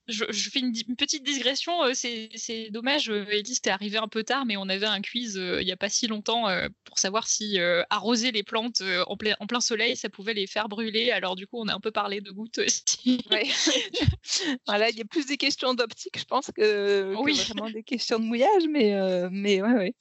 je, 0.08 0.24
fais 0.52 0.60
une, 0.60 0.72
petite 0.96 1.24
digression. 1.24 1.74
c'est 1.96 2.70
dommage, 2.70 3.10
Elise, 3.10 3.60
t'es 3.60 3.72
arrivé 3.72 3.98
un 3.98 4.08
peu 4.08 4.24
tard, 4.24 4.46
mais 4.46 4.56
on 4.56 4.70
avait 4.70 4.86
un 4.86 5.02
quiz 5.02 5.34
il 5.36 5.66
n'y 5.66 5.72
a 5.72 5.78
pas 5.78 5.90
si 5.90 6.06
longtemps 6.06 6.46
pour 6.84 7.00
savoir 7.00 7.28
si 7.28 7.58
arroser 7.90 8.32
les 8.32 8.44
plantes 8.44 8.84
en, 9.08 9.18
plein, 9.18 9.36
en 9.40 9.48
plein 9.48 9.62
soleil, 9.62 9.96
ça 9.96 10.10
pouvait 10.10 10.36
les 10.36 10.46
faire 10.46 10.70
brûler. 10.70 11.10
Alors 11.10 11.36
du 11.36 11.48
coup, 11.48 11.60
on 11.60 11.68
a 11.68 11.74
un 11.74 11.80
peu 11.80 11.90
parlé 11.90 12.22
de 12.22 12.30
gouttes 12.30 12.60
aussi. 12.60 13.26
voilà, 14.68 14.92
il 14.92 14.96
y 14.96 15.02
a 15.02 15.06
plus 15.06 15.26
des 15.26 15.38
questions 15.38 15.74
d'optique, 15.74 16.20
je 16.20 16.26
pense, 16.26 16.52
que, 16.56 17.16
oui. 17.18 17.34
vraiment 17.34 17.72
des 17.72 17.82
questions 17.82 18.20
de 18.20 18.26
mouillage, 18.26 18.68
mais, 18.70 18.94
mais 19.32 19.64
ouais, 19.64 19.74
ouais. 19.74 19.96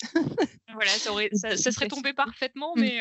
voilà, 0.75 0.91
ça, 0.91 1.57
ça, 1.57 1.73
serait 1.73 1.89
tombé 1.89 2.13
parfaitement, 2.13 2.75
mmh. 2.77 2.81
mais 2.81 3.01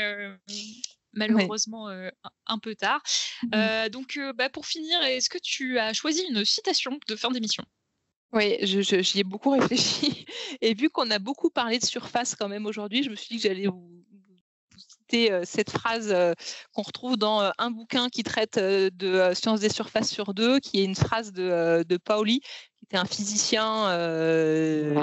malheureusement 1.13 1.89
euh, 1.89 2.09
un 2.47 2.59
peu 2.59 2.75
tard. 2.75 3.01
Mmh 3.43 3.47
euh, 3.55 3.89
donc, 3.89 4.17
euh, 4.17 4.33
bah, 4.33 4.49
pour 4.49 4.65
finir, 4.65 5.01
est-ce 5.03 5.29
que 5.29 5.37
tu 5.37 5.79
as 5.79 5.93
choisi 5.93 6.23
une 6.29 6.43
citation 6.45 6.99
de 7.07 7.15
fin 7.15 7.31
d'émission? 7.31 7.63
Oui, 8.31 8.57
j'y 8.61 9.19
ai 9.19 9.23
beaucoup 9.23 9.51
réfléchi. 9.51 10.25
Et 10.61 10.73
vu 10.73 10.89
qu'on 10.89 11.11
a 11.11 11.19
beaucoup 11.19 11.49
parlé 11.49 11.77
de 11.77 11.85
surface 11.85 12.35
quand 12.35 12.49
même 12.49 12.65
aujourd'hui, 12.65 13.03
je 13.03 13.09
me 13.09 13.15
suis 13.15 13.35
dit 13.35 13.41
que 13.41 13.47
j'allais 13.47 13.67
vous, 13.67 14.03
citer 14.75 15.29
cette 15.43 15.69
phrase 15.69 16.15
qu'on 16.73 16.81
retrouve 16.81 17.15
dans 17.15 17.51
un 17.59 17.69
bouquin 17.69 18.09
qui 18.09 18.23
traite 18.23 18.57
de 18.57 19.33
sciences 19.35 19.59
des 19.59 19.69
surfaces 19.69 20.09
sur 20.09 20.33
deux, 20.33 20.59
qui 20.59 20.79
est 20.79 20.83
une 20.83 20.95
phrase 20.95 21.31
de, 21.31 21.83
de 21.87 21.97
Pauli, 21.97 22.39
qui 22.39 22.85
était 22.85 22.97
un 22.97 23.05
physicien, 23.05 23.89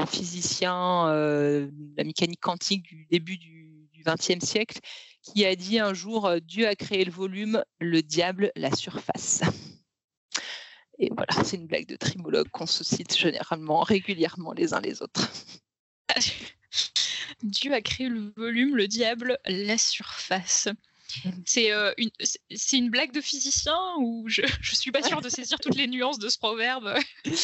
physicien 0.06 1.06
de 1.06 1.96
la 1.96 2.02
mécanique 2.02 2.40
quantique 2.40 2.82
du 2.82 3.06
début 3.08 3.36
du 3.36 4.02
XXe 4.04 4.44
siècle, 4.44 4.80
qui 5.22 5.44
a 5.44 5.54
dit 5.56 5.78
un 5.78 5.94
jour 5.94 6.26
euh, 6.26 6.40
Dieu 6.40 6.66
a 6.66 6.74
créé 6.74 7.04
le 7.04 7.12
volume, 7.12 7.64
le 7.80 8.02
diable 8.02 8.52
la 8.56 8.74
surface. 8.74 9.42
Et 10.98 11.10
voilà, 11.16 11.44
c'est 11.44 11.56
une 11.56 11.66
blague 11.66 11.86
de 11.86 11.96
trimologue 11.96 12.48
qu'on 12.50 12.66
se 12.66 12.84
cite 12.84 13.16
généralement, 13.16 13.80
régulièrement 13.80 14.52
les 14.52 14.74
uns 14.74 14.80
les 14.80 15.02
autres. 15.02 15.30
Dieu 17.42 17.72
a 17.72 17.80
créé 17.80 18.08
le 18.08 18.32
volume, 18.36 18.76
le 18.76 18.86
diable 18.86 19.38
la 19.46 19.78
surface. 19.78 20.68
Mmh. 21.24 21.30
C'est 21.44 21.72
euh, 21.72 21.92
une, 21.96 22.10
une, 22.72 22.90
blague 22.90 23.12
de 23.12 23.20
physicien 23.20 23.76
ou 23.98 24.28
je 24.28 24.42
ne 24.42 24.74
suis 24.74 24.90
pas 24.92 25.02
sûre 25.02 25.20
de 25.20 25.28
saisir 25.28 25.58
toutes 25.58 25.76
les 25.76 25.86
nuances 25.86 26.18
de 26.18 26.28
ce 26.28 26.38
proverbe? 26.38 26.94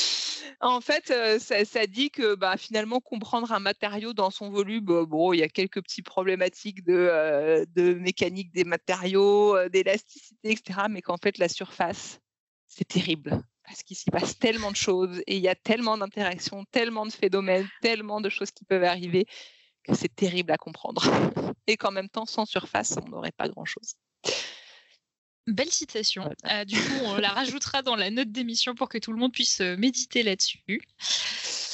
En 0.60 0.80
fait, 0.80 1.10
euh, 1.10 1.38
ça, 1.40 1.86
dit 1.86 2.10
que 2.10 2.36
bah, 2.36 2.56
finalement, 2.56 3.00
comprendre 3.00 3.50
un 3.52 3.58
matériau 3.58 4.12
dans 4.12 4.30
son 4.30 4.48
volume, 4.48 4.88
euh, 4.90 5.04
bon, 5.04 5.32
il 5.32 5.40
y 5.40 5.42
a 5.42 5.48
quelques 5.48 5.82
petites 5.82 6.06
problématiques 6.06 6.84
de, 6.84 7.66
de 7.74 7.94
mécanique 7.94 8.52
des 8.52 8.64
matériaux, 8.64 9.56
d'élasticité, 9.68 10.52
etc. 10.52 10.82
Mais 10.88 11.02
qu'en 11.02 11.16
fait, 11.16 11.38
la 11.38 11.48
surface, 11.48 12.20
c'est 12.68 12.86
terrible 12.86 13.42
parce 13.66 13.82
qu'il 13.82 13.96
s'y 13.96 14.10
passe 14.10 14.38
tellement 14.38 14.70
de 14.70 14.76
choses 14.76 15.20
et 15.26 15.36
il 15.36 15.42
y 15.42 15.48
a 15.48 15.56
tellement 15.56 15.98
d'interactions, 15.98 16.64
tellement 16.70 17.04
de 17.04 17.12
phénomènes, 17.12 17.68
tellement 17.82 18.20
de 18.20 18.28
choses 18.28 18.52
qui 18.52 18.64
peuvent 18.64 18.84
arriver 18.84 19.26
c'est 19.94 20.14
terrible 20.14 20.52
à 20.52 20.56
comprendre. 20.56 21.02
Et 21.66 21.76
qu'en 21.76 21.90
même 21.90 22.08
temps, 22.08 22.26
sans 22.26 22.44
surface, 22.44 22.96
on 23.04 23.08
n'aurait 23.08 23.32
pas 23.32 23.48
grand-chose. 23.48 23.94
Belle 25.46 25.70
citation. 25.70 26.28
Euh, 26.50 26.64
du 26.64 26.76
coup, 26.76 27.04
on 27.04 27.16
la 27.16 27.28
rajoutera 27.28 27.82
dans 27.82 27.94
la 27.94 28.10
note 28.10 28.32
d'émission 28.32 28.74
pour 28.74 28.88
que 28.88 28.98
tout 28.98 29.12
le 29.12 29.18
monde 29.18 29.32
puisse 29.32 29.60
euh, 29.60 29.76
méditer 29.76 30.24
là-dessus. 30.24 30.82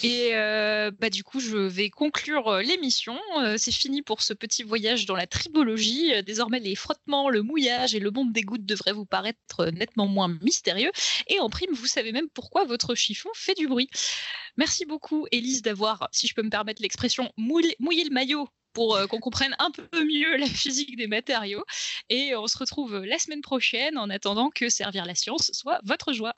Et 0.02 0.30
euh, 0.34 0.90
bah, 0.98 1.10
du 1.10 1.22
coup, 1.22 1.40
je 1.40 1.56
vais 1.56 1.90
conclure 1.90 2.58
l'émission. 2.58 3.18
c'est 3.56 3.72
fini 3.72 4.02
pour 4.02 4.22
ce 4.22 4.34
petit 4.34 4.62
voyage 4.62 5.06
dans 5.06 5.16
la 5.16 5.26
tribologie. 5.26 6.12
désormais, 6.24 6.60
les 6.60 6.74
frottements, 6.74 7.30
le 7.30 7.42
mouillage 7.42 7.94
et 7.94 8.00
le 8.00 8.10
monde 8.10 8.32
des 8.32 8.42
gouttes 8.42 8.66
devraient 8.66 8.92
vous 8.92 9.06
paraître 9.06 9.66
nettement 9.72 10.06
moins 10.06 10.28
mystérieux. 10.42 10.90
Et 11.28 11.38
en 11.40 11.48
prime, 11.48 11.72
vous 11.72 11.86
savez 11.86 12.12
même 12.12 12.28
pourquoi 12.30 12.64
votre 12.64 12.94
chiffon 12.94 13.30
fait 13.34 13.54
du 13.54 13.68
bruit. 13.68 13.88
Merci 14.56 14.84
beaucoup, 14.84 15.26
Élise, 15.30 15.62
d'avoir, 15.62 16.08
si 16.12 16.26
je 16.26 16.34
peux 16.34 16.42
me 16.42 16.50
permettre 16.50 16.82
l'expression, 16.82 17.32
mouillé 17.36 17.74
le 17.78 18.10
maillot 18.10 18.48
pour 18.72 18.96
euh, 18.96 19.06
qu'on 19.06 19.20
comprenne 19.20 19.54
un 19.58 19.70
peu 19.70 20.04
mieux 20.04 20.36
la 20.36 20.46
physique 20.46 20.96
des 20.96 21.06
matériaux. 21.06 21.64
Et 22.08 22.34
on 22.36 22.46
se 22.46 22.58
retrouve 22.58 23.04
la 23.04 23.18
semaine 23.18 23.42
prochaine 23.42 23.98
en 23.98 24.10
attendant 24.10 24.50
que 24.50 24.68
servir 24.68 25.04
la 25.04 25.14
science 25.14 25.50
soit 25.52 25.80
votre 25.84 26.12
joie. 26.12 26.34